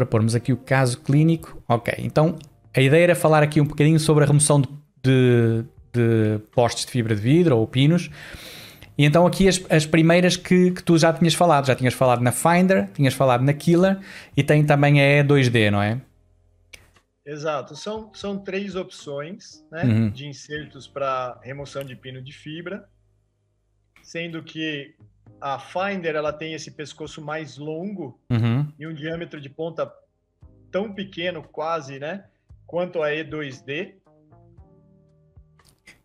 para 0.00 0.06
pormos 0.06 0.34
aqui 0.34 0.52
o 0.52 0.56
caso 0.56 0.98
clínico. 1.00 1.62
Ok, 1.68 1.92
então 1.98 2.38
a 2.74 2.80
ideia 2.80 3.04
era 3.04 3.14
falar 3.14 3.42
aqui 3.42 3.60
um 3.60 3.64
bocadinho 3.64 4.00
sobre 4.00 4.24
a 4.24 4.26
remoção 4.26 4.60
de, 4.60 4.68
de, 5.02 5.64
de 5.92 6.38
postes 6.52 6.86
de 6.86 6.92
fibra 6.92 7.14
de 7.14 7.20
vidro 7.20 7.56
ou 7.58 7.66
pinos. 7.66 8.10
E 8.96 9.04
então 9.04 9.26
aqui 9.26 9.46
as, 9.46 9.62
as 9.68 9.84
primeiras 9.84 10.36
que, 10.36 10.70
que, 10.70 10.82
tu 10.82 10.96
já 10.96 11.12
tinhas 11.12 11.34
falado, 11.34 11.66
já 11.66 11.74
tinhas 11.74 11.92
falado 11.92 12.22
na 12.22 12.32
Finder, 12.32 12.88
tinhas 12.94 13.12
falado 13.12 13.42
na 13.42 13.52
Killer 13.52 13.98
e 14.36 14.42
tem 14.42 14.64
também 14.64 15.00
a 15.00 15.22
E2D, 15.22 15.70
não 15.70 15.82
é? 15.82 16.00
Exato, 17.24 17.76
são, 17.76 18.10
são 18.14 18.38
três 18.38 18.74
opções 18.74 19.64
né, 19.70 19.84
uhum. 19.84 20.10
de 20.10 20.26
insertos 20.26 20.88
para 20.88 21.38
remoção 21.42 21.84
de 21.84 21.94
pino 21.94 22.22
de 22.22 22.32
fibra, 22.32 22.88
sendo 24.02 24.42
que 24.42 24.94
a 25.40 25.58
Finder 25.58 26.14
ela 26.14 26.32
tem 26.32 26.54
esse 26.54 26.70
pescoço 26.70 27.22
mais 27.22 27.56
longo 27.56 28.18
uhum. 28.30 28.66
e 28.78 28.86
um 28.86 28.92
diâmetro 28.92 29.40
de 29.40 29.48
ponta 29.48 29.90
tão 30.70 30.92
pequeno, 30.92 31.42
quase, 31.42 31.98
né? 31.98 32.24
Quanto 32.66 33.02
a 33.02 33.08
E2D. 33.08 33.94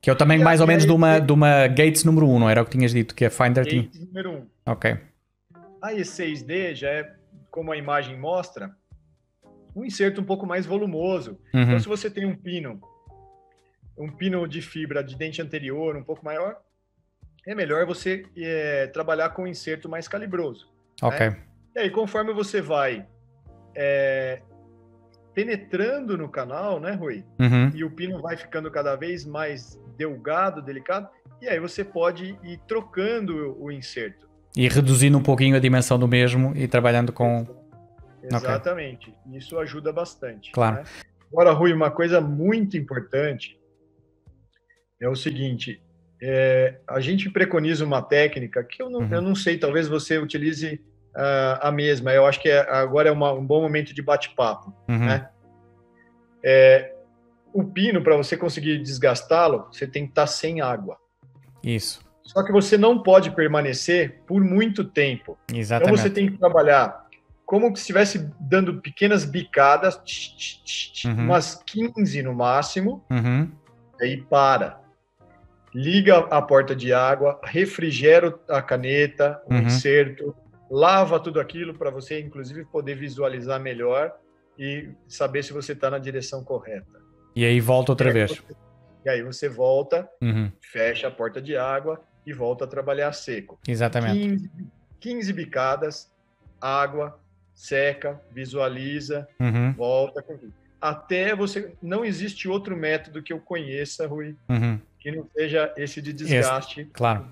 Que 0.02 0.10
é 0.10 0.14
o 0.14 0.16
tamanho 0.16 0.44
mais 0.44 0.62
ou 0.62 0.68
menos 0.68 0.86
de 0.86 0.92
uma, 0.92 1.20
de 1.20 1.32
uma 1.32 1.68
Gates 1.68 2.04
número 2.04 2.28
1, 2.28 2.40
não 2.40 2.50
era 2.50 2.62
o 2.62 2.66
que 2.66 2.72
tinhas 2.72 2.92
dito, 2.92 3.14
que 3.14 3.26
a 3.26 3.30
Finder 3.30 3.64
Gates 3.64 3.92
tinha? 3.92 4.06
número 4.06 4.32
1. 4.32 4.48
Ok. 4.68 4.98
A 5.82 5.92
E6D 5.94 6.76
já 6.76 6.90
é, 6.90 7.16
como 7.52 7.72
a 7.72 7.78
imagem 7.78 8.18
mostra, 8.18 8.76
um 9.76 9.84
inserto 9.84 10.22
um 10.22 10.24
pouco 10.24 10.46
mais 10.46 10.66
volumoso. 10.66 11.38
Uhum. 11.54 11.62
Então, 11.62 11.80
se 11.80 11.88
você 11.88 12.10
tem 12.10 12.26
um 12.26 12.36
pino, 12.36 12.80
um 13.98 14.10
pino 14.10 14.48
de 14.48 14.62
fibra 14.62 15.04
de 15.04 15.16
dente 15.16 15.42
anterior 15.42 15.96
um 15.96 16.04
pouco 16.04 16.24
maior, 16.24 16.58
é 17.48 17.56
melhor 17.56 17.86
você 17.86 18.26
é, 18.38 18.88
trabalhar 18.88 19.30
com 19.30 19.44
um 19.44 19.48
inserto 19.48 19.88
mais 19.88 20.08
calibroso. 20.08 20.68
Ok. 21.02 21.30
Né? 21.30 21.38
E 21.76 21.80
aí, 21.80 21.90
conforme 21.90 22.34
você 22.34 22.62
vai 22.62 23.06
é, 23.76 24.42
penetrando 25.34 26.18
no 26.18 26.30
canal, 26.30 26.80
né, 26.80 26.94
Rui? 26.94 27.24
Uhum. 27.40 27.70
E 27.76 27.84
o 27.84 27.92
pino 27.92 28.22
vai 28.22 28.38
ficando 28.38 28.72
cada 28.72 28.96
vez 28.96 29.26
mais 29.26 29.80
delgado, 29.98 30.62
delicado, 30.62 31.10
e 31.42 31.48
aí 31.48 31.60
você 31.60 31.84
pode 31.84 32.38
ir 32.44 32.60
trocando 32.68 33.56
o 33.62 33.72
inserto. 33.72 34.28
E 34.56 34.68
reduzindo 34.70 35.18
um 35.18 35.24
pouquinho 35.24 35.56
a 35.56 35.60
dimensão 35.60 36.00
do 36.00 36.08
mesmo 36.08 36.56
e 36.56 36.68
trabalhando 36.68 37.12
com. 37.12 37.46
Exatamente. 38.24 39.14
Okay. 39.26 39.38
Isso 39.38 39.60
ajuda 39.60 39.92
bastante. 39.92 40.52
Claro. 40.54 40.78
Né? 40.78 40.84
Agora, 41.32 41.52
Rui, 41.52 41.74
uma 41.74 41.92
coisa 41.92 42.22
muito 42.22 42.78
importante 42.78 43.60
é 45.02 45.10
o 45.10 45.16
seguinte: 45.16 45.84
é, 46.28 46.80
a 46.88 47.00
gente 47.00 47.30
preconiza 47.30 47.86
uma 47.86 48.02
técnica 48.02 48.64
que 48.64 48.82
eu 48.82 48.90
não, 48.90 49.02
uhum. 49.02 49.14
eu 49.14 49.22
não 49.22 49.36
sei, 49.36 49.60
talvez 49.60 49.88
você 49.88 50.18
utilize 50.18 50.82
uh, 51.16 51.60
a 51.62 51.72
mesma. 51.72 52.12
Eu 52.12 52.26
acho 52.26 52.42
que 52.42 52.50
é, 52.50 52.60
agora 52.68 53.10
é 53.10 53.12
uma, 53.12 53.32
um 53.32 53.46
bom 53.46 53.62
momento 53.62 53.94
de 53.94 54.02
bate-papo. 54.02 54.74
Uhum. 54.90 55.06
Né? 55.06 55.30
É, 56.44 56.96
o 57.54 57.64
pino, 57.64 58.02
para 58.02 58.18
você 58.18 58.36
conseguir 58.36 58.80
desgastá-lo, 58.80 59.68
você 59.72 59.86
tem 59.86 60.06
que 60.06 60.12
estar 60.14 60.24
tá 60.24 60.28
sem 60.28 60.62
água. 60.62 60.98
Isso. 61.64 62.04
Só 62.24 62.44
que 62.44 62.52
você 62.52 62.76
não 62.76 63.04
pode 63.04 63.30
permanecer 63.30 64.24
por 64.26 64.44
muito 64.44 64.84
tempo. 64.84 65.38
Exatamente. 65.54 65.94
Então 65.94 66.04
você 66.04 66.10
tem 66.10 66.32
que 66.32 66.40
trabalhar 66.40 67.06
como 67.46 67.68
se 67.76 67.82
estivesse 67.82 68.32
dando 68.40 68.82
pequenas 68.82 69.26
bicadas, 69.26 69.96
tch, 69.98 70.36
tch, 70.36 70.64
tch, 70.64 71.06
uhum. 71.06 71.26
umas 71.26 71.62
15 71.64 72.24
no 72.24 72.34
máximo, 72.34 73.06
uhum. 73.12 73.52
aí 74.02 74.24
para. 74.24 74.84
Liga 75.76 76.20
a 76.20 76.42
porta 76.42 76.74
de 76.74 76.94
água, 76.94 77.38
refrigera 77.44 78.34
a 78.48 78.62
caneta, 78.62 79.42
o 79.46 79.54
uhum. 79.54 79.64
inserto, 79.64 80.34
lava 80.72 81.20
tudo 81.20 81.38
aquilo 81.38 81.74
para 81.74 81.90
você, 81.90 82.22
inclusive, 82.22 82.64
poder 82.64 82.96
visualizar 82.96 83.60
melhor 83.60 84.16
e 84.58 84.88
saber 85.06 85.44
se 85.44 85.52
você 85.52 85.74
está 85.74 85.90
na 85.90 86.00
direção 86.00 86.46
correta. 86.46 87.02
E 87.36 87.44
aí 87.44 87.60
volta 87.60 87.92
outra 87.92 88.10
e 88.10 88.14
vez. 88.14 88.32
Você, 88.32 88.56
e 89.06 89.10
aí 89.10 89.22
você 89.22 89.50
volta, 89.50 90.10
uhum. 90.22 90.50
fecha 90.62 91.10
a 91.10 91.12
porta 91.12 91.42
de 91.42 91.58
água 91.58 92.02
e 92.26 92.32
volta 92.32 92.64
a 92.64 92.68
trabalhar 92.68 93.12
seco. 93.12 93.60
Exatamente. 93.68 94.18
15, 94.18 94.52
15 95.02 95.34
bicadas, 95.34 96.12
água, 96.62 97.20
seca, 97.54 98.22
visualiza, 98.32 99.28
uhum. 99.42 99.74
volta. 99.74 100.24
Até 100.80 101.36
você. 101.36 101.74
Não 101.82 102.06
existe 102.06 102.48
outro 102.48 102.78
método 102.78 103.22
que 103.22 103.34
eu 103.34 103.40
conheça, 103.40 104.08
Rui, 104.08 104.38
uhum. 104.50 104.80
Que 105.06 105.12
não 105.12 105.28
seja 105.38 105.72
esse 105.78 106.02
de 106.02 106.12
desgaste. 106.12 106.82
Esse, 106.82 106.90
claro. 106.92 107.28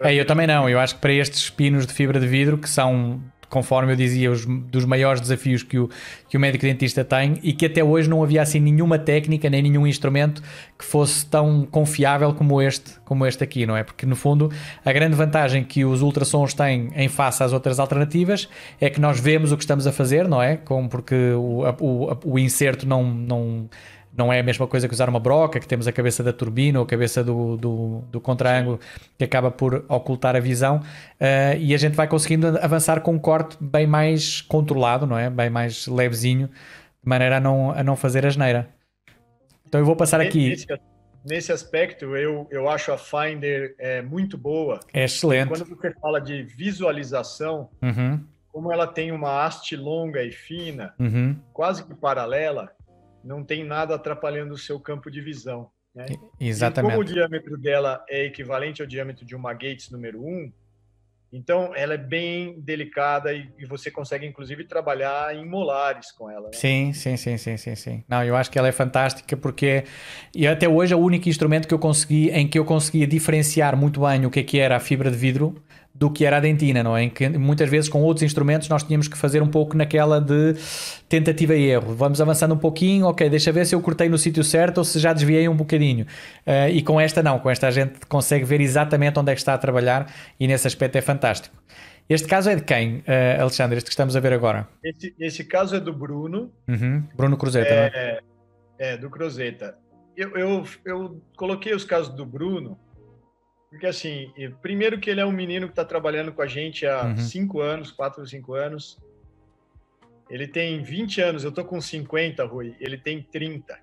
É, 0.00 0.12
eu 0.12 0.26
também 0.26 0.44
não. 0.44 0.68
Eu 0.68 0.80
acho 0.80 0.96
que 0.96 1.00
para 1.00 1.12
estes 1.12 1.48
pinos 1.48 1.86
de 1.86 1.92
fibra 1.92 2.18
de 2.18 2.26
vidro, 2.26 2.58
que 2.58 2.68
são 2.68 3.22
conforme 3.48 3.92
eu 3.92 3.96
dizia, 3.96 4.30
os 4.30 4.46
dos 4.46 4.84
maiores 4.84 5.20
desafios 5.20 5.64
que 5.64 5.76
o, 5.76 5.90
que 6.28 6.36
o 6.36 6.40
médico 6.40 6.64
dentista 6.64 7.04
tem 7.04 7.40
e 7.42 7.52
que 7.52 7.66
até 7.66 7.82
hoje 7.82 8.08
não 8.08 8.22
havia 8.22 8.40
assim 8.40 8.60
nenhuma 8.60 8.96
técnica 8.96 9.50
nem 9.50 9.60
nenhum 9.60 9.88
instrumento 9.88 10.40
que 10.78 10.84
fosse 10.84 11.26
tão 11.26 11.66
confiável 11.66 12.32
como 12.32 12.62
este, 12.62 13.00
como 13.04 13.26
este 13.26 13.42
aqui, 13.42 13.66
não 13.66 13.76
é? 13.76 13.82
Porque 13.82 14.06
no 14.06 14.14
fundo 14.14 14.52
a 14.84 14.92
grande 14.92 15.16
vantagem 15.16 15.64
que 15.64 15.84
os 15.84 16.00
ultrassons 16.00 16.54
têm 16.54 16.90
em 16.94 17.08
face 17.08 17.42
às 17.42 17.52
outras 17.52 17.80
alternativas 17.80 18.48
é 18.80 18.88
que 18.88 19.00
nós 19.00 19.18
vemos 19.18 19.50
o 19.50 19.56
que 19.56 19.64
estamos 19.64 19.84
a 19.84 19.90
fazer, 19.90 20.28
não 20.28 20.40
é? 20.40 20.56
Como 20.56 20.88
porque 20.88 21.32
o, 21.32 21.64
o, 21.80 22.18
o 22.24 22.38
inserto 22.38 22.86
não, 22.86 23.02
não 23.02 23.68
não 24.16 24.32
é 24.32 24.40
a 24.40 24.42
mesma 24.42 24.66
coisa 24.66 24.88
que 24.88 24.94
usar 24.94 25.08
uma 25.08 25.20
broca, 25.20 25.60
que 25.60 25.66
temos 25.66 25.86
a 25.86 25.92
cabeça 25.92 26.22
da 26.22 26.32
turbina 26.32 26.78
ou 26.78 26.84
a 26.84 26.88
cabeça 26.88 27.22
do, 27.22 27.56
do, 27.56 28.04
do 28.10 28.20
contra-ângulo 28.20 28.80
que 29.16 29.24
acaba 29.24 29.50
por 29.50 29.84
ocultar 29.88 30.34
a 30.34 30.40
visão 30.40 30.78
uh, 30.78 31.56
e 31.58 31.74
a 31.74 31.78
gente 31.78 31.94
vai 31.94 32.08
conseguindo 32.08 32.58
avançar 32.58 33.00
com 33.00 33.12
um 33.12 33.18
corte 33.18 33.56
bem 33.60 33.86
mais 33.86 34.40
controlado, 34.40 35.06
não 35.06 35.18
é? 35.18 35.30
Bem 35.30 35.48
mais 35.48 35.86
levezinho, 35.86 36.48
de 36.48 37.08
maneira 37.08 37.36
a 37.36 37.40
não, 37.40 37.70
a 37.70 37.82
não 37.82 37.96
fazer 37.96 38.26
asneira. 38.26 38.68
Então 39.66 39.80
eu 39.80 39.86
vou 39.86 39.94
passar 39.94 40.20
aqui. 40.20 40.50
Nesse, 40.50 40.66
nesse 41.24 41.52
aspecto, 41.52 42.16
eu, 42.16 42.48
eu 42.50 42.68
acho 42.68 42.92
a 42.92 42.98
Finder 42.98 43.76
é, 43.78 44.02
muito 44.02 44.36
boa. 44.36 44.80
É 44.92 45.04
excelente. 45.04 45.48
Quando 45.48 45.64
você 45.64 45.94
fala 46.00 46.20
de 46.20 46.42
visualização, 46.42 47.70
uhum. 47.80 48.20
como 48.50 48.72
ela 48.72 48.88
tem 48.88 49.12
uma 49.12 49.44
haste 49.44 49.76
longa 49.76 50.24
e 50.24 50.32
fina, 50.32 50.92
uhum. 50.98 51.36
quase 51.52 51.84
que 51.84 51.94
paralela, 51.94 52.72
não 53.22 53.44
tem 53.44 53.64
nada 53.64 53.94
atrapalhando 53.94 54.54
o 54.54 54.58
seu 54.58 54.80
campo 54.80 55.10
de 55.10 55.20
visão. 55.20 55.70
Né? 55.94 56.06
Exatamente. 56.38 56.92
E 56.92 56.96
como 56.96 57.02
o 57.02 57.04
diâmetro 57.04 57.58
dela 57.58 58.04
é 58.08 58.24
equivalente 58.24 58.80
ao 58.80 58.88
diâmetro 58.88 59.24
de 59.24 59.34
uma 59.34 59.52
Gates 59.52 59.90
número 59.90 60.24
1, 60.24 60.52
então 61.32 61.72
ela 61.76 61.94
é 61.94 61.98
bem 61.98 62.60
delicada 62.60 63.32
e, 63.32 63.48
e 63.56 63.64
você 63.64 63.90
consegue 63.90 64.26
inclusive 64.26 64.64
trabalhar 64.64 65.34
em 65.34 65.46
molares 65.46 66.10
com 66.10 66.28
ela. 66.28 66.48
Né? 66.48 66.52
Sim, 66.54 66.92
sim, 66.92 67.16
sim, 67.16 67.36
sim, 67.36 67.56
sim, 67.56 67.74
sim. 67.76 68.04
Não, 68.08 68.24
eu 68.24 68.34
acho 68.34 68.50
que 68.50 68.58
ela 68.58 68.68
é 68.68 68.72
fantástica 68.72 69.36
porque 69.36 69.84
e 70.34 70.46
até 70.46 70.68
hoje 70.68 70.92
é 70.92 70.96
o 70.96 71.00
único 71.00 71.28
instrumento 71.28 71.68
que 71.68 71.74
eu 71.74 71.78
consegui 71.78 72.30
em 72.30 72.48
que 72.48 72.58
eu 72.58 72.64
conseguia 72.64 73.06
diferenciar 73.06 73.76
muito 73.76 74.00
bem 74.00 74.26
o 74.26 74.30
que 74.30 74.40
é 74.40 74.42
que 74.42 74.58
era 74.58 74.76
a 74.76 74.80
fibra 74.80 75.10
de 75.10 75.16
vidro 75.16 75.54
do 76.00 76.10
que 76.10 76.24
era 76.24 76.38
a 76.38 76.40
dentina, 76.40 76.82
não 76.82 76.96
é? 76.96 77.02
Em 77.02 77.10
que 77.10 77.28
muitas 77.28 77.68
vezes 77.68 77.86
com 77.86 78.00
outros 78.00 78.22
instrumentos 78.22 78.70
nós 78.70 78.82
tínhamos 78.82 79.06
que 79.06 79.18
fazer 79.18 79.42
um 79.42 79.46
pouco 79.46 79.76
naquela 79.76 80.18
de 80.18 80.54
tentativa 81.10 81.54
e 81.54 81.66
erro. 81.66 81.94
Vamos 81.94 82.22
avançando 82.22 82.54
um 82.54 82.58
pouquinho, 82.58 83.04
ok, 83.04 83.28
deixa 83.28 83.52
ver 83.52 83.66
se 83.66 83.74
eu 83.74 83.82
cortei 83.82 84.08
no 84.08 84.16
sítio 84.16 84.42
certo 84.42 84.78
ou 84.78 84.84
se 84.84 84.98
já 84.98 85.12
desviei 85.12 85.46
um 85.46 85.54
bocadinho. 85.54 86.06
Uh, 86.46 86.70
e 86.72 86.82
com 86.82 86.98
esta 86.98 87.22
não, 87.22 87.38
com 87.38 87.50
esta 87.50 87.68
a 87.68 87.70
gente 87.70 88.00
consegue 88.08 88.46
ver 88.46 88.62
exatamente 88.62 89.20
onde 89.20 89.30
é 89.30 89.34
que 89.34 89.40
está 89.42 89.52
a 89.52 89.58
trabalhar 89.58 90.10
e 90.40 90.46
nesse 90.46 90.66
aspecto 90.66 90.96
é 90.96 91.02
fantástico. 91.02 91.54
Este 92.08 92.26
caso 92.26 92.48
é 92.48 92.56
de 92.56 92.62
quem, 92.62 93.00
uh, 93.00 93.42
Alexandre, 93.42 93.76
este 93.76 93.88
que 93.88 93.92
estamos 93.92 94.16
a 94.16 94.20
ver 94.20 94.32
agora? 94.32 94.66
Esse, 94.82 95.14
esse 95.20 95.44
caso 95.44 95.76
é 95.76 95.80
do 95.80 95.92
Bruno. 95.92 96.50
Uhum. 96.66 97.04
Bruno 97.14 97.36
Cruzeta, 97.36 97.68
é, 97.68 97.76
não 97.76 97.84
é? 97.84 98.20
É, 98.78 98.96
do 98.96 99.10
Cruzeta. 99.10 99.76
Eu, 100.16 100.30
eu, 100.34 100.64
eu 100.82 101.22
coloquei 101.36 101.74
os 101.74 101.84
casos 101.84 102.08
do 102.14 102.24
Bruno 102.24 102.78
porque, 103.70 103.86
assim, 103.86 104.32
primeiro 104.60 104.98
que 104.98 105.08
ele 105.08 105.20
é 105.20 105.24
um 105.24 105.30
menino 105.30 105.66
que 105.68 105.72
está 105.72 105.84
trabalhando 105.84 106.32
com 106.32 106.42
a 106.42 106.46
gente 106.46 106.84
há 106.84 107.04
uhum. 107.04 107.16
cinco 107.16 107.60
anos, 107.60 107.92
quatro 107.92 108.20
ou 108.20 108.26
cinco 108.26 108.54
anos. 108.54 108.98
Ele 110.28 110.46
tem 110.46 110.82
20 110.82 111.20
anos, 111.20 111.44
eu 111.44 111.52
tô 111.52 111.64
com 111.64 111.80
50, 111.80 112.44
Rui. 112.44 112.74
Ele 112.80 112.98
tem 112.98 113.22
30. 113.22 113.78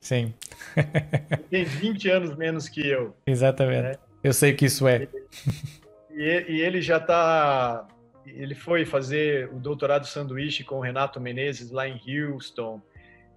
Sim. 0.00 0.34
ele 0.76 1.44
tem 1.50 1.64
20 1.64 2.10
anos 2.10 2.36
menos 2.36 2.68
que 2.68 2.86
eu. 2.86 3.16
Exatamente. 3.26 3.82
Né? 3.82 3.94
Eu 4.24 4.32
sei 4.32 4.52
o 4.52 4.56
que 4.56 4.66
isso 4.66 4.88
é. 4.88 5.08
E, 6.10 6.44
e 6.48 6.60
ele 6.60 6.82
já 6.82 6.96
está. 6.96 7.86
Ele 8.26 8.56
foi 8.56 8.84
fazer 8.84 9.48
o 9.52 9.60
doutorado 9.60 10.04
sanduíche 10.04 10.64
com 10.64 10.76
o 10.76 10.80
Renato 10.80 11.20
Menezes 11.20 11.70
lá 11.70 11.88
em 11.88 12.00
Houston. 12.06 12.82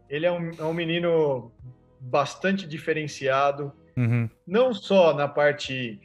Ele 0.09 0.25
é 0.25 0.31
um, 0.31 0.51
é 0.57 0.63
um 0.63 0.73
menino 0.73 1.51
bastante 1.99 2.67
diferenciado 2.67 3.71
Uhum. 3.97 4.29
Não 4.47 4.73
só 4.73 5.13
na 5.13 5.27
parte 5.27 5.99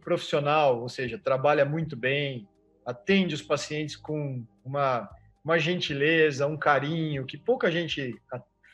profissional, 0.00 0.80
ou 0.80 0.88
seja, 0.88 1.18
trabalha 1.18 1.64
muito 1.64 1.96
bem, 1.96 2.48
atende 2.84 3.34
os 3.34 3.42
pacientes 3.42 3.96
com 3.96 4.44
uma, 4.64 5.08
uma 5.44 5.58
gentileza, 5.58 6.46
um 6.46 6.56
carinho, 6.56 7.24
que 7.24 7.36
pouca 7.36 7.70
gente 7.70 8.14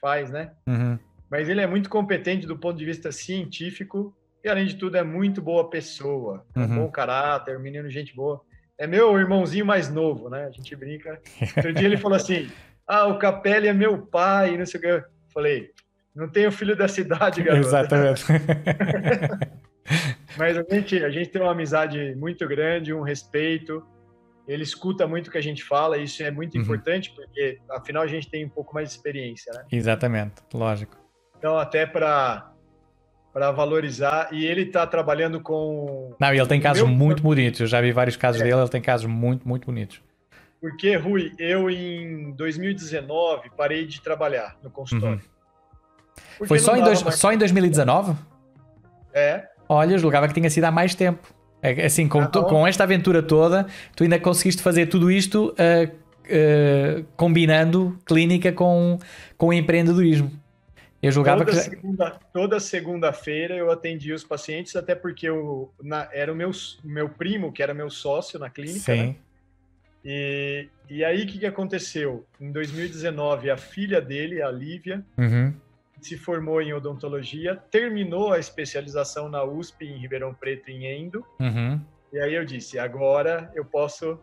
faz, 0.00 0.30
né? 0.30 0.52
Uhum. 0.66 0.98
Mas 1.30 1.48
ele 1.48 1.60
é 1.60 1.66
muito 1.66 1.90
competente 1.90 2.46
do 2.46 2.56
ponto 2.56 2.78
de 2.78 2.84
vista 2.84 3.10
científico 3.10 4.16
e, 4.42 4.48
além 4.48 4.66
de 4.66 4.76
tudo, 4.76 4.96
é 4.96 5.02
muito 5.02 5.42
boa 5.42 5.68
pessoa, 5.68 6.46
é 6.54 6.60
uhum. 6.60 6.76
bom 6.76 6.90
caráter, 6.90 7.58
menino, 7.58 7.90
gente 7.90 8.14
boa. 8.14 8.40
É 8.78 8.86
meu 8.86 9.18
irmãozinho 9.18 9.66
mais 9.66 9.92
novo, 9.92 10.28
né? 10.28 10.44
A 10.44 10.50
gente 10.50 10.76
brinca. 10.76 11.20
Outro 11.56 11.72
dia 11.72 11.86
ele 11.86 11.96
falou 11.96 12.16
assim: 12.16 12.48
Ah, 12.86 13.06
o 13.06 13.18
Capelli 13.18 13.68
é 13.68 13.72
meu 13.72 14.06
pai, 14.06 14.56
não 14.56 14.66
sei 14.66 14.78
o 14.78 14.82
que. 14.82 14.88
Eu 14.88 15.04
falei, 15.32 15.70
não 16.16 16.28
tenho 16.28 16.50
filho 16.50 16.74
da 16.74 16.88
cidade, 16.88 17.42
garoto. 17.42 17.66
Exatamente. 17.66 18.24
Mas 20.36 20.56
a 20.56 20.64
gente, 20.68 21.04
a 21.04 21.10
gente 21.10 21.30
tem 21.30 21.42
uma 21.42 21.52
amizade 21.52 22.14
muito 22.16 22.48
grande, 22.48 22.92
um 22.92 23.02
respeito. 23.02 23.86
Ele 24.48 24.62
escuta 24.62 25.06
muito 25.06 25.28
o 25.28 25.30
que 25.30 25.38
a 25.38 25.42
gente 25.42 25.62
fala, 25.62 25.98
e 25.98 26.04
isso 26.04 26.22
é 26.22 26.30
muito 26.30 26.56
uhum. 26.56 26.62
importante, 26.62 27.12
porque 27.14 27.58
afinal 27.70 28.02
a 28.02 28.06
gente 28.06 28.30
tem 28.30 28.46
um 28.46 28.48
pouco 28.48 28.74
mais 28.74 28.88
de 28.88 28.96
experiência, 28.96 29.52
né? 29.52 29.64
Exatamente, 29.70 30.34
lógico. 30.54 30.96
Então, 31.36 31.58
até 31.58 31.84
para 31.84 32.52
para 33.32 33.52
valorizar 33.52 34.30
e 34.32 34.46
ele 34.46 34.62
está 34.62 34.86
trabalhando 34.86 35.42
com 35.42 36.16
Não, 36.18 36.32
e 36.32 36.38
ele 36.38 36.46
tem 36.46 36.58
casos 36.58 36.84
meu... 36.84 36.90
muito 36.90 37.22
bonitos. 37.22 37.60
Eu 37.60 37.66
já 37.66 37.82
vi 37.82 37.92
vários 37.92 38.16
casos 38.16 38.40
é. 38.40 38.44
dele, 38.44 38.58
ele 38.58 38.68
tem 38.70 38.80
casos 38.80 39.06
muito, 39.06 39.46
muito 39.46 39.66
bonitos. 39.66 40.00
Porque, 40.58 40.96
Rui, 40.96 41.34
eu 41.38 41.68
em 41.68 42.32
2019 42.32 43.50
parei 43.54 43.86
de 43.86 44.00
trabalhar 44.00 44.56
no 44.62 44.70
consultório. 44.70 45.16
Uhum. 45.16 45.35
Foi 46.44 46.58
só 46.58 46.76
em, 46.76 46.82
dois, 46.82 46.98
só 46.98 47.32
em 47.32 47.38
2019? 47.38 48.14
É. 49.14 49.44
Olha, 49.68 49.94
eu 49.94 49.98
julgava 49.98 50.28
que 50.28 50.34
tinha 50.34 50.50
sido 50.50 50.64
há 50.64 50.70
mais 50.70 50.94
tempo. 50.94 51.34
É, 51.62 51.86
assim, 51.86 52.06
com, 52.06 52.20
ah, 52.20 52.28
com 52.28 52.66
esta 52.66 52.84
aventura 52.84 53.22
toda, 53.22 53.66
tu 53.94 54.02
ainda 54.04 54.20
conseguiste 54.20 54.62
fazer 54.62 54.86
tudo 54.86 55.10
isto 55.10 55.54
uh, 55.54 55.90
uh, 55.90 57.04
combinando 57.16 57.98
clínica 58.04 58.52
com, 58.52 58.98
com 59.36 59.52
empreendedorismo. 59.52 60.30
Eu 61.02 61.10
julgava 61.10 61.44
toda 61.44 61.56
que. 61.56 61.64
Segunda, 61.64 62.10
toda 62.32 62.60
segunda-feira 62.60 63.54
eu 63.54 63.70
atendia 63.70 64.14
os 64.14 64.24
pacientes, 64.24 64.76
até 64.76 64.94
porque 64.94 65.28
eu, 65.28 65.72
na, 65.82 66.08
era 66.12 66.32
o 66.32 66.36
meu, 66.36 66.50
meu 66.84 67.08
primo, 67.08 67.52
que 67.52 67.62
era 67.62 67.72
meu 67.72 67.90
sócio 67.90 68.38
na 68.38 68.50
clínica. 68.50 68.94
Sim. 68.94 69.06
Né? 69.06 69.16
E, 70.04 70.68
e 70.88 71.04
aí, 71.04 71.24
o 71.24 71.26
que, 71.26 71.38
que 71.38 71.46
aconteceu? 71.46 72.24
Em 72.40 72.52
2019, 72.52 73.50
a 73.50 73.56
filha 73.56 74.00
dele, 74.00 74.40
a 74.40 74.50
Lívia, 74.50 75.04
uhum 75.18 75.52
se 76.06 76.16
formou 76.16 76.62
em 76.62 76.72
odontologia, 76.72 77.56
terminou 77.70 78.32
a 78.32 78.38
especialização 78.38 79.28
na 79.28 79.42
USP 79.42 79.86
em 79.86 79.98
Ribeirão 79.98 80.32
Preto 80.32 80.70
em 80.70 80.86
Endo. 80.86 81.24
Uhum. 81.40 81.80
E 82.12 82.18
aí 82.20 82.34
eu 82.34 82.44
disse, 82.44 82.78
agora 82.78 83.50
eu 83.54 83.64
posso 83.64 84.18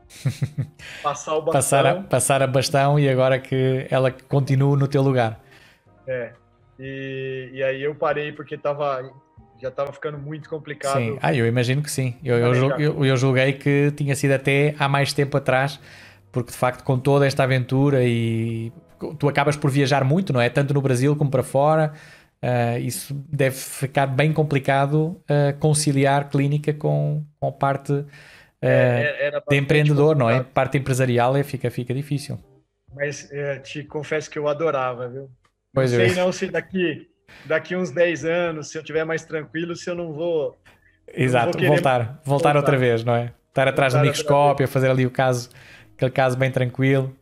passar 1.04 1.36
o 1.36 1.42
bastão. 1.42 1.54
passar, 1.54 1.86
a, 1.86 1.96
passar 2.02 2.42
a 2.42 2.48
bastão 2.48 2.98
e 2.98 3.10
agora 3.10 3.38
que 3.38 3.86
ela 3.90 4.12
continua 4.12 4.78
no 4.78 4.88
teu 4.88 5.02
lugar. 5.02 5.44
É. 6.08 6.34
E, 6.80 7.50
e 7.54 7.64
aí 7.64 7.84
eu 7.84 7.94
parei 7.94 8.32
porque 8.32 8.56
estava 8.56 9.04
já 9.62 9.70
estava 9.70 9.94
ficando 9.94 10.18
muito 10.18 10.50
complicado. 10.50 10.98
Sim, 10.98 11.18
ah, 11.22 11.34
eu 11.34 11.46
imagino 11.46 11.82
que 11.82 11.90
sim. 11.90 12.18
Eu, 12.24 12.38
eu, 12.38 12.80
eu, 12.80 13.06
eu 13.06 13.18
julguei 13.18 13.54
que 13.54 13.92
tinha 13.92 14.14
sido 14.16 14.32
até 14.32 14.76
há 14.78 14.90
mais 14.90 15.14
tempo 15.14 15.38
atrás, 15.38 15.80
porque 16.32 16.52
de 16.52 16.58
facto, 16.58 16.84
com 16.84 17.00
toda 17.00 17.26
esta 17.26 17.44
aventura 17.44 18.04
e 18.04 18.74
tu 19.20 19.28
acabas 19.28 19.56
por 19.56 19.70
viajar 19.70 20.04
muito, 20.04 20.32
não 20.32 20.42
é? 20.42 20.50
Tanto 20.50 20.74
no 20.74 20.82
Brasil 20.82 21.16
como 21.16 21.30
para 21.30 21.44
fora. 21.44 21.94
Uh, 22.44 22.78
isso 22.80 23.14
deve 23.30 23.56
ficar 23.56 24.06
bem 24.06 24.34
complicado 24.34 25.22
uh, 25.30 25.58
conciliar 25.60 26.30
clínica 26.30 26.74
com, 26.74 27.24
com 27.40 27.52
parte 27.54 27.94
uh, 27.94 28.06
de 29.50 29.56
empreendedor, 29.56 30.14
não 30.18 30.30
é? 30.30 30.44
Parte 30.44 30.78
empresarial 30.78 31.38
é, 31.38 31.44
fica, 31.44 31.72
fica 31.72 31.94
difícil. 31.94 32.38
Mas 32.94 33.30
te 33.64 33.84
confesso 33.86 34.30
que 34.30 34.38
eu 34.38 34.48
adorava, 34.50 35.08
viu? 35.08 35.30
Pois 35.74 35.92
não 35.92 36.00
sei 36.00 36.12
é. 36.12 36.16
não 36.16 36.32
se 36.32 36.48
daqui, 36.48 37.08
daqui 37.46 37.76
uns 37.78 37.92
10 37.92 38.26
anos, 38.26 38.70
se 38.70 38.78
eu 38.78 38.84
tiver 38.84 39.06
mais 39.06 39.24
tranquilo, 39.24 39.74
se 39.74 39.90
eu 39.90 39.96
não 39.96 40.12
vou. 40.12 40.58
Exato, 41.08 41.58
vou 41.58 41.68
voltar, 41.68 42.00
voltar, 42.00 42.22
voltar, 42.26 42.58
outra 42.58 42.78
vez, 42.78 43.04
não 43.04 43.16
é? 43.16 43.34
Estar 43.48 43.68
atrás 43.70 43.94
do 43.94 44.02
microscópio, 44.02 44.68
fazer 44.68 44.90
ali 44.90 45.06
o 45.06 45.12
caso, 45.12 45.50
aquele 45.96 46.12
caso 46.12 46.38
bem 46.38 46.52
tranquilo. 46.52 47.16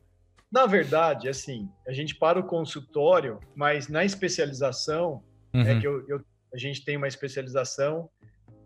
Na 0.52 0.66
verdade, 0.66 1.30
assim, 1.30 1.70
a 1.88 1.94
gente 1.94 2.16
para 2.16 2.38
o 2.38 2.44
consultório, 2.44 3.40
mas 3.56 3.88
na 3.88 4.04
especialização, 4.04 5.24
é 5.54 5.58
uhum. 5.58 5.68
é 5.68 5.80
que 5.80 5.88
eu, 5.88 6.06
eu, 6.10 6.22
a 6.54 6.58
gente 6.58 6.84
tem 6.84 6.98
uma 6.98 7.08
especialização, 7.08 8.10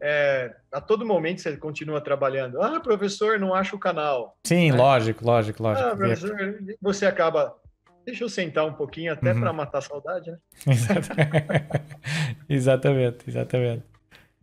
é, 0.02 0.54
a 0.72 0.82
todo 0.82 1.06
momento 1.06 1.42
você 1.42 1.56
continua 1.58 2.02
trabalhando. 2.02 2.62
Ah, 2.62 2.80
professor, 2.80 3.40
não 3.40 3.54
acha 3.54 3.76
o 3.76 3.80
canal. 3.80 4.38
Sim, 4.44 4.72
né? 4.72 4.78
lógico, 4.78 5.24
lógico, 5.24 5.62
lógico. 5.62 5.88
Ah, 5.88 5.96
professor, 5.96 6.36
você 6.82 7.06
acaba. 7.06 7.56
Deixa 8.06 8.24
eu 8.24 8.30
sentar 8.30 8.66
um 8.66 8.74
pouquinho 8.74 9.14
até 9.14 9.34
uhum. 9.34 9.40
para 9.40 9.54
matar 9.54 9.80
a 9.80 9.82
saudade, 9.82 10.32
né? 10.32 10.38
exatamente, 12.48 13.28
exatamente. 13.28 13.84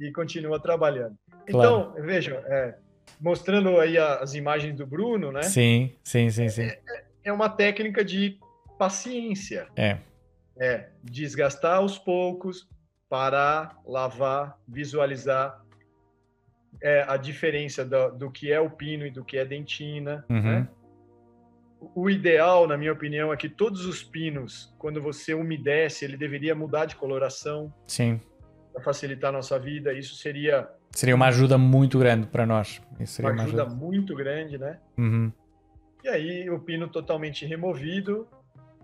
E 0.01 0.11
continua 0.11 0.59
trabalhando. 0.59 1.17
Claro. 1.49 1.93
Então, 1.93 2.05
vejam, 2.05 2.39
é, 2.39 2.77
mostrando 3.21 3.79
aí 3.79 3.97
as 3.99 4.35
imagens 4.35 4.77
do 4.77 4.85
Bruno, 4.85 5.31
né? 5.31 5.43
Sim, 5.43 5.93
sim, 6.03 6.29
sim, 6.31 6.49
sim. 6.49 6.63
É, 6.63 6.81
é 7.25 7.33
uma 7.33 7.49
técnica 7.49 8.05
de 8.05 8.39
paciência. 8.79 9.69
É. 9.77 9.99
É, 10.59 10.89
desgastar 11.03 11.79
aos 11.79 11.99
poucos, 11.99 12.69
parar, 13.09 13.81
lavar, 13.87 14.59
visualizar 14.69 15.63
é, 16.81 17.05
a 17.07 17.17
diferença 17.17 17.85
do, 17.85 18.11
do, 18.11 18.31
que 18.31 18.53
é 18.53 18.61
o 18.61 18.71
pino 18.71 19.07
e 19.07 19.11
do 19.11 19.25
que 19.25 19.39
é 19.39 19.45
dentina. 19.45 20.25
Uhum. 20.29 20.43
Né? 20.43 20.69
O 21.95 22.09
ideal, 22.09 22.67
na 22.67 22.77
minha 22.77 22.93
opinião, 22.93 23.33
é 23.33 23.37
que 23.37 23.49
todos 23.49 23.87
os 23.87 24.03
pinos, 24.03 24.75
quando 24.79 25.01
você 25.01 25.35
umedece, 25.35 26.05
ele 26.05 26.17
deveria 26.17 26.55
mudar 26.55 26.87
de 26.87 26.97
coloração. 26.97 27.73
Sim. 27.87 28.21
Para 28.73 28.83
facilitar 28.83 29.31
a 29.31 29.33
nossa 29.33 29.59
vida. 29.59 29.93
Isso 29.93 30.15
seria. 30.15 30.69
Seria 30.91 31.15
uma 31.15 31.27
ajuda 31.27 31.59
muito 31.59 31.99
grande 31.99 32.27
para 32.27 32.47
nós. 32.47 32.81
Isso 33.01 33.15
seria 33.15 33.33
uma, 33.33 33.43
ajuda, 33.43 33.65
uma 33.65 33.73
ajuda 33.73 33.85
muito 33.85 34.15
grande, 34.15 34.59
né? 34.59 34.79
Uhum. 34.97 35.33
E 36.05 36.09
aí 36.09 36.51
o 36.51 36.59
pino 36.59 36.89
totalmente 36.89 37.47
removido 37.47 38.27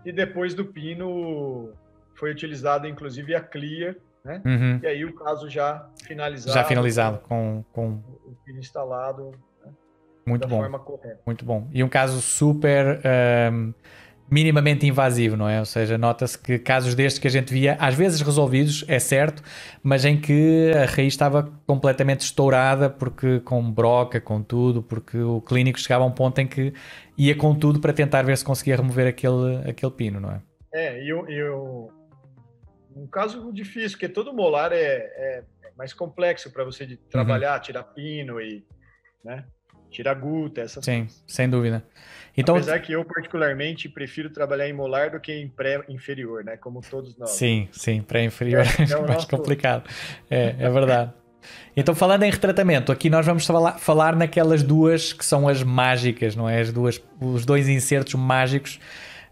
e 0.05 0.11
depois 0.11 0.53
do 0.53 0.65
pino 0.65 1.73
foi 2.15 2.31
utilizado 2.31 2.87
inclusive 2.87 3.35
a 3.35 3.41
clear, 3.41 3.95
né? 4.23 4.41
Uhum. 4.45 4.79
E 4.81 4.87
aí 4.87 5.05
o 5.05 5.13
caso 5.13 5.49
já 5.49 5.89
finalizado. 6.03 6.53
Já 6.53 6.63
finalizado 6.63 7.19
com, 7.19 7.63
com... 7.71 8.01
o 8.25 8.35
pino 8.45 8.59
instalado 8.59 9.31
né? 9.65 9.71
muito 10.25 10.41
da 10.41 10.47
bom. 10.47 10.57
forma 10.57 10.79
correta. 10.79 11.21
Muito 11.25 11.45
bom. 11.45 11.67
E 11.73 11.83
um 11.83 11.89
caso 11.89 12.21
super 12.21 13.01
um, 13.51 13.73
minimamente 14.29 14.85
invasivo, 14.85 15.35
não 15.35 15.49
é? 15.49 15.59
Ou 15.59 15.65
seja, 15.65 15.97
nota-se 15.97 16.37
que 16.37 16.59
casos 16.59 16.93
destes 16.95 17.19
que 17.19 17.27
a 17.27 17.31
gente 17.31 17.51
via, 17.53 17.75
às 17.79 17.95
vezes 17.95 18.21
resolvidos, 18.21 18.85
é 18.87 18.99
certo, 18.99 19.43
mas 19.81 20.05
em 20.05 20.19
que 20.19 20.71
a 20.73 20.85
raiz 20.85 21.13
estava 21.13 21.51
completamente 21.65 22.21
estourada, 22.21 22.89
porque 22.89 23.39
com 23.39 23.71
broca, 23.71 24.21
com 24.21 24.41
tudo, 24.41 24.83
porque 24.83 25.17
o 25.17 25.41
clínico 25.41 25.79
chegava 25.79 26.03
a 26.03 26.07
um 26.07 26.11
ponto 26.11 26.39
em 26.39 26.47
que 26.47 26.73
ia 27.17 27.35
com 27.35 27.55
tudo 27.55 27.79
para 27.79 27.91
tentar 27.93 28.21
ver 28.21 28.37
se 28.37 28.45
conseguia 28.45 28.75
remover 28.75 29.07
aquele, 29.07 29.67
aquele 29.67 29.91
pino, 29.91 30.19
não 30.19 30.31
é? 30.31 30.41
É, 30.71 31.03
e, 31.03 31.09
eu, 31.09 31.91
um 32.95 33.07
caso 33.07 33.51
difícil, 33.51 33.91
porque 33.91 34.09
todo 34.09 34.33
molar 34.33 34.71
é, 34.71 34.77
é 34.77 35.43
mais 35.75 35.93
complexo 35.93 36.51
para 36.51 36.63
você 36.63 36.85
de 36.85 36.97
trabalhar, 36.97 37.55
uhum. 37.55 37.61
tirar 37.61 37.83
pino 37.83 38.39
e, 38.41 38.65
né? 39.23 39.45
Tirar 39.89 40.13
guta, 40.13 40.61
essas 40.61 40.85
Sim, 40.85 41.05
coisas. 41.05 41.23
sem 41.27 41.49
dúvida. 41.49 41.83
Então, 42.39 42.55
Apesar 42.55 42.79
que 42.79 42.93
eu, 42.93 43.03
particularmente, 43.03 43.89
prefiro 43.89 44.29
trabalhar 44.29 44.69
em 44.69 44.71
molar 44.71 45.11
do 45.11 45.19
que 45.19 45.33
em 45.33 45.49
pré-inferior, 45.49 46.41
né? 46.41 46.55
Como 46.55 46.79
todos 46.79 47.17
nós. 47.17 47.31
Sim, 47.31 47.67
sim, 47.69 48.01
pré-inferior 48.01 48.61
é, 48.61 48.63
é, 48.83 48.95
mais 49.01 49.07
nosso... 49.07 49.27
complicado. 49.27 49.83
É, 50.29 50.55
é 50.57 50.69
verdade. 50.69 51.11
Então, 51.75 51.93
falando 51.93 52.23
em 52.23 52.31
retratamento, 52.31 52.93
aqui 52.93 53.09
nós 53.09 53.25
vamos 53.25 53.45
falar, 53.45 53.73
falar 53.73 54.15
naquelas 54.15 54.63
duas 54.63 55.11
que 55.11 55.25
são 55.25 55.49
as 55.49 55.61
mágicas, 55.63 56.33
não 56.33 56.47
é? 56.47 56.61
As 56.61 56.71
duas, 56.71 57.01
os 57.19 57.45
dois 57.45 57.67
insertos 57.67 58.15
mágicos. 58.15 58.79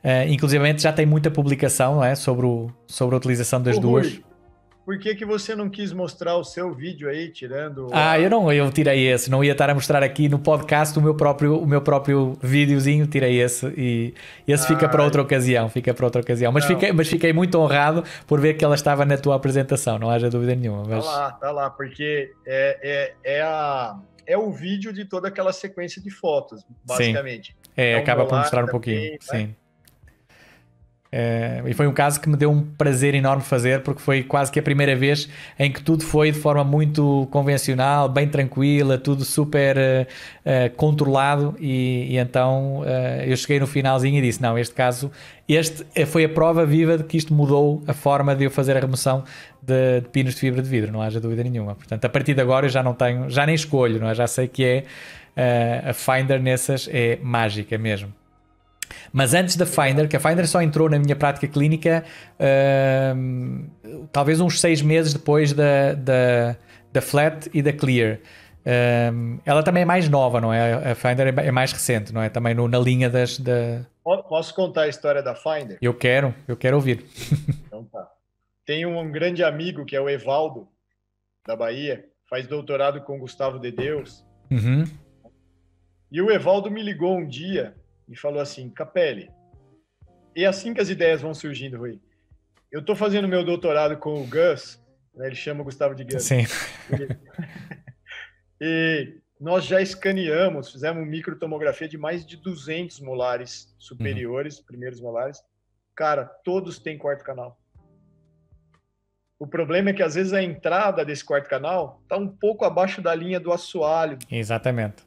Uh, 0.04 0.30
inclusive 0.30 0.78
já 0.78 0.94
tem 0.94 1.06
muita 1.06 1.32
publicação 1.32 1.96
não 1.96 2.04
é? 2.04 2.14
sobre, 2.14 2.46
o, 2.46 2.70
sobre 2.86 3.16
a 3.16 3.18
utilização 3.18 3.62
das 3.62 3.80
duas. 3.80 4.08
Rui, 4.08 4.24
por 4.88 4.98
que, 4.98 5.14
que 5.16 5.26
você 5.26 5.54
não 5.54 5.70
quis 5.70 5.92
mostrar 5.92 6.38
o 6.38 6.46
seu 6.46 6.74
vídeo 6.74 7.10
aí, 7.10 7.28
tirando. 7.28 7.90
Ah, 7.92 8.18
eu 8.18 8.30
não, 8.30 8.50
eu 8.54 8.72
tirei 8.72 9.06
esse, 9.10 9.30
não 9.30 9.44
ia 9.44 9.52
estar 9.52 9.70
a 9.70 9.74
mostrar 9.74 10.02
aqui 10.02 10.30
no 10.30 10.40
podcast 10.40 10.98
o 10.98 11.02
meu 11.02 11.14
próprio, 11.14 11.60
o 11.60 11.68
meu 11.68 11.82
próprio 11.82 12.38
videozinho, 12.42 13.06
tirei 13.06 13.42
esse 13.42 13.68
e 13.76 14.14
esse 14.48 14.64
ah, 14.64 14.68
fica 14.68 14.88
para 14.88 15.04
outra 15.04 15.22
ocasião, 15.22 15.68
fica 15.68 15.94
para 15.94 16.06
outra 16.06 16.22
ocasião. 16.22 16.54
Mas 16.54 16.64
fiquei, 16.64 16.94
mas 16.94 17.10
fiquei 17.10 17.34
muito 17.34 17.60
honrado 17.60 18.02
por 18.26 18.40
ver 18.40 18.54
que 18.54 18.64
ela 18.64 18.76
estava 18.76 19.04
na 19.04 19.18
tua 19.18 19.36
apresentação, 19.36 20.00
não 20.00 20.10
haja 20.10 20.30
dúvida 20.30 20.56
nenhuma. 20.56 20.86
Mas... 20.88 21.04
Tá 21.04 21.12
lá, 21.12 21.32
tá 21.34 21.52
lá, 21.52 21.70
porque 21.70 22.32
é, 22.46 23.14
é, 23.26 23.40
é, 23.40 23.42
a, 23.42 24.00
é 24.26 24.38
o 24.38 24.50
vídeo 24.54 24.94
de 24.94 25.04
toda 25.04 25.28
aquela 25.28 25.52
sequência 25.52 26.02
de 26.02 26.10
fotos, 26.10 26.66
basicamente. 26.86 27.50
Sim. 27.50 27.72
É, 27.76 27.92
então, 27.92 28.04
acaba 28.04 28.26
por 28.26 28.38
mostrar 28.38 28.64
um 28.64 28.68
pouquinho, 28.68 29.18
também, 29.20 29.20
sim. 29.20 29.48
Né? 29.48 29.56
É, 31.12 31.64
e 31.66 31.74
foi 31.74 31.88
um 31.88 31.94
caso 31.94 32.20
que 32.20 32.28
me 32.28 32.36
deu 32.36 32.52
um 32.52 32.62
prazer 32.62 33.16
enorme 33.16 33.42
fazer, 33.42 33.82
porque 33.82 34.02
foi 34.02 34.24
quase 34.24 34.52
que 34.52 34.60
a 34.60 34.62
primeira 34.62 34.96
vez 34.96 35.30
em 35.58 35.72
que 35.72 35.82
tudo 35.82 36.04
foi 36.04 36.32
de 36.32 36.40
forma 36.40 36.64
muito 36.64 37.28
convencional, 37.32 38.10
bem 38.10 38.28
tranquila, 38.28 38.98
tudo 38.98 39.24
super 39.24 39.78
uh, 39.78 39.80
uh, 39.82 40.76
controlado. 40.76 41.56
E, 41.60 42.08
e 42.10 42.18
então 42.18 42.82
uh, 42.82 43.24
eu 43.26 43.38
cheguei 43.38 43.60
no 43.60 43.68
finalzinho 43.68 44.18
e 44.18 44.22
disse: 44.22 44.42
Não, 44.42 44.58
este 44.58 44.76
caso, 44.76 45.10
este 45.48 45.86
foi 46.06 46.26
a 46.26 46.30
prova 46.30 46.66
viva 46.66 46.98
de 46.98 47.04
que 47.04 47.18
isto 47.18 47.34
mudou 47.34 47.82
a 47.88 47.94
forma 47.94 48.36
de 48.36 48.44
eu 48.44 48.52
fazer 48.52 48.76
a 48.76 48.80
remoção 48.80 49.24
de, 49.62 50.02
de 50.02 50.10
pinos 50.10 50.34
de 50.34 50.42
fibra 50.42 50.62
de 50.62 50.70
vidro, 50.70 50.92
não 50.92 51.02
haja 51.02 51.22
dúvida 51.22 51.44
nenhuma. 51.44 51.76
Portanto, 51.76 52.04
a 52.04 52.10
partir 52.10 52.34
de 52.34 52.42
agora 52.42 52.66
eu 52.66 52.70
já 52.70 52.84
não 52.84 52.94
tenho, 52.94 53.30
já 53.30 53.46
nem 53.46 53.56
escolho, 53.56 54.00
não 54.00 54.10
é? 54.10 54.16
já 54.16 54.28
sei 54.28 54.48
que 54.48 54.64
é 54.64 54.84
a 55.88 55.94
Finder 55.94 56.42
nessas 56.42 56.90
é 56.92 57.20
mágica 57.22 57.78
mesmo. 57.78 58.12
Mas 59.12 59.34
antes 59.34 59.56
da 59.56 59.66
Finder, 59.66 60.08
que 60.08 60.16
a 60.16 60.20
Finder 60.20 60.48
só 60.48 60.62
entrou 60.62 60.90
na 60.90 61.00
minha 61.00 61.16
prática 61.16 61.48
clínica 61.48 62.04
uh, 62.40 64.08
talvez 64.12 64.40
uns 64.40 64.60
seis 64.60 64.82
meses 64.82 65.14
depois 65.14 65.54
da, 65.54 65.94
da, 65.94 66.56
da 66.92 67.02
Flat 67.02 67.50
e 67.54 67.62
da 67.62 67.74
Clear. 67.74 68.20
Uh, 68.66 69.40
ela 69.46 69.64
também 69.64 69.84
é 69.84 69.86
mais 69.86 70.10
nova, 70.10 70.42
não 70.42 70.54
é? 70.54 70.92
A 70.92 70.96
Finder 70.96 71.28
é, 71.28 71.48
é 71.48 71.52
mais 71.52 71.72
recente, 71.72 72.14
não 72.14 72.22
é? 72.22 72.30
Também 72.30 72.54
no, 72.54 72.68
na 72.68 72.80
linha 72.80 73.10
das. 73.10 73.40
Da... 73.40 73.86
Posso 74.04 74.54
contar 74.54 74.84
a 74.84 74.88
história 74.88 75.24
da 75.24 75.36
Finder? 75.36 75.78
Eu 75.82 75.94
quero, 75.94 76.34
eu 76.48 76.58
quero 76.58 76.76
ouvir. 76.76 77.06
Então 77.68 77.84
tá. 77.86 78.10
Tem 78.66 78.86
um 78.86 79.12
grande 79.12 79.44
amigo 79.44 79.86
que 79.86 79.96
é 79.96 80.02
o 80.02 80.10
Evaldo, 80.10 80.68
da 81.46 81.56
Bahia, 81.56 82.04
faz 82.30 82.48
doutorado 82.48 83.02
com 83.02 83.20
Gustavo 83.20 83.60
de 83.60 83.72
Deus. 83.72 84.26
Uhum. 84.52 84.84
E 86.12 86.22
o 86.22 86.32
Evaldo 86.32 86.72
me 86.72 86.82
ligou 86.82 87.16
um 87.16 87.28
dia 87.28 87.76
e 88.08 88.16
falou 88.16 88.42
assim: 88.42 88.70
Capelli, 88.70 89.30
e 90.36 90.46
assim 90.46 90.74
que 90.74 90.82
as 90.82 90.90
ideias 90.90 91.22
vão 91.22 91.34
surgindo, 91.34 91.78
Rui. 91.78 92.00
Eu 92.72 92.82
estou 92.82 92.96
fazendo 92.96 93.28
meu 93.28 93.44
doutorado 93.44 93.98
com 93.98 94.22
o 94.22 94.28
Gus, 94.28 94.80
né, 95.16 95.28
ele 95.28 95.36
chama 95.36 95.62
o 95.62 95.64
Gustavo 95.64 95.96
de 95.96 96.04
Gus. 96.04 96.24
Sim. 96.24 96.46
E, 98.60 99.20
nós 99.40 99.66
já 99.66 99.80
escaneamos, 99.80 100.72
fizemos 100.72 101.08
microtomografia 101.08 101.88
de 101.88 101.98
mais 101.98 102.26
de 102.26 102.38
200 102.38 103.00
molares 103.02 103.74
superiores, 103.78 104.58
uhum. 104.58 104.66
primeiros 104.66 105.00
molares. 105.00 105.44
Cara, 105.96 106.26
todos 106.26 106.80
têm 106.80 106.98
quarto 106.98 107.24
canal. 107.24 107.60
O 109.40 109.46
problema 109.46 109.92
é 109.92 109.94
que 109.94 110.02
às 110.02 110.16
vezes 110.16 110.34
a 110.34 110.42
entrada 110.42 111.06
desse 111.06 111.24
quarto 111.24 111.48
canal 111.48 112.00
está 112.04 112.18
um 112.18 112.28
pouco 112.28 112.66
abaixo 112.66 113.02
da 113.02 113.14
linha 113.14 113.40
do 113.40 113.54
assoalho. 113.54 114.18
Exatamente. 114.32 115.04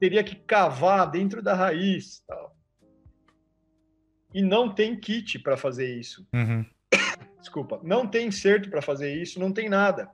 Teria 0.00 0.24
que 0.24 0.34
cavar 0.34 1.08
dentro 1.08 1.40
da 1.40 1.54
raiz. 1.54 2.20
Tal. 2.26 2.56
E 4.34 4.42
não 4.42 4.74
tem 4.74 4.98
kit 4.98 5.38
para 5.38 5.56
fazer 5.56 5.96
isso. 5.96 6.26
Uhum. 6.34 6.66
Desculpa, 7.38 7.80
não 7.82 8.06
tem 8.06 8.26
inserto 8.26 8.68
para 8.68 8.82
fazer 8.82 9.14
isso, 9.14 9.38
não 9.38 9.52
tem 9.52 9.68
nada. 9.68 10.10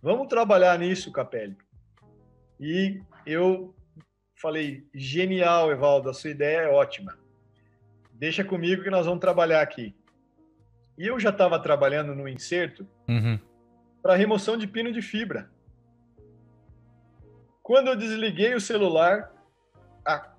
Vamos 0.00 0.26
trabalhar 0.28 0.76
nisso, 0.78 1.12
Capelli. 1.12 1.56
E 2.58 3.00
eu 3.24 3.74
falei, 4.34 4.84
genial, 4.92 5.70
Evaldo, 5.70 6.10
a 6.10 6.14
sua 6.14 6.30
ideia 6.30 6.62
é 6.62 6.68
ótima. 6.68 7.16
Deixa 8.12 8.42
comigo 8.42 8.82
que 8.82 8.90
nós 8.90 9.06
vamos 9.06 9.20
trabalhar 9.20 9.60
aqui. 9.60 9.94
E 11.02 11.08
eu 11.08 11.18
já 11.18 11.30
estava 11.30 11.58
trabalhando 11.58 12.14
no 12.14 12.28
inserto 12.28 12.86
uhum. 13.08 13.36
para 14.00 14.14
remoção 14.14 14.56
de 14.56 14.68
pino 14.68 14.92
de 14.92 15.02
fibra. 15.02 15.50
Quando 17.60 17.88
eu 17.88 17.96
desliguei 17.96 18.54
o 18.54 18.60
celular, 18.60 19.32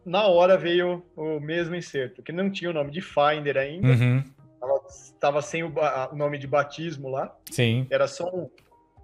na 0.05 0.25
hora 0.25 0.57
veio 0.57 1.05
o 1.17 1.37
mesmo 1.41 1.75
inserto, 1.75 2.23
que 2.23 2.31
não 2.31 2.49
tinha 2.49 2.69
o 2.69 2.73
nome 2.73 2.91
de 2.91 3.01
Finder 3.01 3.57
ainda. 3.57 3.89
Uhum. 3.89 4.23
Estava 4.87 5.41
sem 5.41 5.63
o, 5.63 5.73
o, 6.13 6.15
nome 6.15 6.37
de 6.37 6.47
batismo 6.47 7.09
lá. 7.09 7.35
Sim. 7.51 7.85
Era 7.89 8.07
só 8.07 8.33
um, 8.33 8.49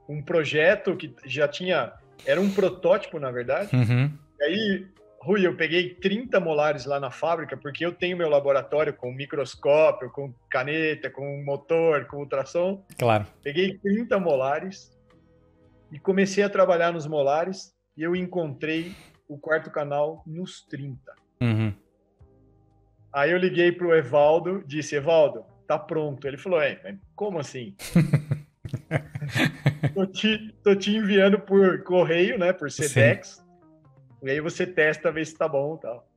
um 0.07 0.22
projeto 0.22 0.95
que 0.95 1.14
já 1.26 1.45
tinha. 1.45 1.91
Era 2.26 2.40
um 2.40 2.49
protótipo, 2.49 3.19
na 3.19 3.31
verdade. 3.31 3.76
Uhum. 3.76 4.10
E 4.40 4.44
aí, 4.45 4.88
Rui, 5.22 5.46
eu 5.46 5.56
peguei 5.56 5.96
30 5.96 6.40
molares 6.40 6.86
lá 6.86 7.00
na 7.00 7.12
fábrica, 7.12 7.58
porque 7.58 7.86
eu 7.86 7.91
tenho 7.91 8.18
meu 8.18 8.30
laboratório 8.30 8.94
com 8.94 9.12
microscópio, 9.12 10.10
com 10.12 10.34
caneta, 10.50 11.10
com 11.10 11.44
motor, 11.44 12.06
com 12.06 12.18
ultrassom. 12.18 12.86
Claro. 12.98 13.28
Peguei 13.44 13.78
30 13.78 14.18
molares 14.18 14.98
e 15.91 16.00
comecei 16.00 16.44
a 16.44 16.50
trabalhar 16.50 16.94
nos 16.94 17.06
molares 17.06 17.74
e 17.98 18.04
eu 18.04 18.16
encontrei 18.16 18.94
o 19.28 19.38
quarto 19.38 19.70
canal 19.70 20.24
nos 20.26 20.66
30. 20.68 21.00
Uhum. 21.41 21.74
Aí 23.12 23.32
eu 23.32 23.38
liguei 23.38 23.72
pro 23.72 23.94
Evaldo, 23.94 24.64
disse, 24.66 24.96
Evaldo, 24.96 25.44
tá 25.68 25.78
pronto. 25.78 26.26
Ele 26.28 26.38
falou, 26.38 26.62
é, 26.62 26.96
como 27.14 27.40
assim? 27.40 27.76
tô, 29.94 30.06
te, 30.06 30.56
tô 30.64 30.76
te 30.76 30.96
enviando 30.96 31.40
por 31.40 31.84
correio, 31.84 32.38
né, 32.38 32.54
por 32.54 32.72
Sedex. 32.72 33.30
Sim. 33.30 33.49
E 34.22 34.30
aí 34.30 34.40
você 34.40 34.66
testa, 34.66 35.12
vê 35.12 35.24
se 35.24 35.38
tá 35.38 35.48
bom 35.48 35.78
tal. 35.78 36.08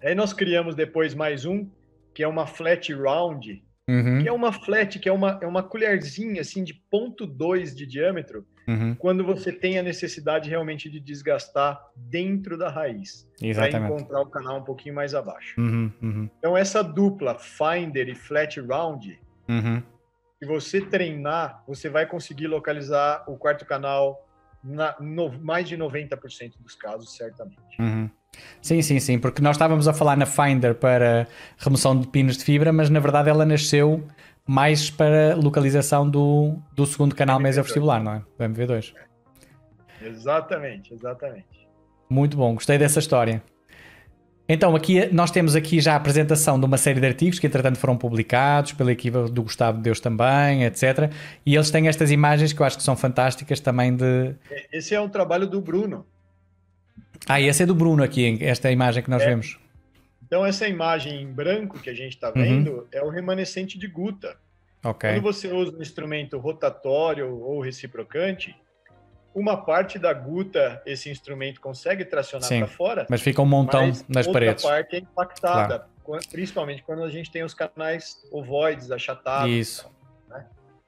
Aí 0.00 0.14
nós 0.14 0.32
criamos 0.32 0.74
depois 0.74 1.14
mais 1.14 1.44
um, 1.44 1.68
que 2.14 2.22
é 2.22 2.28
uma 2.28 2.46
flat 2.46 2.92
round, 2.94 3.62
uhum. 3.88 4.22
que 4.22 4.28
é 4.28 4.32
uma 4.32 4.52
flat, 4.52 4.98
que 4.98 5.08
é 5.08 5.12
uma, 5.12 5.38
é 5.42 5.46
uma 5.46 5.62
colherzinha 5.62 6.40
assim 6.40 6.62
de 6.62 6.72
ponto 6.72 7.26
.2 7.26 7.74
de 7.74 7.84
diâmetro, 7.84 8.46
uhum. 8.66 8.94
quando 8.94 9.24
você 9.24 9.52
tem 9.52 9.78
a 9.78 9.82
necessidade 9.82 10.48
realmente 10.48 10.88
de 10.88 11.00
desgastar 11.00 11.84
dentro 11.96 12.56
da 12.56 12.68
raiz, 12.68 13.28
para 13.54 13.70
encontrar 13.70 14.20
o 14.20 14.26
canal 14.26 14.58
um 14.58 14.64
pouquinho 14.64 14.94
mais 14.94 15.14
abaixo. 15.14 15.60
Uhum, 15.60 15.92
uhum. 16.00 16.30
Então 16.38 16.56
essa 16.56 16.82
dupla 16.82 17.36
Finder 17.38 18.08
e 18.08 18.14
Flat 18.14 18.60
Round, 18.60 19.18
uhum. 19.48 19.82
se 20.38 20.46
você 20.46 20.80
treinar, 20.80 21.64
você 21.66 21.88
vai 21.88 22.06
conseguir 22.06 22.46
localizar 22.46 23.24
o 23.26 23.36
quarto 23.36 23.66
canal 23.66 24.27
na 24.62 24.96
no, 25.00 25.30
mais 25.40 25.68
de 25.68 25.76
90% 25.76 26.54
dos 26.60 26.74
casos, 26.74 27.16
certamente. 27.16 27.58
Uhum. 27.78 28.10
Sim, 28.60 28.82
sim, 28.82 29.00
sim, 29.00 29.18
porque 29.18 29.40
nós 29.40 29.56
estávamos 29.56 29.88
a 29.88 29.92
falar 29.92 30.16
na 30.16 30.26
Finder 30.26 30.74
para 30.74 31.26
remoção 31.58 31.98
de 31.98 32.06
pinos 32.08 32.36
de 32.36 32.44
fibra, 32.44 32.72
mas 32.72 32.90
na 32.90 33.00
verdade 33.00 33.30
ela 33.30 33.44
nasceu 33.44 34.06
mais 34.46 34.90
para 34.90 35.34
localização 35.36 36.08
do, 36.08 36.56
do 36.72 36.86
segundo 36.86 37.14
canal 37.14 37.38
mesa 37.38 37.62
vestibular, 37.62 38.02
não 38.02 38.14
é? 38.14 38.18
Do 38.18 38.54
MV2. 38.54 38.94
Exatamente, 40.00 40.94
exatamente. 40.94 41.68
Muito 42.08 42.36
bom, 42.36 42.54
gostei 42.54 42.78
dessa 42.78 42.98
história. 42.98 43.42
Então, 44.48 44.74
aqui 44.74 45.12
nós 45.12 45.30
temos 45.30 45.54
aqui 45.54 45.78
já 45.78 45.92
a 45.92 45.96
apresentação 45.96 46.58
de 46.58 46.64
uma 46.64 46.78
série 46.78 46.98
de 46.98 47.06
artigos 47.06 47.38
que 47.38 47.46
entretanto 47.46 47.78
foram 47.78 47.98
publicados 47.98 48.72
pela 48.72 48.90
equipa 48.90 49.28
do 49.28 49.42
Gustavo 49.42 49.78
Deus 49.82 50.00
também, 50.00 50.64
etc. 50.64 51.12
E 51.44 51.54
eles 51.54 51.70
têm 51.70 51.86
estas 51.86 52.10
imagens 52.10 52.54
que 52.54 52.62
eu 52.62 52.64
acho 52.64 52.78
que 52.78 52.82
são 52.82 52.96
fantásticas 52.96 53.60
também 53.60 53.94
de. 53.94 54.34
Esse 54.72 54.94
é 54.94 55.00
um 55.00 55.08
trabalho 55.08 55.46
do 55.46 55.60
Bruno. 55.60 56.06
Ah, 57.28 57.40
esse 57.40 57.62
é 57.62 57.66
do 57.66 57.74
Bruno 57.74 58.02
aqui, 58.02 58.38
esta 58.40 58.70
imagem 58.70 59.02
que 59.02 59.10
nós 59.10 59.22
é. 59.22 59.26
vemos. 59.26 59.58
Então, 60.26 60.44
essa 60.46 60.66
imagem 60.66 61.22
em 61.22 61.30
branco 61.30 61.78
que 61.78 61.90
a 61.90 61.94
gente 61.94 62.14
está 62.14 62.30
vendo 62.30 62.70
uhum. 62.70 62.84
é 62.90 63.02
o 63.02 63.10
remanescente 63.10 63.78
de 63.78 63.86
guta. 63.86 64.36
Okay. 64.82 65.12
Quando 65.12 65.22
você 65.22 65.52
usa 65.52 65.76
um 65.76 65.82
instrumento 65.82 66.38
rotatório 66.38 67.38
ou 67.38 67.60
reciprocante, 67.60 68.56
uma 69.38 69.56
parte 69.56 69.98
da 69.98 70.12
guta 70.12 70.82
esse 70.84 71.08
instrumento 71.08 71.60
consegue 71.60 72.04
tracionar 72.04 72.48
para 72.48 72.66
fora, 72.66 73.06
mas 73.08 73.20
fica 73.20 73.40
um 73.40 73.46
montão 73.46 73.92
nas 74.08 74.26
paredes. 74.26 74.64
Outra 74.64 74.78
parte 74.78 74.96
é 74.96 74.98
impactada, 74.98 75.86
claro. 76.04 76.22
principalmente 76.30 76.82
quando 76.82 77.04
a 77.04 77.10
gente 77.10 77.30
tem 77.30 77.44
os 77.44 77.54
canais 77.54 78.18
ovoides 78.32 78.90
achatados. 78.90 79.50
Isso. 79.50 79.90
Né? 80.28 80.44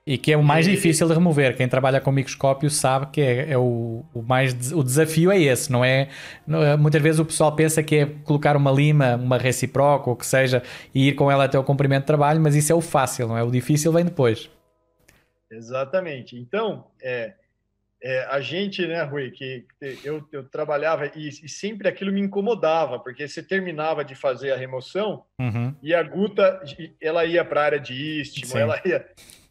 E 0.06 0.18
que 0.18 0.32
é 0.32 0.36
o 0.36 0.43
mais 0.43 0.66
e... 0.66 0.72
difícil 0.72 1.06
de 1.06 1.14
remover. 1.14 1.56
Quem 1.56 1.68
trabalha 1.68 2.01
com 2.01 2.10
microscópio 2.10 2.68
sabe 2.68 3.06
que 3.12 3.20
é, 3.20 3.52
é 3.52 3.59
o, 3.59 4.05
o, 4.12 4.22
mais 4.22 4.72
o 4.72 4.82
desafio 4.82 5.31
é 5.31 5.40
esse, 5.40 5.70
não 5.70 5.85
é, 5.85 6.09
não 6.47 6.62
é? 6.62 6.77
Muitas 6.77 7.01
vezes 7.01 7.20
o 7.20 7.24
pessoal 7.24 7.55
pensa 7.55 7.82
que 7.82 7.97
é 7.97 8.06
colocar 8.24 8.56
uma 8.56 8.72
lima, 8.72 9.14
uma 9.14 9.39
reciproca 9.39 10.10
ou 10.10 10.16
que 10.16 10.27
seja, 10.27 10.62
e 10.94 11.09
ir 11.09 11.12
com 11.14 11.31
ela 11.31 11.44
até 11.44 11.59
o 11.59 11.62
comprimento 11.62 12.01
de 12.02 12.06
trabalho, 12.06 12.40
mas 12.40 12.56
isso 12.56 12.72
é 12.72 12.74
o 12.74 12.81
fácil, 12.81 13.28
não 13.28 13.39
é? 13.39 13.43
O 13.43 13.51
difícil 13.51 13.93
vem 13.93 14.05
depois. 14.05 14.51
Exatamente. 15.51 16.36
Então, 16.36 16.86
é, 17.02 17.35
é, 18.02 18.27
a 18.31 18.40
gente, 18.40 18.86
né, 18.86 19.02
Rui, 19.02 19.31
que 19.31 19.66
eu, 20.02 20.27
eu 20.32 20.44
trabalhava 20.44 21.06
e, 21.14 21.28
e, 21.28 21.48
sempre 21.48 21.89
aquilo 21.89 22.12
me 22.12 22.20
incomodava, 22.20 22.98
porque 22.98 23.28
você 23.28 23.43
terminava 23.43 24.05
de 24.05 24.14
fazer 24.14 24.52
a 24.52 24.56
remoção 24.56 25.24
uhum. 25.39 25.74
e 25.82 25.94
a 25.94 26.02
guta, 26.02 26.62
ela 27.01 27.24
ia 27.27 27.44
para 27.44 27.60
a 27.60 27.64
área 27.64 27.81
de 27.81 28.20
istmo, 28.20 28.59
ela 28.59 28.81
ia... 28.85 29.06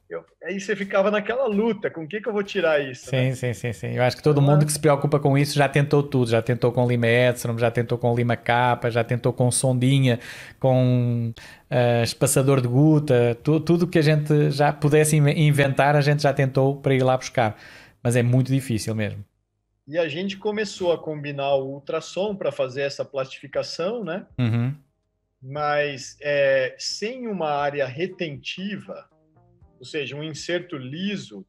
Eu, 0.10 0.26
aí 0.44 0.60
você 0.60 0.76
ficava 0.76 1.12
naquela 1.12 1.46
luta, 1.46 1.88
com 1.92 2.02
o 2.02 2.08
que, 2.08 2.20
que 2.20 2.28
eu 2.28 2.34
vou 2.34 2.42
tirar 2.42 2.82
isso? 2.84 3.12
Sim, 3.12 3.16
né? 3.16 3.36
sim, 3.36 3.54
sim, 3.54 3.72
sim. 3.72 3.92
Eu 3.94 4.02
acho 4.02 4.18
que 4.18 4.24
todo 4.24 4.42
mundo 4.42 4.66
que 4.66 4.72
se 4.72 4.80
preocupa 4.80 5.20
com 5.20 5.38
isso 5.38 5.56
já 5.56 5.70
tentou 5.70 6.02
tudo, 6.02 6.32
já 6.32 6.42
tentou 6.42 6.72
com 6.72 6.88
lima 6.88 7.06
Epsilon, 7.06 7.56
já 7.60 7.70
tentou 7.70 7.96
com 7.96 8.16
lima 8.16 8.36
capa, 8.36 8.90
já 8.90 9.04
tentou 9.04 9.32
com 9.32 9.52
sondinha, 9.52 10.20
com 10.60 11.32
uh, 11.32 12.04
espaçador 12.04 12.60
de 12.60 12.68
guta, 12.68 13.38
tu, 13.44 13.60
tudo 13.60 13.86
que 13.86 14.00
a 14.00 14.02
gente 14.02 14.50
já 14.50 14.74
pudesse 14.74 15.16
inventar, 15.16 15.96
a 15.96 16.02
gente 16.02 16.24
já 16.24 16.34
tentou 16.34 16.78
para 16.78 16.96
ir 16.96 17.04
lá 17.04 17.16
buscar 17.16 17.56
mas 18.04 18.16
é 18.16 18.24
muito 18.24 18.52
difícil 18.52 18.96
mesmo. 18.96 19.24
E 19.88 19.98
a 19.98 20.08
gente 20.08 20.38
começou 20.38 20.92
a 20.92 21.00
combinar 21.00 21.56
o 21.56 21.74
ultrassom 21.74 22.36
para 22.36 22.52
fazer 22.52 22.82
essa 22.82 23.04
plastificação, 23.04 24.04
né? 24.04 24.28
Uhum. 24.38 24.76
Mas 25.42 26.16
é, 26.22 26.76
sem 26.78 27.28
uma 27.28 27.50
área 27.50 27.88
retentiva, 27.88 29.10
ou 29.80 29.86
seja, 29.86 30.16
um 30.16 30.24
inserto 30.24 30.78
liso, 30.78 31.46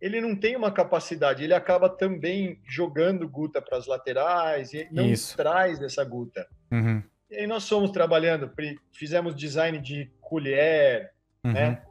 ele 0.00 0.20
não 0.20 0.34
tem 0.34 0.56
uma 0.56 0.72
capacidade, 0.72 1.44
ele 1.44 1.54
acaba 1.54 1.88
também 1.88 2.58
jogando 2.66 3.28
guta 3.28 3.60
para 3.60 3.76
as 3.76 3.86
laterais 3.86 4.72
e 4.72 4.88
não 4.90 5.10
Isso. 5.10 5.36
traz 5.36 5.80
essa 5.82 6.04
guta. 6.04 6.46
Uhum. 6.70 7.02
E 7.30 7.36
aí 7.36 7.46
nós 7.46 7.68
fomos 7.68 7.90
trabalhando, 7.90 8.50
fizemos 8.92 9.34
design 9.34 9.78
de 9.78 10.10
colher, 10.20 11.12
uhum. 11.44 11.52
né? 11.52 11.82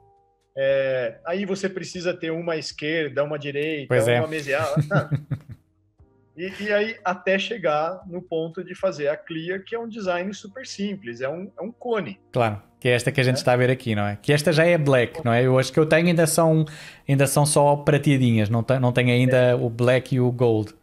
É, 0.56 1.19
aí 1.26 1.45
você 1.45 1.69
precisa 1.69 2.14
ter 2.14 2.32
uma 2.32 2.57
esquerda, 2.57 3.23
uma 3.23 3.40
direita, 3.40 3.88
pois 3.88 4.07
é. 4.07 4.19
uma 4.19 4.28
mesial. 4.28 4.76
e, 6.36 6.52
e, 6.60 6.73
aí, 6.73 6.98
até 7.03 7.40
chegar 7.40 8.02
no 8.07 8.22
ponto 8.22 8.64
de 8.64 8.76
fazer 8.76 9.07
a 9.07 9.15
Clear, 9.15 9.64
que 9.64 9.76
é 9.76 9.80
um 9.80 9.88
design 9.88 10.34
super 10.34 10.65
simples, 10.65 11.22
é 11.22 11.30
um, 11.30 11.52
é 11.57 11.61
um 11.61 11.72
cone. 11.72 12.19
Claro, 12.32 12.61
que 12.80 12.90
é 12.90 12.91
esta 12.91 13.11
que 13.11 13.22
a 13.22 13.23
gente 13.23 13.36
é. 13.36 13.40
está 13.40 13.53
a 13.53 13.57
ver 13.57 13.69
aqui, 13.69 13.95
não 13.95 14.06
é? 14.06 14.18
Que 14.22 14.34
esta 14.34 14.52
já 14.52 14.65
é 14.65 14.78
black, 14.78 15.23
não 15.23 15.32
é? 15.32 15.45
Eu 15.45 15.57
acho 15.57 15.72
que 15.72 15.80
eu 15.80 15.86
tenho 15.86 16.07
ainda 16.07 16.28
são, 16.28 16.65
ainda 17.07 17.28
são 17.28 17.45
só 17.45 17.76
prateadinhas, 17.78 18.49
não, 18.49 18.61
tem, 18.61 18.80
não 18.80 18.91
tenho 18.91 19.10
ainda 19.10 19.38
é. 19.38 19.56
o 19.56 19.69
black 19.69 20.15
e 20.15 20.19
o 20.19 20.32
gold. 20.32 20.73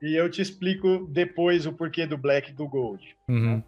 E 0.00 0.18
eu 0.18 0.28
te 0.28 0.42
explico 0.42 1.06
depois 1.10 1.64
o 1.64 1.72
porquê 1.72 2.06
do 2.06 2.16
black 2.16 2.50
e 2.50 2.54
do 2.54 2.66
gold. 2.66 3.02
Uhum. 3.28 3.62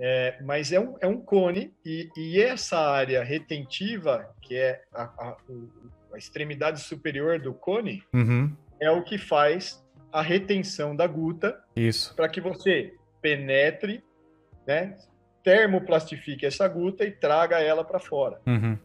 É, 0.00 0.36
mas 0.42 0.70
é 0.70 0.78
um, 0.78 0.96
é 1.00 1.06
um 1.08 1.20
cone 1.20 1.74
e, 1.84 2.08
e, 2.16 2.40
essa 2.40 2.78
área 2.78 3.24
retentiva, 3.24 4.32
que 4.40 4.56
é 4.56 4.82
a, 4.94 5.02
a, 5.02 5.36
a 6.14 6.18
extremidade 6.18 6.80
superior 6.80 7.40
do 7.40 7.52
cone, 7.52 8.04
uhum. 8.14 8.54
é 8.80 8.88
o 8.90 9.02
que 9.02 9.18
faz 9.18 9.84
a 10.12 10.22
retenção 10.22 10.94
da 10.94 11.06
guta 11.06 11.58
para 12.14 12.28
que 12.28 12.40
você 12.40 12.94
penetre, 13.20 14.02
né, 14.66 14.96
termoplastifique 15.42 16.46
essa 16.46 16.66
guta 16.68 17.04
e 17.04 17.10
traga 17.10 17.58
ela 17.58 17.84
para 17.84 17.98
fora. 17.98 18.40
Uhum. 18.46 18.78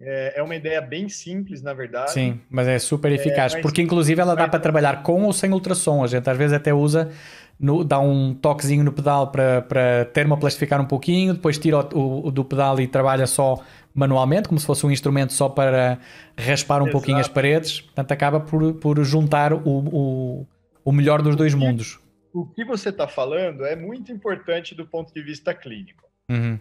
É, 0.00 0.34
é, 0.36 0.42
uma 0.42 0.54
ideia 0.54 0.80
bem 0.80 1.08
simples, 1.08 1.60
na 1.60 1.74
verdade. 1.74 2.12
Sim, 2.12 2.40
mas 2.48 2.68
é 2.68 2.78
super 2.78 3.10
eficaz, 3.10 3.52
é, 3.52 3.56
mas, 3.56 3.62
porque 3.62 3.82
inclusive 3.82 4.20
ela 4.20 4.36
dá 4.36 4.46
para 4.46 4.60
trabalhar 4.60 5.02
com 5.02 5.24
ou 5.24 5.32
sem 5.32 5.52
ultrassom. 5.52 6.04
A 6.04 6.06
gente 6.06 6.30
às 6.30 6.38
vezes 6.38 6.52
até 6.52 6.72
usa 6.72 7.10
no, 7.58 7.82
dá 7.82 7.98
um 7.98 8.34
toquezinho 8.34 8.84
no 8.84 8.92
pedal 8.92 9.32
para, 9.32 9.62
para 9.62 10.04
termoplastificar 10.06 10.80
um 10.80 10.86
pouquinho, 10.86 11.34
depois 11.34 11.58
tira 11.58 11.78
o, 11.94 12.28
o, 12.28 12.30
do 12.30 12.44
pedal 12.44 12.80
e 12.80 12.86
trabalha 12.86 13.26
só 13.26 13.62
manualmente, 13.92 14.48
como 14.48 14.60
se 14.60 14.66
fosse 14.66 14.86
um 14.86 14.90
instrumento 14.90 15.32
só 15.32 15.48
para 15.48 15.98
raspar 16.36 16.80
um 16.80 16.84
Exato. 16.84 16.92
pouquinho 16.92 17.18
as 17.18 17.28
paredes. 17.28 17.80
Portanto, 17.80 18.12
acaba 18.12 18.38
por, 18.38 18.74
por 18.74 19.02
juntar 19.02 19.52
o, 19.52 19.60
o, 19.66 20.46
o 20.84 20.92
melhor 20.92 21.20
dos 21.20 21.34
dois 21.34 21.52
mundos. 21.52 21.98
O 22.32 22.46
que 22.46 22.64
você 22.64 22.90
está 22.90 23.08
falando 23.08 23.64
é 23.64 23.74
muito 23.74 24.12
importante 24.12 24.74
do 24.74 24.86
ponto 24.86 25.12
de 25.12 25.20
vista 25.20 25.52
clínico. 25.52 26.04
Uhum. 26.30 26.58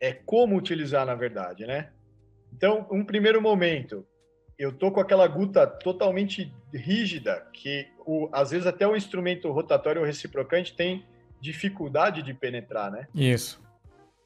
É 0.00 0.12
como 0.12 0.56
utilizar, 0.56 1.04
na 1.04 1.14
verdade, 1.14 1.66
né? 1.66 1.88
Então, 2.52 2.86
um 2.90 3.04
primeiro 3.04 3.40
momento, 3.40 4.06
eu 4.58 4.70
tô 4.72 4.92
com 4.92 5.00
aquela 5.00 5.26
guta 5.26 5.66
totalmente 5.66 6.52
rígida, 6.72 7.44
que 7.52 7.88
o, 8.06 8.28
às 8.32 8.50
vezes 8.50 8.66
até 8.66 8.86
o 8.86 8.96
instrumento 8.96 9.50
rotatório 9.50 10.00
ou 10.00 10.06
reciprocante 10.06 10.74
tem 10.74 11.04
dificuldade 11.40 12.22
de 12.22 12.32
penetrar, 12.32 12.90
né? 12.90 13.06
Isso. 13.14 13.60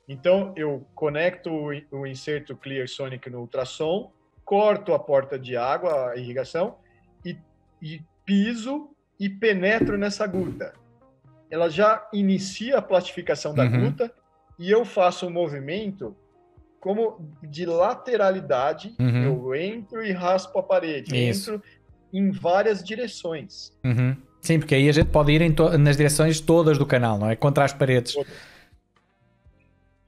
Então, 0.09 0.53
eu 0.57 0.87
conecto 0.95 1.51
o 1.91 2.07
inserto 2.07 2.57
Clear 2.57 2.87
Sonic 2.87 3.29
no 3.29 3.41
ultrassom, 3.41 4.13
corto 4.45 4.95
a 4.95 4.99
porta 4.99 5.39
de 5.39 5.57
água, 5.57 6.11
a 6.11 6.17
irrigação, 6.17 6.77
e, 7.25 7.37
e 7.83 8.01
piso 8.25 8.91
e 9.19 9.29
penetro 9.29 9.99
nessa 9.99 10.27
guta. 10.27 10.75
Ela 11.51 11.69
já 11.69 12.09
inicia 12.13 12.79
a 12.79 12.83
plastificação 12.83 13.55
da 13.55 13.65
uhum. 13.65 13.87
guta 13.87 14.13
e 14.59 14.71
eu 14.71 14.85
faço 14.85 15.27
um 15.27 15.31
movimento 15.31 16.17
como 16.81 17.19
de 17.43 17.67
lateralidade. 17.67 18.95
Uhum. 19.01 19.25
Eu 19.25 19.55
entro 19.55 20.05
e 20.05 20.13
raspo 20.13 20.59
a 20.59 20.63
parede. 20.63 21.17
Isso. 21.17 21.55
Entro 21.55 21.67
em 22.19 22.31
várias 22.31 22.83
direções. 22.83 23.73
Uhum. 23.85 24.17
Sim, 24.41 24.59
porque 24.59 24.75
aí 24.75 24.89
a 24.89 24.93
gente 24.93 25.09
pode 25.09 25.33
ir 25.33 25.55
nas 25.79 25.97
direções 25.97 26.41
todas 26.41 26.79
do 26.79 26.87
canal, 26.87 27.19
não 27.19 27.29
é? 27.29 27.35
Contra 27.35 27.65
as 27.65 27.73
paredes. 27.73 28.17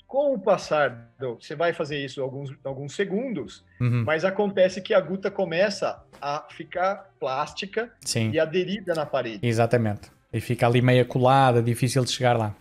Com 0.06 0.35
o 0.35 0.39
passar, 0.39 1.12
do, 1.18 1.35
você 1.35 1.55
vai 1.55 1.72
fazer 1.72 2.02
isso 2.02 2.22
alguns, 2.22 2.55
alguns 2.64 2.94
segundos, 2.94 3.64
uhum. 3.80 4.05
mas 4.06 4.24
acontece 4.24 4.80
que 4.80 4.94
a 4.94 5.01
guta 5.01 5.30
começa 5.30 6.02
a 6.20 6.47
ficar 6.51 7.10
plástica 7.20 7.93
Sim. 8.01 8.30
e 8.30 8.39
aderida 8.39 8.94
na 8.94 9.05
parede. 9.05 9.47
Exatamente. 9.47 10.10
E 10.32 10.40
fica 10.40 10.66
ali 10.66 10.80
meio 10.80 11.05
colada, 11.05 11.62
difícil 11.62 12.05
de 12.05 12.12
chegar 12.12 12.39
lá. 12.39 12.55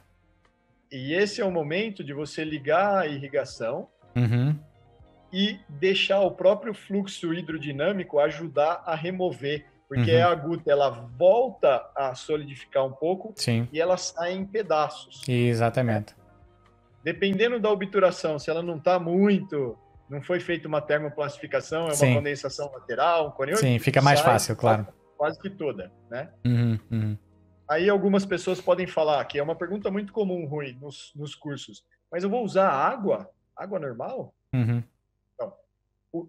E 0.91 1.13
esse 1.13 1.41
é 1.41 1.45
o 1.45 1.51
momento 1.51 2.03
de 2.03 2.13
você 2.13 2.43
ligar 2.43 2.99
a 2.99 3.07
irrigação 3.07 3.87
uhum. 4.15 4.57
E 5.31 5.59
deixar 5.67 6.21
o 6.21 6.31
próprio 6.31 6.73
fluxo 6.73 7.33
hidrodinâmico 7.33 8.19
ajudar 8.19 8.83
a 8.85 8.95
remover, 8.95 9.65
porque 9.87 10.15
uhum. 10.15 10.27
a 10.27 10.35
guta 10.35 10.71
ela 10.71 10.89
volta 10.89 11.89
a 11.95 12.13
solidificar 12.15 12.85
um 12.85 12.91
pouco 12.91 13.33
Sim. 13.35 13.67
e 13.71 13.79
ela 13.79 13.97
sai 13.97 14.33
em 14.33 14.45
pedaços. 14.45 15.21
Exatamente 15.27 16.15
dependendo 17.07 17.57
da 17.57 17.71
obturação, 17.71 18.37
se 18.37 18.49
ela 18.49 18.61
não 18.61 18.75
está 18.75 18.99
muito, 18.99 19.77
não 20.09 20.21
foi 20.21 20.41
feita 20.41 20.67
uma 20.67 20.81
termoplastificação, 20.81 21.87
é 21.87 21.93
Sim. 21.93 22.07
uma 22.07 22.15
condensação 22.17 22.69
lateral, 22.69 23.29
um 23.29 23.31
coreano, 23.31 23.61
Sim, 23.61 23.79
fica 23.79 24.01
mais 24.01 24.19
fácil, 24.19 24.57
claro. 24.57 24.85
Quase 25.15 25.39
que 25.39 25.49
toda, 25.49 25.89
né? 26.11 26.29
Uhum, 26.45 26.77
uhum. 26.91 27.17
Aí 27.69 27.89
algumas 27.89 28.25
pessoas 28.25 28.59
podem 28.59 28.85
falar, 28.85 29.23
que 29.23 29.39
é 29.39 29.43
uma 29.43 29.55
pergunta 29.55 29.89
muito 29.89 30.11
comum, 30.11 30.45
Rui, 30.47 30.77
nos, 30.81 31.13
nos 31.15 31.33
cursos, 31.33 31.81
mas 32.11 32.25
eu 32.25 32.29
vou 32.29 32.43
usar 32.43 32.69
água? 32.69 33.29
Água 33.55 33.79
normal? 33.79 34.33
Uhum. 34.53 34.83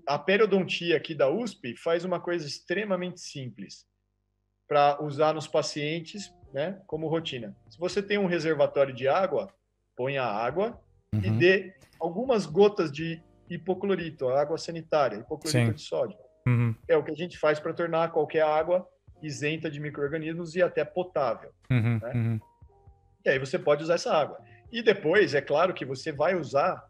A 0.07 0.19
periodontia 0.19 0.97
aqui 0.97 1.15
da 1.15 1.29
USP 1.29 1.77
faz 1.77 2.05
uma 2.05 2.21
coisa 2.21 2.47
extremamente 2.47 3.21
simples 3.21 3.87
para 4.69 5.03
usar 5.03 5.33
nos 5.33 5.47
pacientes, 5.47 6.33
né, 6.53 6.81
como 6.87 7.09
rotina. 7.09 7.57
Se 7.69 7.79
você 7.79 8.03
tem 8.03 8.19
um 8.19 8.27
reservatório 8.27 8.95
de 8.95 9.09
água, 9.09 9.53
põe 9.97 10.19
a 10.19 10.27
água 10.27 10.81
uhum. 11.15 11.21
e 11.23 11.31
dê 11.31 11.75
algumas 11.99 12.47
gotas 12.47 12.93
de 12.93 13.23
hipoclorito, 13.49 14.29
água 14.29 14.59
sanitária, 14.59 15.17
hipoclorito 15.17 15.71
Sim. 15.71 15.73
de 15.73 15.83
sódio. 15.83 16.19
Uhum. 16.47 16.75
É 16.87 16.97
o 16.97 17.03
que 17.03 17.11
a 17.11 17.17
gente 17.17 17.39
faz 17.39 17.59
para 17.59 17.73
tornar 17.73 18.11
qualquer 18.13 18.43
água 18.43 18.87
isenta 19.23 19.71
de 19.71 19.81
micro-organismos 19.81 20.55
e 20.55 20.63
até 20.63 20.85
potável. 20.85 21.51
Uhum. 21.71 21.99
Né? 21.99 22.13
Uhum. 22.15 22.41
E 23.25 23.31
aí 23.31 23.39
você 23.39 23.59
pode 23.59 23.83
usar 23.83 23.95
essa 23.95 24.15
água. 24.15 24.39
E 24.71 24.83
depois, 24.83 25.35
é 25.35 25.41
claro 25.41 25.75
que 25.75 25.85
você 25.85 26.13
vai 26.13 26.35
usar 26.35 26.83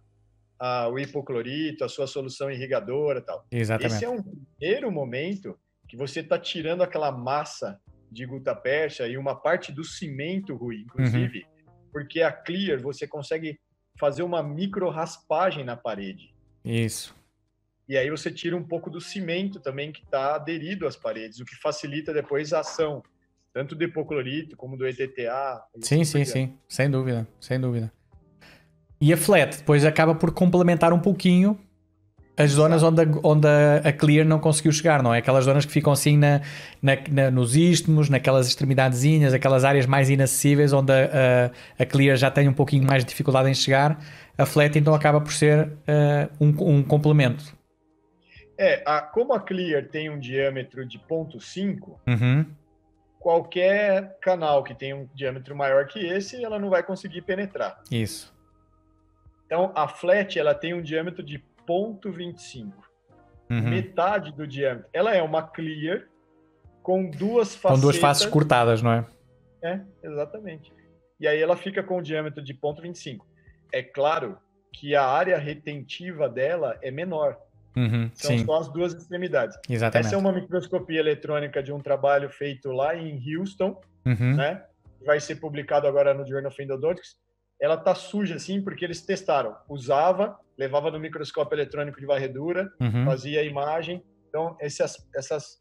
a, 0.59 0.89
o 0.89 0.99
hipoclorito, 0.99 1.85
a 1.85 1.89
sua 1.89 2.07
solução 2.07 2.51
irrigadora 2.51 3.21
tal. 3.21 3.47
Exatamente. 3.51 3.95
Esse 3.95 4.05
é 4.05 4.09
um 4.09 4.23
primeiro 4.23 4.91
momento 4.91 5.59
que 5.89 5.97
você 5.97 6.21
está 6.21 6.39
tirando 6.39 6.83
aquela 6.83 7.11
massa 7.11 7.81
de 8.11 8.25
gutapercha 8.27 9.07
e 9.07 9.17
uma 9.17 9.35
parte 9.35 9.71
do 9.71 9.85
cimento, 9.85 10.55
Rui, 10.55 10.83
inclusive, 10.83 11.41
uhum 11.41 11.59
porque 11.93 12.23
a 12.23 12.31
Clear 12.31 12.81
você 12.81 13.07
consegue 13.07 13.59
fazer 13.99 14.23
uma 14.23 14.43
micro 14.43 14.89
raspagem 14.89 15.65
na 15.65 15.77
parede. 15.77 16.35
Isso. 16.65 17.15
E 17.89 17.97
aí 17.97 18.11
você 18.11 18.31
tira 18.31 18.57
um 18.57 18.63
pouco 18.63 18.91
do 18.91 19.01
cimento 19.01 19.59
também 19.61 19.91
que 19.91 20.03
está 20.05 20.37
aderido 20.37 20.87
às 20.87 20.95
paredes, 20.95 21.41
o 21.41 21.45
que 21.45 21.57
facilita 21.57 22.13
depois 22.13 22.53
a 22.53 22.61
ação, 22.61 23.03
tanto 23.53 23.75
do 23.75 23.83
hipoclorito 23.83 24.57
como 24.57 24.77
do 24.77 24.87
ETTA. 24.87 25.61
Sim, 25.83 26.05
sim, 26.05 26.25
sim, 26.25 26.59
sem 26.69 26.91
dúvida, 26.91 27.27
sem 27.41 27.59
dúvida. 27.59 27.93
E 29.01 29.13
a 29.13 29.17
flat 29.17 29.59
depois 29.59 29.85
acaba 29.85 30.15
por 30.15 30.33
complementar 30.33 30.93
um 30.93 30.99
pouquinho 30.99 31.59
as 32.39 32.53
zonas 32.53 32.85
onde, 32.85 33.03
a, 33.03 33.07
onde 33.25 33.49
a 33.85 33.93
Clear 33.93 34.25
não 34.25 34.39
conseguiu 34.39 34.71
chegar, 34.71 35.03
não 35.03 35.13
é? 35.13 35.19
Aquelas 35.19 35.45
zonas 35.45 35.67
que 35.67 35.73
ficam 35.73 35.93
assim 35.93 36.17
na, 36.17 36.41
na, 36.81 36.93
na 37.11 37.31
nos 37.33 37.57
istmos, 37.57 38.09
naquelas 38.09 38.47
extremidadezinhas, 38.47 39.35
aquelas 39.35 39.65
áreas 39.65 39.87
mais 39.87 40.09
inacessíveis 40.09 40.73
onde 40.73 40.93
a, 40.93 41.51
a, 41.79 41.83
a, 41.83 41.87
Clear 41.87 42.17
já 42.17 42.31
tem 42.31 42.49
um 42.49 42.53
pouquinho 42.53 42.87
mais 42.87 43.05
de 43.05 43.09
dificuldade 43.09 43.51
em 43.51 43.55
chegar, 43.55 43.99
a 44.39 44.47
Flat 44.47 44.79
então 44.79 44.95
acaba 44.95 45.21
por 45.21 45.33
ser 45.33 45.67
uh, 45.67 46.31
um, 46.41 46.77
um, 46.77 46.83
complemento. 46.85 47.45
É, 48.57 48.85
a, 48.87 49.01
como 49.01 49.33
a 49.33 49.41
Clear 49.41 49.89
tem 49.89 50.09
um 50.09 50.19
diâmetro 50.19 50.87
de 50.87 50.97
0.5, 50.97 51.97
uhum. 52.07 52.47
qualquer 53.19 54.17
canal 54.21 54.63
que 54.63 54.75
tem 54.75 54.95
um 54.95 55.09
diâmetro 55.13 55.57
maior 55.57 55.89
que 55.89 55.99
esse, 55.99 56.45
ela 56.45 56.61
não 56.61 56.71
vai 56.71 56.85
conseguir 56.85 57.23
penetrar. 57.23 57.81
Isso. 57.91 58.38
Então, 59.49 59.73
a 59.75 59.89
Flat 59.89 60.39
ela 60.39 60.55
tem 60.55 60.75
um 60.75 60.83
diâmetro 60.83 61.23
de 61.23 61.43
0,25. 61.67 62.71
Uhum. 63.51 63.63
Metade 63.63 64.31
do 64.31 64.47
diâmetro. 64.47 64.91
Ela 64.93 65.15
é 65.15 65.23
uma 65.23 65.43
clear 65.43 66.07
com 66.83 67.09
duas 67.09 67.57
facetas. 67.57 67.81
Com 67.81 67.81
duas 67.81 67.97
faces 67.97 68.27
cortadas, 68.27 68.83
não 68.83 68.93
é? 68.93 69.07
É, 69.63 69.81
exatamente. 70.03 70.71
E 71.19 71.27
aí 71.27 71.41
ela 71.41 71.57
fica 71.57 71.83
com 71.83 71.97
o 71.97 72.03
diâmetro 72.03 72.45
de 72.45 72.53
0,25. 72.53 73.21
É 73.73 73.83
claro 73.83 74.37
que 74.71 74.95
a 74.95 75.07
área 75.07 75.39
retentiva 75.39 76.29
dela 76.29 76.79
é 76.83 76.91
menor. 76.91 77.39
Uhum, 77.75 78.11
São 78.13 78.37
sim. 78.37 78.45
só 78.45 78.59
as 78.59 78.69
duas 78.69 78.93
extremidades. 78.93 79.59
Exatamente. 79.69 80.07
Essa 80.07 80.15
é 80.15 80.19
uma 80.19 80.33
microscopia 80.33 81.01
eletrônica 81.01 81.63
de 81.63 81.73
um 81.73 81.81
trabalho 81.81 82.29
feito 82.29 82.71
lá 82.71 82.95
em 82.95 83.19
Houston, 83.35 83.81
uhum. 84.05 84.37
né? 84.37 84.63
Vai 85.07 85.21
ser 85.21 85.37
publicado 85.37 85.87
agora 85.87 86.13
no 86.13 86.27
Journal 86.27 86.51
of 86.51 86.63
Endodontics 86.63 87.17
ela 87.61 87.77
tá 87.77 87.95
suja 87.95 88.37
assim 88.37 88.63
porque 88.63 88.85
eles 88.85 89.03
testaram. 89.03 89.57
Usava, 89.69 90.39
levava 90.57 90.91
no 90.91 91.01
microscópio 91.01 91.57
eletrônico 91.57 92.01
de 92.01 92.07
varredura, 92.07 92.71
uhum. 92.81 93.05
fazia 93.05 93.41
a 93.41 93.45
imagem. 93.45 94.03
Então, 94.29 94.57
essas, 94.61 94.97
essas 95.15 95.59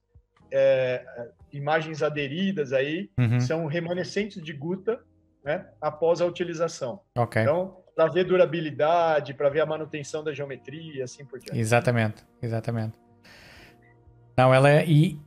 é, 0.52 1.04
imagens 1.52 2.04
aderidas 2.04 2.74
aí 2.74 3.10
uhum. 3.18 3.40
são 3.40 3.66
remanescentes 3.66 4.44
de 4.44 4.54
guta 4.54 5.00
né, 5.44 5.66
após 5.82 6.22
a 6.22 6.26
utilização. 6.26 7.02
Okay. 7.18 7.42
Então, 7.42 7.78
para 7.96 8.12
ver 8.12 8.26
durabilidade, 8.26 9.34
para 9.34 9.50
ver 9.50 9.62
a 9.62 9.66
manutenção 9.66 10.24
da 10.24 10.32
geometria, 10.34 11.04
assim 11.04 11.26
por 11.26 11.40
diante. 11.40 11.60
Exatamente, 11.60 12.24
exatamente. 12.42 12.94
Não, 14.38 14.54
ela 14.54 14.70
é. 14.70 14.86
E 14.86 15.20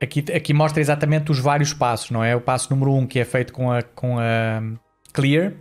aqui, 0.00 0.24
aqui 0.34 0.54
mostra 0.54 0.80
exatamente 0.80 1.30
os 1.30 1.38
vários 1.38 1.74
passos, 1.74 2.10
não 2.10 2.24
é? 2.24 2.34
O 2.34 2.40
passo 2.40 2.70
número 2.70 2.94
um 2.94 3.06
que 3.06 3.18
é 3.18 3.24
feito 3.26 3.52
com 3.52 3.70
a, 3.70 3.82
com 3.82 4.18
a 4.18 4.62
Clear, 5.12 5.52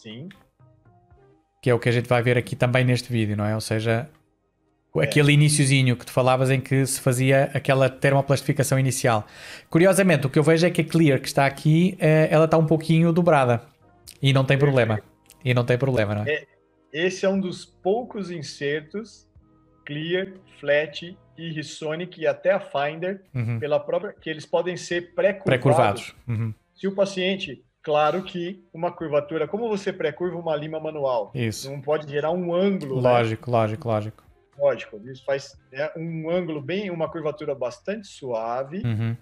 Sim. 0.00 0.30
Que 1.62 1.68
é 1.68 1.74
o 1.74 1.78
que 1.78 1.90
a 1.90 1.92
gente 1.92 2.08
vai 2.08 2.22
ver 2.22 2.38
aqui 2.38 2.56
também 2.56 2.84
neste 2.84 3.12
vídeo, 3.12 3.36
não 3.36 3.44
é? 3.44 3.54
Ou 3.54 3.60
seja, 3.60 4.08
é. 4.96 5.02
aquele 5.04 5.32
iníciozinho 5.32 5.94
que 5.94 6.06
tu 6.06 6.12
falavas 6.12 6.50
em 6.50 6.58
que 6.58 6.86
se 6.86 6.98
fazia 6.98 7.50
aquela 7.52 7.90
termoplastificação 7.90 8.78
inicial. 8.78 9.26
Curiosamente, 9.68 10.26
o 10.26 10.30
que 10.30 10.38
eu 10.38 10.42
vejo 10.42 10.66
é 10.66 10.70
que 10.70 10.80
a 10.80 10.84
Clear 10.84 11.20
que 11.20 11.28
está 11.28 11.44
aqui, 11.44 11.98
eh, 12.00 12.28
ela 12.30 12.46
está 12.46 12.56
um 12.56 12.64
pouquinho 12.64 13.12
dobrada. 13.12 13.62
E 14.22 14.32
não 14.32 14.42
tem 14.42 14.56
problema. 14.56 15.02
E 15.44 15.52
não 15.52 15.64
tem 15.64 15.76
problema, 15.76 16.14
não 16.14 16.22
é? 16.22 16.32
é 16.32 16.46
esse 16.92 17.26
é 17.26 17.28
um 17.28 17.38
dos 17.38 17.64
poucos 17.64 18.30
insertos 18.30 19.28
Clear, 19.84 20.28
Flat, 20.58 21.16
Irrisonic 21.36 22.20
e 22.20 22.26
até 22.26 22.52
a 22.52 22.60
Finder, 22.60 23.22
uhum. 23.34 23.58
pela 23.58 23.78
própria, 23.78 24.14
que 24.14 24.30
eles 24.30 24.46
podem 24.46 24.76
ser 24.76 25.14
pré-curvados. 25.14 25.44
Pré-curvados. 25.44 26.14
Uhum. 26.26 26.54
Se 26.74 26.88
o 26.88 26.94
paciente 26.94 27.62
Claro 27.82 28.22
que 28.22 28.64
uma 28.74 28.92
curvatura, 28.92 29.48
como 29.48 29.68
você 29.68 29.92
pré-curva 29.92 30.36
uma 30.36 30.54
lima 30.54 30.78
manual, 30.78 31.32
isso. 31.34 31.70
não 31.70 31.80
pode 31.80 32.10
gerar 32.10 32.30
um 32.30 32.54
ângulo. 32.54 33.00
Lógico, 33.00 33.50
né? 33.50 33.56
lógico, 33.56 33.88
lógico. 33.88 34.24
Lógico, 34.58 35.00
isso 35.08 35.24
faz 35.24 35.58
é, 35.72 35.90
um 35.96 36.30
ângulo 36.30 36.60
bem, 36.60 36.90
uma 36.90 37.08
curvatura 37.10 37.54
bastante 37.54 38.06
suave. 38.06 38.82
Uhum 38.84 39.16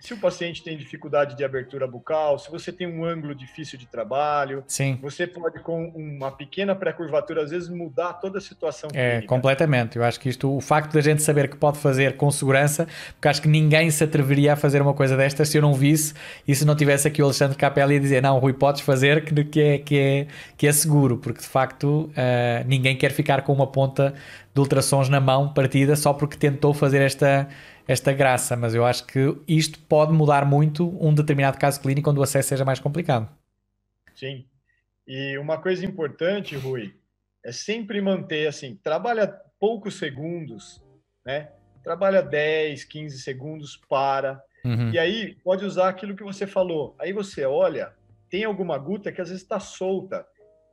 se 0.00 0.14
o 0.14 0.16
paciente 0.16 0.62
tem 0.62 0.76
dificuldade 0.76 1.36
de 1.36 1.44
abertura 1.44 1.86
bucal, 1.86 2.38
se 2.38 2.50
você 2.50 2.72
tem 2.72 2.86
um 2.86 3.04
ângulo 3.04 3.34
difícil 3.34 3.78
de 3.78 3.86
trabalho, 3.86 4.64
Sim. 4.66 4.98
você 5.00 5.26
pode, 5.26 5.60
com 5.60 5.88
uma 5.88 6.30
pequena 6.32 6.74
pré-curvatura, 6.74 7.42
às 7.42 7.50
vezes 7.50 7.68
mudar 7.68 8.14
toda 8.14 8.38
a 8.38 8.40
situação 8.40 8.88
É, 8.94 9.10
clínica. 9.10 9.28
completamente. 9.28 9.96
Eu 9.96 10.04
acho 10.04 10.18
que 10.18 10.28
isto, 10.28 10.50
o 10.54 10.60
facto 10.60 10.92
da 10.94 11.00
gente 11.00 11.22
saber 11.22 11.48
que 11.48 11.56
pode 11.56 11.78
fazer 11.78 12.16
com 12.16 12.30
segurança, 12.30 12.88
porque 13.12 13.28
acho 13.28 13.42
que 13.42 13.48
ninguém 13.48 13.90
se 13.90 14.02
atreveria 14.02 14.54
a 14.54 14.56
fazer 14.56 14.80
uma 14.80 14.94
coisa 14.94 15.16
destas 15.16 15.48
se 15.48 15.58
eu 15.58 15.62
não 15.62 15.74
visse 15.74 16.14
e 16.48 16.54
se 16.54 16.64
não 16.64 16.74
tivesse 16.74 17.06
aqui 17.06 17.20
o 17.20 17.24
Alexandre 17.26 17.56
Capelli 17.56 17.96
a 17.96 18.00
dizer, 18.00 18.22
não, 18.22 18.38
Rui, 18.38 18.52
podes 18.54 18.80
fazer 18.80 19.22
que, 19.24 19.44
que, 19.44 19.60
é, 19.60 19.78
que, 19.78 19.98
é, 19.98 20.26
que 20.56 20.66
é 20.66 20.72
seguro, 20.72 21.18
porque 21.18 21.40
de 21.40 21.46
facto 21.46 22.10
uh, 22.10 22.66
ninguém 22.66 22.96
quer 22.96 23.12
ficar 23.12 23.42
com 23.42 23.52
uma 23.52 23.66
ponta 23.66 24.14
de 24.54 24.60
ultrassons 24.60 25.08
na 25.08 25.20
mão 25.20 25.52
partida 25.52 25.94
só 25.96 26.12
porque 26.12 26.36
tentou 26.36 26.74
fazer 26.74 27.00
esta 27.00 27.48
esta 27.88 28.12
graça, 28.12 28.56
mas 28.56 28.72
eu 28.72 28.84
acho 28.84 29.04
que 29.04 29.36
isto 29.48 29.78
pode 29.80 30.12
mudar 30.12 30.44
muito 30.44 30.96
um 31.04 31.12
determinado 31.12 31.58
caso 31.58 31.80
clínico 31.80 32.08
onde 32.08 32.20
o 32.20 32.22
acesso 32.22 32.50
seja 32.50 32.64
mais 32.64 32.78
complicado. 32.78 33.28
Sim. 34.14 34.44
E 35.04 35.36
uma 35.38 35.58
coisa 35.58 35.84
importante, 35.84 36.54
Rui, 36.56 36.94
é 37.44 37.50
sempre 37.50 38.00
manter 38.00 38.46
assim, 38.46 38.76
trabalha 38.76 39.26
poucos 39.58 39.98
segundos, 39.98 40.80
né? 41.26 41.50
Trabalha 41.82 42.22
10, 42.22 42.84
15 42.84 43.18
segundos, 43.18 43.76
para. 43.88 44.40
Uhum. 44.64 44.90
E 44.90 44.98
aí 44.98 45.34
pode 45.42 45.64
usar 45.64 45.88
aquilo 45.88 46.14
que 46.14 46.22
você 46.22 46.46
falou. 46.46 46.94
Aí 46.98 47.12
você 47.12 47.44
olha, 47.44 47.92
tem 48.28 48.44
alguma 48.44 48.78
guta 48.78 49.10
que 49.10 49.20
às 49.20 49.30
vezes 49.30 49.42
está 49.42 49.58
solta. 49.58 50.24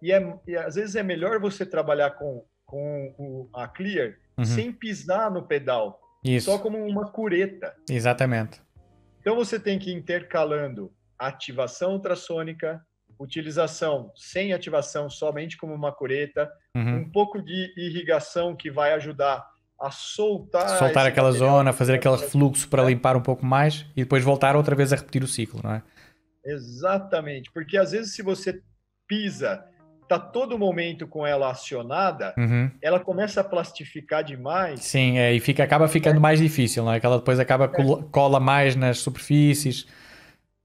E, 0.01 0.11
é, 0.11 0.37
e 0.45 0.55
às 0.55 0.75
vezes 0.75 0.95
é 0.95 1.01
melhor 1.01 1.39
você 1.39 1.65
trabalhar 1.65 2.11
com, 2.11 2.45
com 2.67 3.15
o, 3.17 3.49
a 3.55 3.67
clear 3.67 4.13
uhum. 4.37 4.45
sem 4.45 4.71
pisar 4.71 5.31
no 5.31 5.41
pedal. 5.41 5.99
Isso. 6.23 6.51
Só 6.51 6.59
como 6.59 6.77
uma 6.85 7.09
cureta. 7.09 7.73
Exatamente. 7.89 8.61
Então 9.21 9.35
você 9.35 9.59
tem 9.59 9.79
que 9.79 9.89
ir 9.89 9.95
intercalando 9.95 10.91
ativação 11.17 11.93
ultrassônica, 11.93 12.81
utilização 13.19 14.11
sem 14.15 14.53
ativação, 14.53 15.09
somente 15.09 15.57
como 15.57 15.73
uma 15.73 15.91
cureta, 15.91 16.51
uhum. 16.75 16.97
um 16.97 17.09
pouco 17.09 17.41
de 17.41 17.73
irrigação 17.75 18.55
que 18.55 18.69
vai 18.69 18.93
ajudar 18.93 19.43
a 19.79 19.89
soltar. 19.89 20.77
Soltar 20.77 21.07
aquela 21.07 21.31
zona, 21.31 21.71
fazer 21.71 21.95
aquele 21.95 22.17
fluxo 22.17 22.67
para 22.67 22.83
limpar 22.83 23.15
um 23.15 23.21
pouco 23.21 23.45
mais 23.45 23.85
e 23.95 24.03
depois 24.03 24.23
voltar 24.23 24.55
outra 24.55 24.75
vez 24.75 24.91
a 24.91 24.95
repetir 24.95 25.23
o 25.23 25.27
ciclo, 25.27 25.61
não 25.63 25.73
é? 25.73 25.83
Exatamente, 26.45 27.51
porque 27.51 27.77
às 27.77 27.91
vezes 27.91 28.15
se 28.15 28.21
você 28.21 28.61
pisa, 29.07 29.63
tá 30.07 30.17
todo 30.17 30.57
momento 30.57 31.07
com 31.07 31.25
ela 31.25 31.51
acionada, 31.51 32.33
uhum. 32.37 32.71
ela 32.81 32.99
começa 32.99 33.41
a 33.41 33.43
plastificar 33.43 34.23
demais. 34.23 34.79
Sim, 34.79 35.17
é, 35.17 35.33
e 35.33 35.39
fica, 35.39 35.63
acaba 35.63 35.87
ficando 35.87 36.21
mais 36.21 36.39
difícil, 36.39 36.83
não 36.83 36.93
é? 36.93 36.99
Que 36.99 37.05
ela 37.05 37.17
depois 37.17 37.39
acaba 37.39 37.65
é. 37.65 38.03
cola 38.11 38.39
mais 38.39 38.75
nas 38.75 38.99
superfícies. 38.99 39.85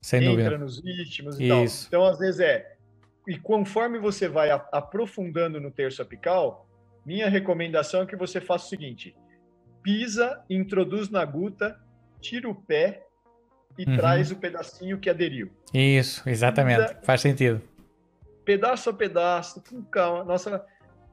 Sem 0.00 0.24
entra 0.24 0.32
dúvida. 0.32 0.58
nos 0.58 0.82
ritmos 0.84 1.38
e 1.38 1.44
Isso. 1.44 1.88
tal. 1.90 2.00
Então, 2.00 2.12
às 2.12 2.18
vezes 2.18 2.40
é. 2.40 2.72
E 3.26 3.38
conforme 3.38 3.98
você 3.98 4.28
vai 4.28 4.50
aprofundando 4.50 5.60
no 5.60 5.70
terço 5.70 6.02
apical, 6.02 6.68
minha 7.06 7.28
recomendação 7.28 8.02
é 8.02 8.06
que 8.06 8.16
você 8.16 8.40
faça 8.40 8.66
o 8.66 8.68
seguinte: 8.68 9.14
pisa, 9.82 10.42
introduz 10.50 11.08
na 11.08 11.24
guta, 11.24 11.78
tira 12.20 12.48
o 12.48 12.54
pé 12.54 13.04
e 13.78 13.88
uhum. 13.88 13.96
traz 13.96 14.30
o 14.30 14.36
pedacinho 14.36 14.98
que 14.98 15.08
aderiu. 15.08 15.50
Isso, 15.72 16.28
exatamente. 16.28 16.82
Pisa, 16.82 17.00
Faz 17.02 17.20
sentido. 17.20 17.62
Pedaço 18.44 18.90
a 18.90 18.92
pedaço, 18.92 19.62
com 19.68 19.82
calma. 19.82 20.24
Nossa, 20.24 20.64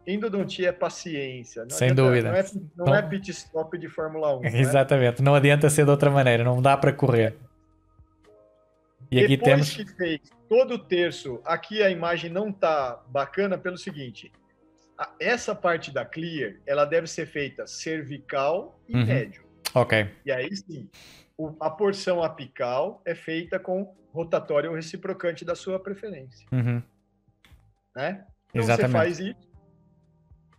endodontia 0.05 0.69
é 0.69 0.71
paciência. 0.71 1.63
Não 1.63 1.69
Sem 1.69 1.91
adianta, 1.91 2.09
dúvida. 2.09 2.31
Não, 2.31 2.37
é, 2.37 2.43
não, 2.75 2.85
não, 2.85 2.95
é 2.95 3.01
pit 3.01 3.31
stop 3.31 3.77
de 3.77 3.87
Fórmula 3.87 4.37
1. 4.39 4.45
Exatamente. 4.57 5.21
Não, 5.21 5.31
é? 5.31 5.33
não 5.33 5.35
adianta 5.35 5.69
ser 5.69 5.85
de 5.85 5.91
outra 5.91 6.09
maneira, 6.09 6.43
não 6.43 6.61
dá 6.61 6.75
para 6.75 6.91
correr. 6.91 7.35
E 9.11 9.19
aqui 9.19 9.37
Depois 9.37 9.73
temos... 9.73 9.91
que 9.91 9.97
fez 9.97 10.21
todo 10.47 10.75
o 10.75 10.79
terço, 10.79 11.41
aqui 11.45 11.81
a 11.81 11.89
imagem 11.89 12.29
não 12.29 12.49
está 12.49 13.01
bacana 13.07 13.57
pelo 13.57 13.77
seguinte, 13.77 14.31
essa 15.19 15.55
parte 15.55 15.91
da 15.91 16.05
clear, 16.05 16.55
ela 16.65 16.85
deve 16.85 17.07
ser 17.07 17.25
feita 17.25 17.65
cervical 17.65 18.79
e 18.87 18.95
uhum. 18.95 19.05
médio. 19.05 19.43
Ok. 19.73 20.09
E 20.25 20.31
aí 20.31 20.55
sim, 20.55 20.89
a 21.59 21.69
porção 21.69 22.23
apical 22.23 23.01
é 23.05 23.15
feita 23.15 23.59
com 23.59 23.95
rotatório 24.11 24.73
reciprocante 24.73 25.45
da 25.45 25.55
sua 25.55 25.79
preferência. 25.79 26.45
Uhum. 26.51 26.81
Né? 27.99 28.25
Então 28.49 28.61
Exatamente. 28.61 28.91
você 28.91 28.97
faz 28.97 29.19
isso, 29.19 29.49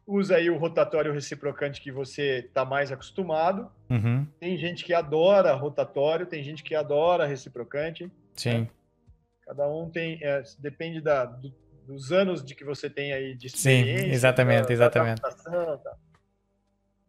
usa 0.06 0.36
aí 0.36 0.50
o 0.50 0.58
rotatório 0.58 1.10
reciprocante 1.10 1.80
que 1.80 1.90
você 1.90 2.40
está 2.40 2.66
mais 2.66 2.92
acostumado. 2.92 3.72
Uhum. 3.88 4.26
Tem 4.38 4.58
gente 4.58 4.84
que 4.84 4.92
adora 4.92 5.54
rotatório, 5.54 6.26
tem 6.26 6.44
gente 6.44 6.62
que 6.62 6.74
adora 6.74 7.26
reciprocante. 7.26 8.12
Sim. 8.34 8.68
Cada 9.46 9.66
um 9.68 9.88
tem, 9.88 10.18
é, 10.22 10.42
depende 10.58 11.00
da, 11.00 11.24
do, 11.24 11.50
dos 11.86 12.12
anos 12.12 12.44
de 12.44 12.54
que 12.54 12.62
você 12.62 12.90
tem 12.90 13.14
aí 13.14 13.34
de 13.34 13.46
experiência. 13.46 14.04
Sim, 14.04 14.12
exatamente, 14.12 14.66
da, 14.66 14.72
exatamente. 14.74 15.22
Da 15.22 15.30
tá. 15.78 15.96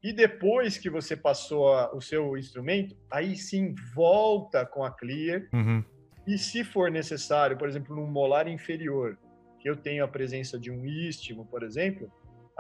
E 0.02 0.14
depois 0.14 0.78
que 0.78 0.90
você 0.90 1.18
passou 1.18 1.74
a, 1.74 1.94
o 1.94 2.00
seu 2.00 2.38
instrumento, 2.38 2.96
aí 3.12 3.36
sim 3.36 3.76
volta 3.94 4.66
com 4.66 4.86
a 4.86 4.92
clear. 4.92 5.44
Uhum. 5.52 5.84
E 6.26 6.38
se 6.38 6.64
for 6.64 6.90
necessário, 6.90 7.58
por 7.58 7.68
exemplo, 7.68 7.94
no 7.94 8.08
molar 8.08 8.48
inferior, 8.48 9.18
que 9.62 9.70
eu 9.70 9.76
tenho 9.76 10.04
a 10.04 10.08
presença 10.08 10.60
de 10.60 10.72
um 10.72 10.86
istmo, 10.86 11.46
por 11.46 11.62
exemplo, 11.62 12.12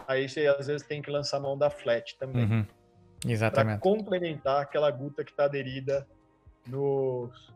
aí 0.07 0.29
você 0.29 0.45
às 0.47 0.67
vezes 0.67 0.85
tem 0.85 1.01
que 1.01 1.09
lançar 1.09 1.37
a 1.37 1.39
mão 1.39 1.57
da 1.57 1.69
flat 1.69 2.15
também. 2.19 2.45
Uhum. 2.45 2.65
Exatamente. 3.27 3.79
Para 3.79 3.89
complementar 3.89 4.61
aquela 4.61 4.89
guta 4.91 5.23
que 5.23 5.31
está 5.31 5.45
aderida 5.45 6.07
nos, 6.67 7.53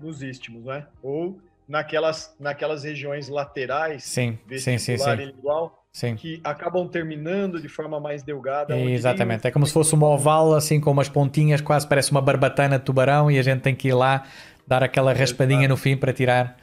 nos 0.00 0.22
istmos, 0.22 0.64
né? 0.64 0.86
Ou 1.02 1.38
naquelas, 1.68 2.34
naquelas 2.38 2.84
regiões 2.84 3.28
laterais, 3.28 4.04
sim, 4.04 4.38
sim, 4.58 4.78
sim, 4.78 4.96
sim. 4.96 5.14
lingual, 5.14 5.84
sim. 5.92 6.14
que 6.14 6.40
acabam 6.44 6.88
terminando 6.88 7.60
de 7.60 7.68
forma 7.68 7.98
mais 8.00 8.22
delgada. 8.22 8.76
Exatamente, 8.76 9.46
é 9.46 9.50
como 9.50 9.66
se 9.66 9.72
fosse 9.72 9.94
uma 9.94 10.08
oval, 10.08 10.54
assim, 10.54 10.80
com 10.80 10.90
umas 10.90 11.08
pontinhas, 11.08 11.60
quase 11.60 11.86
parece 11.86 12.10
uma 12.10 12.20
barbatana 12.20 12.78
de 12.78 12.84
tubarão, 12.84 13.30
e 13.30 13.38
a 13.38 13.42
gente 13.42 13.62
tem 13.62 13.74
que 13.74 13.88
ir 13.88 13.94
lá 13.94 14.24
dar 14.66 14.82
aquela 14.82 15.12
raspadinha 15.12 15.68
no 15.68 15.76
fim 15.76 15.96
para 15.96 16.12
tirar 16.12 16.56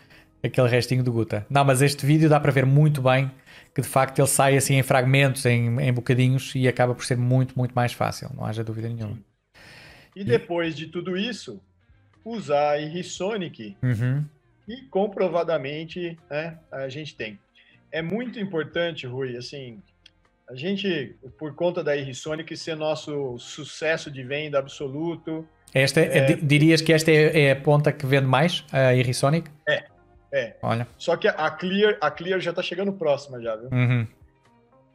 aquele 0.44 0.68
restinho 0.68 1.04
de 1.04 1.10
guta. 1.10 1.46
Não, 1.50 1.64
mas 1.64 1.82
este 1.82 2.06
vídeo 2.06 2.30
dá 2.30 2.40
para 2.40 2.52
ver 2.52 2.66
muito 2.66 3.02
bem 3.02 3.32
que 3.74 3.82
de 3.82 3.88
facto 3.88 4.20
ele 4.20 4.28
sai 4.28 4.56
assim 4.56 4.76
em 4.76 4.84
fragmentos, 4.84 5.46
em, 5.46 5.80
em 5.82 5.92
bocadinhos, 5.92 6.54
e 6.56 6.68
acaba 6.68 6.94
por 6.94 7.04
ser 7.04 7.18
muito, 7.18 7.58
muito 7.58 7.74
mais 7.74 7.92
fácil, 7.92 8.30
não 8.36 8.46
haja 8.46 8.64
dúvida 8.64 8.88
nenhuma. 8.88 9.18
E 10.16 10.24
depois 10.24 10.76
de 10.76 10.88
tudo 10.88 11.18
isso, 11.18 11.60
usar 12.24 12.72
a 12.72 12.80
Irrisonic 12.80 13.76
uhum. 13.82 14.24
e 14.68 14.82
comprovadamente 14.84 16.18
né, 16.30 16.58
a 16.72 16.88
gente 16.88 17.16
tem. 17.16 17.40
É 17.92 18.02
muito 18.02 18.40
importante, 18.40 19.08
Rui, 19.08 19.36
assim, 19.36 19.82
a 20.48 20.56
gente, 20.56 21.16
por 21.38 21.56
conta 21.56 21.84
da 21.84 21.98
Irrisonic 21.98 22.56
ser 22.56 22.76
nosso 22.76 23.38
sucesso 23.40 24.12
de 24.12 24.24
venda 24.24 24.60
absoluto. 24.60 25.48
Esta, 25.74 26.02
é, 26.02 26.18
é 26.18 26.36
dirias 26.36 26.82
que 26.82 26.94
esta 26.94 27.10
é, 27.10 27.46
é, 27.46 27.52
a 27.52 27.56
ponta 27.56 27.92
que 27.92 28.06
vende 28.06 28.28
mais, 28.28 28.64
a 28.72 28.94
Irrisonic? 28.94 29.50
É, 29.68 29.86
é. 30.34 30.56
Olha. 30.64 30.88
Só 30.98 31.16
que 31.16 31.28
a 31.28 31.52
Clear, 31.52 31.98
a 32.02 32.10
Clear 32.10 32.40
já 32.40 32.50
está 32.50 32.64
chegando 32.64 32.92
próxima 32.92 33.40
já, 33.40 33.56
viu? 33.56 33.70
Uhum. 33.72 34.08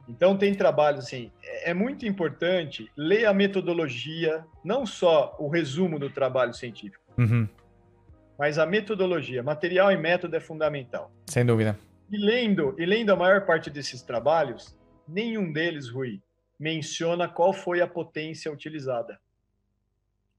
Então 0.09 0.37
tem 0.37 0.53
trabalho 0.55 0.99
assim, 0.99 1.31
é 1.43 1.73
muito 1.73 2.05
importante 2.07 2.91
ler 2.97 3.27
a 3.27 3.33
metodologia, 3.33 4.45
não 4.65 4.85
só 4.85 5.37
o 5.39 5.49
resumo 5.49 5.99
do 5.99 6.11
trabalho 6.11 6.53
científico, 6.55 7.05
uhum. 7.17 7.47
mas 8.39 8.59
a 8.59 8.67
metodologia, 8.67 9.43
material 9.43 9.93
e 9.93 9.97
método 9.97 10.35
é 10.35 10.41
fundamental. 10.41 11.13
Sem 11.27 11.45
dúvida. 11.45 11.79
E 12.11 12.17
lendo, 12.17 12.75
e 12.79 12.87
lendo 12.87 13.13
a 13.13 13.17
maior 13.17 13.45
parte 13.45 13.69
desses 13.71 14.03
trabalhos, 14.03 14.75
nenhum 15.07 15.53
deles, 15.53 15.91
Rui, 15.91 16.23
menciona 16.59 17.29
qual 17.29 17.53
foi 17.53 17.83
a 17.83 17.87
potência 17.87 18.51
utilizada. 18.51 19.21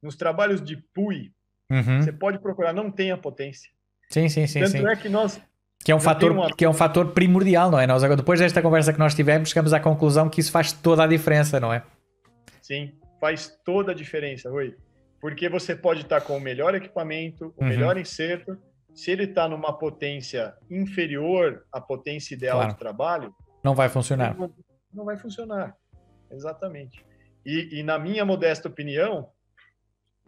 Nos 0.01 0.15
trabalhos 0.15 0.61
de 0.61 0.75
PUI, 0.77 1.31
uhum. 1.69 2.01
você 2.01 2.11
pode 2.11 2.39
procurar, 2.39 2.73
não 2.73 2.89
tem 2.89 3.11
a 3.11 3.17
potência. 3.17 3.71
Sim, 4.09 4.27
sim, 4.29 4.47
sim. 4.47 4.59
Tanto 4.61 4.71
sim. 4.71 4.87
é 4.87 4.95
que 4.95 5.09
nós 5.09 5.41
que 5.83 5.91
é 5.91 5.95
um, 5.95 5.99
fator, 5.99 6.31
uma... 6.31 6.53
que 6.53 6.65
é 6.65 6.69
um 6.69 6.73
fator 6.73 7.11
primordial, 7.13 7.71
não 7.71 7.79
é? 7.79 7.87
Nós 7.87 8.03
agora, 8.03 8.17
depois 8.17 8.39
desta 8.39 8.61
conversa 8.61 8.91
que 8.91 8.99
nós 8.99 9.15
tivemos, 9.15 9.49
chegamos 9.49 9.71
à 9.71 9.79
conclusão 9.79 10.29
que 10.29 10.41
isso 10.41 10.51
faz 10.51 10.73
toda 10.73 11.03
a 11.03 11.07
diferença, 11.07 11.57
não 11.59 11.71
é? 11.71 11.83
Sim, 12.61 12.91
faz 13.19 13.47
toda 13.63 13.93
a 13.93 13.95
diferença, 13.95 14.49
Rui. 14.49 14.75
Porque 15.21 15.47
você 15.47 15.75
pode 15.75 16.01
estar 16.01 16.21
com 16.21 16.35
o 16.35 16.39
melhor 16.39 16.75
equipamento, 16.75 17.53
o 17.57 17.63
uhum. 17.63 17.69
melhor 17.69 17.97
inserto, 17.97 18.57
se 18.93 19.11
ele 19.11 19.23
está 19.23 19.47
numa 19.47 19.71
potência 19.71 20.53
inferior 20.69 21.65
à 21.71 21.79
potência 21.79 22.33
ideal 22.35 22.57
claro. 22.57 22.73
de 22.73 22.79
trabalho, 22.79 23.35
não 23.63 23.73
vai 23.73 23.89
funcionar. 23.89 24.37
Não, 24.37 24.53
não 24.93 25.05
vai 25.05 25.17
funcionar, 25.17 25.75
exatamente. 26.31 27.03
E, 27.45 27.79
e, 27.79 27.83
na 27.83 27.97
minha 27.97 28.25
modesta 28.25 28.67
opinião, 28.67 29.29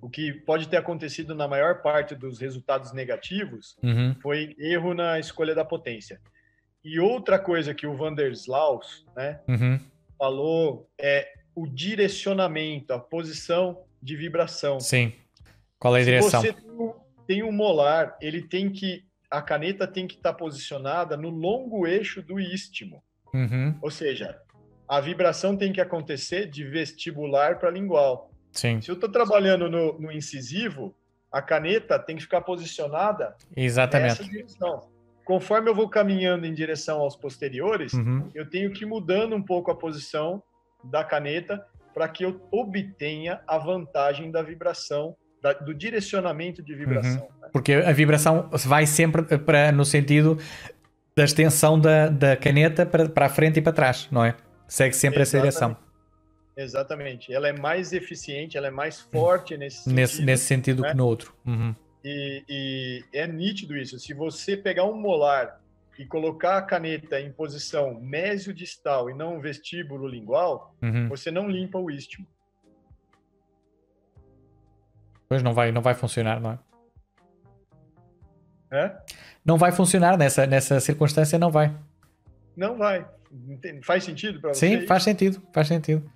o 0.02 0.10
que 0.10 0.34
pode 0.34 0.68
ter 0.68 0.78
acontecido 0.78 1.36
na 1.36 1.48
maior 1.48 1.82
parte 1.82 2.16
dos 2.16 2.40
resultados 2.40 2.92
negativos 2.92 3.78
uhum. 3.84 4.16
foi 4.22 4.56
erro 4.58 4.94
na 4.94 5.20
escolha 5.20 5.54
da 5.54 5.64
potência. 5.64 6.20
E 6.84 7.00
outra 7.00 7.38
coisa 7.38 7.76
que 7.76 7.86
o 7.86 7.96
Van 7.96 8.14
der 8.14 8.32
Slaus 8.32 9.06
né, 9.16 9.40
uhum. 9.48 9.80
falou 10.18 10.90
é 11.00 11.28
o 11.54 11.68
direcionamento, 11.68 12.92
a 12.92 13.00
posição 13.00 13.84
de 14.02 14.16
vibração. 14.16 14.80
Sim. 14.80 15.14
Qual 15.78 15.96
é 15.96 16.02
a 16.02 16.04
direção? 16.04 16.42
Se 16.42 16.52
você 16.52 16.96
tem 17.28 17.44
um, 17.44 17.52
molar, 17.52 18.18
ele 18.20 18.42
tem 18.42 18.70
que 18.70 19.06
a 19.30 19.42
caneta 19.42 19.88
tem 19.88 20.08
que 20.08 20.16
estar 20.16 20.34
posicionada 20.34 21.16
no 21.16 21.30
longo 21.30 21.88
eixo 21.88 22.22
do 22.22 22.40
istmo. 22.40 23.02
Uhum. 23.34 23.78
Ou 23.82 23.90
seja, 23.90 24.38
a 24.88 25.00
vibração 25.00 25.56
tem 25.56 25.72
que 25.72 25.80
acontecer 25.80 26.50
de 26.50 26.66
vestibular 26.66 27.58
para 27.58 27.70
lingual. 27.70 28.31
Sim. 28.52 28.82
Se 28.82 28.90
eu 28.90 28.96
estou 28.96 29.10
trabalhando 29.10 29.70
no, 29.70 30.00
no, 30.00 30.12
incisivo, 30.12 30.94
a 31.32 31.42
caneta 31.42 31.98
tem 31.98 32.16
que 32.16 32.24
ficar 32.24 32.42
posicionada 32.42 33.36
Exatamente. 33.56 34.20
nessa 34.20 34.24
direção. 34.24 34.90
Conforme 35.24 35.70
eu 35.70 35.76
vou 35.76 35.88
caminhando 35.88 36.46
em 36.46 36.54
direção 36.54 37.00
aos 37.00 37.16
posteriores, 37.16 37.94
uhum. 37.94 38.30
eu 38.36 38.50
tenho 38.50 38.72
que 38.72 38.84
ir 38.84 38.88
mudando 38.88 39.36
um 39.36 39.42
pouco 39.42 39.72
a 39.72 39.76
posição 39.76 40.44
da 40.84 41.04
caneta 41.04 41.66
para 41.94 42.08
que 42.08 42.26
eu 42.26 42.42
obtenha 42.52 43.42
a 43.48 43.58
vantagem 43.58 44.32
da 44.32 44.42
vibração, 44.42 45.16
da, 45.42 45.54
do 45.54 45.74
direcionamento 45.74 46.62
de 46.62 46.76
vibração. 46.76 47.22
Uhum. 47.22 47.42
Né? 47.42 47.50
Porque 47.54 47.74
a 47.74 47.92
vibração 47.92 48.50
vai 48.66 48.86
sempre 48.86 49.38
para 49.38 49.72
no 49.72 49.86
sentido 49.86 50.38
da 51.16 51.24
extensão 51.24 51.80
da, 51.80 52.08
da 52.08 52.36
caneta 52.36 52.86
para, 52.86 53.08
para 53.08 53.26
a 53.26 53.30
frente 53.30 53.60
e 53.60 53.62
para 53.62 53.74
trás, 53.74 54.08
não 54.12 54.24
é? 54.24 54.36
Segue 54.68 54.96
sempre 54.96 55.22
Exatamente. 55.22 55.54
essa 55.54 55.68
direção. 55.68 55.91
Exatamente. 56.56 57.34
Ela 57.34 57.48
é 57.48 57.54
mais 57.54 57.94
eficiente, 57.94 58.58
ela 58.58 58.68
é 58.68 58.72
mais 58.72 59.00
forte 59.00 59.58
nesse 59.58 59.78
sentido. 59.78 59.96
Nesse, 59.96 60.22
nesse 60.24 60.46
sentido 60.46 60.82
né? 60.82 60.92
que 60.92 60.98
no 60.98 61.06
outro. 61.06 61.34
Uhum. 61.46 61.76
E, 62.04 62.44
e, 62.50 63.04
é 63.14 63.28
nítido 63.28 63.78
isso. 63.78 64.00
Se 64.00 64.14
você 64.14 64.58
pegar 64.58 64.86
um 64.86 64.96
molar 64.96 65.62
e 65.98 66.06
colocar 66.06 66.58
a 66.58 66.62
caneta 66.62 67.20
em 67.20 67.32
posição 67.32 68.00
mesio-distal 68.02 69.10
e 69.10 69.14
não 69.14 69.40
vestíbulo 69.40 70.08
lingual, 70.08 70.76
uhum. 70.82 71.08
você 71.08 71.30
não 71.30 71.50
limpa 71.50 71.78
o 71.78 71.90
istmo. 71.90 72.26
Pois 75.30 75.42
não 75.42 75.54
vai, 75.54 75.72
não 75.72 75.82
vai 75.82 75.94
funcionar, 75.94 76.42
não 76.42 76.52
é? 76.52 76.60
É? 78.72 78.98
Não 79.46 79.58
vai 79.58 79.72
funcionar 79.72 80.18
nessa, 80.18 80.46
nessa 80.46 80.80
circunstância, 80.80 81.38
não 81.38 81.52
vai. 81.52 81.76
Não 82.56 82.78
vai. 82.78 83.06
Faz 83.84 84.04
sentido 84.04 84.40
para 84.40 84.54
você? 84.54 84.68
Sim, 84.68 84.88
faz 84.88 85.04
sentido, 85.04 85.42
faz 85.54 85.68
sentido. 85.68 86.10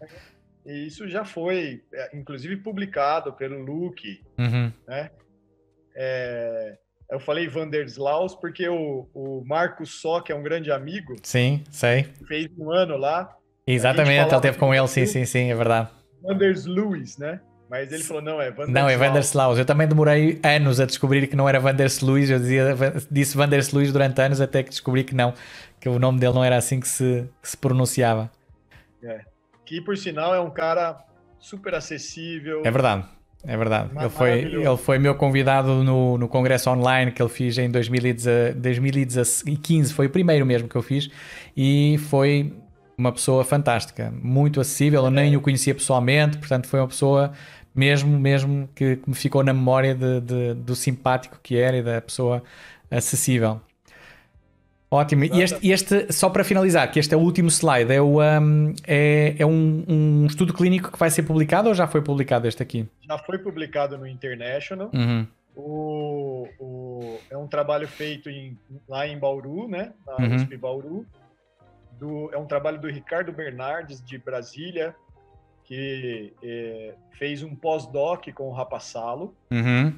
E 0.65 0.87
isso 0.87 1.07
já 1.07 1.23
foi, 1.23 1.83
é, 1.93 2.17
inclusive, 2.17 2.57
publicado 2.57 3.31
pelo 3.33 3.61
Luke, 3.61 4.21
uhum. 4.37 4.71
né? 4.87 5.11
É, 5.95 6.77
eu 7.09 7.19
falei 7.19 7.47
Vanderslaus 7.47 8.35
porque 8.35 8.67
o, 8.67 9.07
o 9.13 9.43
Marcos 9.45 10.01
Só, 10.01 10.19
que 10.19 10.31
é 10.31 10.35
um 10.35 10.43
grande 10.43 10.71
amigo. 10.71 11.15
Sim, 11.21 11.63
sei. 11.69 12.07
Fez 12.27 12.49
um 12.57 12.71
ano 12.71 12.97
lá. 12.97 13.35
Exatamente, 13.67 14.31
ele 14.31 14.41
teve 14.41 14.57
com 14.57 14.73
ele, 14.73 14.87
sim, 14.87 15.05
sim, 15.05 15.25
sim, 15.25 15.51
é 15.51 15.55
verdade. 15.55 15.89
Vanderslaus, 16.21 17.17
né? 17.17 17.39
Mas 17.69 17.91
ele 17.91 18.03
falou, 18.03 18.21
não, 18.21 18.39
é 18.41 18.51
Vanderslaus. 18.51 18.73
Não, 18.73 18.89
é 18.89 18.97
Vanderslaus. 18.97 19.59
Eu 19.59 19.65
também 19.65 19.87
demorei 19.87 20.39
anos 20.43 20.79
a 20.79 20.85
descobrir 20.85 21.25
que 21.27 21.35
não 21.35 21.49
era 21.49 21.59
Vanderslaus. 21.59 22.29
Eu 22.29 22.39
dizia, 22.39 22.75
disse 23.09 23.35
Vanderslaus 23.35 23.91
durante 23.91 24.21
anos 24.21 24.39
até 24.39 24.61
que 24.61 24.69
descobri 24.69 25.03
que 25.03 25.15
não, 25.15 25.33
que 25.85 25.89
o 25.89 25.99
nome 25.99 26.19
dele 26.19 26.33
não 26.33 26.43
era 26.43 26.57
assim 26.57 26.79
que 26.79 26.87
se, 26.87 27.29
que 27.39 27.47
se 27.47 27.55
pronunciava. 27.55 28.31
É. 29.03 29.19
Que, 29.63 29.79
por 29.79 29.95
sinal, 29.95 30.33
é 30.33 30.39
um 30.39 30.49
cara 30.49 31.05
super 31.39 31.75
acessível. 31.75 32.63
É 32.65 32.71
verdade. 32.71 33.05
É 33.43 33.55
verdade. 33.55 33.91
Ele 33.95 34.09
foi, 34.09 34.31
ele 34.31 34.77
foi 34.77 34.97
meu 34.97 35.13
convidado 35.13 35.83
no, 35.83 36.17
no 36.17 36.27
congresso 36.27 36.71
online 36.71 37.11
que 37.11 37.21
ele 37.21 37.29
fiz 37.29 37.59
em 37.59 37.69
2015. 37.69 39.93
Foi 39.93 40.07
o 40.07 40.09
primeiro 40.09 40.43
mesmo 40.43 40.67
que 40.67 40.75
eu 40.75 40.81
fiz. 40.81 41.07
E 41.55 41.99
foi 42.09 42.51
uma 42.97 43.11
pessoa 43.11 43.45
fantástica, 43.45 44.11
muito 44.23 44.59
acessível. 44.59 45.05
Eu 45.05 45.11
nem 45.11 45.37
o 45.37 45.41
conhecia 45.41 45.75
pessoalmente, 45.75 46.39
portanto, 46.39 46.65
foi 46.65 46.79
uma 46.79 46.87
pessoa 46.87 47.31
mesmo, 47.75 48.19
mesmo 48.19 48.67
que, 48.73 48.95
que 48.95 49.07
me 49.07 49.15
ficou 49.15 49.43
na 49.43 49.53
memória 49.53 49.93
de, 49.93 50.19
de, 50.21 50.55
do 50.55 50.75
simpático 50.75 51.39
que 51.43 51.55
era 51.55 51.77
e 51.77 51.83
da 51.83 52.01
pessoa 52.01 52.41
acessível. 52.89 53.61
Ótimo. 54.95 55.25
E 55.25 55.41
este, 55.41 55.69
este, 55.69 56.13
só 56.13 56.29
para 56.29 56.43
finalizar, 56.43 56.89
que 56.89 56.99
este 56.99 57.13
é 57.13 57.17
o 57.17 57.19
último 57.19 57.49
slide, 57.49 57.91
é, 57.91 58.01
o, 58.01 58.21
um, 58.21 58.73
é, 58.87 59.35
é 59.37 59.45
um, 59.45 59.83
um, 59.87 60.25
estudo 60.25 60.53
clínico 60.53 60.91
que 60.91 60.97
vai 60.97 61.09
ser 61.09 61.23
publicado 61.23 61.67
ou 61.67 61.75
já 61.75 61.85
foi 61.85 62.01
publicado 62.01 62.47
este 62.47 62.63
aqui? 62.63 62.87
Já 63.01 63.17
foi 63.17 63.37
publicado 63.37 63.97
no 63.97 64.07
International. 64.07 64.89
Uhum. 64.93 65.27
O, 65.55 66.47
o, 66.59 67.19
é 67.29 67.37
um 67.37 67.47
trabalho 67.47 67.87
feito 67.87 68.29
em, 68.29 68.57
lá 68.87 69.07
em 69.07 69.17
Bauru, 69.17 69.67
né? 69.67 69.93
Na 70.05 70.25
uhum. 70.25 70.35
USP 70.35 70.57
Bauru. 70.57 71.05
Do, 71.99 72.29
é 72.33 72.37
um 72.37 72.45
trabalho 72.45 72.79
do 72.79 72.89
Ricardo 72.89 73.31
Bernardes, 73.31 74.03
de 74.03 74.17
Brasília, 74.17 74.95
que 75.63 76.33
é, 76.43 76.93
fez 77.17 77.41
um 77.41 77.55
pós-doc 77.55 78.27
com 78.33 78.49
o 78.49 78.53
Rapassalo. 78.53 79.35
Uhum. 79.51 79.93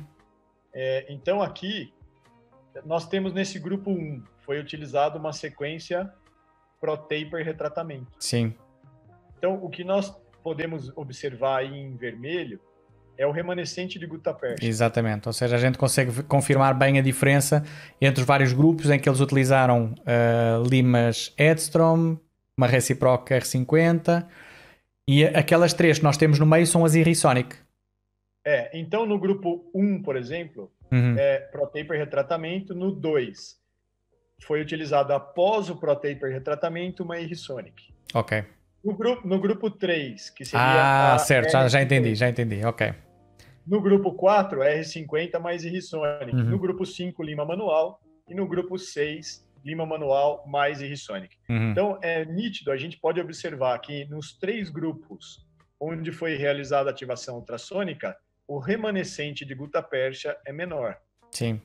É, 0.73 1.05
então, 1.09 1.41
aqui, 1.41 1.91
nós 2.85 3.07
temos 3.07 3.33
nesse 3.33 3.57
grupo 3.59 3.89
1, 3.89 4.21
foi 4.47 4.59
utilizado 4.59 5.19
uma 5.19 5.33
sequência 5.33 6.09
pro-taper 6.79 7.43
retratamento. 7.43 8.07
Sim. 8.17 8.55
Então, 9.37 9.55
o 9.61 9.69
que 9.69 9.83
nós 9.83 10.09
podemos 10.41 10.89
observar 10.95 11.57
aí 11.57 11.77
em 11.77 11.97
vermelho 11.97 12.59
é 13.17 13.27
o 13.27 13.31
remanescente 13.31 13.99
de 13.99 14.05
Gutapercha. 14.05 14.65
Exatamente, 14.65 15.27
ou 15.27 15.33
seja, 15.33 15.55
a 15.55 15.59
gente 15.59 15.77
consegue 15.77 16.23
confirmar 16.23 16.73
bem 16.73 16.97
a 16.97 17.01
diferença 17.01 17.63
entre 17.99 18.21
os 18.21 18.27
vários 18.27 18.53
grupos 18.53 18.89
em 18.89 18.97
que 18.97 19.09
eles 19.09 19.19
utilizaram 19.19 19.93
uh, 19.99 20.63
limas 20.69 21.33
Edstrom, 21.37 22.17
uma 22.57 22.67
Reciproc 22.67 23.27
R50 23.27 24.25
e 25.09 25.25
aquelas 25.25 25.73
três 25.73 25.97
que 25.97 26.03
nós 26.03 26.15
temos 26.15 26.39
no 26.39 26.45
meio 26.45 26.65
são 26.65 26.85
as 26.85 26.95
Irrisonic. 26.95 27.55
É, 28.45 28.69
então 28.77 29.05
no 29.05 29.19
grupo 29.19 29.69
1, 29.73 30.03
por 30.03 30.15
exemplo, 30.15 30.71
uhum. 30.91 31.15
é 31.17 31.39
ProTaper 31.39 31.97
retratamento, 31.97 32.73
no 32.73 32.91
2 32.91 33.57
foi 34.41 34.61
utilizado 34.61 35.13
após 35.13 35.69
o 35.69 35.75
ProTaper 35.75 36.31
retratamento 36.31 37.03
uma 37.03 37.19
Irrisonic. 37.19 37.93
Ok. 38.13 38.43
No 38.83 38.95
grupo, 38.95 39.27
no 39.27 39.39
grupo 39.39 39.69
3, 39.69 40.29
que 40.29 40.45
seria. 40.45 41.13
Ah, 41.13 41.17
certo, 41.17 41.51
já, 41.51 41.67
já 41.67 41.81
entendi, 41.81 42.15
já 42.15 42.29
entendi, 42.29 42.63
ok. 42.63 42.93
No 43.65 43.81
grupo 43.81 44.13
4, 44.13 44.59
R50 44.59 45.39
mais 45.39 45.65
Irrisonic. 45.65 46.33
Uhum. 46.33 46.43
No 46.43 46.59
grupo 46.59 46.85
5, 46.85 47.21
Lima 47.21 47.43
Manual. 47.43 47.99
E 48.29 48.33
no 48.33 48.47
grupo 48.47 48.77
6, 48.77 49.45
Lima 49.65 49.85
Manual 49.85 50.45
mais 50.47 50.81
Irrisonic. 50.81 51.35
Uhum. 51.49 51.71
Então, 51.71 51.99
é 52.01 52.23
nítido, 52.23 52.71
a 52.71 52.77
gente 52.77 52.97
pode 52.97 53.19
observar 53.19 53.77
que 53.79 54.05
nos 54.05 54.37
três 54.37 54.69
grupos 54.69 55.45
onde 55.79 56.11
foi 56.11 56.35
realizada 56.35 56.89
a 56.89 56.91
ativação 56.91 57.35
ultrassônica, 57.35 58.15
o 58.47 58.57
remanescente 58.57 59.45
de 59.45 59.53
Guta 59.53 59.83
Percha 59.83 60.37
é 60.45 60.53
menor. 60.53 60.97
Sim. 61.31 61.61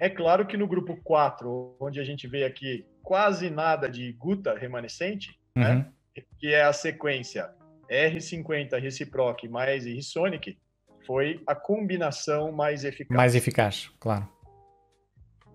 É 0.00 0.08
claro 0.08 0.46
que 0.46 0.56
no 0.56 0.66
grupo 0.66 0.96
4, 1.04 1.76
onde 1.78 2.00
a 2.00 2.04
gente 2.04 2.26
vê 2.26 2.44
aqui 2.44 2.86
quase 3.02 3.50
nada 3.50 3.86
de 3.86 4.10
Guta 4.12 4.56
remanescente, 4.56 5.38
né, 5.54 5.68
uhum. 5.68 5.78
né, 5.78 5.92
que 6.38 6.54
é 6.54 6.62
a 6.62 6.72
sequência 6.72 7.50
R50 7.90 8.80
Reciproc 8.80 9.46
mais 9.46 9.84
Irrisonic, 9.84 10.58
foi 11.06 11.42
a 11.46 11.54
combinação 11.54 12.50
mais 12.50 12.82
eficaz. 12.82 13.14
Mais 13.14 13.34
eficaz, 13.34 13.90
claro. 14.00 14.26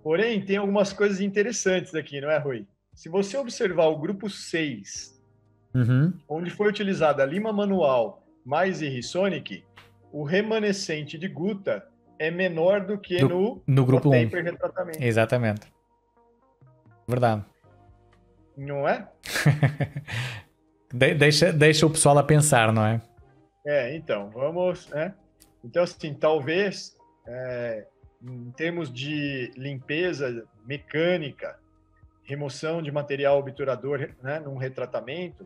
Porém, 0.03 0.45
tem 0.45 0.57
algumas 0.57 0.93
coisas 0.93 1.21
interessantes 1.21 1.95
aqui, 1.95 2.21
não 2.21 2.29
é, 2.29 2.37
Rui? 2.37 2.67
Se 2.93 3.09
você 3.09 3.37
observar 3.37 3.87
o 3.87 3.97
grupo 3.97 4.29
6, 4.29 5.19
uhum. 5.73 6.13
onde 6.29 6.51
foi 6.51 6.69
utilizada 6.69 7.23
a 7.23 7.25
lima 7.25 7.51
manual 7.51 8.23
mais 8.45 8.83
Irrisonic, 8.83 9.63
o 10.11 10.23
remanescente 10.23 11.17
de 11.17 11.27
Guta 11.27 11.83
é 12.19 12.31
menor 12.31 12.85
do 12.85 12.97
que 12.97 13.19
do, 13.19 13.27
no, 13.29 13.63
no 13.67 13.85
grupo 13.85 14.09
1. 14.09 14.13
Exatamente. 15.03 15.67
Verdade. 17.07 17.45
Não 18.57 18.87
é? 18.87 19.07
de, 20.93 21.13
deixa, 21.13 21.51
deixa 21.51 21.85
o 21.85 21.89
pessoal 21.89 22.17
a 22.17 22.23
pensar, 22.23 22.71
não 22.71 22.85
é? 22.85 23.01
É, 23.65 23.95
então, 23.95 24.29
vamos. 24.29 24.87
Né? 24.89 25.13
Então, 25.63 25.83
assim, 25.83 26.13
talvez 26.13 26.95
é, 27.27 27.85
em 28.21 28.51
termos 28.51 28.91
de 28.91 29.51
limpeza 29.55 30.45
mecânica, 30.65 31.59
remoção 32.23 32.81
de 32.81 32.91
material 32.91 33.39
obturador 33.39 34.09
né, 34.21 34.39
num 34.39 34.57
retratamento, 34.57 35.45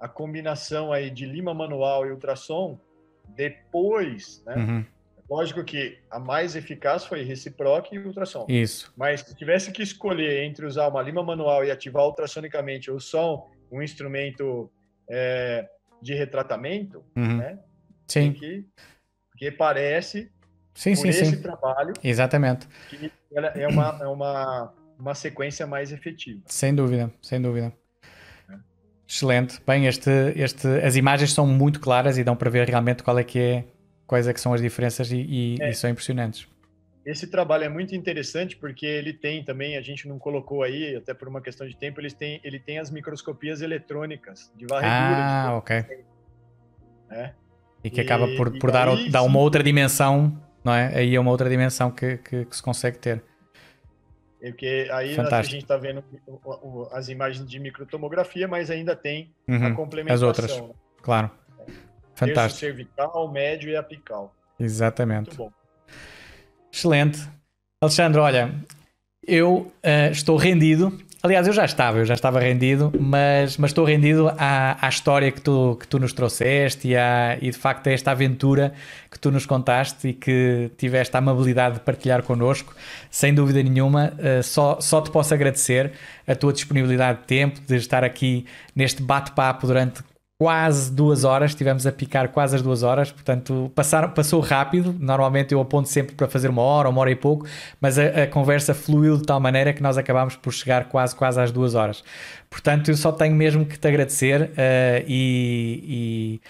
a 0.00 0.08
combinação 0.08 0.92
aí 0.92 1.10
de 1.10 1.26
lima 1.26 1.52
manual 1.52 2.06
e 2.06 2.10
ultrassom, 2.10 2.78
depois, 3.28 4.42
né, 4.46 4.54
uhum. 4.56 4.86
Lógico 5.30 5.62
que 5.62 5.98
a 6.10 6.18
mais 6.18 6.56
eficaz 6.56 7.04
foi 7.04 7.22
reciproc 7.22 7.92
e 7.92 7.98
ultrassom. 7.98 8.46
Isso. 8.48 8.92
Mas 8.96 9.20
se 9.20 9.34
tivesse 9.34 9.70
que 9.70 9.82
escolher 9.82 10.44
entre 10.44 10.64
usar 10.64 10.88
uma 10.88 11.02
lima 11.02 11.22
manual 11.22 11.62
e 11.64 11.70
ativar 11.70 12.04
ultrassonicamente 12.04 12.90
ou 12.90 12.98
só 12.98 13.46
um 13.70 13.82
instrumento 13.82 14.70
é, 15.08 15.68
de 16.00 16.14
retratamento, 16.14 17.04
uhum. 17.14 17.36
né? 17.36 17.58
Sim. 18.06 18.32
Que, 18.32 18.64
porque 19.30 19.50
parece, 19.50 20.32
sim, 20.74 20.94
por 20.94 21.02
sim, 21.02 21.08
esse 21.08 21.26
sim. 21.26 21.42
trabalho, 21.42 21.92
Exatamente. 22.02 22.66
que 22.88 23.12
ela 23.34 23.48
é 23.48 23.68
uma, 23.68 23.98
é 24.00 24.06
uma, 24.06 24.74
uma 24.98 25.14
sequência 25.14 25.66
mais 25.66 25.92
efetiva. 25.92 26.40
Sem 26.46 26.74
dúvida, 26.74 27.12
sem 27.20 27.40
dúvida. 27.40 27.70
É. 28.48 28.54
Excelente. 29.06 29.60
Bem, 29.66 29.86
este, 29.86 30.10
este, 30.36 30.66
as 30.82 30.96
imagens 30.96 31.34
são 31.34 31.46
muito 31.46 31.80
claras 31.80 32.16
e 32.16 32.24
dão 32.24 32.34
para 32.34 32.48
ver 32.48 32.66
realmente 32.66 33.02
qual 33.02 33.18
é 33.18 33.24
que 33.24 33.38
é 33.38 33.64
quais 34.08 34.26
é 34.26 34.32
que 34.32 34.40
são 34.40 34.54
as 34.54 34.60
diferenças 34.60 35.12
e, 35.12 35.18
e, 35.18 35.56
é. 35.60 35.70
e, 35.70 35.74
são 35.74 35.88
impressionantes. 35.88 36.48
Esse 37.04 37.26
trabalho 37.26 37.64
é 37.64 37.68
muito 37.68 37.94
interessante 37.94 38.56
porque 38.56 38.84
ele 38.84 39.12
tem 39.12 39.44
também, 39.44 39.76
a 39.76 39.82
gente 39.82 40.08
não 40.08 40.18
colocou 40.18 40.62
aí, 40.62 40.96
até 40.96 41.14
por 41.14 41.28
uma 41.28 41.40
questão 41.40 41.66
de 41.66 41.76
tempo, 41.76 42.00
eles 42.00 42.14
têm, 42.14 42.40
ele 42.42 42.58
tem 42.58 42.78
as 42.78 42.90
microscopias 42.90 43.60
eletrônicas 43.62 44.50
de 44.56 44.66
varredura. 44.66 45.22
Ah, 45.22 45.46
de 45.46 45.54
ok. 45.54 45.84
É. 47.10 47.32
E 47.84 47.90
que 47.90 48.00
acaba 48.00 48.26
por, 48.36 48.58
por 48.58 48.72
dar, 48.72 48.88
aí, 48.88 49.10
dar 49.10 49.22
uma 49.22 49.38
outra 49.38 49.62
dimensão, 49.62 50.36
não 50.64 50.74
é? 50.74 50.98
Aí 50.98 51.14
é 51.14 51.20
uma 51.20 51.30
outra 51.30 51.48
dimensão 51.48 51.90
que, 51.90 52.16
que, 52.18 52.44
que 52.46 52.56
se 52.56 52.62
consegue 52.62 52.98
ter. 52.98 53.22
É 54.40 54.50
porque 54.50 54.88
aí 54.92 55.14
Fantástico. 55.14 55.34
a 55.34 55.42
gente 55.42 55.62
está 55.62 55.76
vendo 55.76 56.04
as 56.92 57.08
imagens 57.08 57.46
de 57.46 57.58
microtomografia, 57.58 58.46
mas 58.46 58.70
ainda 58.70 58.94
tem 58.94 59.32
uhum, 59.48 59.66
a 59.66 59.74
complementação. 59.74 60.14
As 60.14 60.38
outras, 60.38 60.60
né? 60.60 60.74
claro. 61.02 61.30
Fantástico. 62.18 62.60
cervical, 62.60 63.30
médio 63.30 63.70
e 63.70 63.76
apical. 63.76 64.34
Exatamente. 64.58 65.28
Muito 65.28 65.36
bom. 65.36 65.52
Excelente. 66.72 67.28
Alexandre, 67.82 68.20
olha, 68.20 68.54
Eu 69.26 69.72
uh, 69.84 70.10
estou 70.10 70.36
rendido 70.36 70.98
Aliás, 71.20 71.48
eu 71.48 71.52
já 71.52 71.64
estava, 71.64 71.98
eu 71.98 72.04
já 72.04 72.14
estava 72.14 72.38
rendido, 72.38 72.92
mas, 72.96 73.56
mas 73.56 73.70
estou 73.70 73.84
rendido 73.84 74.28
à, 74.38 74.86
à 74.86 74.88
história 74.88 75.32
que 75.32 75.40
tu, 75.40 75.76
que 75.80 75.88
tu 75.88 75.98
nos 75.98 76.12
trouxeste 76.12 76.88
e, 76.88 76.96
à, 76.96 77.36
e 77.42 77.50
de 77.50 77.56
facto 77.58 77.88
a 77.88 77.90
esta 77.90 78.12
aventura 78.12 78.72
que 79.10 79.18
tu 79.18 79.32
nos 79.32 79.44
contaste 79.44 80.08
e 80.08 80.12
que 80.12 80.70
tiveste 80.78 81.16
a 81.16 81.18
amabilidade 81.18 81.74
de 81.74 81.80
partilhar 81.80 82.22
connosco. 82.22 82.72
Sem 83.10 83.34
dúvida 83.34 83.60
nenhuma, 83.64 84.12
uh, 84.12 84.42
só, 84.44 84.80
só 84.80 85.00
te 85.00 85.10
posso 85.10 85.34
agradecer 85.34 85.90
a 86.24 86.36
tua 86.36 86.52
disponibilidade 86.52 87.18
de 87.18 87.24
tempo, 87.24 87.60
de 87.66 87.74
estar 87.74 88.04
aqui 88.04 88.46
neste 88.72 89.02
bate-papo 89.02 89.66
durante 89.66 90.04
quase 90.40 90.92
duas 90.92 91.24
horas, 91.24 91.50
estivemos 91.50 91.84
a 91.84 91.90
picar 91.90 92.28
quase 92.28 92.54
as 92.54 92.62
duas 92.62 92.84
horas, 92.84 93.10
portanto 93.10 93.72
passaram, 93.74 94.10
passou 94.10 94.40
rápido. 94.40 94.94
Normalmente 94.98 95.52
eu 95.52 95.60
aponto 95.60 95.88
sempre 95.88 96.14
para 96.14 96.28
fazer 96.28 96.48
uma 96.48 96.62
hora, 96.62 96.88
uma 96.88 97.00
hora 97.00 97.10
e 97.10 97.16
pouco, 97.16 97.46
mas 97.80 97.98
a, 97.98 98.22
a, 98.22 98.26
conversa 98.28 98.72
fluiu 98.72 99.16
de 99.16 99.24
tal 99.24 99.40
maneira 99.40 99.72
que 99.72 99.82
nós 99.82 99.98
acabámos 99.98 100.36
por 100.36 100.52
chegar 100.52 100.88
quase, 100.88 101.16
quase 101.16 101.40
às 101.40 101.50
duas 101.50 101.74
horas. 101.74 102.04
Portanto, 102.48 102.88
eu 102.88 102.96
só 102.96 103.10
tenho 103.10 103.34
mesmo 103.34 103.66
que 103.66 103.76
te 103.78 103.88
agradecer 103.88 104.42
uh, 104.42 105.04
e, 105.08 106.40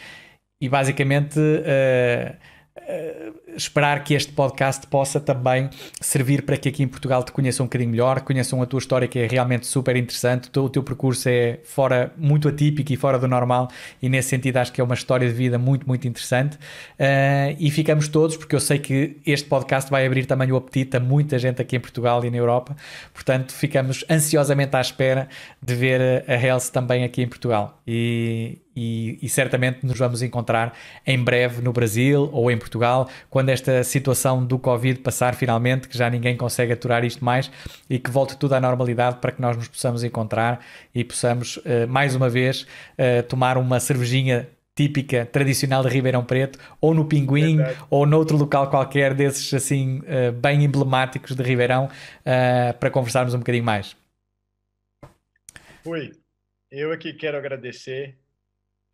e, 0.61 0.67
e, 0.67 0.69
basicamente. 0.69 1.39
Uh, 1.39 2.58
uh, 2.79 3.35
esperar 3.57 4.05
que 4.05 4.15
este 4.15 4.33
podcast 4.33 4.87
possa 4.87 5.21
também 5.21 5.69
servir 6.01 6.43
para 6.43 6.57
que 6.57 6.69
aqui 6.69 6.83
em 6.83 6.89
Portugal 6.89 7.23
te 7.23 7.33
conheçam 7.33 7.65
um 7.65 7.67
bocadinho 7.67 7.91
melhor, 7.91 8.21
conheçam 8.21 8.63
a 8.63 8.67
tua 8.67 8.79
história 8.79 9.09
que 9.09 9.19
é 9.19 9.27
realmente 9.27 9.67
super 9.67 9.97
interessante, 9.97 10.51
o 10.59 10.69
teu 10.69 10.83
percurso 10.83 11.29
é 11.29 11.61
fora 11.65 12.13
muito 12.17 12.49
atípico 12.49 12.93
e 12.93 12.97
fora 12.97 13.19
do 13.19 13.29
normal 13.29 13.69
e 14.01 14.09
nesse 14.09 14.29
sentido 14.29 14.57
acho 14.59 14.73
que 14.73 14.81
é 14.81 14.85
uma 14.85 14.95
história 14.95 15.27
de 15.27 15.35
vida 15.35 15.59
muito, 15.59 15.87
muito 15.87 16.07
interessante. 16.07 16.57
Uh, 16.57 17.57
e 17.59 17.71
ficamos 17.71 18.09
todos, 18.09 18.37
porque 18.37 18.55
eu 18.55 18.61
sei 18.61 18.79
que 18.79 19.17
este 19.27 19.49
podcast 19.49 19.91
vai 19.91 20.07
abrir 20.07 20.27
também 20.27 20.51
o 20.53 20.57
apetite 20.57 20.97
a 20.97 21.01
muita 21.01 21.39
gente 21.39 21.61
aqui 21.61 21.77
em 21.77 21.81
Portugal 21.81 22.25
e 22.25 22.31
na 22.31 22.37
Europa, 22.37 22.77
portanto 23.13 23.53
ficamos 23.53 24.05
ansiosamente 24.09 24.77
à 24.77 24.81
espera 24.81 25.29
de 25.63 25.75
ver 25.75 26.25
a 26.27 26.35
Health 26.35 26.71
também 26.73 27.05
aqui 27.05 27.23
em 27.23 27.29
Portugal. 27.29 27.81
E, 27.87 28.59
e, 28.79 29.19
e, 29.21 29.29
certamente 29.29 29.85
nos 29.85 29.99
vamos 29.99 30.23
encontrar 30.23 30.73
em 31.05 31.23
breve 31.23 31.61
no 31.61 31.73
Brasil 31.73 32.31
ou 32.33 32.49
em 32.49 32.57
Portugal, 32.57 33.09
quando 33.29 33.49
esta 33.49 33.83
situação 33.83 34.45
do 34.45 34.57
Covid 34.57 35.01
passar 35.01 35.35
finalmente, 35.35 35.89
que 35.89 35.99
já 35.99 36.09
ninguém 36.09 36.37
consegue 36.37 36.73
aturar 36.73 37.05
isto 37.05 37.25
mais 37.25 37.51
e 37.91 37.99
que 37.99 38.09
volte 38.09 38.37
tudo 38.37 38.55
à 38.55 38.61
normalidade 38.61 39.17
para 39.17 39.33
que 39.33 39.43
nós 39.43 39.57
nos 39.57 39.67
possamos 39.67 40.05
encontrar 40.05 40.65
e 40.95 41.03
possamos, 41.03 41.57
uh, 41.57 41.89
mais 41.89 42.15
uma 42.15 42.29
vez, 42.31 42.63
uh, 42.63 43.23
tomar 43.29 43.59
uma 43.59 43.81
cervejinha 43.81 44.49
típica, 44.77 45.27
tradicional 45.27 45.83
de 45.83 45.89
Ribeirão 45.89 46.25
Preto, 46.25 46.57
ou 46.81 46.95
no 46.95 47.05
Pinguim, 47.05 47.57
Verdade. 47.57 47.79
ou 47.91 48.07
noutro 48.07 48.37
local 48.37 48.71
qualquer 48.71 49.13
desses 49.13 49.53
assim 49.53 49.99
uh, 50.03 50.31
bem 50.31 50.63
emblemáticos 50.63 51.35
de 51.35 51.43
Ribeirão, 51.43 51.89
para 52.79 52.91
conversarmos 52.91 53.35
um 53.35 53.39
bocadinho 53.39 53.65
mais. 53.65 53.97
Fui. 55.83 56.13
Eu 56.71 56.93
aqui 56.93 57.13
quero 57.13 57.37
agradecer 57.39 58.15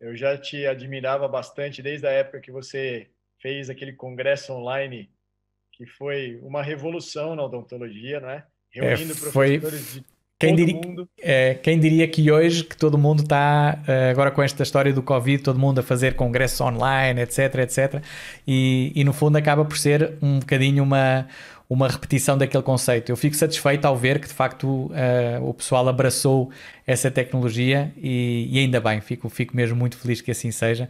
eu 0.05 0.15
já 0.15 0.37
te 0.37 0.65
admirava 0.65 1.27
bastante 1.27 1.81
desde 1.81 2.05
a 2.07 2.11
época 2.11 2.39
que 2.39 2.51
você 2.51 3.07
fez 3.41 3.69
aquele 3.69 3.93
congresso 3.93 4.53
online, 4.53 5.09
que 5.71 5.85
foi 5.85 6.39
uma 6.41 6.61
revolução 6.61 7.35
na 7.35 7.43
odontologia, 7.43 8.19
não 8.19 8.29
é? 8.29 8.45
Reunindo 8.71 9.13
é, 9.13 9.15
foi... 9.15 9.59
professores 9.59 9.93
de 9.95 10.05
quem 10.37 10.53
diria, 10.53 10.81
é, 11.21 11.53
quem 11.55 11.79
diria 11.79 12.05
que 12.09 12.29
hoje 12.29 12.65
que 12.65 12.75
todo 12.75 12.97
mundo 12.97 13.23
está 13.23 13.81
uh, 13.87 14.11
agora 14.11 14.29
com 14.31 14.43
esta 14.43 14.63
história 14.63 14.91
do 14.91 15.01
Covid, 15.01 15.41
todo 15.41 15.57
mundo 15.57 15.79
a 15.79 15.83
fazer 15.83 16.15
congressos 16.15 16.59
online, 16.59 17.21
etc, 17.21 17.55
etc, 17.59 18.03
e, 18.45 18.91
e 18.93 19.03
no 19.05 19.13
fundo 19.13 19.37
acaba 19.37 19.63
por 19.63 19.77
ser 19.77 20.17
um 20.21 20.39
bocadinho 20.39 20.83
uma, 20.83 21.25
uma 21.69 21.87
repetição 21.87 22.37
daquele 22.37 22.63
conceito. 22.63 23.11
Eu 23.11 23.17
fico 23.17 23.35
satisfeito 23.35 23.85
ao 23.85 23.95
ver 23.95 24.19
que 24.19 24.27
de 24.27 24.33
facto 24.33 24.67
uh, 24.67 24.91
o 25.43 25.53
pessoal 25.53 25.87
abraçou 25.87 26.51
essa 26.85 27.09
tecnologia 27.09 27.91
e, 27.97 28.47
e, 28.51 28.59
ainda 28.59 28.79
bem, 28.79 29.01
fico, 29.01 29.27
fico 29.29 29.55
mesmo 29.55 29.75
muito 29.75 29.97
feliz 29.97 30.21
que 30.21 30.31
assim 30.31 30.51
seja. 30.51 30.89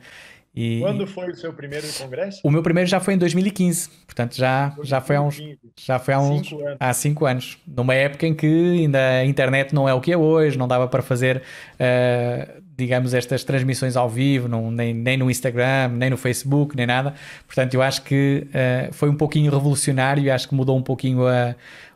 E, 0.55 0.79
Quando 0.79 1.05
foi 1.05 1.29
o 1.31 1.35
seu 1.35 1.51
primeiro 1.51 1.85
congresso? 1.97 2.39
O 2.41 2.49
meu 2.49 2.63
primeiro 2.63 2.89
já 2.89 3.01
foi 3.01 3.13
em 3.13 3.17
2015, 3.17 3.89
portanto 4.05 4.37
já, 4.37 4.73
já 4.83 5.01
foi 5.01 5.17
há 5.17 5.21
uns, 5.21 5.37
já 5.77 5.99
foi 5.99 6.13
há 6.13 6.19
uns 6.19 6.47
cinco 6.47 6.63
há 6.79 6.93
cinco 6.93 7.25
anos, 7.25 7.57
numa 7.67 7.93
época 7.93 8.25
em 8.25 8.33
que 8.33 8.45
ainda 8.45 8.99
a 8.99 9.25
internet 9.25 9.75
não 9.75 9.87
é 9.87 9.93
o 9.93 9.99
que 9.99 10.13
é 10.13 10.17
hoje, 10.17 10.57
não 10.57 10.65
dava 10.65 10.87
para 10.87 11.01
fazer, 11.01 11.41
uh, 11.73 12.63
digamos, 12.77 13.13
estas 13.13 13.43
transmissões 13.43 13.95
ao 13.95 14.09
vivo, 14.09 14.47
não, 14.47 14.69
nem, 14.69 14.93
nem 14.93 15.17
no 15.17 15.29
Instagram, 15.29 15.89
nem 15.89 16.09
no 16.09 16.17
Facebook, 16.17 16.75
nem 16.75 16.85
nada. 16.85 17.13
Portanto, 17.45 17.73
eu 17.73 17.81
acho 17.81 18.01
que 18.03 18.47
uh, 18.47 18.93
foi 18.93 19.09
um 19.09 19.15
pouquinho 19.15 19.51
revolucionário 19.51 20.23
e 20.23 20.29
acho 20.29 20.49
que 20.49 20.55
mudou 20.55 20.77
um 20.77 20.81
pouquinho 20.81 21.27
a 21.27 21.55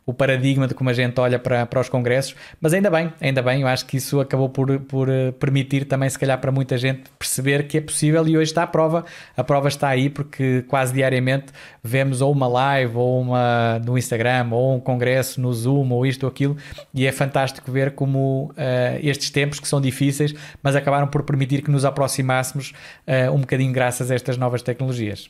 o 0.10 0.14
paradigma 0.14 0.68
de 0.68 0.74
como 0.74 0.90
a 0.90 0.94
gente 0.94 1.20
olha 1.20 1.38
para, 1.38 1.68
para 1.68 1.80
os 1.80 1.88
congressos, 1.88 2.36
mas 2.60 2.74
ainda 2.74 2.90
bem, 2.90 3.14
ainda 3.22 3.44
bem, 3.44 3.62
eu 3.62 3.68
acho 3.68 3.86
que 3.86 3.98
isso 3.98 4.20
acabou 4.20 4.50
por, 4.50 4.80
por 4.82 5.08
eh, 5.08 5.32
permitir 5.34 5.86
também, 5.86 6.10
se 6.10 6.18
calhar, 6.18 6.40
para 6.42 6.52
muita 6.52 6.80
gente 6.80 7.04
perceber 7.20 7.68
que 7.68 7.78
é 7.78 7.82
possível 7.82 8.28
e 8.28 8.36
hoje 8.36 8.50
está 8.50 8.64
a 8.64 8.68
prova, 8.68 9.06
a 9.38 9.44
prova 9.44 9.68
está 9.68 9.88
aí 9.88 10.10
porque 10.10 10.64
quase 10.68 10.94
diariamente 10.96 11.54
vemos 11.84 12.22
ou 12.22 12.32
uma 12.32 12.48
live 12.48 12.98
ou 12.98 13.22
uma 13.22 13.80
no 13.86 14.00
Instagram 14.00 14.50
ou 14.52 14.78
um 14.78 14.80
congresso 14.80 15.40
no 15.40 15.54
Zoom 15.54 15.92
ou 15.92 16.04
isto 16.08 16.24
ou 16.24 16.30
aquilo 16.30 16.58
e 16.92 17.06
é 17.06 17.12
fantástico 17.12 17.72
ver 17.72 17.92
como 17.92 18.52
uh, 18.52 19.00
estes 19.04 19.30
tempos 19.30 19.60
que 19.60 19.68
são 19.68 19.80
difíceis, 19.80 20.34
mas 20.64 20.76
acabaram 20.76 21.06
por 21.06 21.22
permitir 21.22 21.62
que 21.62 21.70
nos 21.70 21.86
aproximássemos 21.86 22.74
uh, 23.08 23.32
um 23.32 23.42
bocadinho 23.42 23.72
graças 23.72 24.10
a 24.10 24.16
estas 24.16 24.38
novas 24.38 24.64
tecnologias. 24.64 25.30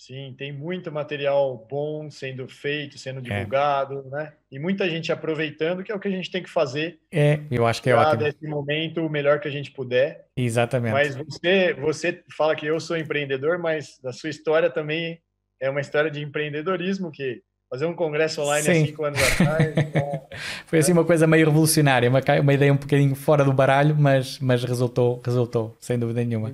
Sim, 0.00 0.34
tem 0.38 0.50
muito 0.50 0.90
material 0.90 1.66
bom 1.70 2.10
sendo 2.10 2.48
feito, 2.48 2.96
sendo 2.98 3.18
é. 3.18 3.22
divulgado, 3.22 4.02
é. 4.06 4.10
né? 4.10 4.32
E 4.50 4.58
muita 4.58 4.88
gente 4.88 5.12
aproveitando, 5.12 5.84
que 5.84 5.92
é 5.92 5.94
o 5.94 6.00
que 6.00 6.08
a 6.08 6.10
gente 6.10 6.30
tem 6.30 6.42
que 6.42 6.48
fazer. 6.48 6.98
É, 7.12 7.40
eu 7.50 7.66
acho 7.66 7.82
que 7.82 7.90
é 7.90 7.94
ótimo. 7.94 8.22
Nesse 8.22 8.46
momento, 8.46 9.04
o 9.04 9.10
melhor 9.10 9.40
que 9.40 9.46
a 9.46 9.50
gente 9.50 9.70
puder. 9.70 10.24
Exatamente. 10.34 10.94
Mas 10.94 11.14
você, 11.14 11.74
você 11.74 12.24
fala 12.34 12.56
que 12.56 12.64
eu 12.64 12.80
sou 12.80 12.96
empreendedor, 12.96 13.58
mas 13.58 14.02
a 14.02 14.10
sua 14.10 14.30
história 14.30 14.70
também 14.70 15.20
é 15.60 15.68
uma 15.68 15.82
história 15.82 16.10
de 16.10 16.22
empreendedorismo 16.22 17.12
que 17.12 17.42
fazer 17.70 17.86
um 17.86 17.94
congresso 17.94 18.42
online 18.42 18.64
Sim. 18.64 18.70
há 18.70 18.86
cinco 18.86 19.04
anos 19.04 19.20
atrás. 19.22 19.74
Então, 19.90 20.20
Foi 20.66 20.78
assim 20.78 20.92
uma 20.92 21.04
coisa 21.04 21.26
meio 21.26 21.46
revolucionária, 21.46 22.08
uma, 22.08 22.20
uma 22.40 22.52
ideia 22.52 22.72
um 22.72 22.76
bocadinho 22.76 23.14
fora 23.14 23.44
do 23.44 23.52
baralho, 23.52 23.96
mas, 23.98 24.38
mas 24.40 24.64
resultou, 24.64 25.20
resultou, 25.24 25.76
sem 25.80 25.98
dúvida 25.98 26.24
nenhuma. 26.24 26.52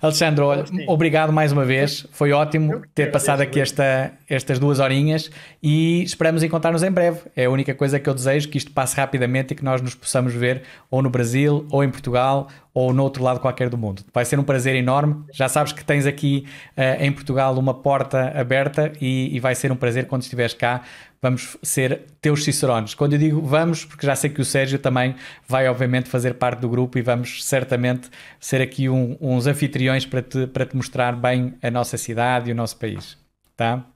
Alexandre, 0.00 0.42
olha, 0.42 0.64
obrigado 0.86 1.32
mais 1.32 1.52
uma 1.52 1.64
vez. 1.64 2.06
Foi 2.12 2.32
ótimo 2.32 2.82
ter 2.94 3.10
passado 3.10 3.40
aqui 3.40 3.60
esta, 3.60 4.12
estas 4.28 4.58
duas 4.58 4.78
horinhas 4.78 5.30
e 5.62 6.02
esperamos 6.02 6.42
encontrar-nos 6.42 6.82
em 6.82 6.90
breve. 6.90 7.20
É 7.34 7.46
a 7.46 7.50
única 7.50 7.74
coisa 7.74 7.98
que 7.98 8.08
eu 8.08 8.14
desejo, 8.14 8.48
que 8.48 8.58
isto 8.58 8.70
passe 8.72 8.96
rapidamente 8.96 9.52
e 9.52 9.56
que 9.56 9.64
nós 9.64 9.80
nos 9.80 9.94
possamos 9.94 10.32
ver 10.32 10.62
ou 10.90 11.02
no 11.02 11.10
Brasil, 11.10 11.66
ou 11.70 11.82
em 11.82 11.90
Portugal, 11.90 12.48
ou 12.76 12.92
no 12.92 13.02
outro 13.02 13.24
lado 13.24 13.40
qualquer 13.40 13.70
do 13.70 13.78
mundo. 13.78 14.04
Vai 14.12 14.26
ser 14.26 14.38
um 14.38 14.44
prazer 14.44 14.74
enorme. 14.74 15.24
Já 15.32 15.48
sabes 15.48 15.72
que 15.72 15.82
tens 15.82 16.04
aqui 16.04 16.46
uh, 16.76 17.02
em 17.02 17.10
Portugal 17.10 17.58
uma 17.58 17.72
porta 17.72 18.38
aberta 18.38 18.92
e, 19.00 19.34
e, 19.34 19.40
vai 19.40 19.54
ser 19.54 19.72
um 19.72 19.76
prazer 19.76 20.06
quando 20.06 20.20
estiveres 20.20 20.52
cá. 20.52 20.84
Vamos 21.22 21.56
ser 21.62 22.02
teus 22.20 22.44
cicerones. 22.44 22.92
Quando 22.92 23.14
eu 23.14 23.18
digo 23.18 23.40
vamos, 23.40 23.86
porque 23.86 24.06
já 24.06 24.14
sei 24.14 24.28
que 24.28 24.42
o 24.42 24.44
Sérgio 24.44 24.78
também 24.78 25.16
vai, 25.48 25.66
obviamente, 25.66 26.10
fazer 26.10 26.34
parte 26.34 26.60
do 26.60 26.68
grupo 26.68 26.98
e 26.98 27.02
vamos 27.02 27.42
certamente 27.46 28.10
ser 28.38 28.60
aqui 28.60 28.90
um, 28.90 29.16
uns 29.22 29.46
anfitriões 29.46 30.04
para 30.04 30.20
te, 30.20 30.46
para 30.46 30.66
te 30.66 30.76
mostrar 30.76 31.16
bem 31.16 31.54
a 31.62 31.70
nossa 31.70 31.96
cidade 31.96 32.50
e 32.50 32.52
o 32.52 32.54
nosso 32.54 32.76
país. 32.76 33.16
Tá? 33.56 33.86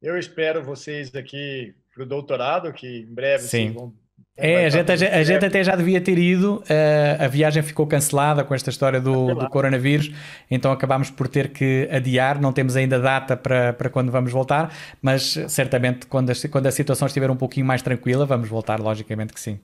Eu 0.00 0.16
espero 0.16 0.62
vocês 0.62 1.12
aqui 1.16 1.74
para 1.92 2.04
o 2.04 2.06
doutorado, 2.06 2.72
que 2.72 2.86
em 2.86 3.12
breve 3.12 3.42
Sim. 3.42 3.72
vão 3.72 3.92
é, 4.36 4.66
a 4.66 4.68
gente, 4.68 4.90
a, 4.90 5.22
gente 5.22 5.44
até 5.46 5.62
já 5.62 5.76
devia 5.76 6.00
ter 6.00 6.18
ido, 6.18 6.56
uh, 6.56 7.22
a 7.22 7.28
viagem 7.28 7.62
ficou 7.62 7.86
cancelada 7.86 8.42
com 8.42 8.52
esta 8.52 8.68
história 8.68 9.00
do, 9.00 9.32
do, 9.32 9.48
coronavírus, 9.48 10.10
então 10.50 10.72
acabámos 10.72 11.08
por 11.08 11.28
ter 11.28 11.50
que 11.50 11.88
adiar, 11.90 12.40
não 12.40 12.52
temos 12.52 12.74
ainda 12.74 12.98
data 12.98 13.36
para, 13.36 13.72
para 13.72 13.88
quando 13.88 14.10
vamos 14.10 14.32
voltar, 14.32 14.74
mas 15.00 15.38
certamente 15.46 16.08
quando 16.08 16.30
a, 16.30 16.34
quando 16.50 16.66
a 16.66 16.72
situação 16.72 17.06
estiver 17.06 17.30
um 17.30 17.36
pouquinho 17.36 17.64
mais 17.64 17.80
tranquila, 17.80 18.26
vamos 18.26 18.48
voltar, 18.48 18.80
logicamente 18.80 19.32
que 19.32 19.38
sim. 19.38 19.60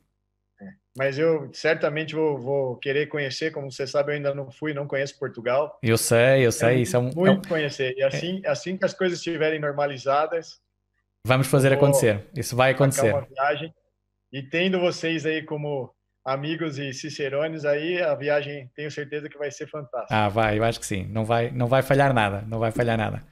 É, 0.63 0.67
mas 0.97 1.19
eu 1.19 1.51
certamente 1.53 2.15
vou, 2.15 2.39
vou, 2.39 2.77
querer 2.77 3.07
conhecer, 3.07 3.51
como 3.51 3.73
você 3.73 3.89
sabe, 3.89 4.13
eu 4.13 4.17
ainda 4.17 4.33
não 4.33 4.53
fui, 4.53 4.73
não 4.73 4.87
conheço 4.87 5.19
Portugal. 5.19 5.81
Eu 5.83 5.99
sei, 5.99 6.47
eu 6.47 6.53
sei. 6.53 6.69
É 6.69 6.75
isso 6.77 6.95
é 6.95 6.99
um, 7.01 7.11
muito 7.13 7.27
é 7.27 7.31
um... 7.33 7.43
conhecer. 7.43 7.93
E 7.97 8.05
assim, 8.05 8.41
assim 8.47 8.77
que 8.77 8.85
as 8.85 8.95
coisas 8.95 9.19
estiverem 9.19 9.59
normalizadas. 9.59 10.61
Vamos 11.27 11.49
fazer 11.49 11.73
acontecer. 11.73 12.25
Isso 12.37 12.55
vai 12.55 12.71
acontecer. 12.71 13.13
Uma 13.13 13.23
viagem 13.23 13.75
e 14.33 14.43
tendo 14.43 14.81
vocês 14.81 15.27
aí 15.27 15.43
como 15.43 15.93
amigos 16.25 16.79
e 16.79 16.93
cicerones 16.93 17.65
aí, 17.65 18.01
a 18.01 18.15
viagem 18.15 18.71
tenho 18.75 18.91
certeza 18.91 19.29
que 19.29 19.39
vai 19.39 19.51
ser 19.51 19.69
fantástica. 19.69 20.15
Ah, 20.15 20.29
vai, 20.29 20.59
eu 20.59 20.65
acho 20.65 20.79
que 20.79 20.87
sim. 20.87 21.07
Não 21.11 21.25
vai, 21.25 21.51
não 21.51 21.67
vai 21.67 21.83
falhar 21.83 22.13
nada, 22.13 22.45
não 22.47 22.59
vai 22.59 22.71
falhar 22.71 22.97
nada. 22.97 23.23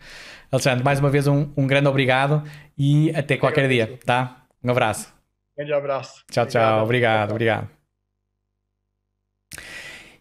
Alexandre, 0.50 0.82
mais 0.82 0.98
uma 0.98 1.10
vez 1.10 1.26
um, 1.26 1.52
um 1.56 1.66
grande 1.66 1.88
obrigado 1.88 2.42
e 2.76 3.14
até 3.14 3.36
qualquer 3.36 3.68
dia, 3.68 3.98
tá? 4.04 4.44
Um 4.64 4.70
abraço. 4.70 5.12
Grande 5.56 5.72
abraço. 5.72 6.24
Tchau, 6.30 6.44
obrigado. 6.44 6.50
tchau. 6.50 6.84
Obrigado, 6.84 7.30
obrigado. 7.30 7.68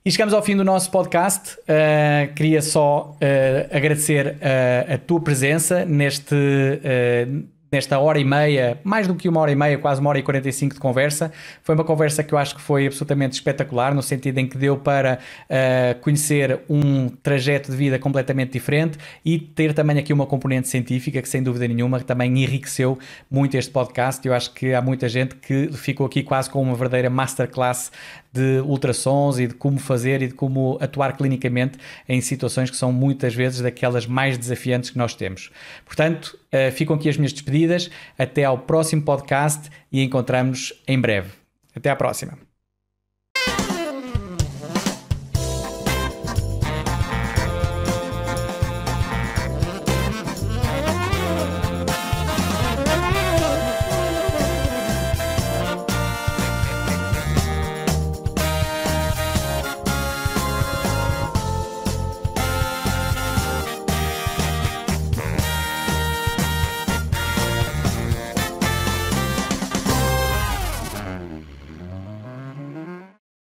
E 0.03 0.11
chegamos 0.11 0.33
ao 0.33 0.41
fim 0.41 0.55
do 0.55 0.63
nosso 0.63 0.89
podcast. 0.89 1.57
Uh, 1.59 2.33
queria 2.33 2.61
só 2.61 3.11
uh, 3.11 3.75
agradecer 3.75 4.35
uh, 4.35 4.93
a 4.93 4.97
tua 4.97 5.21
presença 5.21 5.83
neste 5.85 6.35
nesta 7.71 7.99
hora 7.99 8.19
e 8.19 8.23
meia, 8.23 8.79
mais 8.83 9.07
do 9.07 9.15
que 9.15 9.27
uma 9.27 9.41
hora 9.41 9.51
e 9.51 9.55
meia, 9.55 9.77
quase 9.77 9.99
uma 9.99 10.09
hora 10.09 10.19
e 10.19 10.23
45 10.23 10.75
de 10.75 10.79
conversa. 10.79 11.31
Foi 11.63 11.75
uma 11.75 11.83
conversa 11.83 12.23
que 12.23 12.33
eu 12.33 12.37
acho 12.37 12.55
que 12.55 12.61
foi 12.61 12.87
absolutamente 12.87 13.33
espetacular, 13.33 13.93
no 13.93 14.01
sentido 14.01 14.37
em 14.37 14.47
que 14.47 14.57
deu 14.57 14.77
para 14.77 15.19
uh, 15.19 15.99
conhecer 16.01 16.59
um 16.69 17.09
trajeto 17.09 17.71
de 17.71 17.77
vida 17.77 17.99
completamente 17.99 18.53
diferente 18.53 18.97
e 19.23 19.37
ter 19.37 19.73
também 19.73 19.97
aqui 19.97 20.13
uma 20.13 20.25
componente 20.25 20.67
científica 20.67 21.21
que, 21.21 21.29
sem 21.29 21.43
dúvida 21.43 21.67
nenhuma, 21.67 21.99
também 21.99 22.43
enriqueceu 22.43 22.97
muito 23.29 23.55
este 23.57 23.71
podcast. 23.71 24.25
Eu 24.25 24.33
acho 24.33 24.53
que 24.53 24.73
há 24.73 24.81
muita 24.81 25.09
gente 25.09 25.35
que 25.35 25.69
ficou 25.73 26.05
aqui 26.05 26.23
quase 26.23 26.49
com 26.49 26.61
uma 26.61 26.75
verdadeira 26.75 27.09
masterclass 27.09 27.91
de 28.37 28.61
ultrassons 28.61 29.39
e 29.39 29.47
de 29.47 29.53
como 29.53 29.79
fazer 29.79 30.21
e 30.21 30.27
de 30.27 30.33
como 30.33 30.77
atuar 30.79 31.17
clinicamente 31.17 31.77
em 32.07 32.21
situações 32.21 32.69
que 32.69 32.77
são 32.77 32.91
muitas 32.91 33.33
vezes 33.33 33.61
daquelas 33.61 34.05
mais 34.05 34.37
desafiantes 34.37 34.89
que 34.89 34.97
nós 34.97 35.15
temos. 35.15 35.51
Portanto, 35.85 36.37
uh, 36.53 36.71
ficam 36.71 36.95
aqui 36.95 37.09
as 37.09 37.17
minhas 37.17 37.33
despedidas. 37.33 37.89
Até 38.17 38.43
ao 38.43 38.57
próximo 38.57 39.01
podcast 39.01 39.69
e 39.91 40.03
encontramos 40.03 40.73
em 40.87 40.99
breve. 40.99 41.29
Até 41.75 41.89
à 41.89 41.95
próxima. 41.95 42.46